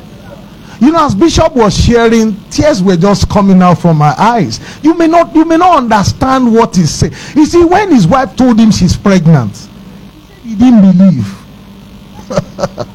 You 0.81 0.91
know, 0.91 1.05
as 1.05 1.13
Bishop 1.13 1.55
was 1.55 1.77
sharing, 1.77 2.35
tears 2.49 2.81
were 2.81 2.97
just 2.97 3.29
coming 3.29 3.61
out 3.61 3.75
from 3.79 3.97
my 3.97 4.15
eyes. 4.17 4.59
You 4.83 4.95
may 4.95 5.07
not, 5.07 5.33
you 5.35 5.45
may 5.45 5.57
not 5.57 5.77
understand 5.77 6.51
what 6.51 6.75
he's 6.75 6.89
saying. 6.89 7.13
You 7.35 7.45
see, 7.45 7.63
when 7.63 7.91
his 7.91 8.07
wife 8.07 8.35
told 8.35 8.59
him 8.59 8.71
she's 8.71 8.97
pregnant, 8.97 9.69
he 10.43 10.55
didn't 10.55 10.81
believe. 10.81 11.37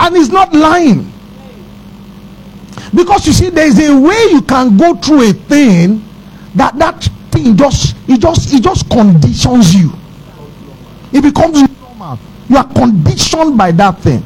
and 0.00 0.16
he's 0.16 0.30
not 0.30 0.52
lying. 0.52 1.12
Because 2.94 3.26
you 3.26 3.32
see, 3.32 3.50
there's 3.50 3.78
a 3.78 3.98
way 3.98 4.26
you 4.30 4.42
can 4.42 4.76
go 4.76 4.94
through 4.94 5.30
a 5.30 5.32
thing 5.32 6.04
that 6.54 6.78
that 6.78 7.02
thing 7.30 7.56
just 7.56 7.96
it 8.08 8.20
just 8.20 8.52
it 8.54 8.62
just 8.62 8.88
conditions 8.90 9.74
you. 9.74 9.92
It 11.12 11.22
becomes 11.22 11.60
normal. 11.80 12.18
You 12.48 12.56
are 12.56 12.72
conditioned 12.72 13.56
by 13.58 13.72
that 13.72 13.98
thing. 14.00 14.22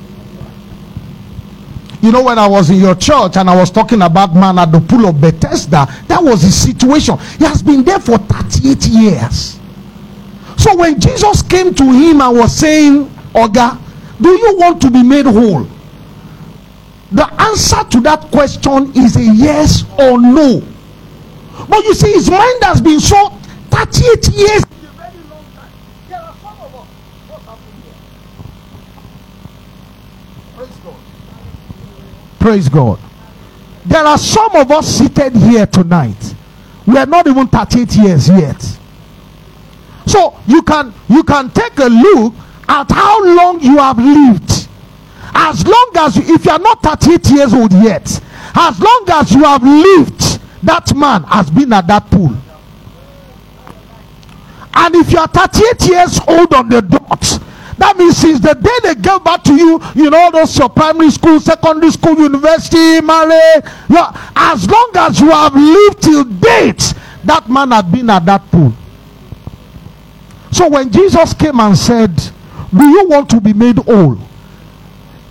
you 2.00 2.12
know, 2.12 2.22
when 2.22 2.38
I 2.38 2.46
was 2.46 2.70
in 2.70 2.76
your 2.76 2.94
church 2.94 3.36
and 3.36 3.50
I 3.50 3.56
was 3.56 3.70
talking 3.70 4.02
about 4.02 4.34
man 4.34 4.58
at 4.58 4.70
the 4.70 4.80
pool 4.80 5.06
of 5.08 5.20
Bethesda, 5.20 5.86
that 6.06 6.22
was 6.22 6.42
his 6.42 6.54
situation. 6.54 7.18
He 7.38 7.44
has 7.44 7.62
been 7.62 7.82
there 7.82 7.98
for 7.98 8.18
38 8.18 8.86
years. 8.86 9.58
So 10.56 10.76
when 10.76 11.00
Jesus 11.00 11.42
came 11.42 11.74
to 11.74 11.84
him 11.84 12.20
and 12.20 12.36
was 12.38 12.56
saying, 12.56 13.06
Oga, 13.34 13.78
do 14.20 14.28
you 14.28 14.56
want 14.58 14.80
to 14.82 14.90
be 14.90 15.02
made 15.02 15.26
whole? 15.26 15.66
The 17.10 17.26
answer 17.40 17.82
to 17.84 18.00
that 18.02 18.30
question 18.30 18.92
is 18.94 19.16
a 19.16 19.22
yes 19.22 19.84
or 19.98 20.20
no. 20.20 20.62
But 21.68 21.84
you 21.84 21.94
see, 21.94 22.12
his 22.12 22.30
mind 22.30 22.62
has 22.62 22.80
been 22.80 23.00
so 23.00 23.30
38 23.70 24.28
years. 24.28 24.62
Praise 32.38 32.68
God. 32.68 32.98
There 33.84 34.04
are 34.04 34.18
some 34.18 34.54
of 34.54 34.70
us 34.70 34.86
seated 34.86 35.34
here 35.34 35.66
tonight. 35.66 36.34
We 36.86 36.96
are 36.96 37.06
not 37.06 37.26
even 37.26 37.48
38 37.48 37.96
years 37.96 38.28
yet. 38.28 38.78
So 40.06 40.38
you 40.46 40.62
can 40.62 40.94
you 41.08 41.22
can 41.22 41.50
take 41.50 41.78
a 41.78 41.86
look 41.86 42.34
at 42.68 42.90
how 42.90 43.24
long 43.24 43.60
you 43.60 43.76
have 43.78 43.98
lived. 43.98 44.57
As 45.34 45.66
long 45.66 45.90
as 45.96 46.16
you, 46.16 46.34
if 46.34 46.44
you 46.44 46.50
are 46.50 46.58
not 46.58 46.82
38 46.82 47.30
years 47.30 47.54
old 47.54 47.72
yet, 47.72 48.06
as 48.54 48.80
long 48.80 49.04
as 49.08 49.32
you 49.32 49.44
have 49.44 49.62
lived, 49.62 50.40
that 50.62 50.94
man 50.94 51.22
has 51.24 51.50
been 51.50 51.72
at 51.72 51.86
that 51.86 52.10
pool. 52.10 52.36
And 54.74 54.94
if 54.94 55.12
you 55.12 55.18
are 55.18 55.28
38 55.28 55.88
years 55.88 56.20
old 56.26 56.54
on 56.54 56.68
the 56.68 56.80
dot, 56.82 57.40
that 57.78 57.96
means 57.96 58.16
since 58.16 58.40
the 58.40 58.54
day 58.54 58.78
they 58.82 58.94
gave 58.94 59.22
back 59.22 59.42
to 59.44 59.54
you, 59.54 59.80
you 59.94 60.10
know, 60.10 60.30
those 60.32 60.56
your 60.58 60.68
primary 60.68 61.10
school, 61.10 61.38
secondary 61.38 61.92
school, 61.92 62.18
university, 62.18 63.00
married, 63.00 63.62
you 63.88 63.94
know, 63.94 64.10
as 64.34 64.68
long 64.68 64.90
as 64.94 65.20
you 65.20 65.30
have 65.30 65.54
lived 65.54 66.02
till 66.02 66.24
date, 66.24 66.94
that 67.24 67.48
man 67.48 67.70
had 67.70 67.90
been 67.92 68.10
at 68.10 68.24
that 68.26 68.42
pool. 68.50 68.72
So 70.50 70.68
when 70.68 70.90
Jesus 70.90 71.34
came 71.34 71.60
and 71.60 71.76
said, 71.76 72.16
Do 72.76 72.84
you 72.84 73.08
want 73.08 73.30
to 73.30 73.40
be 73.40 73.52
made 73.52 73.78
whole? 73.78 74.18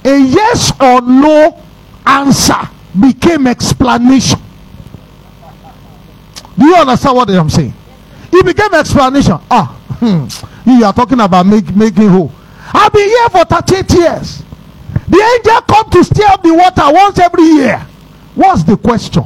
A 0.07 0.17
yes 0.19 0.71
or 0.79 1.01
no 1.01 1.61
answer 2.05 2.69
became 2.97 3.45
explanation. 3.47 4.39
Do 6.57 6.65
you 6.65 6.75
understand 6.75 7.15
what 7.17 7.29
I'm 7.29 7.49
saying? 7.49 7.73
It 8.31 8.45
became 8.45 8.73
explanation. 8.73 9.37
Ah, 9.51 9.67
hmm, 9.99 10.27
you 10.69 10.85
are 10.85 10.93
talking 10.93 11.19
about 11.19 11.45
make, 11.45 11.75
making 11.75 12.07
whole. 12.07 12.31
I've 12.73 12.93
been 12.93 13.09
here 13.09 13.29
for 13.29 13.43
38 13.43 13.93
years. 13.99 14.43
The 15.09 15.39
angel 15.39 15.61
come 15.63 15.89
to 15.89 16.03
stir 16.05 16.25
up 16.27 16.41
the 16.41 16.53
water 16.53 16.83
once 16.85 17.19
every 17.19 17.43
year. 17.43 17.85
What's 18.33 18.63
the 18.63 18.77
question? 18.77 19.23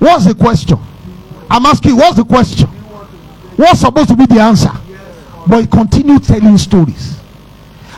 What's 0.00 0.26
the 0.26 0.34
question? 0.34 0.78
I'm 1.50 1.64
asking, 1.64 1.96
what's 1.96 2.16
the 2.16 2.24
question? 2.24 2.68
What's 3.56 3.80
supposed 3.80 4.10
to 4.10 4.16
be 4.16 4.26
the 4.26 4.40
answer? 4.40 4.70
But 5.46 5.62
he 5.62 5.66
continued 5.66 6.24
telling 6.24 6.58
stories. 6.58 7.23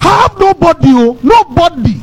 I 0.07 0.23
have 0.23 0.39
nobody, 0.39 0.89
oh, 0.93 1.19
nobody. 1.23 2.01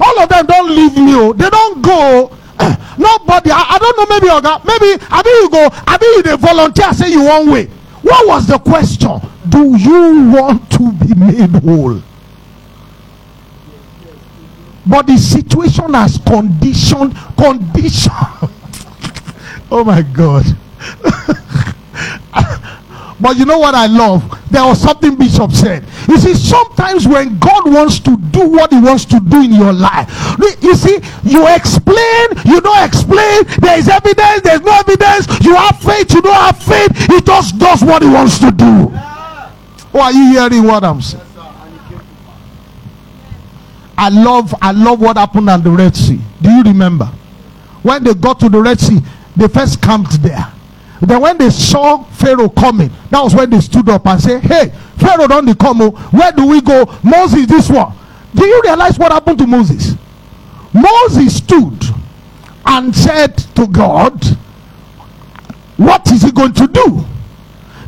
All 0.00 0.18
of 0.20 0.28
them 0.28 0.46
don't 0.46 0.70
leave 0.70 0.96
me, 0.96 1.14
oh, 1.14 1.32
they 1.32 1.50
don't 1.50 1.82
go. 1.82 2.30
Oh. 2.30 2.38
Nobody, 2.98 3.50
I, 3.50 3.64
I 3.70 3.78
don't 3.78 3.96
know, 3.96 4.06
maybe 4.06 4.26
maybe 4.26 5.02
I 5.10 5.22
mean 5.24 5.42
you 5.42 5.50
go, 5.50 5.68
I 5.72 5.98
mean 5.98 6.24
you 6.24 6.36
volunteer, 6.36 6.92
say 6.92 7.10
you 7.10 7.24
one 7.24 7.50
way. 7.50 7.66
What 8.02 8.28
was 8.28 8.46
the 8.46 8.58
question? 8.58 9.20
Do 9.48 9.76
you 9.76 10.30
want 10.30 10.70
to 10.72 10.92
be 10.92 11.14
made 11.14 11.50
whole? 11.62 12.02
But 14.86 15.06
the 15.06 15.16
situation 15.16 15.94
has 15.94 16.18
conditioned, 16.18 17.16
condition. 17.36 18.12
oh 19.70 19.82
my 19.84 20.02
God. 20.02 20.44
But 23.22 23.36
you 23.36 23.44
know 23.44 23.58
what 23.58 23.74
I 23.76 23.86
love? 23.86 24.22
There 24.50 24.64
was 24.64 24.82
something 24.82 25.14
Bishop 25.14 25.52
said. 25.52 25.84
You 26.08 26.18
see, 26.18 26.34
sometimes 26.34 27.06
when 27.06 27.38
God 27.38 27.72
wants 27.72 28.00
to 28.00 28.16
do 28.16 28.48
what 28.48 28.72
he 28.72 28.80
wants 28.80 29.04
to 29.06 29.20
do 29.20 29.42
in 29.42 29.52
your 29.52 29.72
life, 29.72 30.10
you 30.60 30.74
see, 30.74 30.98
you 31.22 31.46
explain, 31.46 32.28
you 32.44 32.60
don't 32.60 32.84
explain, 32.84 33.44
there 33.60 33.78
is 33.78 33.88
evidence, 33.88 34.42
there's 34.42 34.60
no 34.62 34.72
evidence, 34.72 35.28
you 35.44 35.54
have 35.54 35.78
faith, 35.78 36.12
you 36.12 36.20
don't 36.20 36.34
have 36.34 36.58
faith, 36.58 36.90
he 37.06 37.20
just 37.20 37.58
does 37.58 37.82
what 37.82 38.02
he 38.02 38.08
wants 38.08 38.40
to 38.40 38.50
do. 38.50 38.90
Oh, 39.94 40.00
are 40.00 40.12
you 40.12 40.32
hearing 40.32 40.64
what 40.64 40.82
I'm 40.82 41.00
saying? 41.00 41.22
I 43.96 44.08
love 44.08 44.52
I 44.60 44.72
love 44.72 45.00
what 45.00 45.16
happened 45.16 45.48
at 45.48 45.62
the 45.62 45.70
Red 45.70 45.94
Sea. 45.94 46.18
Do 46.40 46.50
you 46.50 46.62
remember? 46.62 47.04
When 47.82 48.02
they 48.02 48.14
got 48.14 48.40
to 48.40 48.48
the 48.48 48.60
Red 48.60 48.80
Sea, 48.80 48.98
they 49.36 49.46
first 49.46 49.80
camped 49.80 50.20
there. 50.22 50.52
Then 51.02 51.20
when 51.20 51.36
they 51.36 51.50
saw 51.50 52.04
Pharaoh 52.04 52.48
coming, 52.48 52.90
that 53.10 53.20
was 53.20 53.34
when 53.34 53.50
they 53.50 53.60
stood 53.60 53.88
up 53.88 54.06
and 54.06 54.20
said, 54.20 54.40
Hey, 54.42 54.72
Pharaoh 54.96 55.26
don't 55.26 55.58
come. 55.58 55.82
Oh. 55.82 55.90
Where 55.90 56.30
do 56.30 56.46
we 56.46 56.60
go? 56.60 56.84
Moses, 57.02 57.46
this 57.46 57.68
one. 57.68 57.92
Do 58.34 58.46
you 58.46 58.62
realize 58.62 58.98
what 58.98 59.10
happened 59.10 59.38
to 59.38 59.46
Moses? 59.46 59.96
Moses 60.72 61.36
stood 61.36 61.84
and 62.64 62.94
said 62.94 63.36
to 63.56 63.66
God, 63.66 64.24
What 65.76 66.10
is 66.12 66.22
he 66.22 66.30
going 66.30 66.52
to 66.54 66.68
do? 66.68 67.04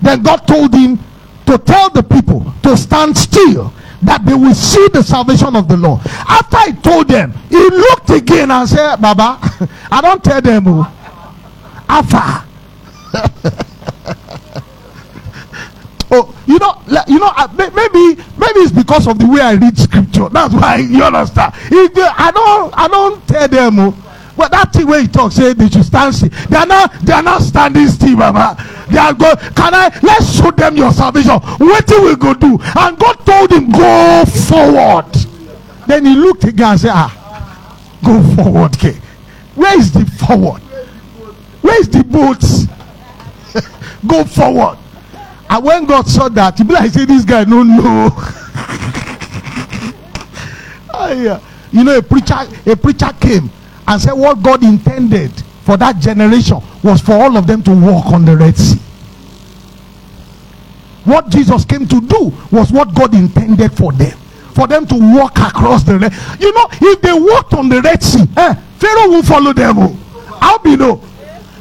Then 0.02 0.22
God 0.22 0.38
told 0.48 0.74
him 0.74 0.98
to 1.46 1.56
tell 1.56 1.90
the 1.90 2.02
people 2.02 2.52
to 2.64 2.76
stand 2.76 3.16
still 3.16 3.72
that 4.02 4.26
they 4.26 4.34
will 4.34 4.54
see 4.54 4.88
the 4.92 5.02
salvation 5.04 5.54
of 5.54 5.68
the 5.68 5.76
Lord. 5.76 6.00
After 6.04 6.56
I 6.56 6.72
told 6.72 7.08
them, 7.08 7.32
he 7.48 7.56
looked 7.56 8.10
again 8.10 8.50
and 8.50 8.68
said, 8.68 8.96
Baba, 8.96 9.38
I 9.90 10.00
don't 10.00 10.22
tell 10.22 10.42
them. 10.42 10.64
Oh. 10.66 12.43
Oh, 16.16 16.32
you 16.46 16.58
know, 16.60 16.80
you 17.08 17.18
know, 17.18 17.32
maybe 17.56 18.22
maybe 18.38 18.60
it's 18.60 18.70
because 18.70 19.08
of 19.08 19.18
the 19.18 19.26
way 19.26 19.40
I 19.40 19.54
read 19.54 19.76
scripture. 19.76 20.28
That's 20.28 20.54
why 20.60 20.76
you 20.76 21.02
understand. 21.02 21.54
I 21.56 22.30
don't, 22.32 22.74
I 22.76 22.88
don't 22.88 23.26
tell 23.26 23.48
them. 23.48 23.78
Oh, 23.80 24.04
but 24.36 24.50
that 24.52 24.72
thing 24.72 24.86
where 24.86 25.00
he 25.00 25.08
talks, 25.08 25.34
say 25.36 25.52
they 25.54 25.68
should 25.68 25.84
stand 25.84 26.14
still. 26.14 26.28
They 26.48 26.56
are 26.56 26.66
not, 26.66 26.92
they 27.02 27.12
are 27.12 27.22
not 27.22 27.42
standing 27.42 27.88
still, 27.88 28.16
Mama. 28.16 28.56
They 28.90 28.98
are 28.98 29.12
going. 29.12 29.36
Can 29.54 29.74
I? 29.74 29.98
Let's 30.02 30.36
show 30.38 30.52
them 30.52 30.76
your 30.76 30.92
salvation. 30.92 31.40
What 31.40 31.86
do 31.86 32.04
we 32.04 32.16
go 32.16 32.34
do? 32.34 32.58
And 32.62 32.98
God 32.98 33.14
told 33.26 33.50
him, 33.50 33.70
go 33.72 34.24
forward. 34.26 35.12
Then 35.88 36.04
he 36.06 36.14
looked 36.14 36.44
again 36.44 36.72
and 36.72 36.80
said, 36.80 36.92
Ah, 36.94 37.98
go 38.04 38.22
forward. 38.36 38.74
Okay, 38.76 38.98
where 39.56 39.76
is 39.78 39.90
the 39.90 40.04
forward? 40.06 40.60
Where 41.62 41.80
is 41.80 41.88
the 41.88 42.04
boats? 42.04 42.66
Go 44.06 44.24
forward. 44.24 44.78
And 45.48 45.64
when 45.64 45.84
God 45.84 46.06
saw 46.06 46.28
that, 46.30 46.58
he 46.58 46.88
say, 46.88 47.04
this 47.04 47.24
guy 47.24 47.44
no 47.44 47.62
know. 47.62 48.08
yeah. 51.12 51.40
You 51.72 51.84
know, 51.84 51.98
a 51.98 52.02
preacher, 52.02 52.36
a 52.66 52.76
preacher 52.76 53.10
came 53.20 53.50
and 53.86 54.00
said 54.00 54.12
what 54.12 54.42
God 54.42 54.62
intended 54.62 55.32
for 55.64 55.76
that 55.76 55.98
generation 55.98 56.60
was 56.82 57.00
for 57.00 57.12
all 57.12 57.36
of 57.36 57.46
them 57.46 57.62
to 57.62 57.70
walk 57.70 58.06
on 58.06 58.24
the 58.24 58.36
Red 58.36 58.56
Sea. 58.56 58.80
What 61.04 61.28
Jesus 61.28 61.64
came 61.64 61.86
to 61.88 62.00
do 62.00 62.32
was 62.50 62.72
what 62.72 62.94
God 62.94 63.14
intended 63.14 63.72
for 63.72 63.92
them. 63.92 64.16
For 64.54 64.66
them 64.66 64.86
to 64.86 64.94
walk 64.94 65.38
across 65.38 65.82
the 65.82 65.98
Red 65.98 66.12
You 66.40 66.52
know, 66.52 66.68
if 66.70 67.02
they 67.02 67.12
walked 67.12 67.54
on 67.54 67.68
the 67.68 67.82
Red 67.82 68.02
Sea, 68.02 68.24
eh, 68.36 68.54
Pharaoh 68.78 69.08
will 69.08 69.22
follow 69.22 69.52
them. 69.52 69.78
Oh. 69.78 69.88
How 70.40 70.58
be 70.58 70.76
know? 70.76 71.02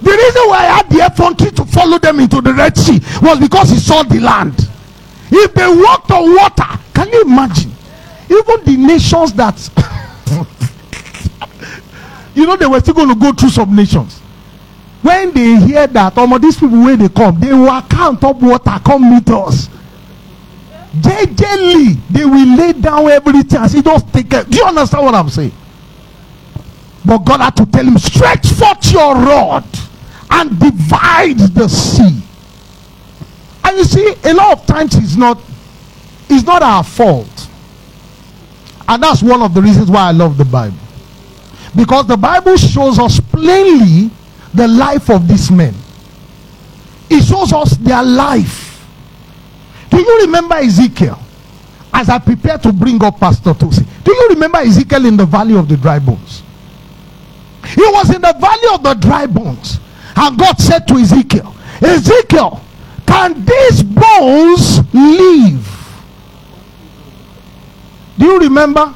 The 0.04 0.12
reason 0.12 0.42
why 0.50 0.58
I 0.58 0.66
had 0.66 0.90
the 0.90 1.06
effrontery 1.06 1.52
to 1.52 1.64
follow 1.64 1.98
them 1.98 2.20
into 2.20 2.42
the 2.42 2.54
Red 2.54 2.78
Sea 2.78 3.00
was 3.22 3.40
because 3.40 3.70
he 3.70 3.78
saw 3.78 4.04
the 4.04 4.20
land. 4.20 4.54
If 5.32 5.54
they 5.54 5.66
walked 5.66 6.12
on 6.12 6.36
water, 6.36 6.78
can 6.94 7.10
you 7.10 7.22
imagine? 7.22 7.72
Even 8.30 8.66
the 8.66 8.76
nations 8.78 9.32
that, 9.34 9.56
you 12.36 12.46
know, 12.46 12.58
they 12.58 12.66
were 12.66 12.82
still 12.82 12.96
going 12.96 13.10
to 13.10 13.16
go 13.16 13.32
through 13.32 13.50
some 13.50 13.74
nations. 13.74 14.20
When 15.02 15.34
they 15.34 15.56
hear 15.66 15.88
that, 15.88 16.18
um, 16.18 16.38
these 16.42 16.60
people, 16.60 16.84
when 16.84 17.00
they 17.00 17.08
come, 17.08 17.40
they 17.40 17.54
will 17.54 17.70
account 17.70 18.22
up 18.26 18.42
water, 18.42 18.78
come 18.84 19.10
meet 19.10 19.30
us. 19.30 19.70
Gently, 21.00 21.94
they 22.12 22.26
will 22.26 22.58
lay 22.58 22.74
down 22.74 23.08
everything 23.08 23.60
and 23.60 23.72
say, 23.72 23.82
just 23.82 24.14
take 24.14 24.30
care. 24.30 24.44
Do 24.44 24.58
you 24.58 24.66
understand 24.66 25.06
what 25.06 25.16
I'm 25.16 25.30
saying? 25.30 25.54
But 27.06 27.20
God 27.20 27.40
had 27.40 27.56
to 27.56 27.66
tell 27.66 27.86
him, 27.86 27.98
stretch 27.98 28.48
forth 28.48 28.92
your 28.92 29.16
rod 29.16 29.64
and 30.34 30.60
divide 30.60 31.38
the 31.40 31.68
sea. 31.68 32.22
And 33.64 33.78
you 33.78 33.84
see, 33.84 34.14
a 34.24 34.34
lot 34.34 34.60
of 34.60 34.66
times 34.66 34.96
it's 34.96 35.16
not 35.16 35.40
it's 36.30 36.44
not 36.46 36.62
our 36.64 36.84
fault. 36.84 37.50
And 38.88 39.02
that's 39.02 39.22
one 39.22 39.42
of 39.42 39.54
the 39.54 39.62
reasons 39.62 39.90
why 39.90 40.10
I 40.10 40.12
love 40.12 40.38
the 40.38 40.46
Bible. 40.46 40.78
Because 41.76 42.08
the 42.08 42.18
Bible 42.18 42.58
shows 42.58 43.00
us 43.00 43.20
plainly 43.20 44.10
the 44.54 44.68
life 44.68 45.10
of 45.10 45.28
these 45.28 45.50
men. 45.52 45.74
It 47.10 47.24
shows 47.24 47.54
us 47.54 47.78
their 47.78 48.04
life. 48.04 48.86
Do 49.90 50.00
you 50.00 50.20
remember 50.22 50.56
Ezekiel? 50.56 51.20
As 51.94 52.10
I 52.10 52.18
prepare 52.18 52.58
to 52.58 52.74
bring 52.74 53.04
up 53.04 53.20
Pastor 53.20 53.54
Tosi, 53.54 53.86
Do 54.04 54.12
you 54.12 54.28
remember 54.30 54.58
Ezekiel 54.60 55.06
in 55.06 55.16
the 55.18 55.26
valley 55.26 55.56
of 55.56 55.70
the 55.70 55.78
dry 55.78 56.00
bones? 56.00 56.42
He 57.68 57.82
was 57.82 58.14
in 58.14 58.22
the 58.22 58.36
valley 58.40 58.74
of 58.76 58.84
the 58.84 58.94
dry 58.96 59.26
bones. 59.28 59.80
And 60.16 60.38
God 60.38 60.60
said 60.60 60.88
to 60.88 60.96
Ezekiel, 60.96 61.56
Ezekiel, 61.82 62.62
can 63.06 63.46
these 63.46 63.84
bones 63.84 64.80
live? 64.94 65.70
Do 68.18 68.26
you 68.26 68.40
remember? 68.40 68.94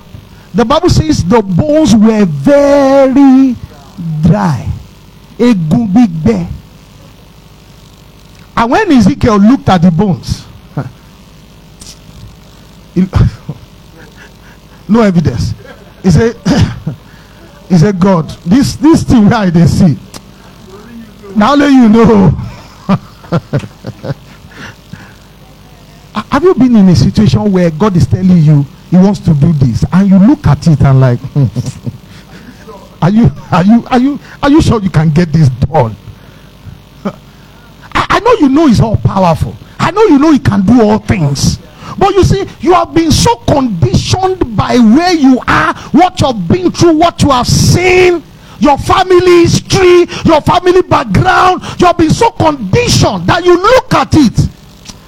The 0.54 0.64
Bible 0.66 0.90
says 0.90 1.24
the 1.24 1.42
bones 1.42 1.96
were 1.96 2.26
very 2.26 3.56
dry. 4.22 4.70
Big 5.38 6.24
bear. 6.24 6.50
And 8.56 8.72
when 8.72 8.92
Ezekiel 8.92 9.38
looked 9.38 9.70
at 9.70 9.82
the 9.82 9.92
bones, 9.92 10.46
no 14.90 15.02
evidence. 15.02 15.54
He 16.02 16.10
said, 16.10 16.36
He 17.70 17.78
said, 17.78 18.00
God, 18.00 18.30
this 18.46 18.76
this 18.78 19.04
thing 19.04 19.28
they 19.30 19.68
see. 19.68 19.98
Now 21.38 21.54
let 21.54 21.72
you 21.72 21.88
know. 21.88 22.30
Have 26.32 26.44
you 26.44 26.56
been 26.56 26.76
in 26.76 26.90
a 26.90 26.96
situation 26.96 27.52
where 27.52 27.70
God 27.70 27.96
is 27.96 28.08
telling 28.08 28.38
you 28.38 28.66
He 28.90 28.98
wants 28.98 29.20
to 29.20 29.36
do 29.36 29.54
this, 29.54 29.86
and 29.94 30.10
you 30.10 30.18
look 30.18 30.48
at 30.48 30.66
it 30.66 30.82
and 30.82 31.00
like, 31.00 31.20
hmm, 31.20 31.46
are 33.04 33.12
you 33.12 33.30
are 33.52 33.64
you 33.64 33.86
are 33.86 34.00
you 34.00 34.20
are 34.42 34.50
you 34.50 34.62
sure 34.64 34.82
you 34.82 34.90
can 34.90 35.12
get 35.12 35.32
this 35.32 35.50
done? 35.50 35.96
I, 37.06 38.08
I 38.10 38.20
know 38.20 38.34
you 38.40 38.50
know 38.50 38.66
He's 38.66 38.82
all 38.82 38.98
powerful. 38.98 39.56
I 39.78 39.92
know 39.92 40.06
you 40.06 40.18
know 40.18 40.32
He 40.32 40.40
can 40.40 40.66
do 40.66 40.82
all 40.82 40.98
things. 40.98 41.60
But 42.00 42.16
you 42.16 42.24
see, 42.24 42.48
you 42.62 42.74
have 42.74 42.96
been 42.96 43.12
so 43.12 43.36
conditioned 43.36 44.58
by 44.58 44.80
where 44.80 45.14
you 45.14 45.40
are, 45.48 45.76
what 45.92 46.20
you've 46.20 46.48
been 46.48 46.72
through, 46.72 46.98
what 46.98 47.22
you 47.22 47.30
have 47.30 47.46
seen, 47.48 48.24
your 48.60 48.78
family 48.78 49.42
history, 49.44 50.06
your 50.26 50.42
family 50.42 50.82
background. 50.82 51.62
You 51.80 51.88
have 51.88 51.98
been 51.98 52.10
so 52.10 52.32
conditioned 52.32 53.28
that 53.28 53.44
you 53.46 53.56
look 53.56 53.94
at 53.94 54.14
it 54.14 54.50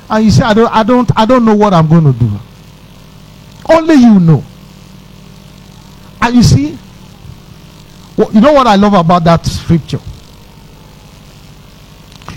and 0.10 0.26
you 0.26 0.32
say, 0.32 0.44
I 0.44 0.54
don't, 0.54 0.72
I 0.72 0.84
don't, 0.84 1.12
I 1.18 1.26
don't 1.26 1.46
know 1.46 1.56
what 1.56 1.74
I'm 1.74 1.88
going 1.88 2.06
to 2.06 2.14
do. 2.14 2.30
Only 3.70 3.96
you 3.96 4.20
know. 4.20 4.44
And 6.22 6.36
you 6.36 6.44
see, 6.44 6.78
well, 8.18 8.32
you 8.34 8.42
know 8.42 8.54
what 8.54 8.68
I 8.68 8.76
love 8.76 8.94
about 8.94 9.24
that 9.24 9.46
scripture? 9.46 10.00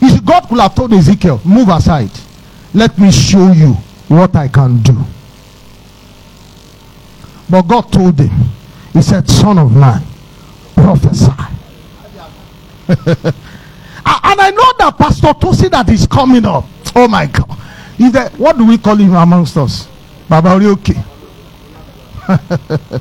See, 0.00 0.20
God 0.20 0.48
could 0.48 0.58
have 0.58 0.74
told 0.74 0.92
Ezekiel, 0.92 1.40
move 1.44 1.68
aside. 1.68 2.10
Let 2.74 2.98
me 2.98 3.10
show 3.10 3.52
you 3.52 3.72
what 4.08 4.34
I 4.36 4.48
can 4.48 4.82
do. 4.82 4.96
But 7.48 7.62
God 7.62 7.92
told 7.92 8.18
him, 8.18 8.30
He 8.92 9.02
said, 9.02 9.28
Son 9.28 9.58
of 9.58 9.74
man, 9.74 10.02
prophesy. 10.82 11.32
and 12.88 14.40
I 14.40 14.50
know 14.50 14.72
that 14.78 14.96
Pastor 14.98 15.28
Tosi 15.28 15.70
that 15.70 15.88
is 15.88 16.06
coming 16.06 16.44
up. 16.44 16.64
Oh 16.96 17.06
my 17.08 17.26
God. 17.26 17.58
Is 17.98 18.12
that 18.12 18.32
what 18.38 18.58
do 18.58 18.66
we 18.66 18.78
call 18.78 18.96
him 18.96 19.14
amongst 19.14 19.56
us? 19.56 19.88
Baba 20.28 20.50
Orioke. 20.50 20.96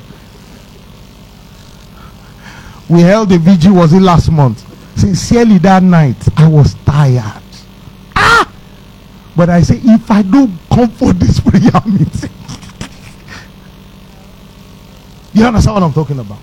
we 2.88 3.00
held 3.00 3.32
a 3.32 3.38
vigil, 3.38 3.74
was 3.74 3.92
it 3.92 4.00
last 4.00 4.30
month? 4.30 4.64
Sincerely, 4.98 5.58
that 5.58 5.82
night, 5.82 6.16
I 6.36 6.46
was 6.48 6.74
tired. 6.84 7.42
Ah! 8.14 8.52
But 9.34 9.48
I 9.50 9.62
say, 9.62 9.80
if 9.82 10.10
I 10.10 10.22
don't 10.22 10.56
come 10.70 10.90
for 10.90 11.12
this 11.12 11.40
prayer 11.44 11.80
meeting, 11.86 12.30
you 15.32 15.44
understand 15.44 15.74
what 15.74 15.82
I'm 15.82 15.92
talking 15.92 16.18
about? 16.18 16.38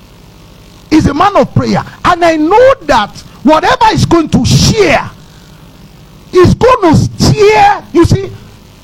He's 0.90 1.06
a 1.08 1.14
man 1.14 1.36
of 1.38 1.54
prayer, 1.54 1.84
and 2.06 2.26
I 2.26 2.36
know 2.36 2.74
that 2.82 3.16
whatever 3.44 3.86
he's 3.92 4.06
going 4.06 4.30
to 4.30 4.46
share 4.46 5.10
is 6.34 6.54
going 6.56 6.82
to 6.82 6.96
steer. 6.98 7.84
You 7.94 8.06
see, 8.06 8.32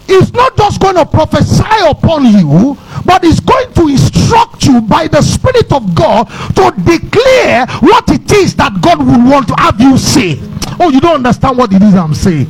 he's 0.08 0.32
not 0.34 0.56
just 0.56 0.80
going 0.80 0.96
to 0.96 1.06
prophesy 1.06 1.64
upon 1.88 2.26
you, 2.26 2.78
but 3.06 3.24
he's 3.24 3.40
going 3.40 3.74
to 3.74 3.88
instruct 3.88 4.66
you 4.66 4.82
by 4.82 5.08
the 5.08 5.22
Spirit 5.22 5.72
of 5.72 5.96
God 5.96 6.26
to 6.56 6.74
declare 6.84 7.66
what 7.82 8.10
it 8.10 8.32
is 8.32 8.56
that 8.56 8.80
God 8.82 9.00
will 9.00 9.30
want 9.30 9.48
to 9.50 9.56
have 9.58 9.80
you 9.80 9.98
say. 9.98 10.40
Oh, 10.80 10.90
you 10.90 11.00
don't 11.00 11.16
understand 11.16 11.58
what 11.58 11.74
it 11.74 11.82
is 11.82 11.96
I'm 11.96 12.14
saying. 12.14 12.48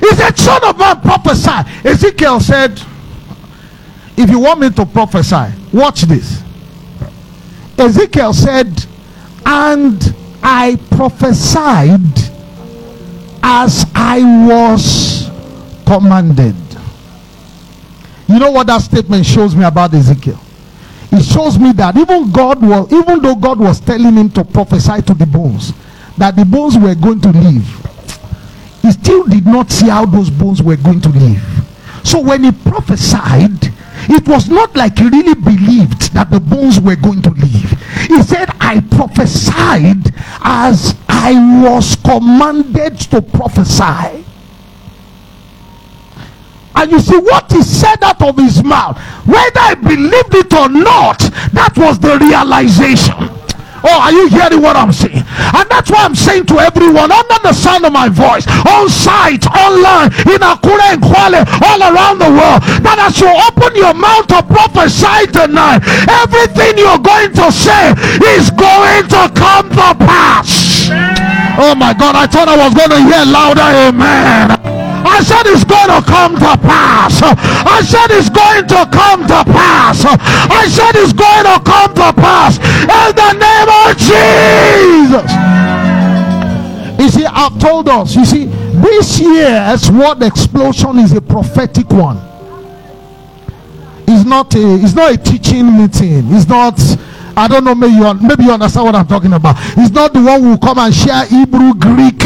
He 0.00 0.10
said, 0.16 0.38
Son 0.38 0.64
of 0.64 0.78
man, 0.78 1.00
prophesy. 1.00 1.50
Ezekiel 1.84 2.40
said, 2.40 2.82
If 4.16 4.30
you 4.30 4.38
want 4.38 4.60
me 4.60 4.70
to 4.70 4.86
prophesy, 4.86 5.52
watch 5.72 6.02
this. 6.02 6.42
Ezekiel 7.78 8.32
said, 8.32 8.68
And 9.44 10.14
I 10.42 10.78
prophesied 10.90 12.00
as 13.42 13.86
I 13.94 14.46
was 14.46 15.30
commanded. 15.86 16.56
You 18.28 18.38
know 18.38 18.50
what 18.50 18.66
that 18.68 18.82
statement 18.82 19.26
shows 19.26 19.54
me 19.56 19.64
about 19.64 19.92
Ezekiel? 19.94 20.40
It 21.10 21.24
shows 21.24 21.58
me 21.58 21.72
that 21.72 21.96
even 21.96 22.30
God 22.30 22.62
was, 22.62 22.90
even 22.92 23.20
though 23.20 23.34
God 23.34 23.58
was 23.58 23.80
telling 23.80 24.14
him 24.14 24.30
to 24.30 24.44
prophesy 24.44 25.02
to 25.02 25.14
the 25.14 25.26
bones, 25.26 25.72
that 26.16 26.36
the 26.36 26.44
bones 26.44 26.78
were 26.78 26.94
going 26.94 27.20
to 27.20 27.30
live 27.30 27.82
he 28.82 28.90
still 28.90 29.24
did 29.24 29.46
not 29.46 29.70
see 29.70 29.88
how 29.88 30.04
those 30.04 30.28
bones 30.28 30.60
were 30.60 30.76
going 30.76 31.00
to 31.00 31.08
live. 31.08 31.42
So 32.02 32.20
when 32.20 32.42
he 32.42 32.50
prophesied, 32.50 33.72
it 34.08 34.26
was 34.28 34.48
not 34.48 34.74
like 34.76 34.98
he 34.98 35.08
really 35.08 35.34
believed 35.34 36.12
that 36.14 36.30
the 36.30 36.40
bones 36.40 36.80
were 36.80 36.96
going 36.96 37.22
to 37.22 37.30
live. 37.30 37.70
He 38.08 38.22
said, 38.22 38.48
I 38.60 38.80
prophesied 38.90 40.14
as 40.42 40.94
I 41.08 41.62
was 41.62 41.96
commanded 41.96 42.98
to 43.10 43.22
prophesy. 43.22 44.24
And 46.74 46.90
you 46.90 47.00
see 47.00 47.18
what 47.18 47.52
he 47.52 47.62
said 47.62 48.02
out 48.02 48.22
of 48.22 48.36
his 48.36 48.64
mouth, 48.64 48.98
whether 49.26 49.60
I 49.60 49.74
believed 49.74 50.34
it 50.34 50.52
or 50.54 50.68
not, 50.68 51.18
that 51.52 51.74
was 51.76 51.98
the 51.98 52.18
realization. 52.18 53.41
Oh, 53.84 53.98
are 53.98 54.12
you 54.12 54.28
hearing 54.28 54.62
what 54.62 54.76
I'm 54.76 54.92
saying? 54.92 55.24
And 55.26 55.66
that's 55.68 55.90
why 55.90 56.04
I'm 56.04 56.14
saying 56.14 56.46
to 56.46 56.58
everyone 56.58 57.10
under 57.10 57.38
the 57.42 57.52
sound 57.52 57.84
of 57.84 57.92
my 57.92 58.08
voice, 58.08 58.46
on 58.66 58.88
site, 58.88 59.46
online, 59.50 60.14
in 60.30 60.40
Akure 60.42 60.80
and 60.86 61.02
Kwale, 61.02 61.42
all 61.66 61.80
around 61.82 62.18
the 62.18 62.30
world, 62.30 62.62
that 62.86 62.98
as 62.98 63.18
you 63.18 63.30
open 63.30 63.74
your 63.74 63.94
mouth 63.94 64.26
to 64.30 64.42
prophesy 64.42 65.26
tonight, 65.30 65.82
everything 66.06 66.78
you're 66.78 67.02
going 67.02 67.32
to 67.34 67.50
say 67.50 67.94
is 68.38 68.50
going 68.54 69.06
to 69.10 69.22
come 69.34 69.68
to 69.70 69.88
pass. 70.06 70.90
Oh 71.58 71.74
my 71.74 71.92
God, 71.92 72.16
I 72.16 72.26
thought 72.26 72.48
I 72.48 72.56
was 72.56 72.74
going 72.74 72.90
to 72.90 73.02
hear 73.02 73.24
louder, 73.26 73.66
amen. 73.90 74.81
I 75.04 75.22
said 75.22 75.46
it's 75.46 75.64
going 75.64 75.88
to 75.88 76.02
come 76.06 76.34
to 76.36 76.56
pass. 76.62 77.20
I 77.22 77.82
said 77.82 78.10
it's 78.10 78.30
going 78.30 78.66
to 78.68 78.86
come 78.90 79.26
to 79.26 79.44
pass. 79.50 80.04
I 80.04 80.66
said 80.68 80.96
it's 80.96 81.12
going 81.12 81.44
to 81.44 81.60
come 81.64 81.94
to 81.94 82.12
pass 82.12 82.58
in 82.58 83.14
the 83.14 83.32
name 83.38 83.68
of 83.82 83.96
Jesus. 83.98 85.30
You 87.00 87.08
see, 87.08 87.26
I've 87.26 87.58
told 87.58 87.88
us, 87.88 88.14
you 88.14 88.24
see, 88.24 88.44
this 88.46 89.18
year's 89.20 89.90
word 89.90 90.22
explosion 90.22 90.98
is 90.98 91.12
a 91.12 91.20
prophetic 91.20 91.90
one. 91.90 92.18
It's 94.06 94.24
not 94.24 94.54
a 94.54 94.74
it's 94.76 94.94
not 94.94 95.12
a 95.12 95.16
teaching 95.16 95.78
meeting. 95.78 96.34
It's 96.34 96.46
not 96.46 96.78
I 97.36 97.48
don't 97.48 97.64
know, 97.64 97.74
maybe 97.74 97.94
you, 97.94 98.14
maybe 98.14 98.44
you 98.44 98.52
understand 98.52 98.86
what 98.86 98.94
I'm 98.94 99.06
talking 99.06 99.32
about. 99.32 99.56
It's 99.78 99.90
not 99.90 100.12
the 100.12 100.20
one 100.20 100.42
who 100.42 100.58
come 100.58 100.78
and 100.78 100.94
share 100.94 101.24
Hebrew, 101.24 101.72
Greek. 101.74 102.20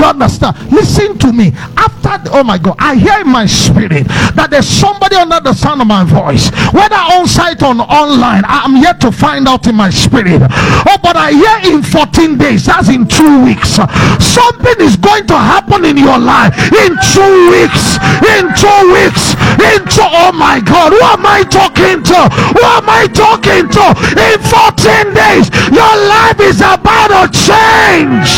You 0.00 0.06
understand? 0.06 0.56
Listen 0.72 1.18
to 1.18 1.30
me. 1.30 1.52
After, 1.76 2.24
the, 2.24 2.30
oh 2.32 2.42
my 2.42 2.56
God, 2.56 2.76
I 2.78 2.94
hear 2.94 3.20
in 3.20 3.28
my 3.28 3.44
spirit 3.44 4.08
that 4.32 4.48
there's 4.48 4.66
somebody 4.66 5.14
under 5.16 5.40
the 5.40 5.52
sound 5.52 5.82
of 5.82 5.86
my 5.86 6.04
voice, 6.08 6.48
whether 6.72 6.96
on 6.96 7.28
site 7.28 7.60
or 7.62 7.76
online. 7.76 8.42
I'm 8.48 8.80
yet 8.80 8.98
to 9.02 9.12
find 9.12 9.46
out 9.46 9.66
in 9.66 9.74
my 9.74 9.90
spirit. 9.90 10.40
Oh, 10.40 10.96
but 11.02 11.16
I 11.20 11.36
hear 11.36 11.76
in 11.76 11.82
14 11.82 12.38
days, 12.38 12.64
that's 12.64 12.88
in 12.88 13.04
two 13.04 13.44
weeks, 13.44 13.76
something 14.24 14.80
is 14.80 14.96
going 14.96 15.26
to 15.28 15.36
happen 15.36 15.84
in 15.84 15.98
your 16.00 16.16
life 16.16 16.56
in 16.72 16.96
two 17.12 17.36
weeks. 17.52 18.00
In 18.24 18.48
two 18.56 18.80
weeks. 18.96 19.36
In 19.60 19.84
two, 19.84 20.00
oh 20.00 20.32
my 20.32 20.64
God, 20.64 20.96
who 20.96 21.02
am 21.04 21.28
I 21.28 21.44
talking 21.44 22.00
to? 22.08 22.20
Who 22.56 22.64
am 22.64 22.88
I 22.88 23.04
talking 23.12 23.68
to? 23.68 23.84
In 24.16 24.40
14 24.48 25.12
days, 25.12 25.52
your 25.68 25.94
life 26.08 26.40
is 26.40 26.64
about 26.64 27.12
to 27.12 27.28
change. 27.36 28.30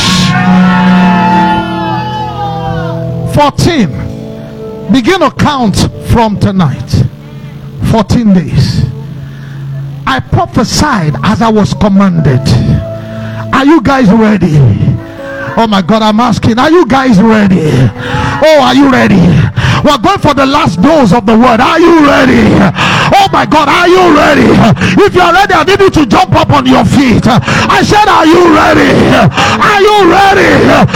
14. 3.34 4.92
Begin 4.92 5.20
to 5.20 5.30
count 5.38 5.76
from 6.12 6.38
tonight. 6.38 6.90
14 7.90 8.34
days. 8.34 8.84
I 10.06 10.20
prophesied 10.20 11.14
as 11.22 11.40
I 11.40 11.50
was 11.50 11.74
commanded. 11.74 12.40
Are 13.54 13.64
you 13.64 13.80
guys 13.82 14.10
ready? 14.10 14.56
Oh 15.56 15.66
my 15.68 15.82
God, 15.82 16.02
I'm 16.02 16.20
asking, 16.20 16.58
are 16.58 16.70
you 16.70 16.86
guys 16.86 17.20
ready? 17.20 17.70
Oh, 18.44 18.60
are 18.62 18.74
you 18.74 18.90
ready? 18.90 19.20
We're 19.84 19.98
going 19.98 20.18
for 20.18 20.34
the 20.34 20.46
last 20.46 20.80
dose 20.80 21.12
of 21.12 21.26
the 21.26 21.36
word. 21.36 21.60
Are 21.60 21.78
you 21.78 22.06
ready? 22.06 22.48
Oh 23.14 23.28
my 23.30 23.44
God, 23.44 23.68
are 23.68 23.88
you 23.88 24.02
ready? 24.16 24.48
If 25.04 25.14
you're 25.14 25.32
ready, 25.32 25.54
I 25.54 25.64
need 25.64 25.80
you 25.80 25.90
to 25.90 26.06
jump 26.06 26.32
up 26.32 26.50
on 26.50 26.64
your 26.66 26.84
feet. 26.84 27.24
I 27.28 27.84
said, 27.84 28.08
Are 28.08 28.24
you 28.24 28.40
ready? 28.56 28.88
Are 29.20 29.80
you 29.84 29.96
ready? 30.08 30.52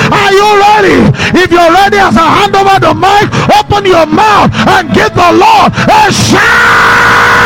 Are 0.09 0.33
you 0.33 0.49
ready? 0.57 0.97
If 1.37 1.53
you're 1.53 1.73
ready, 1.73 1.99
as 2.01 2.17
I 2.17 2.27
hand 2.41 2.57
over 2.57 2.79
the 2.81 2.95
mic, 2.97 3.29
open 3.53 3.85
your 3.85 4.07
mouth 4.07 4.49
and 4.69 4.89
give 4.95 5.13
the 5.13 5.31
Lord 5.37 5.73
a 5.77 6.13
shout. 6.13 7.37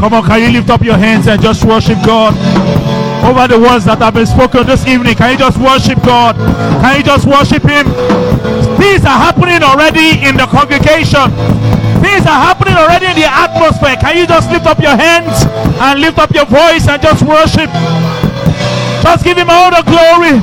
Come 0.00 0.14
on, 0.14 0.24
can 0.24 0.40
you 0.42 0.58
lift 0.58 0.70
up 0.70 0.82
your 0.82 0.96
hands 0.96 1.26
and 1.28 1.40
just 1.42 1.64
worship 1.64 1.98
God? 2.04 2.34
Over 3.20 3.46
the 3.46 3.60
words 3.60 3.84
that 3.84 4.00
have 4.00 4.14
been 4.14 4.26
spoken 4.26 4.66
this 4.66 4.86
evening, 4.88 5.14
can 5.14 5.32
you 5.36 5.38
just 5.38 5.60
worship 5.60 6.00
God? 6.02 6.34
Can 6.80 6.96
you 6.98 7.04
just 7.04 7.28
worship 7.28 7.62
Him? 7.62 7.84
Things 8.80 9.04
are 9.04 9.20
happening 9.20 9.60
already 9.62 10.16
in 10.24 10.40
the 10.40 10.48
congregation. 10.48 11.28
Things 12.00 12.24
are 12.24 12.40
happening 12.40 12.74
already 12.80 13.12
in 13.12 13.16
the 13.20 13.28
atmosphere. 13.28 13.96
Can 14.00 14.16
you 14.16 14.26
just 14.26 14.48
lift 14.48 14.64
up 14.64 14.80
your 14.80 14.96
hands 14.96 15.44
and 15.84 16.00
lift 16.00 16.16
up 16.16 16.32
your 16.32 16.48
voice 16.48 16.88
and 16.88 16.96
just 17.00 17.20
worship? 17.22 17.68
Just 19.04 19.22
give 19.24 19.36
Him 19.36 19.52
all 19.52 19.68
the 19.68 19.84
glory. 19.84 20.40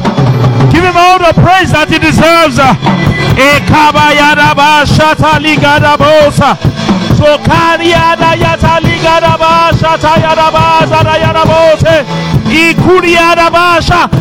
Give 0.69 0.85
Him 0.85 0.97
all 0.97 1.17
the 1.17 1.33
praise 1.33 1.73
that 1.73 1.89
He 1.89 1.97
deserves. 1.97 2.61
Eh, 2.61 3.57
Ekabayadaba 3.57 4.85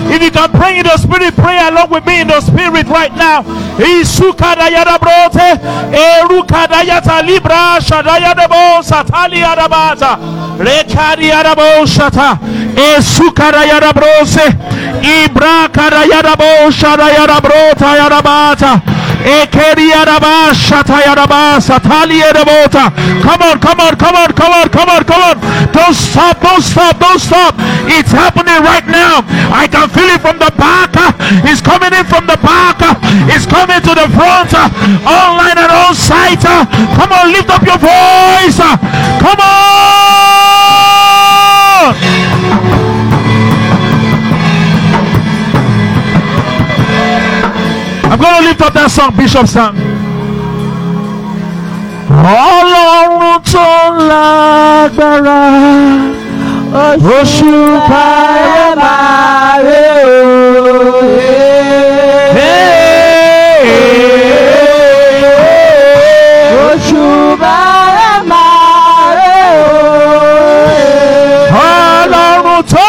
If 0.09 0.23
you 0.23 0.31
can 0.31 0.51
pray 0.51 0.79
in 0.79 0.85
the 0.85 0.97
spirit, 0.97 1.35
pray 1.37 1.59
along 1.69 1.91
with 1.91 2.07
me 2.07 2.21
in 2.21 2.29
the 2.29 2.41
spirit 2.41 2.87
right 2.89 3.15
now. 3.15 3.43
Isukadayadabrote. 3.79 5.61
Erukadayata 5.93 7.23
libra 7.27 7.81
shadayadabo 7.81 8.83
sataliadabaza. 8.83 10.19
Rekadiadabosata. 10.59 12.39
Esukadayadabrose. 12.97 14.55
Ibra 15.03 15.69
kadayadabo 15.69 16.71
Come 23.27 23.43
on, 23.43 23.59
come 23.59 23.81
on, 23.81 23.99
come 23.99 24.15
on, 24.15 24.31
come 24.33 24.53
on, 24.55 24.69
come 24.71 24.89
on, 24.89 25.03
come 25.03 25.23
on. 25.23 25.37
Don't 25.75 25.95
stop, 25.95 26.41
don't 26.41 26.63
stop, 26.63 26.95
don't 27.01 27.19
stop. 27.19 27.55
It's 27.91 28.13
happening 28.15 28.63
right 28.63 28.87
now. 28.87 29.27
I 29.51 29.67
can 29.67 29.91
feel 29.91 30.07
it 30.15 30.21
from 30.23 30.39
the 30.39 30.55
back. 30.55 30.95
It's 31.43 31.61
coming 31.61 31.91
in 31.91 32.07
from 32.07 32.27
the 32.31 32.39
back. 32.39 32.79
It's 33.35 33.47
coming 33.51 33.83
to 33.83 33.93
the 33.99 34.07
front. 34.15 34.55
Online 35.03 35.59
and 35.59 35.73
on 35.75 35.95
site. 35.99 36.47
Come 36.95 37.11
on, 37.11 37.33
lift 37.35 37.51
up 37.51 37.67
your 37.67 37.83
voice. 37.83 38.63
Come 38.63 39.41
on. 39.43 39.46
I'm 48.17 48.23
going 48.23 48.43
to 48.43 48.49
lift 48.49 48.63
up 48.63 48.73
that 48.73 48.91
song 48.91 49.13
Bishop 49.15 49.47
sang. 49.47 49.77
Ọlọ́run 52.09 53.43
tó 53.53 53.69
lágbára 54.09 55.43
oṣù 57.19 57.53
káyọ̀ 57.89 58.77
máa 58.81 59.59
rè 59.67 59.85
o. 60.05 61.27
Oṣù 66.67 67.05
máa 68.31 69.07
rẹ̀ 69.19 69.45
o. 69.59 69.79
Ọlọ́run 71.69 72.63
tó 72.73 72.89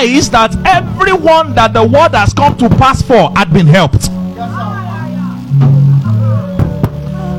realize 0.00 0.30
that 0.30 0.54
everyone 0.66 1.54
that 1.54 1.72
the 1.72 1.82
word 1.84 2.14
has 2.14 2.32
come 2.32 2.56
to 2.58 2.68
pass 2.68 3.02
for 3.02 3.30
had 3.36 3.52
been 3.52 3.66
helped? 3.66 4.08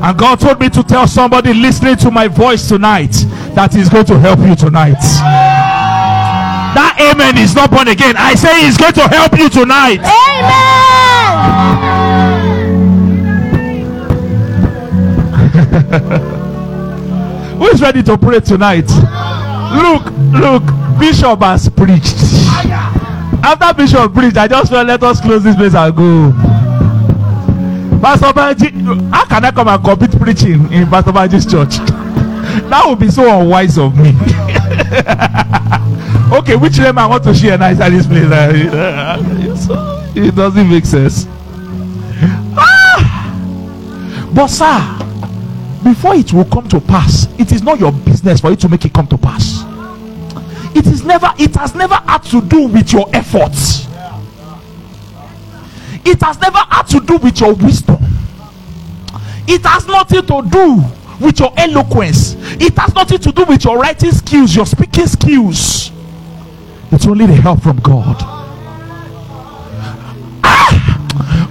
And 0.04 0.18
God 0.18 0.40
told 0.40 0.58
me 0.60 0.68
to 0.70 0.82
tell 0.82 1.06
somebody 1.06 1.54
listening 1.54 1.96
to 1.96 2.10
my 2.10 2.26
voice 2.28 2.66
tonight 2.68 3.12
that 3.54 3.72
He's 3.72 3.88
going 3.88 4.06
to 4.06 4.18
help 4.18 4.40
you 4.40 4.56
tonight. 4.56 5.00
That 6.74 6.96
amen 7.00 7.38
is 7.38 7.54
not 7.54 7.70
born 7.70 7.86
again. 7.88 8.16
I 8.16 8.34
say 8.34 8.64
He's 8.64 8.76
going 8.76 8.94
to 8.94 9.06
help 9.08 9.38
you 9.38 9.48
tonight. 9.48 10.00
Amen. 10.00 10.42
Who 17.58 17.66
is 17.68 17.80
ready 17.80 18.02
to 18.02 18.18
pray 18.18 18.40
tonight? 18.40 18.88
Look, 19.72 20.04
look, 20.32 20.64
Bishop 20.98 21.40
has 21.42 21.68
preached. 21.68 22.41
After 23.42 23.74
Bishop 23.74 24.14
preached, 24.14 24.36
I 24.36 24.46
just 24.48 24.70
felt 24.70 24.86
let 24.86 25.02
us 25.02 25.20
close 25.20 25.42
this 25.42 25.56
place 25.56 25.74
and 25.74 25.96
go. 25.96 26.32
Pastor 28.00 28.32
Banji, 28.32 29.10
how 29.12 29.24
can 29.26 29.44
I 29.44 29.50
come 29.50 29.68
and 29.68 29.84
compete 29.84 30.18
preaching 30.20 30.72
in 30.72 30.88
Pastor 30.88 31.12
Banji's 31.12 31.46
church? 31.46 31.78
That 32.68 32.84
would 32.86 32.98
be 32.98 33.10
so 33.10 33.40
unwise 33.40 33.78
of 33.78 33.96
me. 33.96 34.10
okay, 36.38 36.56
which 36.56 36.78
name 36.78 36.98
I 36.98 37.06
want 37.06 37.22
to 37.24 37.34
share 37.34 37.56
nice 37.56 37.80
at 37.80 37.90
this 37.90 38.06
place? 38.06 38.28
It 40.14 40.34
doesn't 40.34 40.68
make 40.68 40.84
sense. 40.84 41.26
Ah! 42.56 44.28
But 44.34 44.48
sir, 44.48 44.98
before 45.82 46.14
it 46.14 46.32
will 46.32 46.44
come 46.44 46.68
to 46.68 46.80
pass 46.80 47.26
it 47.38 47.50
is 47.52 47.62
not 47.62 47.78
your 47.80 47.92
business 47.92 48.40
for 48.40 48.50
you 48.50 48.56
to 48.56 48.68
make 48.68 48.84
it 48.84 48.92
come 48.92 49.06
to 49.08 49.18
pass 49.18 49.61
it 50.74 50.86
is 50.86 51.04
never 51.04 51.32
it 51.38 51.54
has 51.54 51.74
never 51.74 51.94
had 51.94 52.18
to 52.22 52.40
do 52.42 52.66
with 52.68 52.92
your 52.92 53.08
efforts 53.14 53.86
it 56.04 56.20
has 56.22 56.38
never 56.40 56.58
had 56.58 56.82
to 56.88 57.00
do 57.00 57.16
with 57.18 57.40
your 57.40 57.54
wisdom. 57.54 57.98
It 59.46 59.64
has 59.64 59.86
nothing 59.86 60.22
to 60.26 60.42
do 60.50 60.82
with 61.24 61.38
your 61.38 61.52
eloquence. 61.56 62.34
It 62.60 62.76
has 62.76 62.94
nothing 62.94 63.18
to 63.18 63.32
do 63.32 63.44
with 63.44 63.64
your 63.64 63.78
writing 63.78 64.10
skills 64.12 64.54
your 64.54 64.66
speaking 64.66 65.06
skills. 65.06 65.92
It's 66.90 67.06
only 67.06 67.26
the 67.26 67.34
help 67.34 67.62
from 67.62 67.78
god. 67.78 68.16
Ah! 70.44 70.98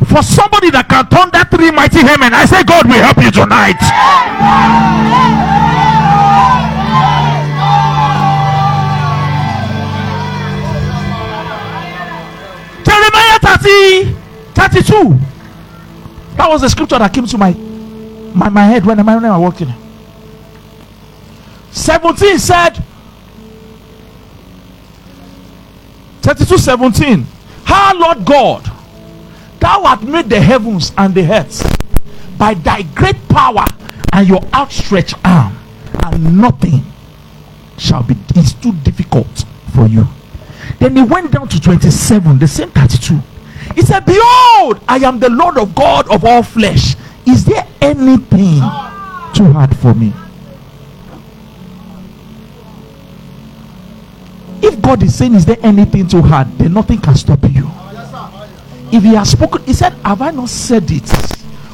for 0.10 0.22
somebody 0.22 0.69
that 0.72 0.89
can 0.89 1.07
turn 1.07 1.30
that 1.31 1.49
three 1.49 1.72
mighty 1.72 1.99
amen 1.99 2.34
i 2.34 2.43
say 2.43 2.64
god 2.64 2.85
will 2.85 3.02
help 3.02 3.18
you 3.23 3.31
tonight 3.31 3.80
Jeremiah 13.02 13.40
30, 13.40 14.14
32. 14.53 15.19
That 16.38 16.48
was 16.49 16.61
the 16.61 16.69
scripture 16.69 16.99
that 16.99 17.11
came 17.11 17.26
to 17.26 17.38
my 17.38 17.52
my, 18.34 18.48
my 18.49 18.65
head 18.65 18.86
when 18.86 19.03
when 19.03 19.26
I 19.26 19.38
was 19.38 19.53
walking. 19.60 19.73
17 21.72 22.38
said 22.38 22.84
32 26.22 26.57
17. 26.57 27.26
How 27.64 27.98
Lord 27.98 28.23
God, 28.23 28.72
thou 29.60 29.84
hast 29.84 30.03
made 30.03 30.30
the 30.30 30.40
heavens 30.40 30.91
and 30.95 31.15
the 31.15 31.23
earth 31.23 31.65
by 32.38 32.53
thy 32.53 32.84
great 32.84 33.18
power 33.30 33.65
and 34.14 34.28
your 34.28 34.44
outstretched 34.53 35.15
arm, 35.26 35.57
and 36.06 36.40
nothing 36.40 36.84
shall 37.80 38.03
be 38.03 38.15
it's 38.36 38.53
too 38.53 38.73
difficult 38.84 39.45
for 39.73 39.88
you. 39.88 40.07
Then 40.80 40.95
he 40.95 41.03
went 41.03 41.31
down 41.31 41.48
to 41.49 41.60
27, 41.60 42.39
the 42.39 42.48
same 42.48 42.69
32. 42.72 43.19
He 43.76 43.81
said, 43.81 44.06
Behold, 44.06 44.81
I 44.88 44.98
am 44.98 45.19
the 45.19 45.30
Lord 45.30 45.57
of 45.57 45.76
God 45.76 46.10
of 46.10 46.26
all 46.26 46.43
flesh. 46.43 46.95
Is 47.26 47.45
there 47.45 47.68
anything 47.81 48.60
too 49.34 49.52
hard 49.52 49.76
for 49.77 49.93
me? 49.93 50.14
If 54.64 54.81
God 54.81 55.03
is 55.03 55.18
saying, 55.18 55.35
Is 55.35 55.45
there 55.45 55.57
anything 55.61 56.07
too 56.07 56.22
hard? 56.22 56.48
Then 56.57 56.73
nothing 56.73 56.99
can 56.99 57.15
stop 57.15 57.39
you. 57.49 57.69
If 58.91 59.03
He 59.03 59.15
has 59.15 59.31
spoken, 59.31 59.64
He 59.64 59.73
said, 59.73 59.93
Have 60.06 60.22
I 60.22 60.31
not 60.31 60.49
said 60.49 60.89
it? 60.91 61.10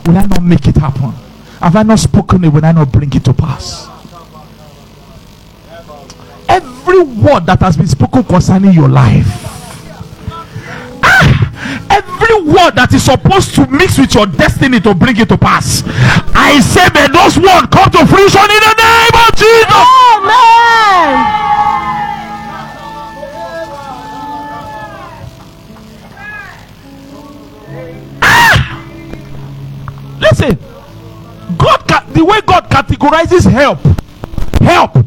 Will 0.06 0.18
I 0.18 0.26
not 0.26 0.44
make 0.44 0.68
it 0.68 0.78
happen? 0.78 1.12
Have 1.60 1.76
I 1.76 1.84
not 1.84 2.00
spoken 2.00 2.44
it? 2.44 2.50
Will 2.50 2.64
I 2.64 2.72
not 2.72 2.92
bring 2.92 3.12
it 3.14 3.26
to 3.26 3.34
pass? 3.34 3.88
Every 6.58 7.04
word 7.04 7.46
that 7.46 7.60
has 7.60 7.78
been 7.78 7.86
spoken 7.88 8.24
concerning 8.24 8.74
your 8.74 8.90
life, 8.90 9.28
ah, 11.04 11.86
every 11.92 12.42
word 12.52 12.72
that 12.74 12.92
is 12.94 13.04
supposed 13.04 13.54
to 13.56 13.68
mix 13.68 14.00
with 14.00 14.16
your 14.16 14.26
destiny 14.26 14.80
to 14.82 14.96
bring 14.96 15.18
it 15.18 15.30
to 15.30 15.38
pass, 15.38 15.84
I 16.34 16.60
say, 16.62 16.90
may 16.96 17.08
those 17.14 17.38
words 17.38 17.68
come 17.70 17.92
to 17.92 18.02
fruition 18.10 18.42
in 18.42 18.62
the 18.66 18.74
name 18.74 19.16
of 19.22 19.36
Jesus. 19.38 19.86
Amen. 19.86 21.38
Listen, 30.20 30.58
God, 31.56 31.86
the 32.14 32.26
way 32.26 32.42
God 32.42 32.68
categorizes 32.68 33.46
help, 33.48 33.78
help, 34.62 34.98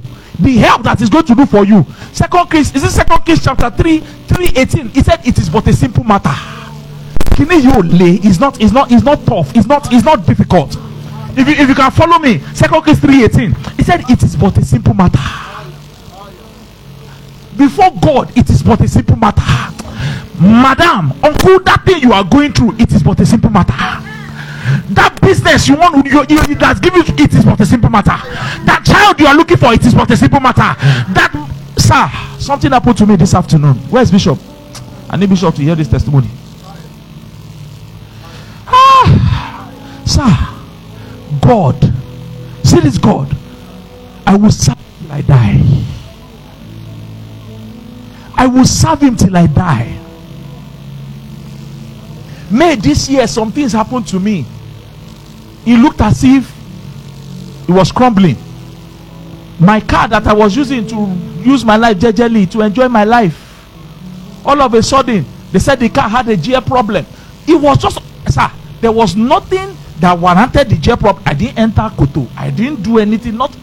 the 0.41 0.57
help 0.57 0.83
that 0.83 1.01
is 1.01 1.11
going 1.11 1.25
to 1.27 1.35
do 1.35 1.47
for 1.47 1.65
you. 1.65 1.85
Second 2.13 2.51
Kings, 2.51 2.75
is 2.75 2.85
it 2.85 2.91
Second 2.91 3.25
Kings 3.25 3.45
chapter 3.45 3.71
3, 3.71 3.99
318? 4.01 4.89
He 4.89 5.03
said 5.03 5.27
it 5.27 5.39
is 5.39 5.49
but 5.49 5.67
a 5.67 5.73
simple 5.73 6.05
matter. 6.05 6.35
Kini 7.35 7.61
you 7.61 7.83
lay 7.83 8.15
is 8.27 8.41
not 8.41 8.61
is 8.61 8.73
not 8.73 8.91
is 8.91 9.03
not 9.03 9.25
tough, 9.25 9.55
it's 9.57 9.67
not 9.67 9.93
it's 9.93 10.05
not 10.05 10.27
difficult. 10.27 10.77
If 11.37 11.47
you 11.49 11.55
if 11.55 11.69
you 11.69 11.75
can 11.75 11.91
follow 11.91 12.19
me, 12.19 12.39
Second 12.55 12.83
Kings 12.85 13.01
318. 13.01 13.77
he 13.77 13.83
said 13.83 14.03
it 14.09 14.23
is 14.23 14.37
but 14.37 14.57
a 14.59 14.65
simple 14.65 14.95
matter. 14.95 15.19
Before 17.57 17.91
God, 18.01 18.37
it 18.37 18.49
is 18.49 18.63
but 18.63 18.81
a 18.81 18.89
simple 18.89 19.17
matter. 19.17 19.43
Madam, 20.41 21.13
uncle, 21.23 21.61
that 21.61 21.83
thing 21.85 22.01
you 22.01 22.13
are 22.13 22.25
going 22.25 22.53
through, 22.53 22.75
it 22.79 22.91
is 22.93 23.03
but 23.03 23.21
a 23.21 23.27
simple 23.27 23.51
matter 23.51 23.75
that 24.95 25.19
business 25.21 25.69
you 25.69 25.77
want 25.77 26.05
you, 26.07 26.25
you, 26.29 26.43
you 26.49 26.55
that's 26.55 26.81
you 26.85 26.91
it 27.25 27.35
is 27.35 27.45
but 27.45 27.61
a 27.61 27.67
simple 27.67 27.91
matter. 27.91 28.17
That 28.65 28.83
child 28.85 29.21
you 29.21 29.27
are 29.27 29.35
looking 29.35 29.57
for 29.57 29.73
it 29.73 29.85
is 29.85 29.95
but 29.95 30.11
a 30.11 30.17
simple 30.17 30.41
matter. 30.41 30.75
That 31.13 31.33
sir 31.79 32.39
something 32.39 32.71
happened 32.71 32.99
to 32.99 33.07
me 33.07 33.17
this 33.17 33.35
afternoon. 33.35 33.75
Where's 33.91 34.11
bishop? 34.11 34.39
I 35.09 35.17
need 35.17 35.29
bishop 35.29 35.55
to 35.57 35.63
hear 35.63 35.75
this 35.75 35.89
testimony. 35.89 36.29
Ah 38.67 39.73
sir 40.05 41.39
god 41.41 41.93
see 42.65 42.81
this 42.81 42.99
god. 42.99 43.37
I 44.27 44.37
will 44.37 44.53
serve 44.53 44.79
till 45.01 45.13
i 45.13 45.21
die. 45.23 45.61
I 48.37 48.47
will 48.47 48.65
serve 48.65 49.03
him 49.03 49.17
till 49.17 49.37
i 49.37 49.47
die. 49.47 49.99
May 52.51 52.77
this 52.77 53.09
year 53.09 53.27
some 53.27 53.53
things 53.53 53.73
happen 53.73 54.03
to 54.05 54.21
me. 54.21 54.47
It 55.67 55.79
looked 55.79 56.01
as 56.01 56.25
if 56.25 56.51
it 57.69 57.73
was 57.73 57.93
crumbling. 57.93 58.37
My 59.59 59.81
car 59.81 60.09
that 60.09 60.27
I 60.27 60.33
was 60.33 60.57
using 60.57 60.87
to 60.89 60.97
use 61.43 61.65
my 61.65 61.77
life 61.77 61.99
jejely, 61.99 62.51
to 62.53 62.63
enjoy 62.63 62.89
my 62.89 63.05
life, 63.05 63.37
all 64.45 64.61
of 64.63 64.73
a 64.75 64.83
sudden 64.83 65.25
they 65.53 65.59
said 65.59 65.79
the 65.81 65.89
car 65.89 66.09
had 66.09 66.29
a 66.29 66.37
gear 66.37 66.61
problem. 66.61 67.05
It 67.47 67.61
was 67.61 67.79
just, 67.79 67.99
sir, 68.29 68.51
there 68.81 68.93
was 68.93 69.17
nothing 69.17 69.77
that 69.99 70.19
warranted 70.19 70.71
the 70.71 70.77
gear 70.77 70.97
problem. 70.97 71.23
I 71.27 71.35
didn't 71.35 71.59
enter 71.59 71.91
Koto. 71.97 72.27
I 72.37 72.51
didn't 72.51 72.83
do 72.83 72.99
anything. 72.99 73.37
Not, 73.37 73.55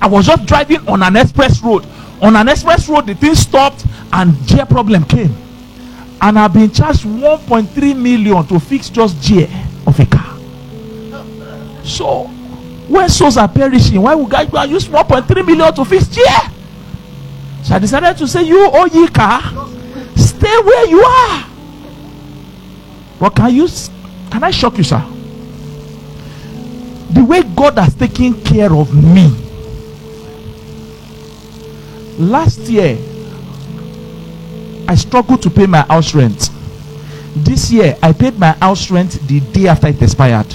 I 0.00 0.06
was 0.08 0.26
just 0.26 0.44
driving 0.46 0.86
on 0.88 1.02
an 1.02 1.16
express 1.16 1.62
road. 1.62 1.86
On 2.20 2.34
an 2.34 2.48
express 2.48 2.88
road, 2.88 3.06
the 3.06 3.14
thing 3.14 3.34
stopped 3.36 3.86
and 4.12 4.34
gear 4.46 4.66
problem 4.66 5.04
came 5.04 5.34
and 6.20 6.38
I've 6.38 6.52
been 6.52 6.70
charged 6.70 7.04
1.3 7.04 7.96
million 7.96 8.46
to 8.46 8.58
fix 8.58 8.90
just 8.90 9.20
gear 9.22 9.48
of 9.86 9.98
a 10.00 10.06
car. 10.06 10.37
So, 11.88 12.24
when 12.86 13.08
souls 13.08 13.36
are 13.38 13.48
perishing, 13.48 14.00
why 14.02 14.14
would 14.14 14.30
God 14.30 14.70
use 14.70 14.86
1.3 14.86 15.46
million 15.46 15.74
to 15.74 15.84
fix 15.84 16.06
gear? 16.08 16.24
So 17.62 17.74
I 17.74 17.78
decided 17.78 18.16
to 18.18 18.28
say, 18.28 18.42
You, 18.42 18.68
oh 18.72 18.86
ye 18.86 19.08
car, 19.08 19.40
stay 20.16 20.58
where 20.62 20.86
you 20.86 21.00
are. 21.00 21.44
But 23.18 23.34
can 23.34 23.54
you, 23.54 23.68
can 24.30 24.44
I 24.44 24.50
shock 24.50 24.76
you, 24.78 24.84
sir? 24.84 25.00
The 27.10 27.24
way 27.24 27.42
God 27.42 27.78
has 27.78 27.94
taken 27.94 28.42
care 28.44 28.72
of 28.72 28.94
me. 28.94 29.28
Last 32.18 32.60
year, 32.60 32.98
I 34.86 34.94
struggled 34.94 35.42
to 35.42 35.50
pay 35.50 35.66
my 35.66 35.82
house 35.82 36.14
rent. 36.14 36.50
This 37.34 37.70
year, 37.70 37.96
I 38.02 38.12
paid 38.12 38.38
my 38.38 38.52
house 38.52 38.90
rent 38.90 39.12
the 39.26 39.40
day 39.40 39.68
after 39.68 39.88
it 39.88 40.00
expired. 40.02 40.46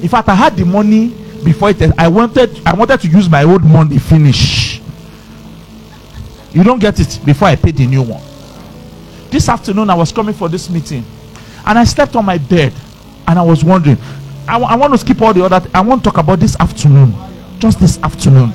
In 0.00 0.08
fact, 0.08 0.28
I 0.28 0.34
had 0.34 0.56
the 0.56 0.64
money 0.64 1.08
before 1.44 1.70
it. 1.70 1.82
I 1.98 2.08
wanted, 2.08 2.60
I 2.66 2.74
wanted 2.74 3.00
to 3.00 3.08
use 3.08 3.28
my 3.28 3.44
old 3.44 3.64
money 3.64 3.98
finish. 3.98 4.80
You 6.52 6.64
don't 6.64 6.78
get 6.78 6.98
it 7.00 7.20
before 7.24 7.48
I 7.48 7.56
paid 7.56 7.76
the 7.76 7.86
new 7.86 8.02
one. 8.02 8.22
This 9.30 9.48
afternoon, 9.48 9.90
I 9.90 9.94
was 9.94 10.12
coming 10.12 10.34
for 10.34 10.48
this 10.48 10.70
meeting, 10.70 11.04
and 11.66 11.78
I 11.78 11.84
slept 11.84 12.16
on 12.16 12.24
my 12.24 12.38
bed, 12.38 12.72
and 13.26 13.38
I 13.38 13.42
was 13.42 13.64
wondering. 13.64 13.98
I, 14.48 14.58
I 14.58 14.76
want 14.76 14.94
to 14.94 14.98
skip 14.98 15.20
all 15.20 15.34
the 15.34 15.44
other. 15.44 15.68
I 15.74 15.82
want 15.82 16.02
to 16.02 16.10
talk 16.10 16.18
about 16.18 16.40
this 16.40 16.56
afternoon, 16.58 17.12
just 17.58 17.78
this 17.78 17.98
afternoon. 18.02 18.52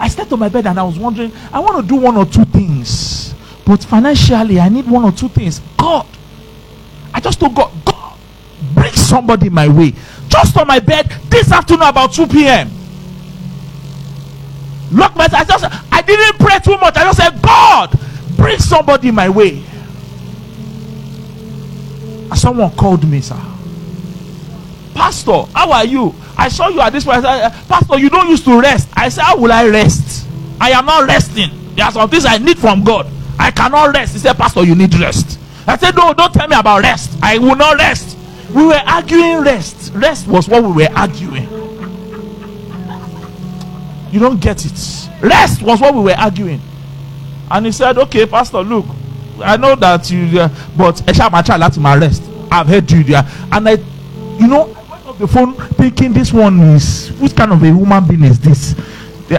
I 0.00 0.06
slept 0.06 0.32
on 0.32 0.38
my 0.38 0.48
bed 0.48 0.66
and 0.66 0.78
I 0.78 0.84
was 0.84 0.96
wondering, 0.96 1.32
I 1.52 1.58
want 1.58 1.82
to 1.82 1.86
do 1.86 1.96
one 1.96 2.16
or 2.16 2.24
two 2.24 2.44
things. 2.44 3.34
But 3.66 3.82
financially, 3.82 4.60
I 4.60 4.68
need 4.68 4.88
one 4.88 5.04
or 5.04 5.10
two 5.10 5.28
things. 5.28 5.60
God, 5.76 6.06
I 7.12 7.18
just 7.18 7.40
told 7.40 7.56
God, 7.56 7.72
God, 7.84 7.97
somebody 9.08 9.48
my 9.48 9.68
way. 9.68 9.94
Just 10.28 10.56
on 10.56 10.66
my 10.66 10.78
bed 10.78 11.06
this 11.30 11.50
afternoon 11.50 11.88
about 11.88 12.12
2 12.12 12.26
p.m. 12.26 12.70
Lock 14.92 15.16
my 15.16 15.28
I 15.32 15.44
just 15.44 15.64
I 15.92 16.02
didn't 16.02 16.38
pray 16.38 16.58
too 16.60 16.78
much. 16.78 16.96
I 16.96 17.04
just 17.04 17.18
said, 17.18 17.42
God, 17.42 17.98
bring 18.36 18.58
somebody 18.58 19.10
my 19.10 19.28
way. 19.28 19.62
And 22.30 22.38
someone 22.38 22.70
called 22.76 23.08
me, 23.08 23.20
sir. 23.20 23.40
Pastor, 24.94 25.44
how 25.54 25.72
are 25.72 25.84
you? 25.84 26.14
I 26.36 26.48
saw 26.48 26.68
you 26.68 26.80
at 26.80 26.90
this 26.92 27.04
point. 27.04 27.22
Said, 27.22 27.50
Pastor, 27.68 27.98
you 27.98 28.10
don't 28.10 28.28
used 28.28 28.44
to 28.44 28.60
rest. 28.60 28.88
I 28.94 29.08
said, 29.08 29.22
How 29.22 29.38
will 29.38 29.52
I 29.52 29.66
rest? 29.68 30.26
I 30.60 30.70
am 30.70 30.86
not 30.86 31.06
resting. 31.06 31.50
There 31.74 31.84
are 31.84 31.92
some 31.92 32.10
things 32.10 32.24
I 32.26 32.38
need 32.38 32.58
from 32.58 32.82
God. 32.84 33.06
I 33.38 33.50
cannot 33.50 33.94
rest. 33.94 34.14
He 34.14 34.18
said, 34.18 34.36
Pastor, 34.36 34.64
you 34.64 34.74
need 34.74 34.94
rest. 34.98 35.38
I 35.66 35.76
said, 35.76 35.94
No, 35.94 36.12
don't 36.12 36.32
tell 36.32 36.48
me 36.48 36.56
about 36.56 36.82
rest. 36.82 37.18
I 37.22 37.38
will 37.38 37.56
not 37.56 37.76
rest. 37.76 38.17
We 38.54 38.64
were 38.66 38.80
arguing 38.86 39.42
rest. 39.42 39.92
Rest 39.94 40.26
was 40.26 40.48
what 40.48 40.62
we 40.62 40.84
were 40.84 40.88
arguing. 40.94 41.48
You 44.10 44.20
don't 44.20 44.40
get 44.40 44.64
it. 44.64 45.08
Rest 45.22 45.62
was 45.62 45.80
what 45.80 45.94
we 45.94 46.00
were 46.00 46.16
arguing. 46.16 46.60
And 47.50 47.66
he 47.66 47.72
said, 47.72 47.98
Okay, 47.98 48.26
Pastor, 48.26 48.60
look, 48.62 48.86
I 49.42 49.56
know 49.56 49.74
that 49.76 50.10
you, 50.10 50.40
uh, 50.40 50.48
but 50.76 50.96
Esha 51.06 51.30
Macha, 51.30 51.58
let 51.58 51.76
my 51.78 51.96
rest. 51.96 52.22
I've 52.50 52.66
heard 52.66 52.90
you 52.90 53.04
there. 53.04 53.22
And 53.52 53.68
I, 53.68 53.72
you 54.38 54.46
know, 54.46 54.74
I 54.74 54.90
went 54.90 55.06
off 55.06 55.18
the 55.18 55.28
phone 55.28 55.54
thinking 55.74 56.12
this 56.12 56.32
one 56.32 56.58
is, 56.60 57.10
which 57.20 57.36
kind 57.36 57.52
of 57.52 57.62
a 57.62 57.66
human 57.66 58.06
being 58.06 58.24
is 58.24 58.40
this? 58.40 58.74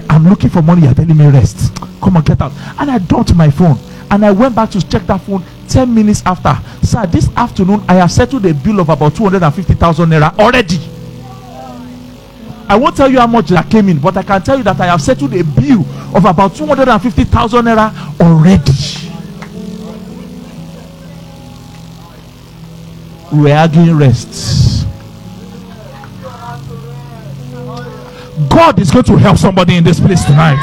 I'm 0.10 0.30
looking 0.30 0.52
for 0.52 0.61
money, 0.61 0.84
you're 0.84 0.94
telling 0.94 1.18
me 1.18 1.26
rest. 1.27 1.76
Come 2.02 2.18
on, 2.18 2.23
get 2.23 2.41
out. 2.41 2.52
And 2.80 2.91
I 2.91 2.99
dumped 2.99 3.34
my 3.34 3.49
phone. 3.49 3.77
And 4.11 4.26
I 4.26 4.31
went 4.31 4.56
back 4.56 4.69
to 4.72 4.88
check 4.88 5.03
that 5.07 5.22
phone 5.22 5.44
10 5.70 5.94
minutes 5.94 6.24
after. 6.26 6.58
Sir, 6.86 7.06
this 7.06 7.30
afternoon, 7.36 7.84
I 7.88 7.96
have 7.96 8.12
settled 8.12 8.46
a 8.46 8.54
bill 8.54 8.80
of 8.80 8.90
about 8.90 9.16
250,000 9.16 10.10
naira 10.10 10.38
already. 10.40 10.80
I 12.68 12.76
won't 12.76 12.96
tell 12.96 13.10
you 13.10 13.20
how 13.20 13.28
much 13.28 13.48
that 13.50 13.70
came 13.70 13.90
in, 13.90 14.00
but 14.00 14.16
I 14.18 14.24
can 14.24 14.41
tell 14.41 14.58
you 14.58 14.64
that 14.64 14.80
I 14.80 14.88
have 14.88 15.02
settled 15.02 15.34
a 15.34 15.44
bill 15.44 15.82
of 16.16 16.26
about 16.26 16.56
250,000 16.56 17.66
naira 17.66 17.91
already. 18.20 18.74
We 23.32 23.52
are 23.52 23.60
arguing 23.60 23.98
rest. 23.98 24.88
God 28.50 28.80
is 28.80 28.90
going 28.91 29.06
to 29.06 29.18
help 29.18 29.38
somebody 29.38 29.76
in 29.78 29.84
this 29.84 30.00
place 30.00 30.24
tonight. 30.26 30.58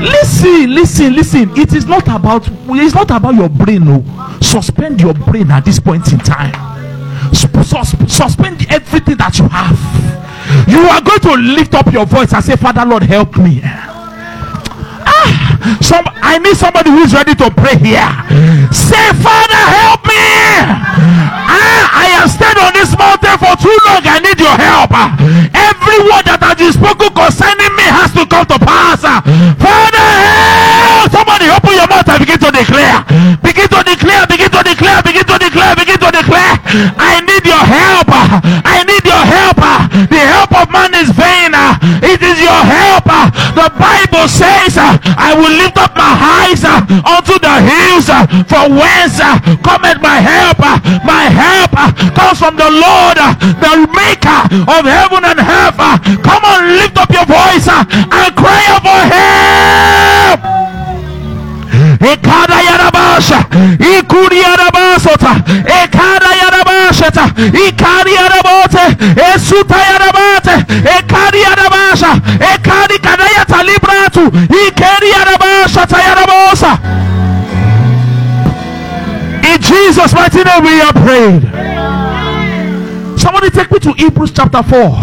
Listen, 0.00 0.74
listen, 0.74 1.12
listen. 1.14 1.50
It 1.56 1.72
is 1.72 1.86
not 1.86 2.06
about 2.08 2.48
it's 2.68 2.94
not 2.94 3.10
about 3.10 3.34
your 3.34 3.48
brain. 3.48 3.84
No, 3.84 4.04
suspend 4.40 5.00
your 5.00 5.14
brain 5.14 5.50
at 5.50 5.64
this 5.64 5.78
point 5.80 6.12
in 6.12 6.18
time. 6.18 6.52
Sus- 7.34 7.94
suspend 8.12 8.66
everything 8.70 9.16
that 9.16 9.38
you 9.38 9.48
have. 9.48 10.68
You 10.68 10.78
are 10.78 11.00
going 11.00 11.20
to 11.20 11.34
lift 11.54 11.74
up 11.74 11.92
your 11.92 12.04
voice 12.06 12.32
and 12.32 12.44
say, 12.44 12.56
Father 12.56 12.84
Lord, 12.84 13.02
help 13.02 13.36
me. 13.38 13.62
Some 15.80 16.04
I 16.20 16.38
need 16.38 16.56
somebody 16.56 16.90
who 16.90 17.02
is 17.04 17.12
ready 17.14 17.34
to 17.36 17.50
pray 17.50 17.76
here. 17.80 18.10
Say, 18.72 19.06
Father, 19.20 19.62
help 19.80 20.04
me. 20.04 20.24
Ah, 21.48 21.84
I 22.04 22.06
have 22.20 22.28
stayed 22.30 22.58
on 22.60 22.72
this 22.74 22.92
mountain 22.96 23.36
for 23.40 23.54
too 23.60 23.76
long. 23.88 24.02
I 24.04 24.20
need 24.20 24.38
your 24.40 24.56
help. 24.56 24.92
Every 25.54 25.98
word 26.04 26.24
that 26.28 26.40
has 26.42 26.56
been 26.60 26.72
spoken 26.72 27.10
concerning 27.14 27.72
me 27.76 27.86
has 27.88 28.12
to 28.16 28.24
come 28.26 28.44
to 28.50 28.58
pass. 28.60 29.04
Father, 29.04 30.04
help. 30.04 31.12
Somebody 31.12 31.48
open 31.48 31.72
your 31.76 31.88
mouth 31.88 32.08
and 32.08 32.18
begin 32.20 32.40
to 32.40 32.50
declare. 32.52 33.00
Begin 33.40 33.68
to 33.68 33.80
declare, 33.84 34.24
begin 34.26 34.50
to 34.50 34.60
declare, 34.64 35.00
begin 35.04 35.24
to 35.24 35.36
declare, 35.38 35.72
begin 35.76 35.98
to 36.00 36.10
declare. 36.10 36.54
I 36.98 37.22
need 37.24 37.44
your 37.46 37.64
help. 37.64 38.08
I 38.64 38.84
need 38.84 39.04
your 39.04 39.24
help. 39.24 39.60
The 40.10 40.20
help 40.20 40.50
of 40.52 40.66
man 40.72 40.92
is 40.96 41.08
vain. 41.14 41.52
It 42.02 42.20
is 42.22 42.38
your 42.40 42.62
help. 42.64 43.04
Ah, 43.06 43.28
The 43.54 43.68
Bible 43.76 44.28
says, 44.28 44.76
ah, 44.78 44.96
I 45.18 45.34
will 45.34 45.52
lift 45.52 45.76
up 45.78 45.94
my 45.96 46.12
eyes 46.44 46.62
ah, 46.64 46.80
unto 47.04 47.38
the 47.38 47.54
hills 47.60 48.08
from 48.48 48.76
whence 48.76 49.18
cometh 49.62 50.00
my 50.00 50.18
help. 50.20 50.58
My 51.04 51.24
help 51.28 51.72
comes 52.14 52.38
from 52.38 52.56
the 52.56 52.70
Lord, 52.70 53.18
the 53.60 53.72
maker 53.92 54.40
of 54.70 54.82
heaven 54.84 55.22
and 55.24 55.40
earth. 55.40 55.80
Come 56.24 56.42
on, 56.44 56.60
lift 56.80 56.96
up 56.98 57.10
your 57.10 57.26
voice 57.26 57.68
and 57.68 58.30
cry 58.36 58.64
for 58.82 59.00
help. 59.12 60.40
Ekada 62.00 62.58
yarabasha, 62.62 63.38
ikuri 63.78 64.40
yarabasota, 64.40 65.32
ekada 65.82 66.30
yarabashata, 66.42 67.24
ikari 67.66 68.12
esuta 69.34 69.76
yarabate, 69.76 70.54
ekari 70.98 71.40
yarabasha, 71.42 72.12
ekari 72.54 72.98
kadayata 72.98 73.62
libratu, 73.64 74.24
ikeri 74.66 75.10
yarabashata 75.10 75.98
yarabosa. 76.02 76.78
In 79.44 79.60
Jesus' 79.60 80.12
mighty 80.14 80.42
name 80.42 80.62
we 80.64 80.80
are 80.80 80.92
prayed. 80.92 81.42
Somebody 83.18 83.50
take 83.50 83.70
me 83.70 83.78
to 83.80 83.92
Hebrews 83.92 84.32
chapter 84.32 84.62
4. 84.62 84.96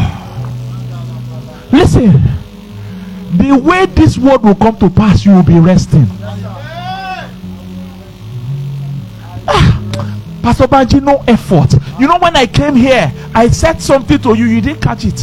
Listen, 1.71 2.11
the 3.37 3.57
way 3.57 3.85
this 3.85 4.17
word 4.17 4.43
will 4.43 4.55
come 4.55 4.77
to 4.77 4.89
pass, 4.89 5.25
you 5.25 5.31
will 5.33 5.43
be 5.43 5.59
resting. 5.59 6.07
Ah. 9.47 9.80
Pastor 10.41 10.67
Banji, 10.67 11.01
no 11.01 11.23
effort. 11.27 11.73
You 11.99 12.07
know, 12.07 12.17
when 12.19 12.35
I 12.35 12.47
came 12.47 12.75
here, 12.75 13.11
I 13.33 13.49
said 13.49 13.81
something 13.81 14.19
to 14.19 14.35
you, 14.35 14.45
you 14.45 14.61
didn't 14.61 14.81
catch 14.81 15.05
it. 15.05 15.21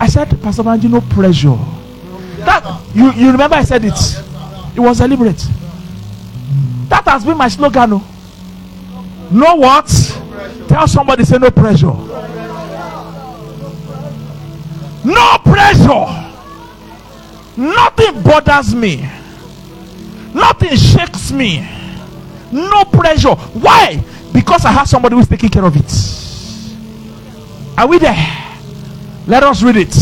I 0.00 0.06
said, 0.06 0.30
Pastor 0.42 0.62
Banji, 0.62 0.90
no 0.90 1.00
pressure. 1.00 1.58
That 2.44 2.80
you, 2.94 3.12
you 3.12 3.30
remember 3.32 3.56
I 3.56 3.64
said 3.64 3.84
it. 3.84 3.98
It 4.74 4.80
was 4.80 4.98
deliberate. 4.98 5.44
That 6.88 7.04
has 7.04 7.24
been 7.24 7.36
my 7.36 7.48
slogan. 7.48 7.92
Oh. 7.94 8.14
No, 9.30 9.40
no 9.40 9.54
what? 9.56 9.86
Tell 10.68 10.86
somebody, 10.86 11.24
say 11.24 11.38
no 11.38 11.50
pressure. 11.50 11.86
No 15.04 15.38
pressure. 15.44 16.24
Nothing 17.56 18.22
bothers 18.22 18.74
me. 18.74 19.08
Nothing 20.32 20.76
shakes 20.76 21.32
me. 21.32 21.66
No 22.52 22.84
pressure. 22.84 23.34
Why? 23.34 24.02
Because 24.38 24.64
I 24.64 24.70
have 24.70 24.88
somebody 24.88 25.16
who's 25.16 25.26
taking 25.26 25.48
care 25.48 25.64
of 25.64 25.74
it. 25.74 25.90
Are 27.76 27.88
we 27.88 27.98
there? 27.98 28.14
Let 29.26 29.42
us 29.42 29.64
read 29.64 29.74
it. 29.74 29.92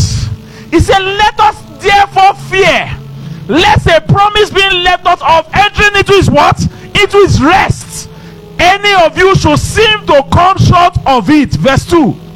He 0.69 0.79
said, 0.79 0.99
Let 0.99 1.39
us 1.39 1.59
therefore 1.81 2.35
fear, 2.47 2.95
lest 3.47 3.87
a 3.87 3.99
promise 3.99 4.51
being 4.51 4.83
left 4.83 5.07
us 5.07 5.19
of 5.23 5.49
entering 5.55 5.95
into 5.95 6.13
his 6.13 6.29
what? 6.29 6.61
Into 6.61 7.17
his 7.17 7.41
rest. 7.41 8.11
Any 8.59 8.93
of 9.03 9.17
you 9.17 9.35
should 9.35 9.57
seem 9.57 10.05
to 10.05 10.23
come 10.31 10.59
short 10.59 10.95
of 11.07 11.27
it. 11.31 11.53
Verse 11.53 11.89
2. 11.89 12.26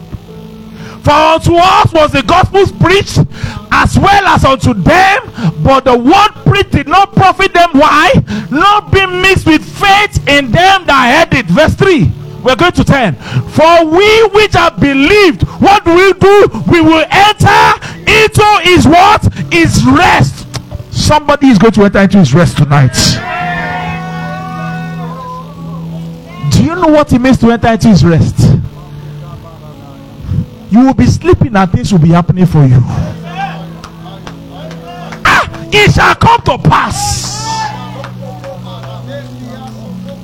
For 1.03 1.11
unto 1.11 1.56
us 1.56 1.91
was 1.94 2.11
the 2.11 2.23
gospel 2.23 2.65
preached 2.80 3.19
as 3.72 3.98
well 3.98 4.28
as 4.28 4.45
unto 4.45 4.73
them, 4.73 5.22
but 5.64 5.86
the 5.86 5.98
word 5.98 6.45
preached 6.45 6.72
did 6.72 6.88
not 6.88 7.15
profit 7.15 7.53
them. 7.53 7.69
Why? 7.73 8.11
Not 8.52 8.91
being 8.91 9.22
mixed 9.22 9.45
with 9.45 9.64
faith 9.64 10.18
in 10.28 10.52
them 10.52 10.86
that 10.86 11.30
heard 11.30 11.40
it. 11.40 11.45
Verse 11.48 11.73
3. 11.73 12.11
We're 12.44 12.56
going 12.56 12.72
to 12.73 12.84
10. 12.84 13.15
For 13.49 13.86
we 13.86 14.26
which 14.30 14.53
have 14.53 14.80
believed, 14.80 15.44
what 15.61 15.86
do 15.86 15.94
we 15.94 16.14
do? 16.14 16.48
We 16.72 16.82
will 16.82 17.06
enter 17.10 17.73
into 18.07 18.60
his 18.64 18.88
what? 18.88 19.32
His 19.52 19.84
rest. 19.86 20.48
Somebody 20.91 21.48
is 21.48 21.57
going 21.60 21.73
to 21.73 21.84
enter 21.84 21.99
into 21.99 22.18
his 22.19 22.34
rest 22.34 22.57
tonight. 22.57 22.95
Do 26.52 26.64
you 26.64 26.76
know 26.76 26.88
what 26.88 27.14
it 27.14 27.19
means 27.19 27.38
to 27.40 27.52
enter 27.52 27.68
into 27.69 27.90
his 27.90 28.03
rest? 28.03 28.38
You 30.72 30.85
will 30.85 30.93
be 30.93 31.06
sleeping 31.06 31.53
and 31.53 31.69
things 31.69 31.91
will 31.91 31.99
be 31.99 32.10
happening 32.10 32.45
for 32.45 32.65
you. 32.65 32.80
Ah, 35.26 35.68
it 35.69 35.91
shall 35.91 36.15
come 36.15 36.41
to 36.43 36.57
pass. 36.57 37.30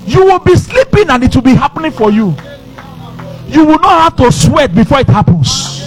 You 0.05 0.23
will 0.23 0.39
be 0.39 0.55
sleeping 0.55 1.09
and 1.09 1.21
it 1.25 1.35
will 1.35 1.41
be 1.41 1.53
happening 1.53 1.91
for 1.91 2.09
you. 2.11 2.33
You 3.49 3.65
will 3.65 3.79
not 3.79 4.03
have 4.03 4.15
to 4.17 4.31
sweat 4.31 4.73
before 4.73 5.01
it 5.01 5.07
happens. 5.07 5.81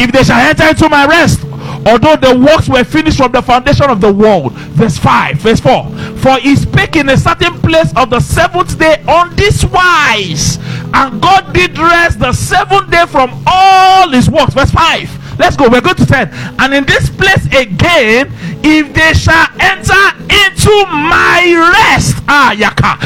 If 0.00 0.12
they 0.12 0.24
shall 0.24 0.40
enter 0.40 0.66
into 0.66 0.88
my 0.88 1.06
rest, 1.06 1.44
although 1.86 2.16
the 2.16 2.38
works 2.38 2.68
were 2.68 2.84
finished 2.84 3.18
from 3.18 3.32
the 3.32 3.42
foundation 3.42 3.90
of 3.90 4.00
the 4.00 4.12
world. 4.12 4.52
Verse 4.52 4.98
5, 4.98 5.36
verse 5.36 5.60
4. 5.60 5.90
For 6.18 6.38
he 6.38 6.56
spake 6.56 6.96
in 6.96 7.08
a 7.08 7.16
certain 7.16 7.58
place 7.60 7.92
of 7.96 8.10
the 8.10 8.20
seventh 8.20 8.78
day 8.78 9.02
on 9.08 9.34
this 9.36 9.64
wise, 9.64 10.58
and 10.92 11.20
God 11.20 11.52
did 11.54 11.78
rest 11.78 12.18
the 12.18 12.32
seventh 12.32 12.90
day 12.90 13.06
from 13.06 13.42
all 13.46 14.08
his 14.10 14.28
works. 14.28 14.54
Verse 14.54 14.70
5. 14.70 15.38
Let's 15.38 15.56
go. 15.56 15.70
We're 15.70 15.80
going 15.80 15.96
to 15.96 16.04
10. 16.04 16.28
And 16.58 16.74
in 16.74 16.84
this 16.84 17.08
place 17.08 17.46
again, 17.46 18.30
if 18.62 18.92
they 18.92 19.14
shall 19.14 19.48
enter 19.58 20.06
into 20.28 20.84
my 20.86 21.72
rest, 21.72 22.22
ah, 22.28 22.52
yaka. 22.52 22.98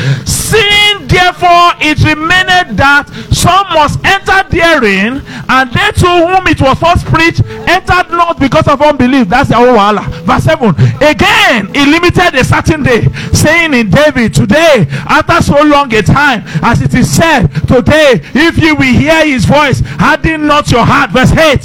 Seeing 0.45 1.09
therefore 1.09 1.73
it 1.81 1.97
remained 2.05 2.77
that 2.77 3.09
some 3.33 3.67
must 3.73 3.97
enter 4.05 4.45
therein, 4.51 5.23
and 5.49 5.71
they 5.73 5.91
to 6.05 6.09
whom 6.09 6.47
it 6.47 6.61
was 6.61 6.79
first 6.79 7.07
preached 7.07 7.41
entered 7.69 8.13
not 8.13 8.39
because 8.39 8.69
of 8.69 8.81
unbelief. 8.83 9.29
That's 9.29 9.49
the 9.49 9.57
whole 9.57 9.75
wahala. 9.75 10.05
Verse 10.29 10.45
7. 10.45 10.69
Again, 11.01 11.73
he 11.73 11.87
limited 11.87 12.35
a 12.35 12.45
certain 12.45 12.83
day, 12.83 13.09
saying 13.33 13.73
in 13.73 13.91
David, 13.91 14.35
Today, 14.35 14.87
after 15.09 15.41
so 15.43 15.63
long 15.63 15.93
a 15.95 16.03
time, 16.03 16.43
as 16.63 16.83
it 16.83 16.93
is 16.95 17.11
said, 17.11 17.49
Today, 17.67 18.21
if 18.35 18.59
you 18.59 18.75
will 18.77 18.93
hear 18.93 19.25
his 19.25 19.45
voice, 19.45 19.81
harden 19.99 20.47
not 20.47 20.71
your 20.71 20.85
heart. 20.85 21.11
Verse 21.11 21.33
8. 21.33 21.65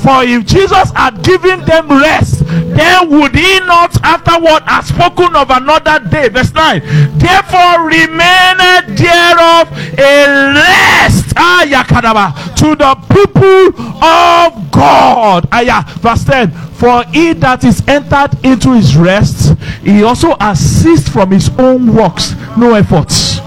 For 0.00 0.22
if 0.22 0.44
Jesus 0.44 0.92
had 0.92 1.22
given 1.22 1.64
them 1.64 1.88
rest, 1.88 2.44
then 2.46 3.10
would 3.10 3.34
he 3.34 3.60
not 3.60 3.96
afterward 4.04 4.62
have 4.66 4.86
spoken 4.86 5.34
of 5.34 5.50
another 5.50 5.98
day? 6.08 6.28
Verse 6.28 6.52
9. 6.52 6.80
Therefore 7.18 7.86
remained 8.18 8.98
thereof 8.98 9.68
a 9.98 10.54
rest. 10.54 11.32
Ah, 11.36 12.54
to 12.56 12.74
the 12.74 12.94
people 13.12 13.82
of 14.04 14.70
God. 14.70 15.48
Ah. 15.52 15.98
Verse 16.00 16.24
10. 16.24 16.50
For 16.50 17.04
he 17.12 17.32
that 17.34 17.64
is 17.64 17.82
entered 17.88 18.30
into 18.44 18.72
his 18.72 18.96
rest, 18.96 19.58
he 19.82 20.02
also 20.04 20.36
assists 20.40 21.08
from 21.08 21.32
his 21.32 21.50
own 21.58 21.94
works. 21.94 22.34
No 22.56 22.74
efforts, 22.74 23.38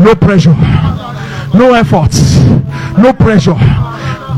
no 0.00 0.14
pressure, 0.14 0.54
no 1.54 1.74
efforts, 1.74 2.38
no 2.98 3.12
pressure. 3.12 3.56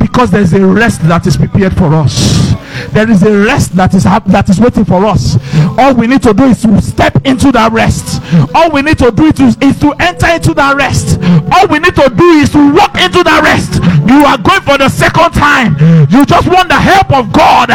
Because 0.00 0.30
there's 0.30 0.54
a 0.54 0.64
rest 0.64 1.02
that 1.02 1.26
is 1.26 1.36
prepared 1.36 1.76
for 1.76 1.92
us. 1.94 2.54
There 2.92 3.10
is 3.10 3.22
a 3.22 3.44
rest 3.44 3.76
that 3.76 3.92
is 3.92 4.04
that 4.04 4.48
is 4.48 4.58
waiting 4.58 4.86
for 4.86 5.04
us. 5.04 5.36
All 5.78 5.94
we 5.94 6.06
need 6.06 6.22
to 6.22 6.32
do 6.32 6.44
is 6.44 6.62
to 6.62 6.80
step 6.80 7.26
into 7.26 7.52
that 7.52 7.72
rest 7.72 8.19
all 8.54 8.70
we 8.70 8.82
need 8.82 8.98
to 8.98 9.10
do 9.10 9.26
is, 9.26 9.56
is 9.60 9.78
to 9.80 9.92
enter 9.98 10.28
into 10.28 10.54
that 10.54 10.76
rest. 10.76 11.18
All 11.50 11.66
we 11.66 11.78
need 11.78 11.94
to 11.96 12.08
do 12.10 12.28
is 12.38 12.50
to 12.50 12.60
walk 12.72 12.94
into 13.00 13.22
that 13.26 13.42
rest. 13.42 13.82
You 14.06 14.22
are 14.26 14.38
going 14.38 14.62
for 14.62 14.78
the 14.78 14.88
second 14.88 15.34
time. 15.34 15.74
You 16.10 16.24
just 16.24 16.46
want 16.46 16.68
the 16.68 16.78
help 16.78 17.10
of 17.10 17.32
god. 17.32 17.70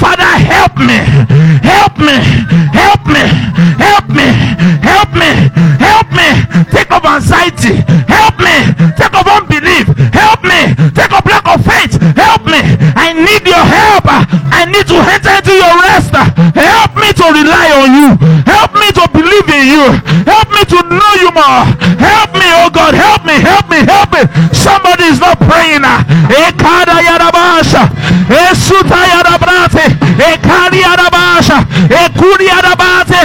Father 0.00 0.24
help 0.24 0.76
me. 0.80 0.98
Help 1.60 1.98
me. 2.00 2.16
Help 2.72 3.04
me. 3.04 3.24
Help 3.76 4.06
me. 4.08 4.28
Help 4.80 5.10
me. 5.12 5.30
Help 5.76 6.08
me. 6.12 6.28
Take 6.72 6.90
off 6.90 7.04
anxiety. 7.04 7.84
Help 8.08 8.36
me. 8.40 8.72
Take 8.96 9.12
off 9.12 9.28
unbelief. 9.28 9.92
Help 10.12 10.40
me. 10.44 10.72
Take 10.96 11.12
off 11.12 11.24
lack 11.26 11.44
of 11.44 11.60
faith. 11.64 12.00
Help 12.16 12.44
me 12.44 12.47
i 12.96 13.12
need 13.16 13.44
your 13.46 13.64
help 13.64 14.04
i 14.52 14.64
need 14.68 14.86
to 14.86 14.96
enter 15.14 15.32
into 15.38 15.54
your 15.56 15.74
rest 15.88 16.12
help 16.54 16.92
me 17.00 17.08
to 17.16 17.24
rely 17.32 17.68
on 17.80 17.88
you 17.96 18.08
help 18.44 18.72
me 18.74 18.88
to 18.92 19.04
believe 19.16 19.48
in 19.48 19.64
you 19.72 19.84
help 20.28 20.48
me 20.52 20.62
to 20.68 20.78
know 20.92 21.12
you 21.22 21.30
more 21.32 21.64
help 21.96 22.30
me 22.34 22.46
oh 22.60 22.68
god 22.70 22.92
help 22.94 23.24
me 23.24 23.32
help 23.40 23.64
me 23.70 23.78
me, 23.78 23.86
help 23.86 24.10
me. 24.12 24.22
Somebody 24.52 25.04
is 25.04 25.20
not 25.20 25.38
praying. 25.38 25.82
Ekada 25.82 26.98
yarabasha. 27.08 27.82
Esuta 28.28 28.98
yarabrate. 29.12 29.84
Ekadi 30.30 30.80
yarabasha. 30.80 31.58
Ekudi 32.04 32.46
yarabate. 32.46 33.20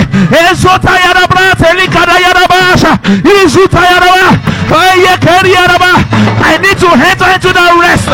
Esuta 0.46 0.94
yarabrate. 1.06 1.74
Likada 1.80 2.16
yarabasha. 2.20 3.00
Izuta 3.44 3.82
yaraba. 3.82 4.38
Eyekeri 4.74 5.52
yaraba. 5.52 5.92
I 6.54 6.58
need 6.62 6.78
to 6.78 6.86
enter 6.86 7.26
into 7.34 7.50
the 7.50 7.66
rest. 7.82 8.10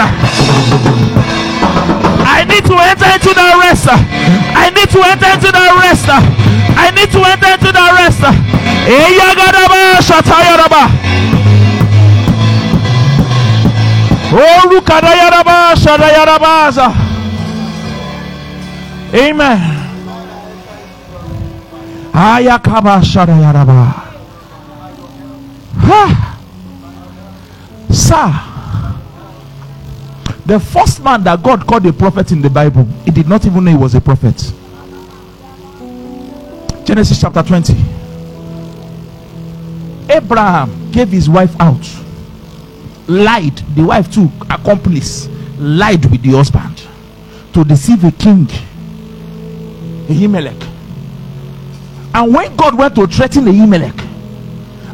I 2.23 2.45
need 2.47 2.63
to 2.63 2.75
enter 2.79 3.09
into 3.11 3.33
the 3.35 3.47
rest. 3.59 3.87
I 3.91 4.71
need 4.71 4.89
to 4.95 4.99
enter 5.03 5.27
into 5.35 5.51
the 5.51 5.65
rest. 5.83 6.07
I 6.07 6.87
need 6.95 7.11
to 7.11 7.19
enter 7.19 7.51
into 7.51 7.71
the 7.75 7.85
rest. 7.99 8.23
Amen. 19.13 19.59
Ayakaba 22.13 23.01
shadayaraba. 23.03 23.93
Ha. 25.83 26.28
Sir. 27.99 28.31
The 30.45 30.59
first 30.59 31.03
man 31.03 31.23
that 31.26 31.43
God 31.43 31.67
called 31.67 31.85
a 31.85 31.93
prophet 31.93 32.31
in 32.31 32.41
the 32.41 32.49
Bible, 32.49 32.85
he 33.05 33.11
did 33.11 33.27
not 33.27 33.45
even 33.45 33.63
know 33.65 33.71
he 33.71 33.77
was 33.77 33.93
a 33.93 34.01
prophet. 34.01 34.35
Genesis 36.85 37.21
chapter 37.21 37.43
20. 37.43 37.73
Abraham 40.09 40.91
gave 40.91 41.09
his 41.09 41.30
wife 41.30 41.55
out, 41.59 41.88
lied, 43.07 43.57
the 43.76 43.84
wife 43.84 44.11
too, 44.11 44.31
accomplice, 44.49 45.27
lied 45.59 46.03
with 46.09 46.23
the 46.23 46.31
husband 46.31 46.81
to 47.53 47.63
deceive 47.63 48.03
a 48.05 48.11
king, 48.11 48.45
Ahimelech. 50.07 50.67
And 52.15 52.34
when 52.34 52.55
God 52.55 52.76
went 52.76 52.95
to 52.95 53.05
threaten 53.05 53.45
Ahimelech, 53.45 53.99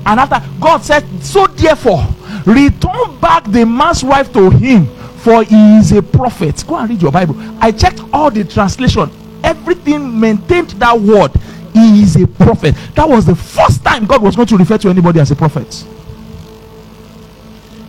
and 0.06 0.20
after 0.20 0.44
God 0.60 0.84
said, 0.84 1.06
So 1.24 1.48
therefore, 1.48 2.06
return 2.46 3.20
back 3.20 3.44
the 3.46 3.66
man's 3.66 4.04
wife 4.04 4.32
to 4.34 4.50
him 4.50 4.88
for 5.26 5.44
he 5.44 5.78
is 5.78 5.92
a 5.92 6.04
prophet. 6.04 6.64
Go 6.68 6.76
and 6.76 6.88
read 6.88 7.02
your 7.02 7.12
Bible. 7.12 7.36
I 7.60 7.72
checked 7.72 8.00
all 8.14 8.30
the 8.30 8.44
translation, 8.44 9.10
everything 9.44 10.20
maintained 10.20 10.70
that 10.72 11.00
word. 11.00 11.32
He 11.74 12.04
is 12.04 12.16
a 12.16 12.28
prophet. 12.28 12.76
That 12.94 13.10
was 13.10 13.26
the 13.26 13.36
first 13.36 13.84
time 13.84 14.06
God 14.06 14.22
was 14.22 14.36
going 14.36 14.48
to 14.50 14.58
refer 14.58 14.78
to 14.78 14.90
anybody 14.90 15.20
as 15.20 15.32
a 15.32 15.36
prophet. 15.36 15.84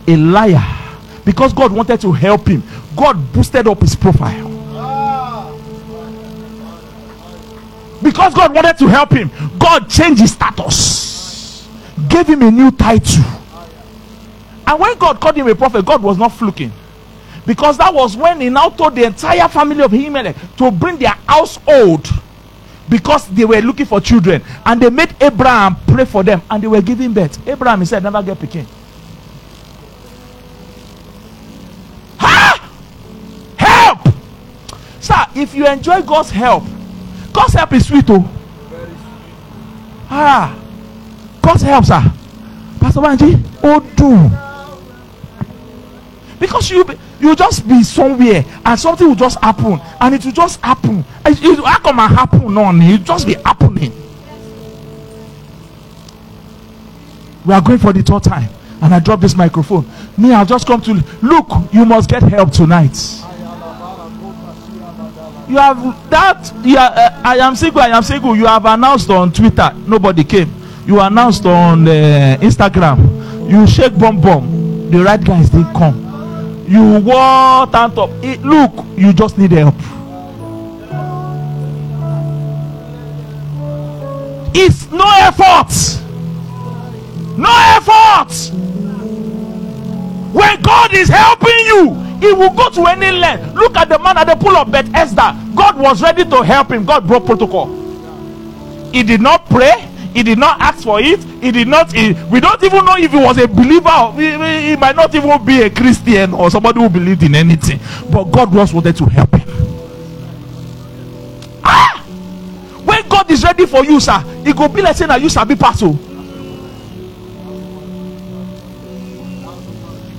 A 0.07 0.15
liar. 0.15 0.63
Because 1.23 1.53
God 1.53 1.71
wanted 1.71 2.01
to 2.01 2.11
help 2.11 2.47
him, 2.47 2.63
God 2.95 3.31
boosted 3.31 3.67
up 3.67 3.81
his 3.81 3.95
profile. 3.95 4.47
Because 8.01 8.33
God 8.33 8.53
wanted 8.53 8.77
to 8.79 8.87
help 8.87 9.11
him, 9.11 9.29
God 9.59 9.89
changed 9.89 10.21
his 10.21 10.31
status, 10.31 11.67
gave 12.09 12.27
him 12.27 12.41
a 12.41 12.49
new 12.49 12.71
title. 12.71 13.23
And 14.67 14.79
when 14.79 14.97
God 14.97 15.21
called 15.21 15.37
him 15.37 15.47
a 15.47 15.55
prophet, 15.55 15.85
God 15.85 16.03
was 16.03 16.17
not 16.17 16.33
fluking 16.33 16.71
because 17.47 17.77
that 17.77 17.93
was 17.93 18.17
when 18.17 18.41
he 18.41 18.49
now 18.49 18.69
told 18.69 18.93
the 18.93 19.05
entire 19.05 19.47
family 19.47 19.81
of 19.81 19.89
Himelech 19.89 20.57
to 20.57 20.69
bring 20.69 20.97
their 20.97 21.15
household 21.25 22.05
because 22.89 23.29
they 23.29 23.45
were 23.45 23.61
looking 23.61 23.85
for 23.85 24.01
children 24.01 24.43
and 24.65 24.81
they 24.81 24.89
made 24.89 25.15
Abraham 25.21 25.77
pray 25.87 26.03
for 26.03 26.23
them 26.23 26.41
and 26.51 26.61
they 26.61 26.67
were 26.67 26.81
giving 26.81 27.13
birth. 27.13 27.47
Abraham 27.47 27.79
he 27.79 27.85
said 27.85 28.03
never 28.03 28.21
get 28.21 28.37
picking. 28.37 28.67
Ha! 32.19 32.69
Help! 33.55 34.13
Sir, 34.99 35.25
if 35.33 35.55
you 35.55 35.65
enjoy 35.65 36.01
God's 36.01 36.31
help, 36.31 36.65
God's 37.31 37.53
help 37.53 37.71
is 37.71 37.87
sweet 37.87 38.05
oh. 38.09 38.29
Ah, 40.09 40.57
God's 41.41 41.61
help, 41.61 41.85
sir. 41.85 42.01
Pastor 42.81 42.99
Banji, 42.99 43.41
oh 43.63 43.79
do 43.95 44.46
because 46.39 46.69
you 46.69 46.85
you 47.19 47.35
just 47.35 47.67
be 47.67 47.83
somewhere 47.83 48.45
and 48.65 48.79
something 48.79 49.07
will 49.07 49.15
just 49.15 49.39
happen 49.41 49.79
and 49.99 50.15
it 50.15 50.23
will 50.23 50.31
just 50.31 50.59
happen. 50.61 51.03
It, 51.25 51.43
it, 51.43 51.59
how 51.65 51.79
come 51.79 51.99
and 51.99 52.15
happen 52.15 52.53
no 52.53 52.69
it 52.73 53.03
just 53.03 53.25
be 53.25 53.33
happening. 53.35 53.91
We 57.45 57.53
are 57.53 57.61
going 57.61 57.79
for 57.79 57.93
the 57.93 58.03
third 58.03 58.23
time 58.23 58.49
and 58.81 58.93
i 58.93 58.99
drop 58.99 59.19
this 59.19 59.35
microphone. 59.35 59.85
Me 60.17 60.33
i'll 60.33 60.45
just 60.45 60.67
come 60.67 60.81
to 60.81 60.93
look 61.21 61.47
you 61.73 61.85
must 61.85 62.09
get 62.09 62.21
help 62.23 62.51
tonight. 62.51 62.95
You 65.49 65.57
have 65.57 66.09
that 66.09 66.53
yeah 66.63 66.85
uh, 66.87 67.21
i 67.23 67.37
am 67.37 67.55
single 67.55 67.81
i 67.81 67.87
am 67.87 68.03
single 68.03 68.35
you 68.35 68.45
have 68.45 68.65
announced 68.65 69.09
on 69.09 69.31
twitter 69.31 69.71
nobody 69.87 70.23
came. 70.23 70.53
You 70.85 70.99
announced 71.01 71.45
on 71.45 71.87
uh, 71.87 72.37
instagram. 72.41 73.49
You 73.49 73.65
shake 73.65 73.97
bomb 73.97 74.21
bomb. 74.21 74.91
The 74.91 75.03
right 75.03 75.21
guys 75.23 75.49
didn't 75.49 75.73
come 75.73 76.06
you 76.67 77.01
tank 77.71 77.95
top 77.95 78.09
it, 78.23 78.41
look 78.41 78.71
you 78.97 79.13
just 79.13 79.37
need 79.37 79.51
help. 79.51 79.75
It's 84.53 84.89
no 84.91 85.05
effort. 85.19 85.71
No 87.37 87.49
effort. 87.77 88.33
When 90.33 90.61
god 90.61 90.93
is 90.93 91.07
helping 91.07 91.65
you 91.65 91.93
he 92.19 92.33
will 92.33 92.53
go 92.53 92.69
to 92.69 92.85
any 92.87 93.11
length. 93.17 93.53
Look 93.53 93.77
at 93.77 93.89
the 93.89 93.99
man 93.99 94.17
at 94.17 94.25
the 94.27 94.35
pool 94.35 94.57
of 94.57 94.71
bethesda. 94.71 95.37
God 95.55 95.77
was 95.77 96.01
ready 96.01 96.25
to 96.25 96.41
help 96.43 96.71
him. 96.71 96.83
God 96.85 97.07
broke 97.07 97.25
protocol. 97.25 97.67
He 98.91 99.03
did 99.03 99.21
not 99.21 99.45
pray 99.47 99.87
he 100.17 100.23
did 100.23 100.39
not 100.39 100.59
ask 100.59 100.83
for 100.83 100.99
it. 100.99 101.23
He 101.43 101.51
did 101.51 101.67
not 101.67 101.93
he, 101.93 102.13
we 102.31 102.39
don't 102.39 102.61
even 102.63 102.83
know 102.83 102.95
if 102.97 103.11
he 103.11 103.17
was 103.17 103.37
a 103.37 103.47
believer 103.47 104.11
he, 104.13 104.69
he, 104.71 104.75
might 104.75 104.95
not 104.95 105.13
even 105.13 105.45
be 105.45 105.61
a 105.61 105.69
christian 105.69 106.33
or 106.33 106.49
somebody 106.49 106.79
who 106.79 106.89
believed 106.89 107.21
in 107.21 107.35
anything. 107.35 107.79
But 108.11 108.23
god 108.31 108.51
was 108.51 108.73
wanted 108.73 108.95
to 108.95 109.05
help 109.05 109.35
him. 109.35 109.47
Ah! 111.63 112.03
When 112.83 113.07
god 113.07 113.29
is 113.29 113.43
ready 113.43 113.67
for 113.67 113.85
you 113.85 113.99
sir 113.99 114.23
it 114.43 114.57
go 114.57 114.67
be 114.67 114.81
like 114.81 114.95
saying 114.95 115.09
that 115.09 115.21
you 115.21 115.29
shall 115.29 115.45
be 115.45 115.55
passed 115.55 115.83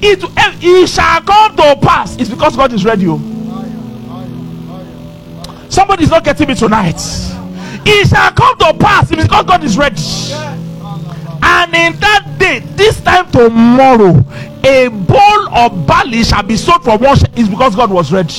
it 0.00 0.88
shall 0.88 1.20
come 1.22 1.56
to 1.56 1.76
pass. 1.84 2.16
It's 2.18 2.30
because 2.30 2.54
god 2.54 2.72
is 2.72 2.84
ready 2.84 3.06
somebody 5.68 6.04
is 6.04 6.10
not 6.10 6.22
getting 6.22 6.46
me 6.46 6.54
tonight 6.54 7.00
it 7.88 8.08
shall 8.08 8.32
come 8.32 8.56
to 8.58 8.74
pass 8.74 9.10
because 9.10 9.44
God 9.44 9.64
is 9.64 9.76
ready. 9.76 10.02
And 11.40 11.74
in 11.74 11.98
that 12.00 12.36
day, 12.38 12.60
this 12.76 13.00
time 13.00 13.30
tomorrow, 13.30 14.24
a 14.64 14.88
bowl 14.88 15.54
of 15.54 15.86
barley 15.86 16.24
shall 16.24 16.42
be 16.42 16.56
sold 16.56 16.84
for 16.84 16.98
one 16.98 17.16
is 17.36 17.48
because 17.48 17.74
God 17.74 17.90
was 17.90 18.12
ready. 18.12 18.32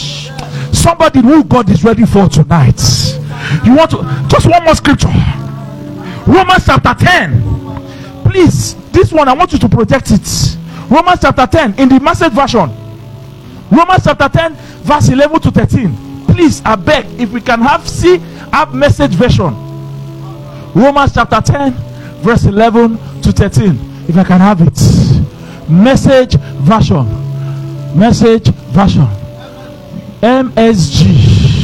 Somebody 0.73 1.21
who 1.21 1.43
God 1.43 1.69
is 1.69 1.83
ready 1.83 2.05
for 2.05 2.29
tonight. 2.29 2.79
You 3.65 3.75
want 3.75 3.91
to 3.91 4.25
just 4.29 4.47
one 4.47 4.63
more 4.63 4.75
scripture. 4.75 5.07
Romans 6.27 6.65
chapter 6.65 6.93
10. 6.93 8.23
Please, 8.25 8.75
this 8.91 9.11
one 9.11 9.27
I 9.27 9.33
want 9.33 9.53
you 9.53 9.59
to 9.59 9.69
project 9.69 10.11
it. 10.11 10.57
Romans 10.89 11.19
chapter 11.21 11.47
10 11.47 11.79
in 11.79 11.89
the 11.89 11.99
message 11.99 12.33
version. 12.33 12.69
Romans 13.71 14.03
chapter 14.03 14.29
10, 14.29 14.55
verse 14.55 15.09
11 15.09 15.39
to 15.41 15.51
13. 15.51 16.25
Please, 16.27 16.61
I 16.65 16.75
beg, 16.75 17.05
if 17.19 17.31
we 17.31 17.41
can 17.41 17.61
have 17.61 17.87
see 17.87 18.17
have 18.51 18.73
message 18.73 19.11
version. 19.11 19.53
Romans 20.73 21.13
chapter 21.13 21.41
10 21.41 21.71
verse 22.21 22.45
11 22.45 22.97
to 23.21 23.31
13 23.31 24.05
if 24.07 24.17
i 24.17 24.23
can 24.23 24.39
have 24.39 24.61
it. 24.61 25.69
Message 25.69 26.35
version. 26.35 27.05
Message 27.97 28.49
version. 28.71 29.07
Msg 30.21 31.59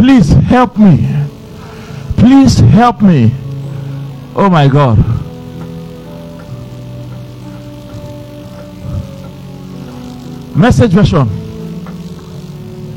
please 0.00 0.30
help 0.30 0.78
me. 0.78 1.06
Please 2.16 2.58
help 2.58 3.02
me. 3.02 3.30
Oh 4.34 4.48
my 4.48 4.66
god. 4.66 4.96
Message 10.56 10.92
version. 10.92 11.28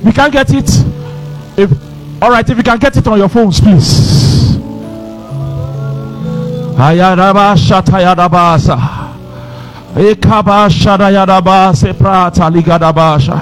We 0.01 0.13
can't 0.13 0.31
get 0.31 0.49
it. 0.53 0.69
If 1.57 1.71
all 2.24 2.32
right, 2.32 2.50
if 2.50 2.56
you 2.56 2.64
can 2.64 2.80
get 2.80 2.95
it 2.95 3.06
on 3.06 3.18
your 3.18 3.28
phones, 3.28 3.60
please. 3.60 4.56
Ayadaba. 6.78 7.54
Ekaba 9.94 10.70
prata 11.98 12.50
ligadabasha. 12.50 13.34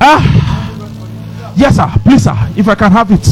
Ah, 0.00 1.52
yes, 1.56 1.74
sir. 1.74 1.92
Please, 2.04 2.22
sir. 2.22 2.36
If 2.56 2.68
I 2.68 2.74
can 2.76 2.92
have 2.92 3.10
it. 3.10 3.26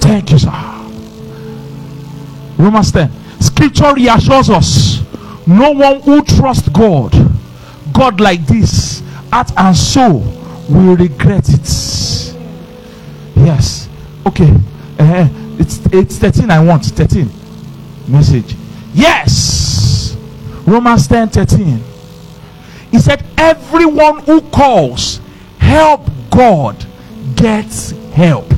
Thank 0.00 0.30
you, 0.30 0.38
sir. 0.38 0.50
Romans 2.56 2.90
10. 2.90 3.10
Scripture 3.38 3.92
reassures 3.92 4.48
us 4.48 5.04
no 5.46 5.72
one 5.72 6.00
who 6.00 6.24
trusts 6.24 6.70
God, 6.70 7.12
God 7.92 8.20
like 8.20 8.46
this, 8.46 9.02
heart 9.30 9.50
and 9.56 9.76
soul, 9.76 10.20
will 10.68 10.96
regret 10.96 11.48
it. 11.48 12.34
Yes. 13.36 13.88
Okay. 14.26 14.52
Uh, 14.98 15.28
it's 15.58 15.84
it's 15.92 16.18
13 16.18 16.50
I 16.50 16.64
want. 16.64 16.84
13. 16.84 17.28
Message. 18.08 18.56
Yes. 18.92 20.16
Romans 20.66 21.06
10 21.08 21.28
13. 21.28 21.82
He 22.90 22.98
said, 22.98 23.24
Everyone 23.36 24.20
who 24.20 24.40
calls, 24.40 25.20
help 25.58 26.08
God 26.30 26.86
gets 27.34 27.90
help. 28.12 28.50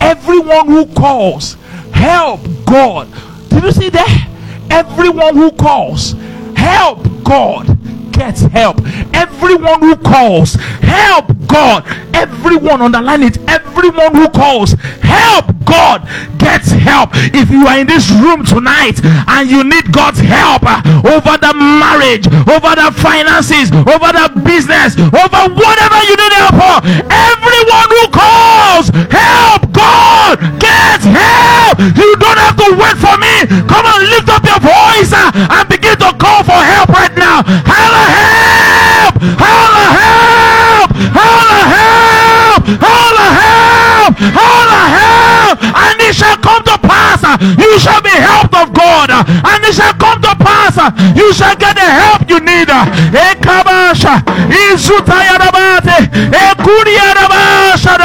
Everyone 0.00 0.66
who 0.66 0.86
calls, 0.86 1.54
help 1.92 2.40
God. 2.64 3.08
Did 3.48 3.64
you 3.64 3.72
see 3.72 3.88
that? 3.90 4.28
Everyone 4.70 5.36
who 5.36 5.52
calls, 5.52 6.14
help 6.56 7.04
God 7.24 7.76
gets 8.16 8.40
help. 8.42 8.80
Everyone 9.12 9.80
who 9.80 9.96
calls, 9.96 10.54
help 10.80 11.26
God. 11.46 11.84
Everyone, 12.14 12.80
underline 12.80 13.22
it. 13.22 13.38
Everyone 13.48 14.14
who 14.14 14.28
calls, 14.30 14.72
help 15.04 15.52
God 15.64 16.08
gets 16.38 16.70
help. 16.70 17.10
If 17.36 17.50
you 17.50 17.66
are 17.66 17.78
in 17.78 17.86
this 17.86 18.10
room 18.10 18.44
tonight 18.44 19.04
and 19.04 19.50
you 19.50 19.64
need 19.64 19.92
God's 19.92 20.20
help 20.20 20.62
uh, 20.64 20.80
over 21.04 21.36
the 21.36 21.52
marriage, 21.52 22.26
over 22.48 22.72
the 22.72 22.88
finances, 22.96 23.68
over 23.74 24.08
the 24.14 24.26
business, 24.46 24.96
over 24.96 25.40
whatever 25.52 25.98
you 26.08 26.14
need 26.16 26.34
help 26.40 26.56
for, 26.56 26.76
everyone 27.12 27.88
who 27.92 28.04
calls, 28.14 28.88
help 29.12 29.68
God 29.76 30.40
gets 30.56 31.04
help. 31.04 31.76
You 31.84 32.16
don't 32.16 32.40
have 32.40 32.56
to 32.56 32.68
wait 32.80 32.96
for 32.96 33.16
me. 33.20 33.34
Come 33.68 33.84
on, 33.84 34.00
lift 34.08 34.28
up 34.32 34.42
your 34.46 34.62
voice 34.62 35.12
uh, 35.12 35.30
and 35.34 35.68
begin 35.96 36.12
to 36.12 36.18
call 36.18 36.44
for 36.44 36.52
help 36.52 36.88
right 36.90 37.14
now. 37.16 37.42
Holla 37.64 38.04
help! 38.16 39.14
Holla 39.40 39.86
help! 39.96 40.90
Holla 41.16 41.60
help! 41.72 42.62
Holla 42.80 43.28
help! 43.40 44.14
Holla 44.36 44.82
help! 44.96 45.58
And 45.62 46.00
it 46.00 46.14
shall 46.14 46.36
come 46.38 46.62
to 46.64 46.78
pass. 46.78 47.22
You 47.58 47.78
shall 47.78 48.02
be 48.02 48.10
helped 48.10 48.54
of 48.54 48.72
God. 48.72 49.10
And 49.10 49.64
it 49.64 49.74
shall 49.74 49.94
come 49.94 50.20
to 50.22 50.34
pass. 50.36 50.76
You 51.16 51.32
shall 51.32 51.56
get 51.56 51.74
the 51.76 51.80
help 51.80 52.28
you 52.28 52.40
need. 52.40 52.68
Ekabasha. 52.68 54.22
Izuta 54.50 55.24
yarabate. 55.24 56.08
Ekuri 56.32 56.94
yarabasha. 56.94 57.96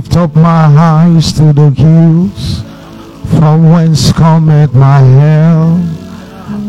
Lift 0.00 0.16
up 0.16 0.34
my 0.34 0.64
eyes 0.78 1.30
to 1.30 1.52
the 1.52 1.68
hills, 1.70 2.62
from 3.38 3.70
whence 3.70 4.10
cometh 4.12 4.72
my 4.72 5.00
help. 5.00 5.78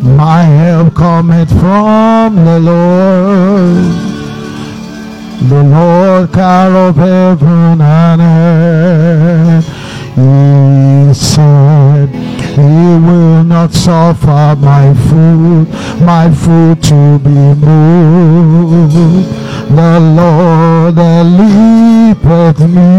My 0.04 0.44
help 0.44 0.94
cometh 0.96 1.50
from 1.50 2.36
the 2.36 2.60
Lord, 2.60 3.94
the 5.50 5.64
Lord 5.64 6.32
God 6.34 6.90
of 6.90 6.96
heaven 6.98 7.80
and 7.80 8.22
earth. 8.22 9.68
He 10.16 11.14
said, 11.14 12.10
He 12.56 12.62
will 12.62 13.44
not 13.46 13.74
suffer 13.74 14.56
my 14.60 14.94
foot, 14.94 15.68
my 16.02 16.30
foot 16.30 16.84
to 16.84 17.20
be 17.20 17.56
moved. 17.66 18.96
The 19.70 20.00
Lord 20.20 20.98
leapeth 21.38 22.60
me, 22.60 22.92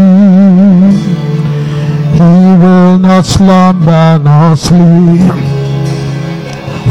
He 2.17 2.33
will 2.61 2.97
not 2.97 3.25
slumber 3.25 4.19
nor 4.23 4.55
sleep. 4.55 5.31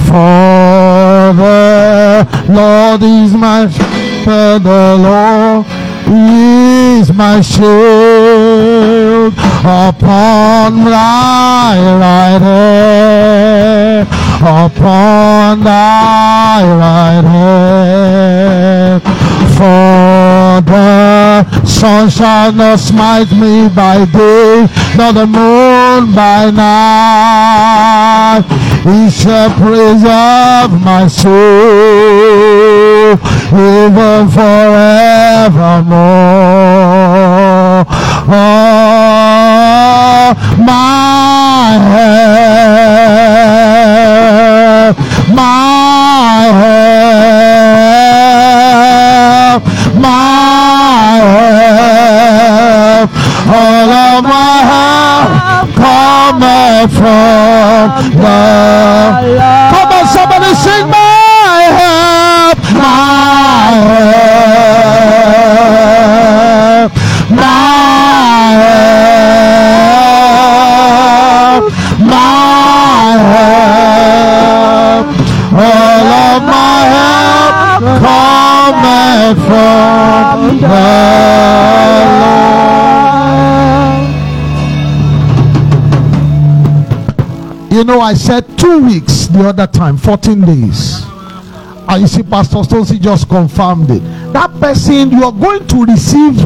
For 0.06 1.32
the 1.34 2.26
Lord 2.48 3.02
is 3.02 3.32
my 3.34 3.66
shepherd, 3.68 4.62
the 4.62 4.96
Lord 5.00 5.66
is 6.06 7.12
my 7.12 7.40
shield 9.22 9.34
upon 9.64 10.84
thy 10.84 11.76
right 12.00 12.40
hand, 12.40 14.08
upon 14.40 15.62
thy 15.62 16.62
right 16.78 17.24
hand. 17.24 19.02
For 19.56 20.60
the 20.62 21.44
sun 21.64 22.10
shall 22.10 22.52
not 22.52 22.78
smite 22.80 23.32
me 23.32 23.68
by 23.68 24.04
day, 24.06 24.68
nor 24.96 25.12
the 25.12 25.26
moon 25.26 26.14
by 26.14 26.50
night. 26.50 28.42
He 28.82 29.10
shall 29.10 29.50
preserve 29.50 30.80
my 30.82 31.06
soul, 31.06 31.32
even 33.52 34.28
forevermore. 34.30 34.92
Oh, 38.34 39.01
my 40.58 41.01
I 88.02 88.14
said 88.14 88.58
two 88.58 88.84
weeks 88.84 89.26
the 89.26 89.48
other 89.48 89.66
time, 89.66 89.96
14 89.96 90.40
days. 90.40 91.02
And 91.88 92.02
you 92.02 92.06
see, 92.08 92.22
Pastor 92.22 92.58
Stonesi 92.58 93.00
just 93.00 93.28
confirmed 93.28 93.90
it. 93.90 94.00
That 94.32 94.50
person, 94.60 95.10
you 95.10 95.24
are 95.24 95.32
going 95.32 95.66
to 95.68 95.84
receive 95.84 96.36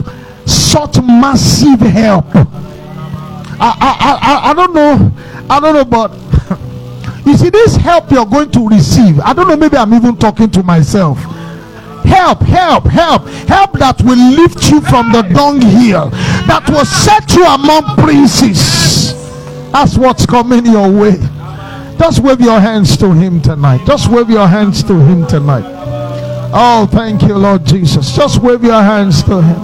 such 0.46 1.00
massive 1.02 1.80
help. 1.80 2.26
I, 2.34 3.72
I, 3.80 4.18
I, 4.22 4.50
I 4.50 4.54
don't 4.54 4.74
know. 4.74 5.12
I 5.48 5.60
don't 5.60 5.74
know, 5.74 5.84
but 5.84 6.12
you 7.26 7.36
see, 7.36 7.50
this 7.50 7.76
help 7.76 8.10
you're 8.10 8.26
going 8.26 8.50
to 8.50 8.68
receive. 8.68 9.18
I 9.20 9.32
don't 9.32 9.48
know, 9.48 9.56
maybe 9.56 9.76
I'm 9.76 9.94
even 9.94 10.16
talking 10.16 10.50
to 10.50 10.62
myself. 10.62 11.18
Help, 12.04 12.40
help, 12.42 12.84
help, 12.84 13.26
help 13.48 13.72
that 13.78 14.00
will 14.02 14.30
lift 14.36 14.70
you 14.70 14.80
from 14.80 15.10
the 15.10 15.22
dunghill, 15.22 16.10
that 16.46 16.68
will 16.68 16.84
set 16.84 17.34
you 17.34 17.44
among 17.46 17.96
princes. 17.96 19.14
That's 19.72 19.96
what's 19.96 20.26
coming 20.26 20.66
your 20.66 20.90
way. 20.90 21.18
Just 21.98 22.20
wave 22.20 22.40
your 22.40 22.60
hands 22.60 22.96
to 22.98 23.12
him 23.12 23.40
tonight. 23.40 23.86
Just 23.86 24.08
wave 24.10 24.30
your 24.30 24.46
hands 24.46 24.82
to 24.84 24.94
him 24.94 25.26
tonight. 25.26 25.64
Oh, 26.52 26.88
thank 26.90 27.22
you, 27.22 27.36
Lord 27.36 27.64
Jesus. 27.64 28.14
Just 28.14 28.40
wave 28.40 28.62
your 28.62 28.82
hands 28.82 29.22
to 29.24 29.42
him. 29.42 29.56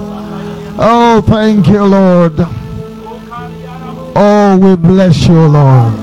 Oh, 0.78 1.22
thank 1.26 1.68
you, 1.68 1.84
Lord. 1.84 2.34
Oh, 4.14 4.58
we 4.60 4.76
bless 4.76 5.26
you, 5.28 5.46
Lord. 5.46 5.94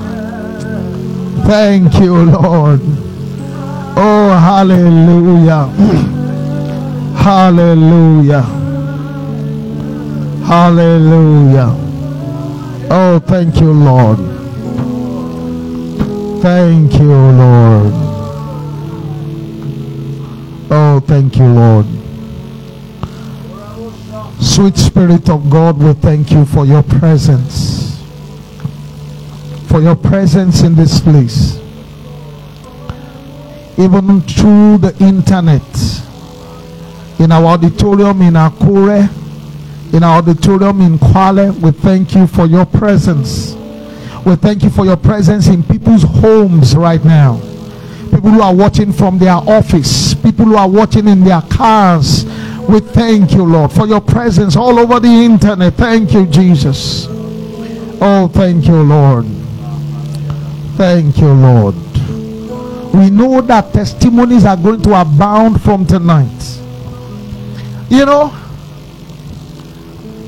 Thank 1.46 1.94
you, 2.00 2.14
Lord. 2.14 2.80
Oh, 3.96 4.38
hallelujah. 4.40 5.66
hallelujah. 7.18 8.42
Hallelujah. 10.46 11.76
Oh, 12.90 13.22
thank 13.26 13.60
you, 13.60 13.72
Lord. 13.72 14.29
Thank 16.40 16.94
you, 16.94 17.12
Lord. 17.12 17.92
Oh, 20.70 21.00
thank 21.06 21.36
you, 21.36 21.44
Lord. 21.44 21.86
Sweet 24.40 24.76
Spirit 24.76 25.28
of 25.28 25.50
God, 25.50 25.78
we 25.78 25.92
thank 25.94 26.30
you 26.30 26.44
for 26.44 26.64
your 26.64 26.82
presence. 26.82 28.02
For 29.68 29.80
your 29.80 29.96
presence 29.96 30.62
in 30.62 30.74
this 30.74 31.00
place. 31.00 31.58
Even 33.78 34.20
through 34.22 34.78
the 34.78 34.96
internet. 35.00 35.62
in 37.20 37.30
our 37.32 37.44
auditorium 37.44 38.22
in 38.22 38.32
Akure, 38.34 39.08
in 39.92 40.02
our 40.02 40.18
auditorium 40.18 40.80
in 40.80 40.98
Kwale. 40.98 41.52
We 41.60 41.70
thank 41.70 42.14
you 42.14 42.26
for 42.26 42.46
your 42.46 42.64
presence. 42.64 43.49
We 44.24 44.36
thank 44.36 44.62
you 44.62 44.70
for 44.70 44.84
your 44.84 44.98
presence 44.98 45.48
in 45.48 45.62
people's 45.62 46.02
homes 46.02 46.76
right 46.76 47.02
now. 47.04 47.40
People 48.10 48.30
who 48.30 48.42
are 48.42 48.54
watching 48.54 48.92
from 48.92 49.18
their 49.18 49.34
office, 49.34 50.14
people 50.14 50.44
who 50.44 50.56
are 50.56 50.68
watching 50.68 51.08
in 51.08 51.24
their 51.24 51.40
cars. 51.42 52.24
We 52.68 52.80
thank 52.80 53.32
you, 53.32 53.44
Lord, 53.44 53.72
for 53.72 53.86
your 53.86 54.00
presence 54.00 54.56
all 54.56 54.78
over 54.78 55.00
the 55.00 55.08
internet. 55.08 55.74
Thank 55.74 56.12
you, 56.12 56.26
Jesus. 56.26 57.06
Oh, 58.00 58.30
thank 58.32 58.66
you, 58.66 58.82
Lord. 58.82 59.26
Thank 60.76 61.18
you, 61.18 61.32
Lord. 61.32 61.74
We 62.94 63.08
know 63.10 63.40
that 63.40 63.72
testimonies 63.72 64.44
are 64.44 64.56
going 64.56 64.82
to 64.82 65.00
abound 65.00 65.62
from 65.62 65.86
tonight. 65.86 66.58
You 67.88 68.04
know, 68.04 68.36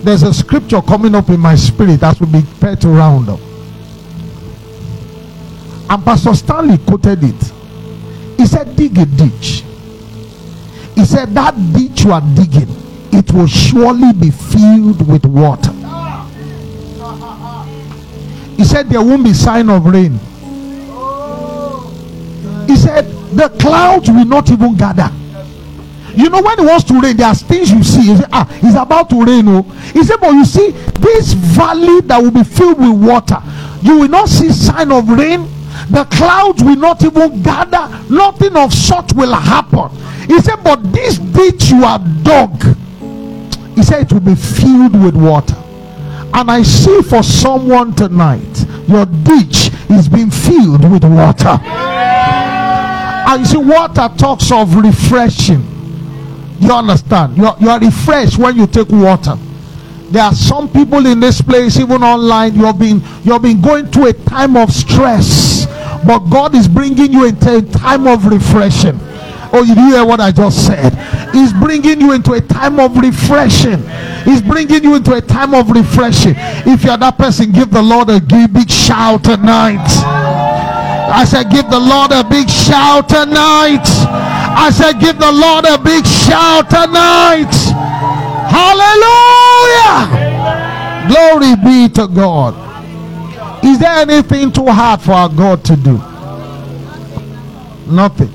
there's 0.02 0.22
a 0.22 0.32
scripture 0.32 0.80
coming 0.80 1.14
up 1.14 1.28
in 1.28 1.40
my 1.40 1.54
spirit 1.54 2.02
as 2.02 2.20
we 2.20 2.26
prepare 2.42 2.76
to 2.76 2.88
round 2.88 3.28
up. 3.28 3.40
And 5.92 6.02
Pastor 6.06 6.32
Stanley 6.34 6.78
quoted 6.78 7.22
it. 7.22 7.52
He 8.38 8.46
said, 8.46 8.74
Dig 8.76 8.96
a 8.96 9.04
ditch. 9.04 9.62
He 10.94 11.04
said, 11.04 11.34
That 11.34 11.54
ditch 11.74 12.04
you 12.04 12.12
are 12.12 12.22
digging, 12.34 12.74
it 13.12 13.30
will 13.30 13.46
surely 13.46 14.14
be 14.14 14.30
filled 14.30 15.06
with 15.06 15.26
water. 15.26 15.70
He 18.56 18.64
said, 18.64 18.88
There 18.88 19.02
won't 19.02 19.22
be 19.22 19.34
sign 19.34 19.68
of 19.68 19.84
rain. 19.84 20.12
He 22.66 22.76
said, 22.76 23.04
The 23.36 23.54
clouds 23.60 24.08
will 24.08 24.24
not 24.24 24.50
even 24.50 24.74
gather. 24.74 25.10
You 26.16 26.30
know, 26.30 26.40
when 26.40 26.58
it 26.58 26.64
wants 26.64 26.84
to 26.84 26.98
rain, 27.02 27.18
there 27.18 27.26
are 27.26 27.34
things 27.34 27.70
you 27.70 27.82
see. 27.82 28.12
You 28.12 28.16
say, 28.16 28.24
ah, 28.32 28.48
it's 28.62 28.78
about 28.78 29.10
to 29.10 29.22
rain. 29.22 29.46
Oh. 29.46 29.60
He 29.92 30.02
said, 30.04 30.16
but 30.20 30.30
you 30.32 30.46
see, 30.46 30.70
this 30.70 31.34
valley 31.34 32.00
that 32.02 32.16
will 32.18 32.30
be 32.30 32.44
filled 32.44 32.78
with 32.78 32.92
water, 33.06 33.42
you 33.82 33.98
will 33.98 34.08
not 34.08 34.30
see 34.30 34.50
sign 34.52 34.90
of 34.90 35.06
rain. 35.10 35.46
The 35.90 36.04
clouds 36.10 36.62
will 36.62 36.76
not 36.76 37.04
even 37.04 37.42
gather. 37.42 37.88
Nothing 38.08 38.56
of 38.56 38.72
sort 38.72 39.12
will 39.14 39.34
happen. 39.34 39.90
He 40.26 40.40
said, 40.40 40.62
but 40.62 40.92
this 40.92 41.18
ditch 41.18 41.70
you 41.70 41.82
have 41.82 42.24
dug, 42.24 42.62
he 43.74 43.82
said, 43.82 44.02
it 44.02 44.12
will 44.12 44.20
be 44.20 44.34
filled 44.34 45.02
with 45.02 45.16
water. 45.16 45.56
And 46.34 46.50
I 46.50 46.62
see 46.62 47.02
for 47.02 47.22
someone 47.22 47.94
tonight, 47.94 48.66
your 48.88 49.04
ditch 49.06 49.70
is 49.90 50.08
being 50.08 50.30
filled 50.30 50.90
with 50.90 51.04
water. 51.04 51.60
And 53.28 53.40
you 53.40 53.46
see, 53.46 53.58
water 53.58 54.08
talks 54.16 54.50
of 54.50 54.74
refreshing. 54.76 55.68
You 56.60 56.72
understand? 56.72 57.36
You 57.36 57.46
are, 57.46 57.56
you 57.60 57.68
are 57.68 57.80
refreshed 57.80 58.38
when 58.38 58.56
you 58.56 58.66
take 58.66 58.88
water. 58.88 59.36
There 60.10 60.22
are 60.22 60.34
some 60.34 60.68
people 60.70 61.06
in 61.06 61.20
this 61.20 61.40
place, 61.40 61.78
even 61.78 62.02
online, 62.02 62.54
you 62.54 62.64
have 62.66 62.78
been 62.78 63.02
you 63.24 63.32
have 63.32 63.42
been 63.42 63.60
going 63.60 63.86
through 63.86 64.08
a 64.08 64.12
time 64.12 64.56
of 64.56 64.70
stress, 64.70 65.66
but 66.06 66.20
God 66.30 66.54
is 66.54 66.68
bringing 66.68 67.12
you 67.12 67.26
into 67.26 67.56
a 67.56 67.62
time 67.62 68.06
of 68.06 68.26
refreshing. 68.26 68.98
Oh, 69.54 69.62
you 69.62 69.74
hear 69.74 70.04
what 70.04 70.18
I 70.18 70.32
just 70.32 70.66
said? 70.66 70.94
He's 71.34 71.52
bringing 71.52 72.00
you 72.00 72.12
into 72.12 72.32
a 72.32 72.40
time 72.40 72.80
of 72.80 72.96
refreshing. 72.96 73.84
He's 74.24 74.40
bringing 74.40 74.82
you 74.82 74.94
into 74.94 75.14
a 75.14 75.20
time 75.20 75.52
of 75.52 75.70
refreshing. 75.70 76.34
If 76.64 76.84
you're 76.84 76.96
that 76.96 77.18
person, 77.18 77.52
give 77.52 77.70
the 77.70 77.82
Lord 77.82 78.08
a 78.08 78.18
big 78.18 78.70
shout 78.70 79.24
tonight. 79.24 79.84
I 81.12 81.26
said, 81.26 81.50
give 81.50 81.68
the 81.68 81.78
Lord 81.78 82.12
a 82.12 82.24
big 82.24 82.48
shout 82.48 83.10
tonight. 83.10 83.84
I 83.84 84.70
said, 84.72 84.98
give 85.00 85.18
the 85.18 85.30
Lord 85.30 85.66
a 85.66 85.76
big 85.76 86.06
shout 86.06 86.70
tonight. 86.70 87.52
Hallelujah. 88.48 90.08
Glory 91.08 91.56
be 91.62 91.92
to 91.92 92.08
God. 92.08 92.71
Is 93.64 93.78
there 93.78 93.92
anything 93.92 94.52
too 94.52 94.66
hard 94.66 95.00
for 95.00 95.12
our 95.12 95.28
God 95.28 95.64
to 95.64 95.76
do? 95.76 95.98
Nothing. 97.86 98.32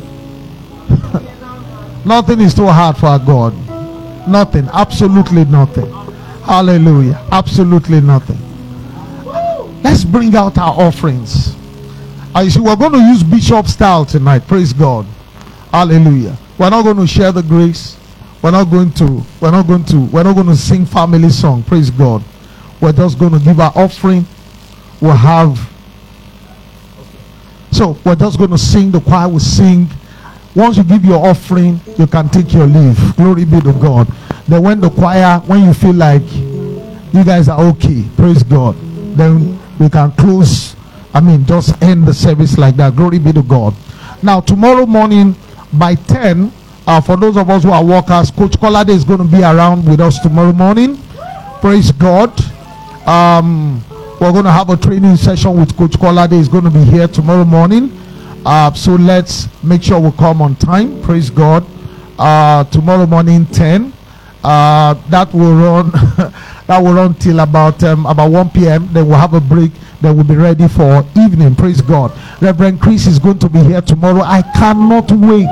nothing 2.06 2.40
is 2.42 2.54
too 2.54 2.68
hard 2.68 2.98
for 2.98 3.08
our 3.08 3.20
God. 3.20 3.54
Nothing. 4.28 4.70
Absolutely 4.72 5.46
nothing. 5.46 5.92
Hallelujah. 6.44 7.22
Absolutely 7.32 8.02
nothing. 8.02 8.38
Let's 9.84 10.04
bring 10.04 10.36
out 10.36 10.58
our 10.58 10.80
offerings. 10.80 11.56
Uh, 12.36 12.42
you 12.42 12.50
see, 12.50 12.60
we're 12.60 12.76
going 12.76 12.94
to 12.94 13.00
use 13.00 13.24
bishop 13.24 13.68
style 13.68 14.06
tonight. 14.06 14.48
Praise 14.48 14.74
God. 14.74 15.06
Hallelujah. 15.72 16.38
We're 16.58 16.70
not 16.70 16.84
going 16.84 16.98
to 16.98 17.08
share 17.08 17.32
the 17.32 17.42
grace. 17.44 17.98
We're 18.42 18.52
not 18.52 18.66
going 18.66 18.92
to, 18.94 19.24
we're 19.42 19.52
not 19.52 19.68
going 19.68 19.84
to, 19.86 20.06
we're 20.06 20.24
not 20.24 20.36
going 20.36 20.48
to 20.48 20.56
sing 20.56 20.86
family 20.86 21.30
song. 21.30 21.64
Praise 21.64 21.90
God. 21.90 22.24
We're 22.80 22.94
just 22.94 23.18
going 23.18 23.34
to 23.34 23.40
give 23.40 23.60
our 23.60 23.72
offering. 23.76 24.26
We'll 25.02 25.16
have 25.16 25.74
so 27.78 27.96
we're 28.04 28.16
just 28.16 28.40
going 28.40 28.50
to 28.50 28.58
sing. 28.58 28.90
The 28.90 29.00
choir 29.00 29.30
will 29.30 29.40
sing. 29.40 29.88
Once 30.56 30.78
you 30.78 30.84
give 30.84 31.06
your 31.06 31.24
offering, 31.28 31.80
you 31.98 32.08
can 32.08 32.28
take 32.30 32.52
your 32.52 32.66
leave. 32.66 33.16
Glory 33.16 33.46
be 33.46 33.62
to 33.62 33.74
God. 33.74 34.08
Then 34.48 34.64
when 34.64 34.82
the 34.82 34.90
choir, 34.90 35.40
when 35.46 35.64
you 35.64 35.74
feel 35.76 35.94
like 35.94 36.24
you 36.34 37.24
guys 37.24 37.48
are 37.48 37.62
okay, 37.62 38.04
praise 38.16 38.42
God, 38.42 38.76
then 39.16 39.60
we 39.80 39.90
can 39.90 40.12
close. 40.14 40.76
I 41.14 41.22
mean, 41.22 41.46
just 41.46 41.80
end 41.84 42.08
the 42.08 42.14
service 42.16 42.58
like 42.58 42.76
that. 42.78 42.96
Glory 42.96 43.20
be 43.20 43.32
to 43.34 43.44
God. 43.44 43.76
Now 44.24 44.40
tomorrow 44.40 44.88
morning 44.88 45.36
by 45.74 45.94
10, 45.94 46.52
uh, 46.88 47.02
for 47.02 47.16
those 47.16 47.38
of 47.38 47.48
us 47.52 47.64
who 47.64 47.70
are 47.70 47.86
workers, 47.86 48.32
Coach 48.32 48.54
Kolade 48.54 48.90
is 48.90 49.04
going 49.04 49.20
to 49.20 49.26
be 49.26 49.44
around 49.44 49.88
with 49.88 50.00
us 50.00 50.18
tomorrow 50.20 50.54
morning. 50.54 50.98
Praise 51.62 51.92
God. 51.92 52.34
Um, 53.08 53.84
we're 54.20 54.32
going 54.32 54.46
to 54.46 54.52
have 54.52 54.70
a 54.70 54.78
training 54.78 55.16
session 55.16 55.60
with 55.60 55.78
Coach 55.78 55.92
Kolade. 55.92 56.32
He's 56.32 56.48
going 56.48 56.64
to 56.64 56.72
be 56.72 56.84
here 56.84 57.08
tomorrow 57.08 57.46
morning. 57.46 57.92
Uh, 58.44 58.74
so 58.74 58.96
let's 58.96 59.48
make 59.64 59.84
sure 59.84 60.00
we 60.00 60.12
come 60.14 60.42
on 60.42 60.56
time. 60.56 61.00
Praise 61.04 61.30
God. 61.30 61.64
Uh, 62.18 62.64
tomorrow 62.66 63.06
morning 63.06 63.46
10. 63.46 63.94
Uh, 64.44 64.96
that 65.10 65.32
will 65.34 65.54
run. 65.54 65.92
that 66.68 66.80
will 66.82 66.94
run 66.94 67.14
till 67.16 67.40
about 67.42 67.84
um, 67.84 68.08
about 68.08 68.32
1 68.32 68.50
p.m. 68.50 68.90
Then 68.92 69.08
we'll 69.08 69.20
have 69.20 69.36
a 69.36 69.42
break. 69.42 69.72
Then 70.02 70.16
we'll 70.16 70.26
be 70.26 70.36
ready 70.36 70.68
for 70.68 71.06
evening. 71.16 71.56
Praise 71.56 71.82
God. 71.82 72.12
Reverend 72.42 72.82
Chris 72.82 73.06
is 73.06 73.20
going 73.20 73.38
to 73.40 73.50
be 73.50 73.60
here 73.60 73.82
tomorrow. 73.82 74.22
I 74.22 74.42
cannot 74.42 75.12
wait. 75.12 75.48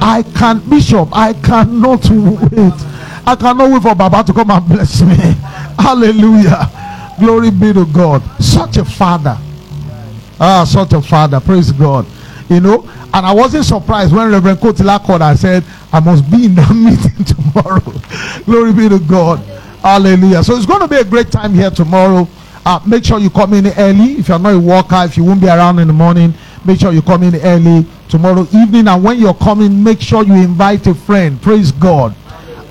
I 0.00 0.24
can 0.36 0.60
Bishop. 0.68 1.08
I 1.12 1.32
cannot 1.32 2.08
wait. 2.10 2.74
I 3.26 3.34
cannot 3.34 3.70
wait 3.72 3.82
for 3.82 3.94
Baba 3.96 4.22
to 4.22 4.32
come 4.32 4.50
and 4.50 4.68
bless 4.68 5.02
me. 5.02 5.16
Hallelujah. 5.78 6.85
Glory 7.18 7.50
be 7.50 7.72
to 7.72 7.86
God. 7.86 8.22
Such 8.42 8.76
a 8.76 8.84
father. 8.84 9.38
Ah, 10.38 10.64
such 10.64 10.92
a 10.92 11.00
father. 11.00 11.40
Praise 11.40 11.72
God. 11.72 12.06
You 12.48 12.60
know, 12.60 12.88
and 13.12 13.26
I 13.26 13.32
wasn't 13.32 13.64
surprised 13.64 14.14
when 14.14 14.30
Reverend 14.30 14.58
Kotila 14.58 15.02
called 15.02 15.22
and 15.22 15.38
said, 15.38 15.64
I 15.92 16.00
must 16.00 16.30
be 16.30 16.44
in 16.44 16.54
that 16.56 16.70
meeting 16.74 17.24
tomorrow. 17.24 17.80
Glory 18.44 18.72
be 18.72 18.88
to 18.88 18.98
God. 18.98 19.38
Hallelujah. 19.80 20.44
So 20.44 20.54
it's 20.56 20.66
going 20.66 20.80
to 20.80 20.88
be 20.88 20.96
a 20.96 21.04
great 21.04 21.30
time 21.30 21.54
here 21.54 21.70
tomorrow. 21.70 22.28
Uh, 22.64 22.80
make 22.86 23.04
sure 23.04 23.18
you 23.18 23.30
come 23.30 23.54
in 23.54 23.66
early. 23.78 24.14
If 24.18 24.28
you're 24.28 24.38
not 24.38 24.54
a 24.54 24.58
worker, 24.58 25.02
if 25.04 25.16
you 25.16 25.24
won't 25.24 25.40
be 25.40 25.46
around 25.46 25.78
in 25.78 25.86
the 25.86 25.94
morning, 25.94 26.34
make 26.64 26.80
sure 26.80 26.92
you 26.92 27.00
come 27.02 27.22
in 27.22 27.36
early 27.36 27.86
tomorrow 28.08 28.42
evening. 28.52 28.88
And 28.88 29.02
when 29.02 29.18
you're 29.18 29.34
coming, 29.34 29.82
make 29.82 30.00
sure 30.00 30.24
you 30.24 30.34
invite 30.34 30.86
a 30.86 30.94
friend. 30.94 31.40
Praise 31.40 31.72
God. 31.72 32.12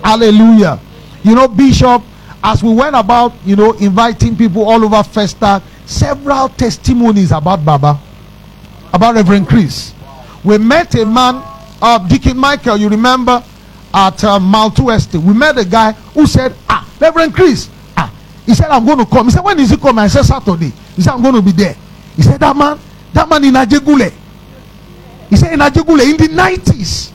Hallelujah. 0.03 0.79
You 1.23 1.35
know, 1.35 1.47
Bishop, 1.47 2.03
as 2.45 2.61
we 2.61 2.71
went 2.71 2.95
about, 2.95 3.33
you 3.43 3.55
know, 3.55 3.71
inviting 3.73 4.37
people 4.37 4.69
all 4.69 4.85
over 4.85 4.97
Festac, 4.97 5.63
several 5.87 6.47
testimonies 6.49 7.31
about 7.31 7.65
Baba, 7.65 7.99
about 8.93 9.15
Reverend 9.15 9.47
Chris. 9.49 9.95
We 10.43 10.59
met 10.59 10.93
a 10.93 11.07
man, 11.07 11.41
uh, 11.81 12.07
Deacon 12.07 12.37
Michael, 12.37 12.77
you 12.77 12.87
remember, 12.87 13.43
at 13.91 14.23
uh, 14.23 14.37
Maltu 14.37 14.95
Estate. 14.95 15.21
We 15.21 15.33
met 15.33 15.57
a 15.57 15.65
guy 15.65 15.93
who 16.13 16.27
said, 16.27 16.55
Ah, 16.69 16.87
Reverend 16.99 17.33
Chris, 17.33 17.67
ah, 17.97 18.13
he 18.45 18.53
said, 18.53 18.67
I'm 18.67 18.85
going 18.85 18.99
to 18.99 19.07
come. 19.07 19.25
He 19.25 19.31
said, 19.31 19.43
When 19.43 19.59
is 19.59 19.71
he 19.71 19.77
coming? 19.77 20.03
I 20.03 20.07
said, 20.07 20.21
Saturday. 20.21 20.71
He 20.95 21.01
said, 21.01 21.13
I'm 21.13 21.23
going 21.23 21.33
to 21.33 21.41
be 21.41 21.51
there. 21.51 21.75
He 22.15 22.21
said, 22.21 22.39
That 22.39 22.55
man, 22.55 22.79
that 23.11 23.27
man 23.27 23.43
in 23.43 23.55
Ajegunle. 23.55 24.13
He 25.31 25.35
said, 25.35 25.51
In 25.53 25.61
Ajegunle, 25.61 26.11
in 26.11 26.17
the 26.17 26.27
90s. 26.27 27.11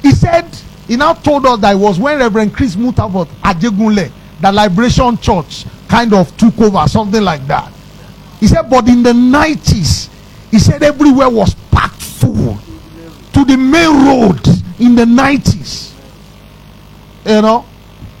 He 0.00 0.12
said, 0.12 0.46
he 0.90 0.96
now 0.96 1.12
told 1.12 1.46
us 1.46 1.60
that 1.60 1.76
it 1.76 1.78
was 1.78 2.00
when 2.00 2.18
Reverend 2.18 2.52
Chris 2.52 2.74
Mutavot 2.74 3.26
Ajegule, 3.44 4.10
the 4.40 4.52
Liberation 4.52 5.18
Church, 5.18 5.64
kind 5.88 6.12
of 6.14 6.36
took 6.36 6.58
over, 6.60 6.86
something 6.88 7.22
like 7.22 7.46
that. 7.46 7.72
He 8.38 8.46
said, 8.46 8.62
but 8.70 8.88
in 8.88 9.02
the 9.02 9.12
90s, 9.12 10.08
he 10.50 10.58
said 10.58 10.82
everywhere 10.82 11.28
was 11.28 11.54
packed 11.70 12.00
full 12.00 12.58
to 13.32 13.44
the 13.44 13.56
main 13.56 14.06
road 14.06 14.46
in 14.78 14.94
the 14.94 15.04
90s. 15.04 15.92
You 17.26 17.42
know, 17.42 17.66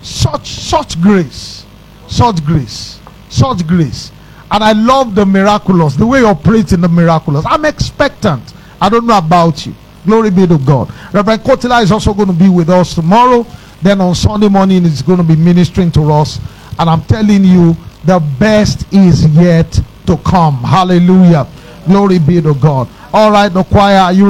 such 0.02 0.46
such 0.48 1.00
grace, 1.00 1.64
such 2.06 2.44
grace, 2.44 3.00
such 3.28 3.66
grace. 3.66 4.12
And 4.50 4.62
I 4.62 4.72
love 4.72 5.14
the 5.14 5.24
miraculous, 5.24 5.94
the 5.94 6.06
way 6.06 6.20
you 6.20 6.26
operate 6.26 6.72
in 6.72 6.80
the 6.80 6.88
miraculous. 6.88 7.44
I'm 7.48 7.64
expectant. 7.64 8.52
I 8.80 8.88
don't 8.88 9.06
know 9.06 9.16
about 9.16 9.64
you. 9.64 9.74
Glory 10.04 10.30
be 10.30 10.46
to 10.46 10.58
God. 10.58 10.92
Reverend 11.12 11.42
Kotila 11.42 11.82
is 11.82 11.92
also 11.92 12.12
going 12.14 12.28
to 12.28 12.34
be 12.34 12.48
with 12.48 12.68
us 12.68 12.94
tomorrow. 12.94 13.46
Then 13.82 14.00
on 14.00 14.14
Sunday 14.14 14.48
morning, 14.48 14.82
he's 14.84 15.02
going 15.02 15.18
to 15.18 15.24
be 15.24 15.36
ministering 15.36 15.90
to 15.92 16.12
us. 16.12 16.38
And 16.78 16.88
I'm 16.88 17.02
telling 17.02 17.44
you, 17.44 17.76
the 18.04 18.18
best 18.38 18.90
is 18.92 19.26
yet 19.34 19.70
to 20.06 20.16
come. 20.18 20.56
Hallelujah. 20.56 21.46
Glory 21.86 22.18
be 22.18 22.40
to 22.40 22.54
God. 22.54 22.88
All 23.12 23.30
right, 23.30 23.48
the 23.48 23.64
choir, 23.64 24.12
you 24.12 24.18